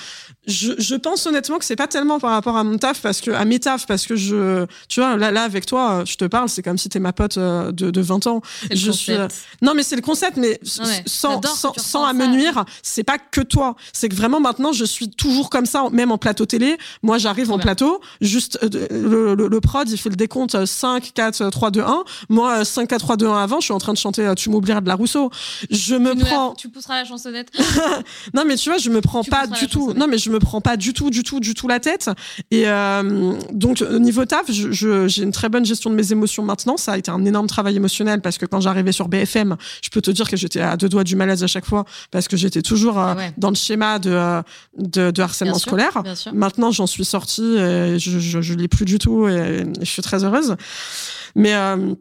je, 0.47 0.73
je 0.77 0.95
pense 0.97 1.25
honnêtement 1.27 1.59
que 1.59 1.65
c'est 1.65 1.77
pas 1.77 1.87
tellement 1.87 2.19
par 2.19 2.31
rapport 2.31 2.57
à 2.57 2.65
mon 2.65 2.77
taf 2.77 3.01
parce 3.01 3.21
que 3.21 3.31
à 3.31 3.45
mes 3.45 3.61
tafs 3.61 3.87
parce 3.87 4.07
que 4.07 4.17
je 4.17 4.67
tu 4.89 4.99
vois 4.99 5.17
là 5.17 5.31
là 5.31 5.45
avec 5.45 5.67
toi, 5.67 6.03
je 6.05 6.17
te 6.17 6.25
parle, 6.25 6.49
c'est 6.49 6.63
comme 6.63 6.79
si 6.79 6.89
t'es 6.89 6.99
ma 6.99 7.13
pote 7.13 7.39
de, 7.39 7.71
de 7.71 8.01
20 8.01 8.27
ans. 8.27 8.43
Je 8.73 8.91
suis 8.91 9.13
euh, 9.13 9.29
non 9.61 9.75
mais 9.75 9.85
c'est 9.85 9.95
le 9.95 10.03
concept, 10.03 10.37
mais 10.37 10.59
sans 11.07 11.41
sans, 11.45 11.73
sans 11.77 12.05
à 12.05 12.13
me 12.13 12.27
nuire, 12.27 12.65
c'est 12.83 13.05
pas 13.05 13.19
que 13.19 13.41
toi. 13.41 13.77
C'est 13.93 14.09
que 14.09 14.17
vraiment 14.17 14.41
maintenant 14.41 14.73
je 14.73 14.85
suis 14.85 15.09
toujours 15.11 15.49
comme 15.49 15.67
ça, 15.67 15.85
même 15.93 16.11
en 16.11 16.19
plateau 16.19 16.45
télé. 16.45 16.77
Moi 17.03 17.19
j'arrive 17.19 17.53
en 17.53 17.59
plateau, 17.61 18.01
juste 18.21 18.59
euh, 18.65 19.35
le, 19.37 19.49
le, 19.49 19.61
prod 19.61 19.89
il 19.89 19.97
fait 19.97 20.11
le 20.11 20.17
décompte 20.17 20.65
5, 20.65 21.13
4, 21.15 21.51
3, 21.51 21.71
2, 21.71 21.81
1. 21.81 22.05
Moi 22.31 22.65
5, 22.65 22.89
4, 22.89 23.01
3, 23.01 23.17
2, 23.17 23.27
1 23.29 23.37
avant, 23.37 23.61
je 23.61 23.67
suis 23.67 23.75
en 23.75 23.79
train 23.79 23.93
de 23.93 23.99
chanter 23.99 24.27
euh, 24.27 24.35
Tu 24.35 24.51
m'oublieras 24.51 24.81
de 24.81 24.89
la 24.89 24.97
Rousseau. 24.97 25.31
Je 25.71 25.95
me 25.95 26.17
prends. 26.17 26.55
tu 26.55 26.69
pousseras 26.69 26.97
la 26.97 27.05
chansonnette. 27.05 27.53
non 28.35 28.43
mais 28.45 28.57
tu 28.57 28.71
vois, 28.71 28.79
je 28.79 28.91
me 28.91 29.01
prends 29.01 29.23
pas 29.23 29.47
du 29.47 29.69
tout. 29.69 29.93
Non 29.95 30.09
mais 30.09 30.19
je 30.19 30.32
me 30.33 30.39
prends 30.39 30.61
pas 30.61 30.77
du 30.77 30.93
tout, 30.93 31.11
du 31.11 31.23
tout, 31.23 31.41
du 31.41 31.55
tout 31.55 31.69
la 31.69 31.81
tête. 31.81 32.11
Et 32.51 32.65
euh, 32.67 33.35
donc 33.53 33.81
niveau 33.83 34.25
taf, 34.25 34.51
j'ai 34.51 35.23
une 35.23 35.33
très 35.33 35.49
bonne 35.49 35.65
gestion 35.65 35.91
de 35.91 35.95
mes 35.95 36.13
émotions 36.13 36.43
maintenant. 36.43 36.77
Ça 36.77 36.93
a 36.93 36.99
été 36.99 37.11
un 37.11 37.25
énorme 37.25 37.47
travail 37.47 37.77
émotionnel 37.77 38.21
parce 38.21 38.39
que 38.39 38.47
quand 38.47 38.61
j'arrivais 38.61 38.93
sur 38.93 39.09
BFM, 39.09 39.57
je 39.83 39.91
peux 39.91 40.01
te 40.01 40.11
dire 40.11 40.29
que 40.29 40.37
j'étais 40.37 40.61
à 40.61 40.77
deux 40.77 40.89
doigts 40.89 41.05
du 41.05 41.17
malaise 41.17 41.43
à 41.43 41.47
chaque 41.47 41.67
fois 41.67 41.85
parce 42.11 42.29
que 42.29 42.37
j'étais 42.37 42.63
toujours 42.63 42.99
euh, 42.99 43.15
ah 43.17 43.31
dans 43.37 43.51
le 43.51 43.57
schéma 43.57 43.99
de, 43.99 44.11
euh, 44.11 44.43
de, 44.79 45.21
harcèlement 45.21 45.59
scolaire. 45.59 46.03
Maintenant, 46.33 46.71
j'en 46.71 46.87
suis 46.87 47.05
sortie 47.05 47.57
et 47.57 47.99
je, 47.99 48.19
je, 48.19 48.41
je 48.41 48.55
l'ai 48.55 48.69
plus 48.69 48.85
du 48.85 48.99
tout 48.99 49.29
et, 49.29 49.65
je 49.81 49.91
suis 49.91 50.03
très 50.03 50.25
heureuse. 50.25 50.57
Mais 51.35 51.55
euh, 51.55 51.95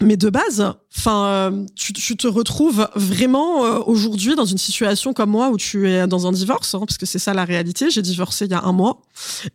mais 0.00 0.16
de 0.16 0.30
base, 0.30 0.74
enfin, 0.96 1.26
euh, 1.26 1.66
tu, 1.74 2.16
te 2.16 2.28
retrouves 2.28 2.88
vraiment 2.94 3.64
euh, 3.64 3.78
aujourd'hui 3.84 4.36
dans 4.36 4.44
une 4.44 4.58
situation 4.58 5.12
comme 5.12 5.30
moi 5.30 5.48
où 5.48 5.56
tu 5.56 5.90
es 5.90 6.06
dans 6.06 6.28
un 6.28 6.32
divorce, 6.32 6.74
hein, 6.74 6.84
parce 6.86 6.98
que 6.98 7.06
c'est 7.06 7.18
ça 7.18 7.34
la 7.34 7.44
réalité. 7.44 7.90
J'ai 7.90 8.02
divorcé 8.02 8.44
il 8.44 8.52
y 8.52 8.54
a 8.54 8.62
un 8.62 8.70
mois, 8.70 9.00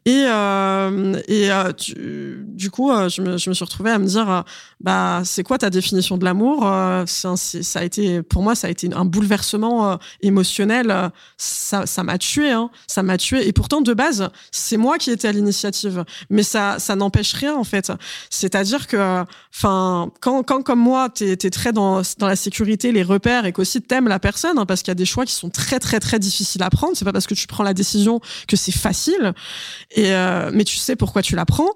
et 0.05 0.25
euh, 0.27 1.21
et 1.29 1.49
du 1.77 2.69
coup, 2.71 2.91
je 2.91 3.21
me, 3.21 3.37
je 3.37 3.49
me 3.49 3.53
suis 3.53 3.63
retrouvée 3.63 3.91
à 3.91 3.99
me 3.99 4.05
dire, 4.05 4.43
bah, 4.81 5.21
c'est 5.23 5.43
quoi 5.43 5.57
ta 5.57 5.69
définition 5.69 6.17
de 6.17 6.25
l'amour 6.25 6.69
ça 7.05 7.79
a 7.79 7.83
été, 7.83 8.21
pour 8.21 8.41
moi, 8.43 8.55
ça 8.55 8.67
a 8.67 8.69
été 8.69 8.89
un 8.93 9.05
bouleversement 9.05 9.97
émotionnel. 10.21 11.11
Ça, 11.37 11.85
ça 11.85 12.03
m'a 12.03 12.17
tué, 12.17 12.51
hein, 12.51 12.69
ça 12.87 13.03
m'a 13.03 13.17
tué. 13.17 13.47
Et 13.47 13.53
pourtant, 13.53 13.81
de 13.81 13.93
base, 13.93 14.29
c'est 14.51 14.77
moi 14.77 14.97
qui 14.97 15.11
étais 15.11 15.27
à 15.27 15.31
l'initiative, 15.31 16.03
mais 16.29 16.43
ça, 16.43 16.79
ça 16.79 16.95
n'empêche 16.95 17.33
rien 17.33 17.55
en 17.55 17.63
fait. 17.63 17.91
C'est-à-dire 18.29 18.87
que, 18.87 19.23
enfin, 19.55 20.11
quand 20.19 20.32
quand, 20.41 20.63
comme 20.63 20.79
moi, 20.79 21.09
tu 21.09 21.29
es, 21.29 21.35
très 21.35 21.71
dans, 21.71 22.01
dans 22.17 22.27
la 22.27 22.35
sécurité, 22.35 22.91
les 22.91 23.03
repères, 23.03 23.45
et 23.45 23.53
qu'aussi 23.53 23.81
t'aimes 23.81 24.07
la 24.07 24.19
personne, 24.19 24.57
hein, 24.57 24.65
parce 24.65 24.81
qu'il 24.81 24.89
y 24.89 24.91
a 24.91 24.95
des 24.95 25.05
choix 25.05 25.25
qui 25.25 25.33
sont 25.33 25.49
très, 25.49 25.79
très, 25.79 25.99
très 25.99 26.17
difficiles 26.17 26.63
à 26.63 26.69
prendre. 26.69 26.97
C'est 26.97 27.05
pas 27.05 27.13
parce 27.13 27.27
que 27.27 27.35
tu 27.35 27.45
prends 27.45 27.63
la 27.63 27.73
décision 27.73 28.19
que 28.47 28.55
c'est 28.55 28.71
facile, 28.71 29.33
et 29.91 30.13
euh, 30.13 30.49
mais 30.53 30.63
tu 30.63 30.77
sais 30.77 30.95
pourquoi 30.95 31.21
tu 31.21 31.35
la 31.35 31.45
prends. 31.45 31.69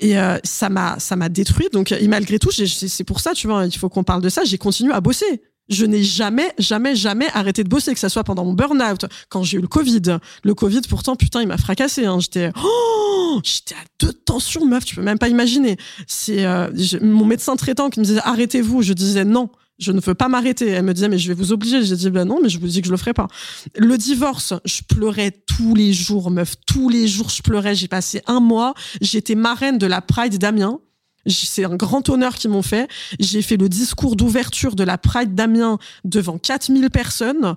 Et 0.00 0.18
euh, 0.18 0.38
ça 0.44 0.68
m'a 0.68 0.98
ça 0.98 1.16
m'a 1.16 1.28
détruit. 1.28 1.68
Donc, 1.72 1.92
et 1.92 2.08
malgré 2.08 2.38
tout, 2.38 2.50
c'est 2.50 3.04
pour 3.04 3.20
ça, 3.20 3.34
tu 3.34 3.46
vois, 3.46 3.66
il 3.66 3.76
faut 3.76 3.88
qu'on 3.88 4.04
parle 4.04 4.22
de 4.22 4.28
ça. 4.28 4.44
J'ai 4.44 4.58
continué 4.58 4.92
à 4.92 5.00
bosser 5.00 5.42
je 5.68 5.84
n'ai 5.84 6.02
jamais, 6.02 6.52
jamais, 6.58 6.96
jamais 6.96 7.26
arrêté 7.34 7.64
de 7.64 7.68
bosser, 7.68 7.92
que 7.94 8.00
ça 8.00 8.08
soit 8.08 8.24
pendant 8.24 8.44
mon 8.44 8.52
burn-out, 8.52 9.06
quand 9.28 9.42
j'ai 9.42 9.58
eu 9.58 9.60
le 9.60 9.68
Covid. 9.68 10.18
Le 10.42 10.54
Covid, 10.54 10.82
pourtant, 10.88 11.16
putain, 11.16 11.42
il 11.42 11.48
m'a 11.48 11.58
fracassé. 11.58 12.06
Hein. 12.06 12.20
J'étais, 12.20 12.50
oh, 12.62 13.40
j'étais 13.42 13.74
à 13.74 13.84
deux 14.00 14.12
tensions, 14.12 14.66
meuf, 14.66 14.84
tu 14.84 14.94
peux 14.94 15.02
même 15.02 15.18
pas 15.18 15.28
imaginer. 15.28 15.76
C'est 16.06 16.44
euh, 16.44 16.68
mon 17.00 17.24
médecin 17.24 17.56
traitant 17.56 17.90
qui 17.90 18.00
me 18.00 18.04
disait 18.04 18.20
arrêtez-vous. 18.24 18.82
Je 18.82 18.92
disais 18.92 19.24
non. 19.24 19.50
Je 19.78 19.92
ne 19.92 20.00
veux 20.00 20.14
pas 20.14 20.28
m'arrêter. 20.28 20.66
Elle 20.68 20.82
me 20.82 20.92
disait, 20.92 21.08
mais 21.08 21.18
je 21.18 21.28
vais 21.28 21.34
vous 21.34 21.52
obliger. 21.52 21.84
J'ai 21.84 21.94
dit, 21.94 22.10
ben 22.10 22.24
non, 22.24 22.40
mais 22.42 22.48
je 22.48 22.58
vous 22.58 22.66
dis 22.66 22.80
que 22.80 22.88
je 22.88 22.90
le 22.90 22.96
ferai 22.96 23.14
pas. 23.14 23.28
Le 23.76 23.96
divorce, 23.96 24.54
je 24.64 24.82
pleurais 24.82 25.30
tous 25.30 25.76
les 25.76 25.92
jours, 25.92 26.32
meuf. 26.32 26.54
Tous 26.66 26.88
les 26.88 27.06
jours, 27.06 27.30
je 27.30 27.42
pleurais. 27.42 27.76
J'ai 27.76 27.86
passé 27.86 28.20
un 28.26 28.40
mois. 28.40 28.74
J'étais 29.00 29.36
marraine 29.36 29.78
de 29.78 29.86
la 29.86 30.00
Pride 30.00 30.36
d'Amiens. 30.36 30.80
C'est 31.28 31.64
un 31.64 31.76
grand 31.76 32.08
honneur 32.08 32.34
qu'ils 32.34 32.50
m'ont 32.50 32.62
fait. 32.62 32.88
J'ai 33.18 33.42
fait 33.42 33.56
le 33.56 33.68
discours 33.68 34.16
d'ouverture 34.16 34.74
de 34.74 34.84
la 34.84 34.98
Pride 34.98 35.34
d'Amiens 35.34 35.78
devant 36.04 36.38
4000 36.38 36.90
personnes. 36.90 37.54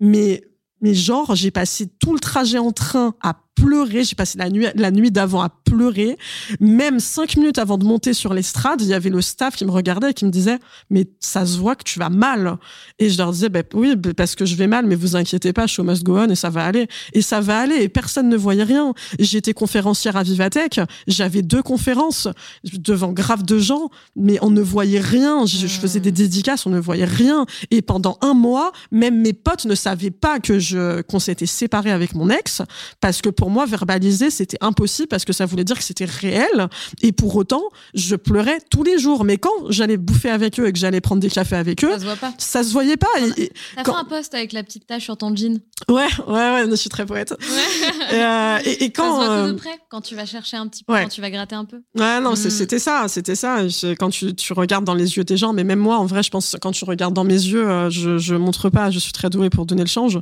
Mais, 0.00 0.44
mais 0.80 0.94
genre, 0.94 1.34
j'ai 1.34 1.50
passé 1.50 1.88
tout 2.00 2.12
le 2.12 2.20
trajet 2.20 2.58
en 2.58 2.72
train 2.72 3.14
à 3.20 3.36
pleurer. 3.54 4.04
J'ai 4.04 4.14
passé 4.14 4.38
la 4.38 4.50
nuit, 4.50 4.66
la 4.74 4.90
nuit 4.90 5.10
d'avant 5.10 5.42
à 5.42 5.48
pleurer. 5.48 6.16
Même 6.60 7.00
cinq 7.00 7.36
minutes 7.36 7.58
avant 7.58 7.78
de 7.78 7.84
monter 7.84 8.14
sur 8.14 8.34
l'estrade, 8.34 8.80
il 8.82 8.88
y 8.88 8.94
avait 8.94 9.10
le 9.10 9.20
staff 9.20 9.56
qui 9.56 9.64
me 9.64 9.70
regardait 9.70 10.10
et 10.10 10.14
qui 10.14 10.24
me 10.24 10.30
disait, 10.30 10.58
mais 10.90 11.06
ça 11.20 11.46
se 11.46 11.58
voit 11.58 11.76
que 11.76 11.84
tu 11.84 11.98
vas 11.98 12.10
mal. 12.10 12.56
Et 12.98 13.10
je 13.10 13.18
leur 13.18 13.32
disais, 13.32 13.48
ben 13.48 13.64
oui, 13.74 13.96
ben, 13.96 14.14
parce 14.14 14.34
que 14.34 14.44
je 14.44 14.54
vais 14.56 14.66
mal, 14.66 14.86
mais 14.86 14.94
vous 14.94 15.16
inquiétez 15.16 15.52
pas, 15.52 15.66
show 15.66 15.82
must 15.82 16.02
go 16.02 16.18
on 16.18 16.28
et 16.28 16.34
ça 16.34 16.50
va 16.50 16.64
aller. 16.64 16.88
Et 17.12 17.22
ça 17.22 17.40
va 17.40 17.58
aller. 17.58 17.76
Et 17.76 17.88
personne 17.88 18.28
ne 18.28 18.36
voyait 18.36 18.64
rien. 18.64 18.92
J'étais 19.18 19.54
conférencière 19.54 20.16
à 20.16 20.22
Vivatech. 20.22 20.80
J'avais 21.06 21.42
deux 21.42 21.62
conférences 21.62 22.28
devant 22.64 23.12
grave 23.12 23.44
de 23.44 23.58
gens, 23.58 23.90
mais 24.16 24.38
on 24.42 24.50
ne 24.50 24.62
voyait 24.62 25.00
rien. 25.00 25.46
Je, 25.46 25.66
je, 25.66 25.78
faisais 25.78 26.00
des 26.00 26.12
dédicaces, 26.12 26.66
on 26.66 26.70
ne 26.70 26.80
voyait 26.80 27.04
rien. 27.04 27.46
Et 27.70 27.82
pendant 27.82 28.18
un 28.20 28.34
mois, 28.34 28.72
même 28.90 29.20
mes 29.20 29.32
potes 29.32 29.64
ne 29.64 29.74
savaient 29.74 30.10
pas 30.10 30.40
que 30.40 30.58
je, 30.58 31.02
qu'on 31.02 31.18
s'était 31.18 31.46
séparés 31.46 31.90
avec 31.90 32.14
mon 32.14 32.30
ex 32.30 32.62
parce 33.00 33.20
que 33.20 33.28
pour 33.28 33.50
moi, 33.52 33.66
verbaliser, 33.66 34.30
c'était 34.30 34.58
impossible 34.60 35.08
parce 35.08 35.24
que 35.24 35.32
ça 35.32 35.46
voulait 35.46 35.64
dire 35.64 35.76
que 35.76 35.84
c'était 35.84 36.06
réel. 36.06 36.68
Et 37.02 37.12
pour 37.12 37.36
autant, 37.36 37.62
je 37.94 38.16
pleurais 38.16 38.58
tous 38.70 38.82
les 38.82 38.98
jours. 38.98 39.24
Mais 39.24 39.36
quand 39.36 39.52
j'allais 39.68 39.96
bouffer 39.96 40.30
avec 40.30 40.58
eux 40.58 40.66
et 40.66 40.72
que 40.72 40.78
j'allais 40.78 41.00
prendre 41.00 41.20
des 41.20 41.30
cafés 41.30 41.56
avec 41.56 41.84
eux, 41.84 41.92
ça 41.92 41.98
se, 41.98 42.04
voit 42.04 42.16
pas. 42.16 42.34
Ça 42.38 42.64
se 42.64 42.72
voyait 42.72 42.96
pas. 42.96 43.06
T'as 43.76 43.84
fait 43.84 43.90
un 43.90 44.04
post 44.04 44.34
avec 44.34 44.52
la 44.52 44.62
petite 44.62 44.86
tache 44.86 45.04
sur 45.04 45.16
ton 45.16 45.34
jean. 45.36 45.60
Ouais, 45.88 46.06
ouais, 46.26 46.32
ouais, 46.34 46.64
je 46.70 46.74
suis 46.74 46.88
très 46.88 47.06
poète. 47.06 47.34
et, 48.10 48.14
euh, 48.14 48.58
et, 48.64 48.90
quand. 48.90 49.20
Ça 49.20 49.22
se 49.22 49.26
voit 49.26 49.48
de 49.48 49.52
euh, 49.52 49.56
près 49.56 49.78
quand 49.90 50.00
tu 50.00 50.14
vas 50.14 50.26
chercher 50.26 50.56
un 50.56 50.66
petit 50.68 50.84
peu, 50.84 50.94
quand 50.94 51.08
tu 51.08 51.20
vas 51.20 51.30
gratter 51.30 51.54
un 51.54 51.64
peu. 51.64 51.82
Ouais, 51.96 52.20
non, 52.20 52.32
mm. 52.32 52.36
c'était 52.36 52.78
ça, 52.78 53.06
c'était 53.08 53.34
ça. 53.34 53.58
quand 53.98 54.10
tu, 54.10 54.34
tu, 54.34 54.52
regardes 54.52 54.84
dans 54.84 54.94
les 54.94 55.16
yeux 55.16 55.24
des 55.24 55.36
gens, 55.36 55.52
mais 55.52 55.64
même 55.64 55.78
moi, 55.78 55.98
en 55.98 56.06
vrai, 56.06 56.22
je 56.22 56.30
pense, 56.30 56.56
quand 56.60 56.72
tu 56.72 56.84
regardes 56.84 57.14
dans 57.14 57.24
mes 57.24 57.34
yeux, 57.34 57.68
euh, 57.68 57.90
je, 57.90 58.18
je 58.18 58.34
montre 58.34 58.70
pas, 58.70 58.90
je 58.90 58.98
suis 58.98 59.12
très 59.12 59.30
douée 59.30 59.50
pour 59.50 59.66
donner 59.66 59.82
le 59.82 59.88
change. 59.88 60.18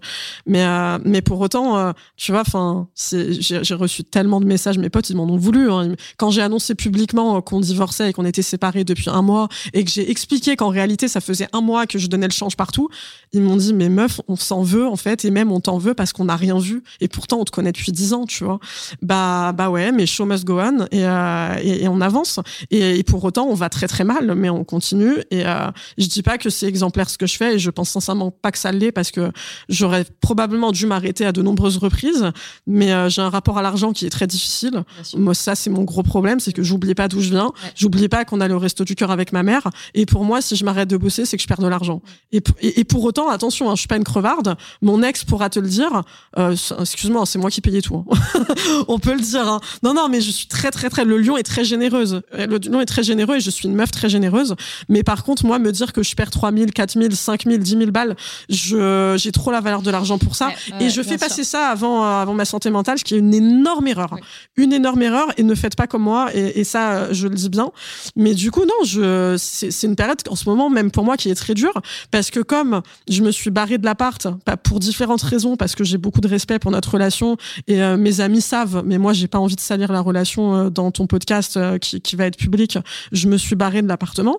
Mais, 0.47 0.67
mais 1.05 1.23
pour 1.23 1.41
autant, 1.41 1.93
tu 2.17 2.33
vois, 2.33 2.41
enfin, 2.41 2.89
j'ai 3.13 3.75
reçu 3.75 4.05
tellement 4.05 4.41
de 4.41 4.47
messages, 4.47 4.79
mes 4.79 4.91
potes, 4.91 5.11
ils 5.11 5.17
m'en 5.17 5.25
ont 5.25 5.37
voulu. 5.37 5.71
Hein. 5.71 5.95
Quand 6.17 6.31
j'ai 6.31 6.43
annoncé 6.43 6.75
publiquement 6.75 7.41
qu'on 7.43 7.61
divorçait 7.61 8.11
et 8.11 8.13
qu'on 8.13 8.25
était 8.25 8.43
séparés 8.43 8.85
depuis 8.85 9.11
un 9.11 9.23
mois 9.23 9.49
et 9.73 9.85
que 9.85 9.91
j'ai 9.91 10.11
expliqué 10.11 10.57
qu'en 10.57 10.69
réalité, 10.69 11.09
ça 11.09 11.21
faisait 11.21 11.49
un 11.53 11.61
mois 11.61 11.87
que 11.87 11.99
je 11.99 12.07
donnais 12.07 12.29
le 12.29 12.33
change 12.33 12.57
partout, 12.57 12.89
ils 13.33 13.43
m'ont 13.43 13.57
dit, 13.57 13.73
mais 13.75 13.89
meuf, 13.89 14.21
on 14.29 14.37
s'en 14.37 14.63
veut, 14.63 14.87
en 14.87 14.97
fait, 14.97 15.25
et 15.25 15.31
même 15.31 15.53
on 15.53 15.61
t'en 15.61 15.79
veut 15.79 15.95
parce 15.95 16.13
qu'on 16.13 16.25
n'a 16.25 16.37
rien 16.37 16.59
vu. 16.59 16.83
Et 17.01 17.09
pourtant, 17.09 17.39
on 17.41 17.45
te 17.45 17.51
connaît 17.51 17.73
depuis 17.73 17.93
dix 17.93 18.13
ans, 18.13 18.27
tu 18.27 18.45
vois. 18.45 18.61
Bah, 19.03 19.53
bah 19.53 19.71
ouais, 19.71 19.93
mais 19.93 20.07
show 20.07 20.25
must 20.25 20.45
go 20.45 20.61
on 20.61 20.87
et, 20.91 21.05
euh, 21.05 21.89
on 21.89 22.01
avance. 22.01 22.41
Et, 22.71 23.03
pour 23.05 23.25
autant, 23.25 23.47
on 23.47 23.55
va 23.55 23.69
très 23.69 23.89
très 23.89 24.05
mal, 24.05 24.35
mais 24.35 24.51
on 24.51 24.65
continue. 24.65 25.19
Et 25.31 25.47
euh, 25.47 25.71
je 25.99 26.07
dis 26.07 26.23
pas 26.23 26.39
que 26.39 26.51
c'est 26.51 26.67
exemplaire 26.67 27.09
ce 27.09 27.19
que 27.19 27.27
je 27.27 27.37
fais 27.37 27.55
et 27.55 27.59
je 27.59 27.71
pense 27.71 27.91
sincèrement 27.91 28.31
pas 28.31 28.53
que 28.53 28.59
ça 28.59 28.73
l'est 28.73 28.93
parce 28.93 29.11
que 29.11 29.31
j'aurais 29.69 30.05
probablement 30.21 30.73
dû 30.73 30.87
m'arrêter 30.87 31.25
à 31.25 31.33
de 31.33 31.43
nombreuses 31.43 31.79
reprises, 31.79 32.31
mais 32.67 32.93
euh, 32.93 33.00
j'ai 33.09 33.23
un 33.23 33.31
rapport 33.31 33.59
à 33.59 33.63
l'argent 33.63 33.93
qui 33.93 34.07
est 34.07 34.11
très 34.11 34.27
difficile. 34.27 34.85
Moi, 35.17 35.35
ça, 35.35 35.55
c'est 35.55 35.71
mon 35.71 35.83
gros 35.83 36.03
problème, 36.03 36.41
c'est 36.41 36.53
que 36.53 36.63
j'oublie 36.63 36.95
pas 36.95 37.09
d'où 37.09 37.21
je 37.21 37.31
viens. 37.31 37.53
J'oublie 37.75 38.09
pas 38.09 38.25
qu'on 38.25 38.41
a 38.41 38.49
le 38.49 38.57
resto 38.57 38.85
du 38.85 38.95
cœur 38.95 39.11
avec 39.11 39.33
ma 39.33 39.43
mère. 39.43 39.69
Et 39.95 40.07
pour 40.07 40.25
moi, 40.25 40.41
si 40.41 40.57
je 40.57 40.65
m'arrête 40.65 40.89
de 40.89 40.97
bosser, 40.97 41.25
c'est 41.25 41.37
que 41.37 41.43
je 41.43 41.49
perds 41.49 41.59
de 41.59 41.69
l'argent. 41.69 42.03
Et, 42.33 42.43
et, 42.63 42.85
pour 42.85 43.05
autant, 43.05 43.29
attention, 43.29 43.71
hein, 43.71 43.75
je 43.75 43.81
suis 43.81 43.89
pas 43.89 43.97
une 43.97 44.05
crevarde. 44.05 44.57
Mon 44.83 45.03
ex 45.03 45.25
pourra 45.25 45.51
te 45.51 45.61
le 45.61 45.69
dire. 45.69 46.03
Euh, 46.39 46.55
excuse-moi, 46.81 47.27
c'est 47.27 47.39
moi 47.39 47.51
qui 47.51 47.61
payais 47.61 47.81
tout. 47.81 47.97
Hein. 47.97 48.45
On 48.89 48.99
peut 48.99 49.15
le 49.15 49.21
dire. 49.21 49.49
Hein. 49.49 49.61
Non, 49.83 49.95
non, 49.95 50.09
mais 50.09 50.21
je 50.21 50.31
suis 50.31 50.47
très, 50.47 50.71
très, 50.71 50.91
très. 50.91 51.05
Le 51.05 51.19
lion 51.19 51.37
est 51.37 51.43
très 51.43 51.65
généreuse. 51.65 52.23
Le 52.33 52.59
lion 52.59 52.81
est 52.81 52.87
très 52.87 53.03
généreux 53.03 53.37
et 53.37 53.41
je 53.41 53.51
suis 53.51 53.69
une 53.69 53.75
meuf 53.75 53.91
très 53.91 54.09
généreuse. 54.09 54.55
Mais 54.89 55.03
par 55.03 55.25
contre, 55.25 55.45
moi, 55.45 55.59
me 55.59 55.73
dire 55.73 55.93
que 55.93 56.03
je 56.03 56.15
perds 56.15 56.31
3000, 56.31 56.73
4000, 56.73 57.17
5000, 57.17 57.59
10 57.59 57.71
000 57.71 57.91
balles, 57.91 58.17
j'ai 58.49 59.33
trop 59.33 59.51
la 59.51 59.61
valeur 59.61 59.83
de 59.83 59.91
l'argent 59.91 60.19
pour 60.19 60.37
ça. 60.37 60.51
et 60.81 60.91
je 60.91 61.03
fais 61.03 61.19
passer 61.19 61.45
ça 61.45 61.69
avant, 61.69 62.03
avant 62.03 62.35
ma 62.35 62.45
santé 62.45 62.71
mentale, 62.71 62.90
ce 62.99 63.05
qui 63.05 63.15
est 63.15 63.19
une 63.19 63.35
énorme 63.35 63.87
erreur. 63.87 64.17
Une 64.57 64.73
énorme 64.73 65.03
erreur 65.03 65.29
et 65.37 65.43
ne 65.43 65.55
faites 65.55 65.77
pas 65.77 65.87
comme 65.87 66.03
moi. 66.03 66.29
Et, 66.35 66.65
ça, 66.65 67.13
je 67.13 67.27
le 67.27 67.35
dis 67.35 67.49
bien. 67.49 67.71
Mais 68.17 68.35
du 68.35 68.51
coup, 68.51 68.65
non, 68.65 68.85
je, 68.85 69.37
c'est 69.39 69.87
une 69.87 69.97
période 69.97 70.19
en 70.29 70.37
ce 70.37 70.49
moment, 70.49 70.71
même 70.71 70.91
pour 70.91 71.05
moi, 71.05 71.17
qui 71.17 71.31
est 71.31 71.35
très 71.35 71.55
dure 71.55 71.75
parce 72.11 72.31
que 72.31 72.41
comme 72.41 72.83
je 73.09 73.23
me 73.23 73.31
suis 73.31 73.51
barrée 73.51 73.79
de 73.79 73.85
l'appart, 73.85 74.27
pour 74.63 74.81
différentes 74.81 75.23
raisons, 75.23 75.57
parce 75.57 75.75
que 75.75 75.85
j'ai 75.85 75.99
beaucoup 75.99 76.21
de 76.21 76.29
respect 76.29 76.59
pour 76.59 76.71
notre 76.71 76.91
relation 76.93 77.37
et 77.67 77.83
euh, 77.83 77.97
mes 77.97 78.21
amis 78.21 78.41
savent, 78.41 78.83
mais 78.85 78.99
moi, 78.99 79.13
j'ai 79.13 79.29
pas 79.29 79.39
envie 79.39 79.57
de 79.57 79.61
salir 79.61 79.93
la 79.93 80.01
relation 80.01 80.55
euh, 80.55 80.71
dans 80.71 80.91
ton 80.91 81.07
podcast 81.07 81.57
euh, 81.57 81.79
qui, 81.79 82.01
qui, 82.01 82.17
va 82.17 82.27
être 82.27 82.37
public. 82.37 82.79
Je 83.13 83.29
me 83.29 83.37
suis 83.37 83.57
barrée 83.57 83.83
de 83.83 83.89
l'appartement. 83.89 84.37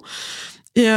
Et, 0.75 0.87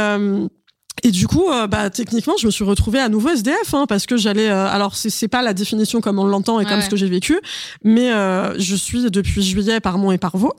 et 1.03 1.11
du 1.11 1.27
coup, 1.27 1.49
euh, 1.51 1.67
bah, 1.67 1.89
techniquement, 1.89 2.35
je 2.39 2.45
me 2.45 2.51
suis 2.51 2.63
retrouvée 2.63 2.99
à 2.99 3.09
nouveau 3.09 3.29
SDF, 3.29 3.73
hein, 3.73 3.85
parce 3.87 4.05
que 4.05 4.17
j'allais. 4.17 4.49
Euh, 4.49 4.67
alors, 4.67 4.95
c'est 4.95 5.27
pas 5.27 5.41
la 5.41 5.53
définition 5.53 6.01
comme 6.01 6.19
on 6.19 6.25
l'entend 6.25 6.59
et 6.59 6.65
comme 6.65 6.81
ce 6.81 6.89
que 6.89 6.95
j'ai 6.95 7.09
vécu, 7.09 7.39
mais 7.83 8.11
euh, 8.11 8.57
je 8.59 8.75
suis 8.75 9.11
depuis 9.11 9.43
juillet 9.43 9.79
par 9.79 9.97
Mont 9.97 10.11
et 10.11 10.17
par 10.17 10.37
Vaux, 10.37 10.55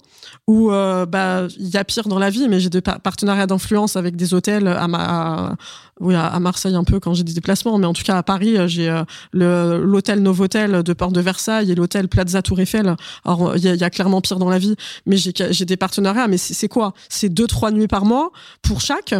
où 0.47 0.69
bah 0.71 1.47
il 1.59 1.69
y 1.69 1.77
a 1.77 1.85
pire 1.85 2.07
dans 2.07 2.19
la 2.19 2.31
vie, 2.31 2.49
mais 2.49 2.61
j'ai 2.61 2.69
des 2.69 2.81
partenariats 2.81 3.47
d'influence 3.47 3.97
avec 3.97 4.15
des 4.15 4.35
hôtels 4.35 4.69
à, 4.69 4.87
ma, 4.87 5.57
oui, 6.01 6.15
à, 6.15 6.39
Marseille 6.39 6.75
un 6.75 6.85
peu 6.85 7.01
quand 7.01 7.15
j'ai 7.15 7.25
des 7.25 7.33
déplacements, 7.33 7.79
mais 7.79 7.87
en 7.87 7.93
tout 7.93 8.05
cas 8.05 8.17
à 8.17 8.23
Paris, 8.23 8.57
j'ai 8.67 8.95
l'hôtel 9.33 10.23
Novotel 10.23 10.83
de 10.83 10.93
Porte 10.93 11.13
de 11.13 11.21
Versailles 11.21 11.73
et 11.73 11.75
l'hôtel 11.75 12.09
Plaza 12.09 12.43
Tour 12.43 12.61
Eiffel. 12.61 12.95
Alors, 13.25 13.57
il 13.57 13.65
y, 13.65 13.77
y, 13.77 13.85
a 13.85 13.91
clairement 13.91 14.21
pire 14.21 14.39
dans 14.39 14.51
la 14.51 14.59
vie, 14.59 14.77
mais 15.07 15.17
j'ai 15.17 15.65
des 15.65 15.77
partenariats, 15.77 16.29
mais 16.29 16.39
c'est 16.39 16.69
quoi? 16.69 16.93
C'est 17.09 17.31
deux 17.31 17.47
trois 17.47 17.71
nuits 17.71 17.89
par 17.89 18.05
mois 18.05 18.31
pour 18.63 18.81
chaque. 18.81 19.15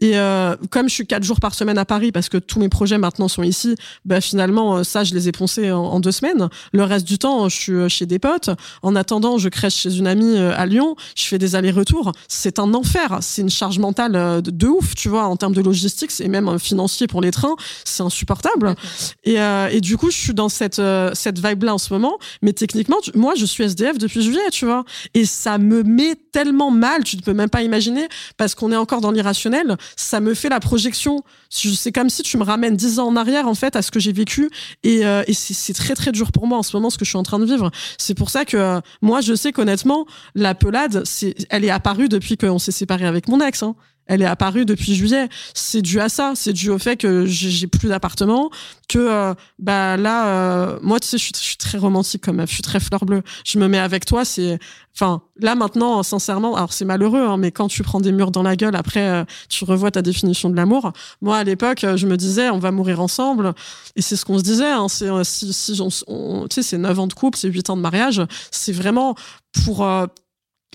Et 0.00 0.16
euh, 0.16 0.56
comme 0.70 0.88
je 0.88 0.94
suis 0.94 1.06
quatre 1.06 1.24
jours 1.24 1.40
par 1.40 1.54
semaine 1.54 1.78
à 1.78 1.84
Paris, 1.84 2.12
parce 2.12 2.28
que 2.28 2.38
tous 2.38 2.58
mes 2.58 2.68
projets 2.68 2.98
maintenant 2.98 3.28
sont 3.28 3.42
ici, 3.42 3.74
bah 4.04 4.20
finalement 4.20 4.78
euh, 4.78 4.82
ça 4.82 5.04
je 5.04 5.14
les 5.14 5.28
ai 5.28 5.32
poncés 5.32 5.70
en, 5.70 6.00
deux 6.00 6.12
semaines. 6.12 6.48
Le 6.72 6.84
reste 6.84 7.06
du 7.06 7.18
temps, 7.18 7.48
je 7.48 7.56
suis 7.56 7.72
euh, 7.72 7.88
chez 7.88 8.06
des 8.06 8.18
potes. 8.18 8.50
En 8.82 8.96
attendant, 8.96 9.38
je 9.38 9.48
crèche 9.48 9.76
chez 9.76 9.96
une 9.96 10.06
amie 10.06 10.38
à 10.38 10.64
Lyon. 10.66 10.96
Je 11.16 11.24
fais 11.24 11.38
des 11.38 11.54
allers-retours. 11.54 12.12
C'est 12.28 12.58
un 12.58 12.72
enfer. 12.74 13.18
C'est 13.20 13.42
une 13.42 13.50
charge 13.50 13.78
mentale 13.78 14.42
de, 14.42 14.66
ouf, 14.66 14.94
tu 14.94 15.08
vois, 15.08 15.24
en 15.24 15.36
termes 15.36 15.54
de 15.54 15.60
logistique, 15.60 16.10
c'est 16.10 16.28
même 16.28 16.58
financier 16.58 17.06
pour 17.06 17.20
les 17.20 17.30
trains. 17.30 17.56
C'est 17.84 18.02
insupportable. 18.02 18.74
Et, 19.24 19.36
et, 19.70 19.80
du 19.80 19.96
coup, 19.96 20.10
je 20.10 20.16
suis 20.16 20.34
dans 20.34 20.48
cette 20.48 20.80
cette 21.14 21.46
vibe 21.46 21.64
là 21.64 21.74
en 21.74 21.78
ce 21.78 21.92
moment. 21.92 22.18
Mais 22.42 22.52
techniquement, 22.52 22.96
moi, 23.14 23.34
je 23.36 23.44
suis 23.44 23.64
SDF 23.64 23.98
depuis 23.98 24.22
juillet, 24.22 24.50
tu 24.52 24.64
vois. 24.64 24.84
Et 25.14 25.24
ça 25.24 25.58
me 25.58 25.82
met 25.82 26.14
tellement 26.32 26.70
mal. 26.70 27.04
Tu 27.04 27.16
ne 27.16 27.22
peux 27.22 27.34
même 27.34 27.50
pas 27.50 27.62
imaginer 27.62 28.08
parce 28.36 28.54
qu'on 28.54 28.72
est 28.72 28.76
encore 28.76 29.00
dans 29.00 29.10
l'irrationnel 29.10 29.76
ça 29.96 30.20
me 30.20 30.34
fait 30.34 30.48
la 30.48 30.60
projection. 30.60 31.22
C'est 31.48 31.92
comme 31.92 32.10
si 32.10 32.22
tu 32.22 32.36
me 32.36 32.44
ramènes 32.44 32.76
dix 32.76 32.98
ans 32.98 33.08
en 33.08 33.16
arrière, 33.16 33.48
en 33.48 33.54
fait, 33.54 33.76
à 33.76 33.82
ce 33.82 33.90
que 33.90 34.00
j'ai 34.00 34.12
vécu. 34.12 34.50
Et, 34.82 35.04
euh, 35.04 35.22
et 35.26 35.34
c'est 35.34 35.74
très, 35.74 35.94
très 35.94 36.12
dur 36.12 36.32
pour 36.32 36.46
moi 36.46 36.58
en 36.58 36.62
ce 36.62 36.76
moment, 36.76 36.90
ce 36.90 36.98
que 36.98 37.04
je 37.04 37.10
suis 37.10 37.18
en 37.18 37.22
train 37.22 37.38
de 37.38 37.44
vivre. 37.46 37.70
C'est 37.98 38.14
pour 38.14 38.30
ça 38.30 38.44
que 38.44 38.56
euh, 38.56 38.80
moi, 39.02 39.20
je 39.20 39.34
sais 39.34 39.52
qu'honnêtement, 39.52 40.06
la 40.34 40.54
pelade, 40.54 41.04
elle 41.50 41.64
est 41.64 41.70
apparue 41.70 42.08
depuis 42.08 42.36
qu'on 42.36 42.58
s'est 42.58 42.72
séparé 42.72 43.06
avec 43.06 43.28
mon 43.28 43.40
ex. 43.40 43.62
Hein 43.62 43.74
elle 44.10 44.22
est 44.22 44.26
apparue 44.26 44.64
depuis 44.64 44.96
juillet. 44.96 45.28
C'est 45.54 45.82
dû 45.82 46.00
à 46.00 46.08
ça, 46.08 46.32
c'est 46.34 46.52
dû 46.52 46.68
au 46.68 46.78
fait 46.78 46.96
que 46.96 47.26
j'ai 47.26 47.68
plus 47.68 47.88
d'appartement, 47.88 48.50
que 48.88 48.98
euh, 48.98 49.34
bah 49.60 49.96
là, 49.96 50.26
euh, 50.26 50.78
moi 50.82 50.98
tu 50.98 51.06
sais, 51.06 51.16
je 51.16 51.30
suis, 51.32 51.56
très 51.56 51.78
romantique 51.78 52.22
comme 52.24 52.40
je 52.40 52.52
suis 52.52 52.62
très 52.62 52.80
fleur 52.80 53.04
bleue. 53.04 53.22
Je 53.44 53.60
me 53.60 53.68
mets 53.68 53.78
avec 53.78 54.04
toi, 54.04 54.24
c'est, 54.24 54.58
enfin 54.96 55.22
là 55.38 55.54
maintenant, 55.54 56.02
sincèrement, 56.02 56.56
alors 56.56 56.72
c'est 56.72 56.84
malheureux, 56.84 57.24
hein, 57.24 57.36
mais 57.36 57.52
quand 57.52 57.68
tu 57.68 57.84
prends 57.84 58.00
des 58.00 58.10
murs 58.10 58.32
dans 58.32 58.42
la 58.42 58.56
gueule, 58.56 58.74
après 58.74 59.08
euh, 59.08 59.24
tu 59.48 59.64
revois 59.64 59.92
ta 59.92 60.02
définition 60.02 60.50
de 60.50 60.56
l'amour. 60.56 60.92
Moi 61.20 61.36
à 61.36 61.44
l'époque, 61.44 61.86
je 61.94 62.06
me 62.08 62.16
disais, 62.16 62.50
on 62.50 62.58
va 62.58 62.72
mourir 62.72 63.00
ensemble, 63.00 63.54
et 63.94 64.02
c'est 64.02 64.16
ce 64.16 64.24
qu'on 64.24 64.38
se 64.38 64.42
disait. 64.42 64.72
Hein, 64.72 64.88
c'est 64.88 65.08
si, 65.22 65.80
on, 66.08 66.48
tu 66.48 66.54
sais, 66.56 66.62
c'est 66.64 66.78
9 66.78 66.98
ans 66.98 67.06
de 67.06 67.14
couple, 67.14 67.38
c'est 67.38 67.48
8 67.48 67.70
ans 67.70 67.76
de 67.76 67.82
mariage, 67.82 68.22
c'est 68.50 68.72
vraiment 68.72 69.14
pour 69.64 69.86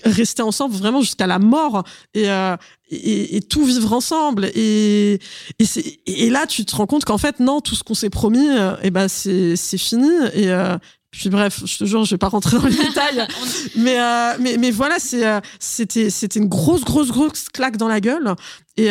rester 0.04 0.42
ensemble 0.42 0.74
vraiment 0.74 1.00
jusqu'à 1.00 1.26
la 1.26 1.38
mort 1.38 1.84
et, 2.14 2.30
euh, 2.30 2.56
et, 2.90 3.36
et, 3.36 3.40
tout 3.40 3.64
vivre 3.64 3.92
ensemble. 3.92 4.46
Et, 4.54 5.18
et, 5.58 5.66
et, 6.06 6.30
là 6.30 6.46
tu 6.46 6.64
te 6.64 6.76
rends 6.76 6.86
compte 6.86 7.04
qu'en 7.04 7.18
fait 7.18 7.40
non 7.40 7.60
tout 7.60 7.74
ce 7.74 7.82
qu'on 7.82 7.94
s'est 7.94 8.10
promis 8.10 8.46
et 8.46 8.58
euh, 8.58 8.76
eh 8.82 8.90
ben 8.90 9.08
c'est 9.08 9.56
c'est 9.56 9.78
fini. 9.78 10.10
Et 10.34 10.50
euh, 10.50 10.76
puis 11.10 11.30
bref, 11.30 11.62
je 11.64 11.78
te 11.78 11.84
jure, 11.84 12.04
je 12.04 12.14
vais 12.14 12.18
pas 12.18 12.28
rentrer 12.28 12.58
dans 12.58 12.66
les 12.66 12.76
détails, 12.76 13.26
mais, 13.76 13.98
euh, 13.98 14.36
mais 14.38 14.56
mais 14.58 14.70
voilà, 14.70 14.98
c'est 14.98 15.24
c'était 15.58 16.10
c'était 16.10 16.40
une 16.40 16.48
grosse 16.48 16.84
grosse 16.84 17.08
grosse 17.08 17.48
claque 17.48 17.76
dans 17.76 17.88
la 17.88 18.00
gueule. 18.00 18.34
Et 18.76 18.90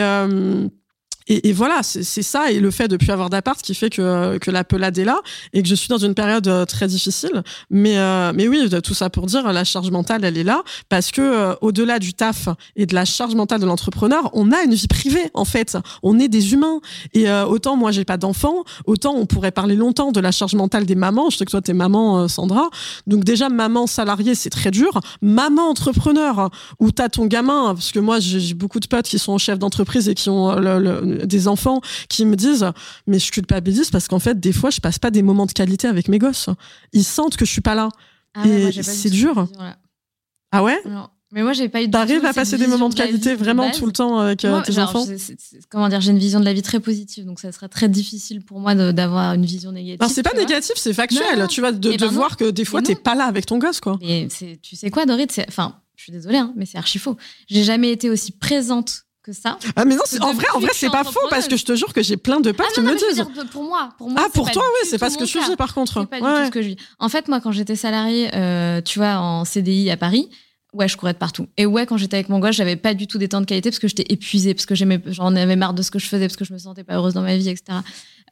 et, 1.28 1.50
et, 1.50 1.54
voilà, 1.54 1.82
c'est 1.82 2.04
ça 2.22 2.52
et 2.52 2.60
le 2.60 2.70
fait 2.70 2.88
de 2.88 2.98
plus 2.98 3.10
avoir 3.10 3.32
d'appart 3.32 3.60
qui 3.60 3.74
fait 3.74 3.90
que, 3.90 4.38
que 4.38 4.52
la 4.52 4.64
pelade 4.64 4.98
est 5.00 5.06
là 5.06 5.20
et 5.54 5.64
que 5.64 5.68
je 5.68 5.74
suis 5.74 5.88
dans 5.88 5.98
une 5.98 6.14
période 6.14 6.48
euh, 6.48 6.66
très 6.66 6.88
difficile. 6.88 7.42
Mais, 7.72 7.98
euh, 7.98 8.32
mais 8.36 8.48
oui, 8.48 8.70
tout 8.84 8.94
ça 8.94 9.10
pour 9.10 9.26
dire, 9.26 9.52
la 9.52 9.64
charge 9.64 9.90
mentale, 9.90 10.24
elle 10.24 10.38
est 10.38 10.44
là 10.44 10.62
parce 10.88 11.10
que 11.10 11.22
euh, 11.22 11.56
au-delà 11.62 11.98
du 11.98 12.14
taf 12.14 12.50
et 12.76 12.86
de 12.86 12.94
la 12.94 13.06
charge 13.06 13.34
mentale 13.34 13.60
de 13.60 13.66
l'entrepreneur, 13.66 14.30
on 14.34 14.52
a 14.52 14.62
une 14.62 14.76
vie 14.76 14.88
privée 14.88 15.32
en 15.34 15.46
fait. 15.46 15.78
On 16.04 16.20
est 16.20 16.28
des 16.28 16.54
humains 16.54 16.80
et 17.14 17.32
autant 17.32 17.76
moi 17.76 17.92
j'ai 17.92 18.06
pas 18.06 18.18
d'enfants, 18.18 18.64
autant 18.86 19.16
on 19.16 19.26
pourrait 19.26 19.52
parler 19.52 19.76
longtemps 19.76 20.12
de 20.12 20.20
la 20.20 20.32
charge 20.32 20.54
mentale 20.54 20.86
des 20.86 20.96
mamans. 20.96 21.32
Je 21.32 21.38
sais 21.38 21.46
que 21.46 21.52
toi 21.52 21.62
t'es 21.62 21.74
maman, 21.74 22.28
Sandra. 22.28 22.70
Donc 23.08 23.24
déjà 23.24 23.50
maman 23.50 23.88
salariée, 23.88 24.36
c'est 24.36 24.52
très 24.52 24.70
dur. 24.70 25.00
Maman 25.22 25.70
entrepreneur 25.70 26.52
où 26.80 26.92
t'as 26.92 27.10
ton 27.10 27.26
gamin, 27.26 27.74
parce 27.74 27.92
que 27.92 28.00
moi 28.00 28.20
j'ai 28.20 28.54
beaucoup 28.54 28.80
de 28.80 28.88
potes 28.88 29.08
qui 29.08 29.18
sont 29.18 29.38
chefs 29.40 29.60
d'entreprise 29.60 30.08
et 30.08 30.14
qui 30.14 30.30
ont 30.30 30.56
le, 30.56 30.80
le 30.80 31.15
des 31.24 31.48
enfants 31.48 31.82
qui 32.10 32.26
me 32.26 32.36
disent 32.36 32.66
mais 33.08 33.20
je 33.20 33.32
culpabilise 33.32 33.90
parce 33.90 34.08
qu'en 34.08 34.20
fait 34.20 34.40
des 34.40 34.54
fois 34.54 34.70
je 34.70 34.80
passe 34.80 35.00
pas 35.00 35.12
des 35.12 35.22
moments 35.22 35.46
de 35.46 35.54
qualité 35.54 35.88
avec 35.88 36.08
mes 36.08 36.20
gosses. 36.20 36.50
Ils 36.94 37.04
sentent 37.04 37.38
que 37.38 37.46
je 37.46 37.52
suis 37.52 37.62
pas 37.62 37.76
là 37.76 37.90
ah 38.34 38.48
et 38.48 38.72
c'est 38.84 39.10
dur. 39.10 39.48
Ah 40.52 40.64
ouais? 40.64 40.82
Mais 41.32 41.44
moi, 41.44 41.52
j'ai 41.52 41.68
pas 41.68 41.82
eu. 41.82 41.90
T'arrives 41.90 42.24
à 42.24 42.34
passer 42.34 42.58
des 42.58 42.68
moments 42.68 42.88
de 42.88 42.96
qualité 42.96 43.36
vraiment 43.36 43.70
tout 43.72 43.86
le 43.86 43.92
temps 43.92 44.20
avec 44.20 44.46
euh, 44.46 44.62
tes 44.62 44.80
enfants 44.80 45.06
Comment 45.70 45.90
dire 45.90 46.00
J'ai 46.00 46.12
une 46.12 46.18
vision 46.18 46.40
de 46.40 46.46
la 46.46 46.54
vie 46.54 46.62
très 46.62 46.80
positive, 46.80 47.26
donc 47.26 47.40
ça 47.42 47.52
serait 47.52 47.68
très 47.68 47.90
difficile 47.90 48.42
pour 48.42 48.60
moi 48.60 48.74
d'avoir 48.94 49.34
une 49.34 49.46
vision 49.46 49.72
négative. 49.72 50.02
Alors 50.02 50.12
c'est 50.12 50.24
pas 50.24 50.34
négatif, 50.34 50.76
c'est 50.78 50.94
factuel. 50.94 51.46
Tu 51.50 51.62
vas 51.62 51.72
de, 51.72 51.98
ben 51.98 52.08
voir 52.08 52.38
que 52.38 52.50
des 52.50 52.66
fois 52.66 52.82
t'es 52.82 52.96
pas 52.96 53.16
là 53.16 53.26
avec 53.26 53.46
ton 53.46 53.58
gosse, 53.58 53.82
quoi. 53.82 53.98
Et 54.02 54.28
tu 54.62 54.76
sais 54.76 54.90
quoi, 54.90 55.06
Dorit 55.06 55.28
Enfin, 55.48 55.76
je 55.96 56.04
suis 56.04 56.12
désolée, 56.12 56.38
hein, 56.38 56.54
mais 56.56 56.66
c'est 56.66 56.78
archi 56.78 57.00
faux. 57.00 57.18
J'ai 57.48 57.64
jamais 57.64 57.92
été 57.92 58.10
aussi 58.10 58.32
présente 58.32 59.05
que 59.26 59.34
ça. 59.34 59.58
Ah 59.76 59.86
mais 59.86 59.96
non, 59.96 60.04
en 60.22 60.34
vrai, 60.34 60.46
en 60.54 60.60
vrai, 60.60 60.72
c'est 60.74 60.90
pas 60.90 61.04
faux 61.04 61.28
parce 61.30 61.48
que 61.48 61.58
je 61.58 61.66
te 61.66 61.76
jure 61.76 61.92
que 61.94 62.04
j'ai 62.04 62.16
plein 62.16 62.40
de 62.40 62.52
potes 62.52 62.68
ah 62.70 62.74
qui 62.76 62.82
me 62.82 62.94
disent. 62.94 63.26
pour 63.52 63.64
moi, 63.64 63.90
pour 63.98 64.10
moi. 64.10 64.22
Ah 64.24 64.30
pour 64.32 64.52
toi, 64.52 64.64
oui, 64.64 64.88
c'est 64.90 65.00
pas 65.00 65.10
ce 65.10 65.18
que 65.18 65.26
je 65.26 65.38
vis 65.40 65.56
par 65.56 65.74
contre. 65.74 66.06
Pas 66.06 66.18
du 66.18 66.22
tout 66.22 66.46
ce 66.46 66.52
que 66.52 66.62
je 66.62 66.70
vis. 66.70 66.78
En 67.00 67.10
fait, 67.10 67.28
moi, 67.28 67.42
quand 67.42 67.52
j'étais 67.52 67.76
salariée, 67.76 68.30
euh, 68.36 68.82
tu 68.82 69.00
vois, 69.00 69.18
en 69.18 69.44
CDI 69.44 69.90
à 69.90 69.98
Paris. 69.98 70.30
Ouais, 70.74 70.90
je 70.90 70.98
courais 70.98 71.14
de 71.14 71.18
partout. 71.18 71.48
Et 71.56 71.66
ouais, 71.66 71.86
quand 71.86 71.96
j'étais 71.96 72.18
avec 72.18 72.28
mon 72.28 72.40
gosse, 72.40 72.58
j'avais 72.58 72.76
pas 72.76 72.94
du 72.94 73.08
tout 73.08 73.18
des 73.18 73.30
temps 73.30 73.40
de 73.40 73.46
qualité 73.46 73.70
parce 73.70 73.80
que 73.80 73.88
j'étais 73.88 74.06
épuisée, 74.10 74.54
parce 74.54 74.66
que 74.66 74.76
j'en 74.76 75.34
avais 75.34 75.56
marre 75.56 75.74
de 75.74 75.82
ce 75.82 75.90
que 75.90 76.00
je 76.00 76.06
faisais, 76.06 76.28
parce 76.28 76.36
que 76.36 76.44
je 76.44 76.52
me 76.52 76.58
sentais 76.58 76.84
pas 76.84 76.96
heureuse 76.96 77.14
dans 77.14 77.22
ma 77.22 77.38
vie, 77.38 77.48
etc. 77.48 77.80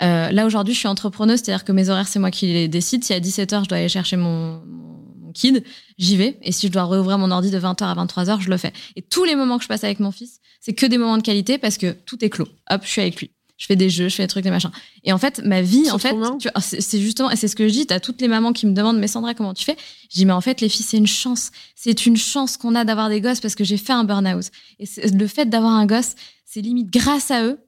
Euh, 0.01 0.29
là, 0.29 0.45
aujourd'hui, 0.45 0.73
je 0.73 0.79
suis 0.79 0.89
entrepreneuse, 0.89 1.39
c'est-à-dire 1.39 1.63
que 1.63 1.71
mes 1.71 1.87
horaires, 1.87 2.07
c'est 2.09 2.19
moi 2.19 2.31
qui 2.31 2.47
les 2.47 2.67
décide. 2.67 3.05
Si 3.05 3.13
à 3.13 3.21
17h, 3.21 3.63
je 3.63 3.69
dois 3.69 3.77
aller 3.77 3.87
chercher 3.87 4.17
mon, 4.17 4.61
mon 4.65 5.02
kid, 5.33 5.63
j'y 5.97 6.15
vais. 6.15 6.37
Et 6.41 6.51
si 6.51 6.67
je 6.67 6.71
dois 6.71 6.83
rouvrir 6.83 7.17
mon 7.17 7.31
ordi 7.31 7.51
de 7.51 7.59
20h 7.59 7.83
à 7.83 8.05
23h, 8.05 8.39
je 8.39 8.49
le 8.49 8.57
fais. 8.57 8.71
Et 8.95 9.01
tous 9.01 9.25
les 9.25 9.35
moments 9.35 9.57
que 9.57 9.63
je 9.63 9.67
passe 9.67 9.83
avec 9.83 9.99
mon 9.99 10.11
fils, 10.11 10.39
c'est 10.61 10.73
que 10.73 10.85
des 10.85 10.97
moments 10.97 11.17
de 11.17 11.23
qualité 11.23 11.57
parce 11.57 11.77
que 11.77 11.91
tout 11.91 12.23
est 12.23 12.29
clos. 12.29 12.47
Hop, 12.69 12.81
je 12.83 12.89
suis 12.89 13.01
avec 13.01 13.19
lui. 13.19 13.31
Je 13.57 13.67
fais 13.67 13.75
des 13.75 13.89
jeux, 13.89 14.09
je 14.09 14.15
fais 14.15 14.23
des 14.23 14.27
trucs, 14.27 14.43
des 14.43 14.49
machins. 14.49 14.71
Et 15.03 15.13
en 15.13 15.17
fait, 15.17 15.41
ma 15.45 15.61
vie, 15.61 15.89
en 15.91 15.97
fait, 15.97 16.13
c'est 16.59 16.99
justement, 16.99 17.31
et 17.31 17.35
c'est 17.35 17.47
ce 17.47 17.55
que 17.55 17.67
je 17.67 17.73
dis, 17.73 17.85
t'as 17.85 17.99
toutes 17.99 18.19
les 18.19 18.27
mamans 18.27 18.51
qui 18.51 18.65
me 18.65 18.73
demandent, 18.73 18.97
mais 18.97 19.07
Sandra, 19.07 19.33
comment 19.35 19.53
tu 19.53 19.63
fais? 19.63 19.77
Je 20.09 20.15
dis, 20.15 20.25
mais 20.25 20.33
en 20.33 20.41
fait, 20.41 20.59
les 20.59 20.69
filles, 20.69 20.85
c'est 20.85 20.97
une 20.97 21.07
chance. 21.07 21.51
C'est 21.75 22.05
une 22.05 22.17
chance 22.17 22.57
qu'on 22.57 22.75
a 22.75 22.83
d'avoir 22.83 23.09
des 23.09 23.21
gosses 23.21 23.39
parce 23.39 23.55
que 23.55 23.63
j'ai 23.63 23.77
fait 23.77 23.93
un 23.93 24.03
burn-out. 24.03 24.45
Et 24.79 24.85
le 25.07 25.27
fait 25.27 25.45
d'avoir 25.45 25.73
un 25.73 25.85
gosse, 25.85 26.15
c'est 26.45 26.61
limite 26.61 26.91
grâce 26.91 27.31
à 27.31 27.45
eux, 27.45 27.59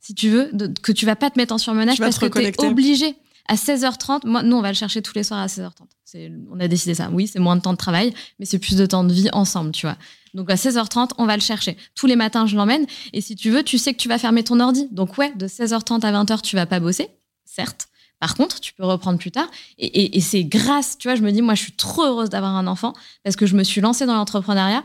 si 0.00 0.14
tu 0.14 0.28
veux, 0.28 0.50
que 0.82 0.92
tu 0.92 1.06
vas 1.06 1.16
pas 1.16 1.30
te 1.30 1.38
mettre 1.38 1.54
en 1.54 1.58
surmenage 1.58 1.98
parce 1.98 2.18
que 2.18 2.26
t'es 2.26 2.66
obligé 2.66 3.14
à 3.48 3.54
16h30. 3.56 4.26
Moi, 4.26 4.42
nous, 4.42 4.56
on 4.56 4.62
va 4.62 4.68
le 4.68 4.76
chercher 4.76 5.02
tous 5.02 5.14
les 5.14 5.24
soirs 5.24 5.40
à 5.40 5.46
16h30 5.46 5.88
on 6.50 6.60
a 6.60 6.68
décidé 6.68 6.94
ça. 6.94 7.10
Oui, 7.12 7.26
c'est 7.26 7.38
moins 7.38 7.56
de 7.56 7.60
temps 7.60 7.72
de 7.72 7.78
travail, 7.78 8.14
mais 8.38 8.46
c'est 8.46 8.58
plus 8.58 8.76
de 8.76 8.86
temps 8.86 9.04
de 9.04 9.12
vie 9.12 9.28
ensemble, 9.32 9.72
tu 9.72 9.86
vois. 9.86 9.96
Donc 10.32 10.50
à 10.50 10.54
16h30, 10.54 11.10
on 11.18 11.26
va 11.26 11.36
le 11.36 11.42
chercher. 11.42 11.76
Tous 11.94 12.06
les 12.06 12.16
matins, 12.16 12.46
je 12.46 12.56
l'emmène. 12.56 12.86
Et 13.12 13.20
si 13.20 13.36
tu 13.36 13.50
veux, 13.50 13.62
tu 13.62 13.78
sais 13.78 13.92
que 13.92 13.98
tu 13.98 14.08
vas 14.08 14.18
fermer 14.18 14.44
ton 14.44 14.60
ordi. 14.60 14.88
Donc 14.90 15.18
ouais, 15.18 15.32
de 15.34 15.46
16h30 15.46 16.04
à 16.04 16.24
20h, 16.24 16.42
tu 16.42 16.56
vas 16.56 16.66
pas 16.66 16.80
bosser, 16.80 17.08
certes. 17.44 17.88
Par 18.20 18.36
contre, 18.36 18.60
tu 18.60 18.72
peux 18.72 18.84
reprendre 18.84 19.18
plus 19.18 19.30
tard. 19.30 19.48
Et, 19.78 20.16
et 20.16 20.20
c'est 20.20 20.44
grâce, 20.44 20.96
tu 20.98 21.08
vois, 21.08 21.16
je 21.16 21.22
me 21.22 21.30
dis, 21.30 21.42
moi, 21.42 21.54
je 21.54 21.62
suis 21.62 21.72
trop 21.72 22.04
heureuse 22.04 22.30
d'avoir 22.30 22.54
un 22.54 22.66
enfant 22.66 22.94
parce 23.22 23.36
que 23.36 23.46
je 23.46 23.54
me 23.56 23.64
suis 23.64 23.80
lancée 23.80 24.06
dans 24.06 24.14
l'entrepreneuriat, 24.14 24.84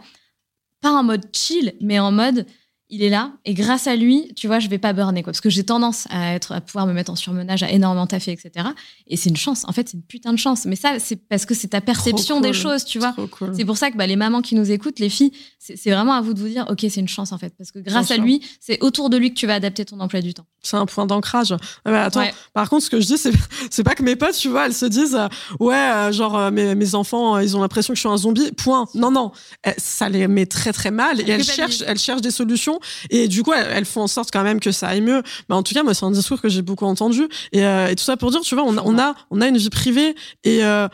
pas 0.82 0.92
en 0.92 1.04
mode 1.04 1.26
chill, 1.34 1.74
mais 1.80 2.00
en 2.00 2.12
mode, 2.12 2.46
il 2.90 3.04
est 3.04 3.10
là 3.10 3.34
et 3.46 3.54
grâce 3.54 3.88
à 3.88 3.96
lui, 3.96 4.34
tu 4.36 4.48
vois, 4.48 4.60
je 4.60 4.68
vais 4.68 4.80
pas 4.80 4.94
burner 4.94 5.22
quoi, 5.22 5.32
parce 5.32 5.42
que 5.42 5.50
j'ai 5.50 5.64
tendance 5.64 6.08
à 6.10 6.34
être, 6.34 6.54
à 6.54 6.62
pouvoir 6.62 6.88
me 6.88 6.94
mettre 6.94 7.12
en 7.12 7.16
surmenage, 7.16 7.62
à 7.62 7.70
énormément 7.70 8.08
taffer, 8.08 8.32
etc. 8.32 8.70
Et 9.08 9.16
c'est 9.16 9.30
une 9.30 9.38
chance. 9.38 9.64
En 9.68 9.72
fait, 9.72 9.90
c'est 9.90 9.98
une 9.98 10.04
putain 10.04 10.34
de 10.34 10.38
chance. 10.38 10.66
Mais 10.66 10.76
ça, 10.76 10.98
c'est 10.98 11.16
parce 11.16 11.46
que 11.46 11.54
c'est 11.54 11.68
ta 11.68 11.82
perception 11.82 12.42
des 12.42 12.54
choses, 12.54 12.86
tu 12.86 12.98
vois. 12.98 13.16
C'est 13.56 13.66
pour 13.66 13.78
ça 13.78 13.92
que 13.92 13.98
bah, 13.98 14.08
les 14.08 14.16
mamans 14.16 14.42
qui 14.42 14.56
nous 14.56 14.72
écoutent, 14.72 15.00
les 15.00 15.10
filles, 15.10 15.32
c'est 15.60 15.92
vraiment 15.92 16.14
à 16.14 16.22
vous 16.22 16.34
de 16.34 16.40
vous 16.40 16.48
dire, 16.48 16.66
ok, 16.70 16.80
c'est 16.82 17.00
une 17.00 17.08
chance 17.08 17.32
en 17.32 17.38
fait, 17.38 17.54
parce 17.58 17.72
que 17.72 17.80
grâce 17.80 18.12
à 18.12 18.18
lui, 18.18 18.42
c'est 18.60 18.82
autour 18.82 19.10
de 19.10 19.18
lui 19.18 19.34
que 19.34 19.40
tu 19.40 19.46
vas 19.46 19.56
adapter 19.56 19.86
ton 19.86 20.00
emploi 20.00 20.22
du 20.22 20.34
temps. 20.34 20.46
C'est 20.62 20.78
un 20.78 20.86
point 20.86 21.06
d'ancrage. 21.06 21.54
Ah 21.86 21.92
bah, 21.92 22.04
attends, 22.06 22.26
par 22.54 22.70
contre, 22.70 22.86
ce 22.86 22.90
que 22.90 23.00
je 23.00 23.06
dis, 23.06 23.18
c'est 23.70 23.84
pas 23.84 23.96
que 23.96 24.04
mes 24.04 24.16
potes, 24.16 24.36
tu 24.36 24.50
vois, 24.50 24.66
elles 24.66 24.74
se 24.74 24.86
disent, 24.86 25.16
euh, 25.16 25.28
ouais, 25.60 25.76
euh, 25.76 26.12
genre 26.12 26.38
euh, 26.38 26.52
mes, 26.52 26.76
mes, 26.76 26.96
enfants, 26.96 27.38
ils 27.38 27.56
ont 27.56 27.62
l'impression 27.62 27.94
que 27.94 27.98
je 27.98 28.02
suis 28.02 28.10
un 28.10 28.18
zombie. 28.18 28.52
Point. 28.52 28.88
Non, 28.96 29.12
non, 29.12 29.32
ça 29.78 30.10
les 30.10 30.28
met 30.28 30.46
très 30.46 30.74
très 30.74 30.92
mal 30.92 31.22
et 31.22 31.30
elles 31.30 31.44
cherchent, 31.44 31.84
elles 31.86 32.00
cherchent 32.00 32.22
des 32.22 32.32
solutions 32.32 32.79
et 33.10 33.28
du 33.28 33.44
coup, 33.44 33.54
elles, 33.54 33.86
font 33.86 34.02
en 34.02 34.08
sorte 34.08 34.30
quand 34.32 34.44
même 34.44 34.60
que 34.60 34.72
ça 34.72 34.88
aille 34.88 35.02
mieux. 35.02 35.24
En 35.50 35.64
tout 35.64 35.74
cas, 35.74 35.84
moi, 35.84 35.94
c'est 35.94 36.06
un 36.06 36.12
discours 36.12 36.42
que 36.42 36.50
j'ai 36.50 36.62
beaucoup 36.62 36.86
entendu. 36.86 37.28
Et, 37.52 37.66
euh, 37.66 37.88
et, 37.88 37.96
tout 37.96 38.04
ça 38.04 38.18
pour 38.18 38.32
dire, 38.32 38.42
tu 38.42 38.56
vois, 38.56 38.64
on, 38.64 38.78
on, 38.78 39.00
a, 39.00 39.16
on 39.32 39.42
a 39.42 39.48
une 39.48 39.58
vie 39.58 39.70
privée. 39.70 40.16
Et, 40.44 40.64
euh, 40.64 40.88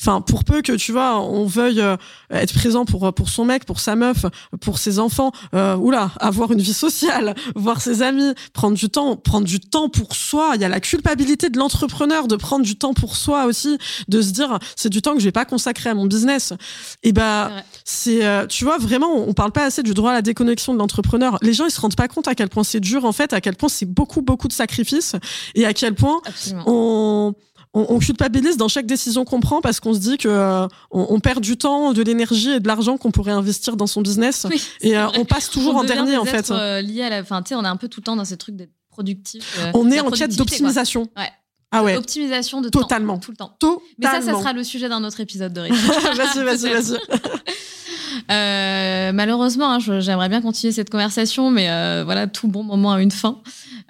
enfin, 0.00 0.20
pour 0.20 0.44
peu 0.44 0.62
que, 0.62 0.72
tu 0.72 0.92
vois, 0.92 1.20
on 1.20 1.46
veuille 1.46 1.80
euh, 1.80 1.96
être 2.30 2.54
présent 2.54 2.84
pour, 2.84 3.12
pour 3.14 3.28
son 3.28 3.44
mec, 3.44 3.64
pour 3.64 3.80
sa 3.80 3.96
meuf, 3.96 4.26
pour 4.60 4.78
ses 4.78 4.98
enfants, 4.98 5.32
oula, 5.52 6.10
avoir 6.20 6.52
une 6.52 6.60
vie 6.60 6.74
sociale, 6.74 7.34
voir 7.54 7.80
ses 7.80 8.02
amis, 8.02 8.34
prendre 8.52 8.76
du 8.76 8.88
temps, 8.88 9.16
prendre 9.16 9.46
du 9.46 9.60
temps 9.60 9.88
pour 9.88 10.14
soi. 10.14 10.52
Il 10.54 10.60
y 10.60 10.64
a 10.64 10.68
la 10.68 10.80
culpabilité 10.80 11.50
de 11.50 11.58
l'entrepreneur 11.58 12.28
de 12.28 12.36
prendre 12.36 12.64
du 12.64 12.76
temps 12.76 12.94
pour 12.94 13.16
soi 13.16 13.46
aussi, 13.46 13.78
de 14.08 14.20
se 14.22 14.30
dire, 14.30 14.58
c'est 14.74 14.90
du 14.90 15.02
temps 15.02 15.14
que 15.14 15.20
je 15.20 15.24
vais 15.24 15.32
pas 15.32 15.44
consacrer 15.44 15.90
à 15.90 15.94
mon 15.94 16.06
business. 16.06 16.52
Et 17.02 17.12
bah, 17.12 17.50
c'est, 17.84 18.22
tu 18.48 18.64
vois, 18.64 18.78
vraiment, 18.78 19.14
on 19.28 19.32
parle 19.32 19.52
pas 19.52 19.64
assez 19.64 19.82
du 19.82 19.94
droit 19.94 20.10
à 20.10 20.14
la 20.14 20.22
déconnexion 20.22 20.74
de 20.74 20.78
l'entrepreneur 20.78 20.95
les 21.42 21.52
gens 21.52 21.66
ils 21.66 21.70
se 21.70 21.80
rendent 21.80 21.96
pas 21.96 22.08
compte 22.08 22.28
à 22.28 22.34
quel 22.34 22.48
point 22.48 22.64
c'est 22.64 22.80
dur 22.80 23.04
en 23.04 23.12
fait, 23.12 23.32
à 23.32 23.40
quel 23.40 23.56
point 23.56 23.68
c'est 23.68 23.86
beaucoup 23.86 24.22
beaucoup 24.22 24.48
de 24.48 24.52
sacrifices 24.52 25.16
et 25.54 25.64
à 25.66 25.72
quel 25.72 25.94
point 25.94 26.20
on 26.66 27.34
on, 27.76 27.98
culpabilise 27.98 28.56
dans 28.56 28.68
chaque 28.68 28.86
décision 28.86 29.24
qu'on 29.24 29.40
prend 29.40 29.60
parce 29.60 29.80
qu'on 29.80 29.92
se 29.92 29.98
dit 29.98 30.16
que 30.16 30.28
euh, 30.28 30.66
on, 30.90 31.20
perd 31.20 31.42
du 31.42 31.56
temps, 31.56 31.92
de 31.92 32.02
l'énergie 32.02 32.50
et 32.50 32.60
de 32.60 32.66
l'argent 32.66 32.96
qu'on 32.96 33.10
pourrait 33.10 33.32
investir 33.32 33.76
dans 33.76 33.86
son 33.86 34.00
business 34.00 34.46
et 34.80 34.96
euh, 34.96 35.08
on 35.16 35.24
passe 35.24 35.50
toujours 35.50 35.76
en 35.76 35.84
dernier 35.84 36.16
en 36.16 36.24
fait. 36.24 36.50
Euh, 36.50 36.80
lié 36.80 37.02
à 37.02 37.10
la, 37.10 37.24
fin, 37.24 37.42
on 37.52 37.64
est 37.64 37.68
un 37.68 37.76
peu 37.76 37.88
tout 37.88 38.00
le 38.00 38.04
temps 38.04 38.16
dans 38.16 38.24
ces 38.24 38.36
trucs 38.36 38.56
d'être 38.56 38.72
productif. 38.88 39.58
on 39.74 39.90
est 39.90 40.00
en 40.00 40.10
quête 40.10 40.36
d'optimisation. 40.36 41.08
Ouais. 41.16 41.30
Ah 41.72 41.82
ouais. 41.82 41.96
Optimisation 41.96 42.60
de 42.60 42.68
Totalement. 42.68 43.14
temps. 43.14 43.20
Tout 43.20 43.30
le 43.32 43.36
temps. 43.36 43.56
Totalement. 43.58 43.82
Mais 43.98 44.06
ça, 44.06 44.22
ça 44.22 44.38
sera 44.38 44.52
le 44.52 44.62
sujet 44.62 44.88
d'un 44.88 45.02
autre 45.04 45.20
épisode 45.20 45.52
de 45.52 45.60
vas-y, 46.16 46.44
vas-y, 46.44 46.72
vas-y. 46.72 46.96
Euh, 48.30 49.12
malheureusement, 49.12 49.72
hein, 49.72 49.78
j'aimerais 49.78 50.28
bien 50.28 50.40
continuer 50.40 50.72
cette 50.72 50.90
conversation, 50.90 51.50
mais 51.50 51.70
euh, 51.70 52.02
voilà, 52.04 52.26
tout 52.26 52.48
bon 52.48 52.62
moment 52.62 52.92
a 52.92 53.02
une 53.02 53.10
fin. 53.10 53.40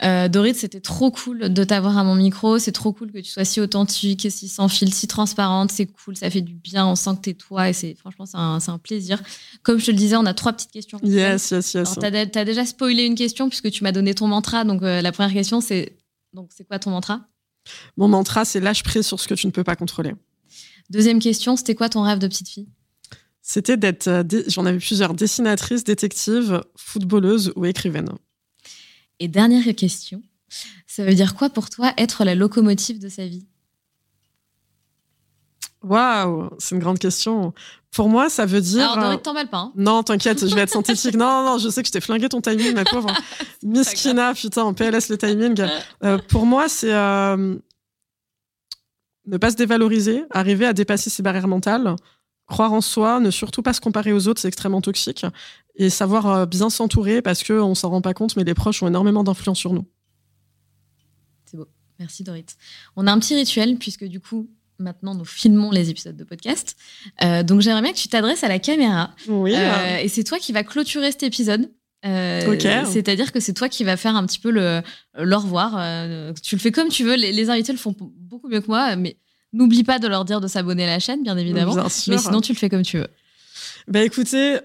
Euh, 0.02 0.28
Dorit, 0.28 0.54
c'était 0.54 0.80
trop 0.80 1.10
cool 1.10 1.52
de 1.52 1.64
t'avoir 1.64 1.96
à 1.96 2.04
mon 2.04 2.14
micro. 2.14 2.58
C'est 2.58 2.72
trop 2.72 2.92
cool 2.92 3.12
que 3.12 3.18
tu 3.18 3.30
sois 3.30 3.44
si 3.44 3.60
authentique, 3.60 4.26
si 4.30 4.48
sans 4.48 4.68
fil, 4.68 4.92
si 4.92 5.06
transparente. 5.06 5.70
C'est 5.70 5.86
cool, 5.86 6.16
ça 6.16 6.30
fait 6.30 6.42
du 6.42 6.54
bien. 6.54 6.86
On 6.86 6.96
sent 6.96 7.10
que 7.16 7.22
t'es 7.22 7.34
toi 7.34 7.68
et 7.68 7.72
c'est 7.72 7.94
franchement 7.94 8.26
c'est 8.26 8.36
un, 8.36 8.58
un, 8.66 8.78
plaisir. 8.78 9.22
Comme 9.62 9.78
je 9.78 9.86
te 9.86 9.90
le 9.90 9.96
disais, 9.96 10.16
on 10.16 10.26
a 10.26 10.34
trois 10.34 10.52
petites 10.52 10.72
questions. 10.72 10.98
Yes, 11.02 11.50
yes, 11.50 11.74
yes. 11.74 11.94
T'as 12.00 12.08
as 12.08 12.44
déjà 12.44 12.64
spoilé 12.66 13.04
une 13.04 13.14
question 13.14 13.48
puisque 13.48 13.70
tu 13.70 13.84
m'as 13.84 13.92
donné 13.92 14.14
ton 14.14 14.26
mantra. 14.26 14.64
Donc 14.64 14.82
euh, 14.82 15.00
la 15.00 15.12
première 15.12 15.32
question, 15.32 15.60
c'est 15.60 15.96
donc 16.32 16.50
c'est 16.54 16.66
quoi 16.66 16.78
ton 16.78 16.90
mantra? 16.90 17.20
Mon 17.96 18.08
mantra, 18.08 18.44
c'est 18.44 18.60
lâche 18.60 18.82
prise 18.82 19.06
sur 19.06 19.18
ce 19.18 19.26
que 19.26 19.34
tu 19.34 19.46
ne 19.46 19.52
peux 19.52 19.64
pas 19.64 19.76
contrôler. 19.76 20.14
Deuxième 20.90 21.18
question, 21.18 21.56
c'était 21.56 21.74
quoi 21.74 21.88
ton 21.88 22.02
rêve 22.02 22.18
de 22.18 22.28
petite 22.28 22.48
fille? 22.48 22.68
C'était 23.48 23.76
d'être, 23.76 24.08
euh, 24.08 24.24
j'en 24.48 24.66
avais 24.66 24.78
plusieurs, 24.78 25.14
dessinatrice, 25.14 25.84
détective, 25.84 26.64
footballeuse 26.74 27.52
ou 27.54 27.64
écrivaine. 27.64 28.08
Et 29.20 29.28
dernière 29.28 29.72
question, 29.76 30.20
ça 30.88 31.04
veut 31.04 31.14
dire 31.14 31.36
quoi 31.36 31.48
pour 31.48 31.70
toi 31.70 31.92
être 31.96 32.24
la 32.24 32.34
locomotive 32.34 32.98
de 32.98 33.08
sa 33.08 33.24
vie? 33.24 33.46
Waouh, 35.84 36.50
c'est 36.58 36.74
une 36.74 36.80
grande 36.80 36.98
question. 36.98 37.54
Pour 37.92 38.08
moi, 38.08 38.28
ça 38.28 38.46
veut 38.46 38.60
dire. 38.60 38.90
Alors, 38.90 39.04
Doric, 39.04 39.22
t'emballes 39.22 39.48
pas. 39.48 39.58
Hein. 39.58 39.72
non, 39.76 40.02
t'inquiète, 40.02 40.44
je 40.44 40.52
vais 40.52 40.62
être 40.62 40.72
synthétique. 40.72 41.14
non, 41.14 41.44
non, 41.44 41.58
je 41.58 41.68
sais 41.68 41.82
que 41.82 41.86
je 41.86 41.92
t'ai 41.92 42.00
flingué 42.00 42.28
ton 42.28 42.40
timing, 42.40 42.74
ma 42.74 42.84
pauvre. 42.84 43.12
Miskina, 43.62 44.34
putain, 44.34 44.64
en 44.64 44.74
PLS 44.74 45.08
le 45.08 45.18
timing. 45.18 45.64
Euh, 46.02 46.18
pour 46.28 46.46
moi, 46.46 46.68
c'est 46.68 46.92
euh, 46.92 47.56
ne 49.24 49.36
pas 49.36 49.52
se 49.52 49.56
dévaloriser, 49.56 50.24
arriver 50.30 50.66
à 50.66 50.72
dépasser 50.72 51.10
ses 51.10 51.22
barrières 51.22 51.46
mentales, 51.46 51.94
croire 52.46 52.72
en 52.72 52.80
soi, 52.80 53.20
ne 53.20 53.30
surtout 53.30 53.62
pas 53.62 53.72
se 53.72 53.80
comparer 53.80 54.12
aux 54.12 54.28
autres, 54.28 54.40
c'est 54.40 54.48
extrêmement 54.48 54.80
toxique. 54.80 55.26
Et 55.76 55.90
savoir 55.90 56.26
euh, 56.26 56.46
bien 56.46 56.70
s'entourer 56.70 57.20
parce 57.22 57.44
qu'on 57.44 57.70
ne 57.70 57.74
s'en 57.74 57.90
rend 57.90 58.00
pas 58.00 58.14
compte, 58.14 58.36
mais 58.36 58.44
les 58.44 58.54
proches 58.54 58.82
ont 58.82 58.88
énormément 58.88 59.24
d'influence 59.24 59.58
sur 59.58 59.72
nous. 59.72 59.84
C'est 61.44 61.56
beau. 61.56 61.66
Merci 61.98 62.24
Dorit. 62.24 62.46
On 62.94 63.06
a 63.06 63.12
un 63.12 63.18
petit 63.18 63.34
rituel 63.34 63.76
puisque 63.76 64.04
du 64.04 64.20
coup, 64.20 64.48
maintenant 64.78 65.14
nous 65.14 65.24
filmons 65.24 65.70
les 65.70 65.90
épisodes 65.90 66.16
de 66.16 66.24
podcast. 66.24 66.76
Euh, 67.22 67.42
donc 67.42 67.60
j'aimerais 67.60 67.82
bien 67.82 67.92
que 67.92 67.98
tu 67.98 68.08
t'adresses 68.08 68.44
à 68.44 68.48
la 68.48 68.58
caméra. 68.58 69.14
Oui. 69.28 69.54
Euh, 69.54 69.98
et 69.98 70.08
c'est 70.08 70.24
toi 70.24 70.38
qui 70.38 70.52
vas 70.52 70.64
clôturer 70.64 71.10
cet 71.12 71.24
épisode. 71.24 71.70
C'est-à-dire 72.04 73.32
que 73.32 73.40
c'est 73.40 73.54
toi 73.54 73.68
qui 73.68 73.82
vas 73.82 73.96
faire 73.96 74.14
un 74.14 74.24
petit 74.26 74.38
peu 74.38 74.52
le, 74.52 74.80
le 75.18 75.36
revoir. 75.36 75.72
tu 76.40 76.54
le 76.54 76.60
fais 76.60 76.70
comme 76.70 76.88
tu 76.88 77.02
veux. 77.02 77.16
Les, 77.16 77.32
les, 77.32 77.50
invités 77.50 77.72
le 77.72 77.78
font 77.78 77.96
beaucoup 77.98 78.48
mieux 78.48 78.60
que 78.60 78.68
moi, 78.68 78.94
mais 78.94 79.16
N'oublie 79.56 79.84
pas 79.84 79.98
de 79.98 80.06
leur 80.06 80.24
dire 80.24 80.40
de 80.40 80.48
s'abonner 80.48 80.84
à 80.84 80.88
la 80.88 80.98
chaîne, 80.98 81.22
bien 81.22 81.36
évidemment. 81.36 81.74
Mais 82.08 82.18
sinon, 82.18 82.40
tu 82.40 82.52
le 82.52 82.58
fais 82.58 82.68
comme 82.68 82.82
tu 82.82 82.98
veux. 82.98 83.08
Bah 83.88 84.02
écoutez, 84.02 84.58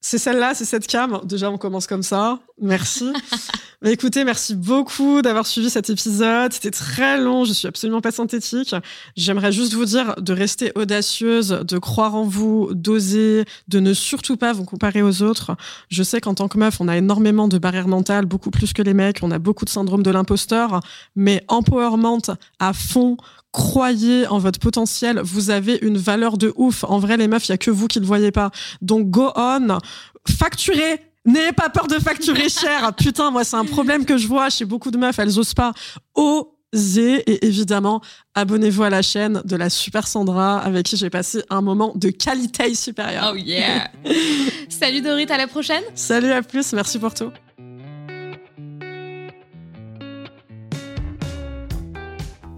c'est 0.00 0.18
celle-là, 0.18 0.54
c'est 0.54 0.64
cette 0.64 0.86
cam. 0.86 1.20
Déjà, 1.24 1.50
on 1.50 1.58
commence 1.58 1.86
comme 1.86 2.04
ça. 2.04 2.38
Merci. 2.60 3.12
Mais 3.82 3.92
écoutez, 3.92 4.24
merci 4.24 4.56
beaucoup 4.56 5.22
d'avoir 5.22 5.46
suivi 5.46 5.70
cet 5.70 5.88
épisode. 5.88 6.52
C'était 6.52 6.72
très 6.72 7.20
long, 7.20 7.44
je 7.44 7.52
suis 7.52 7.68
absolument 7.68 8.00
pas 8.00 8.10
synthétique. 8.10 8.74
J'aimerais 9.16 9.52
juste 9.52 9.74
vous 9.74 9.84
dire 9.84 10.16
de 10.20 10.32
rester 10.32 10.72
audacieuse, 10.74 11.60
de 11.62 11.78
croire 11.78 12.16
en 12.16 12.24
vous, 12.24 12.70
d'oser, 12.72 13.44
de 13.68 13.78
ne 13.78 13.92
surtout 13.92 14.36
pas 14.36 14.52
vous 14.52 14.64
comparer 14.64 15.02
aux 15.02 15.22
autres. 15.22 15.56
Je 15.90 16.02
sais 16.02 16.20
qu'en 16.20 16.34
tant 16.34 16.48
que 16.48 16.58
meuf, 16.58 16.80
on 16.80 16.88
a 16.88 16.96
énormément 16.96 17.46
de 17.46 17.58
barrières 17.58 17.86
mentales, 17.86 18.26
beaucoup 18.26 18.50
plus 18.50 18.72
que 18.72 18.82
les 18.82 18.94
mecs. 18.94 19.18
On 19.22 19.30
a 19.30 19.38
beaucoup 19.38 19.64
de 19.64 19.70
syndrome 19.70 20.02
de 20.02 20.10
l'imposteur. 20.10 20.80
Mais 21.14 21.44
empowerment 21.46 22.36
à 22.58 22.72
fond, 22.72 23.16
croyez 23.52 24.26
en 24.26 24.38
votre 24.38 24.58
potentiel, 24.58 25.20
vous 25.20 25.50
avez 25.50 25.78
une 25.82 25.98
valeur 25.98 26.38
de 26.38 26.52
ouf. 26.56 26.84
En 26.84 26.98
vrai, 26.98 27.16
les 27.16 27.28
meufs, 27.28 27.48
il 27.48 27.52
y 27.52 27.54
a 27.54 27.58
que 27.58 27.70
vous 27.70 27.86
qui 27.86 28.00
le 28.00 28.06
voyez 28.06 28.30
pas. 28.30 28.50
Donc 28.82 29.10
go 29.10 29.30
on, 29.36 29.78
facturez. 30.28 31.00
N'ayez 31.24 31.52
pas 31.52 31.68
peur 31.68 31.88
de 31.88 31.96
facturer 31.96 32.48
cher. 32.48 32.92
Putain, 32.94 33.30
moi, 33.30 33.44
c'est 33.44 33.56
un 33.56 33.64
problème 33.64 34.04
que 34.04 34.16
je 34.16 34.26
vois 34.26 34.48
chez 34.48 34.64
beaucoup 34.64 34.90
de 34.90 34.96
meufs. 34.96 35.18
Elles 35.18 35.38
osent 35.38 35.52
pas. 35.52 35.74
Osez. 36.14 37.22
Et 37.26 37.46
évidemment, 37.46 38.00
abonnez-vous 38.34 38.82
à 38.82 38.90
la 38.90 39.02
chaîne 39.02 39.42
de 39.44 39.56
la 39.56 39.68
Super 39.68 40.06
Sandra, 40.06 40.58
avec 40.58 40.86
qui 40.86 40.96
j'ai 40.96 41.10
passé 41.10 41.42
un 41.50 41.60
moment 41.60 41.92
de 41.96 42.08
qualité 42.08 42.74
supérieure. 42.74 43.32
Oh 43.34 43.36
yeah. 43.36 43.90
Salut 44.70 45.02
Dorit, 45.02 45.26
à 45.30 45.36
la 45.36 45.48
prochaine. 45.48 45.82
Salut, 45.94 46.32
à 46.32 46.42
plus. 46.42 46.72
Merci 46.72 46.98
pour 46.98 47.12
tout. 47.12 47.30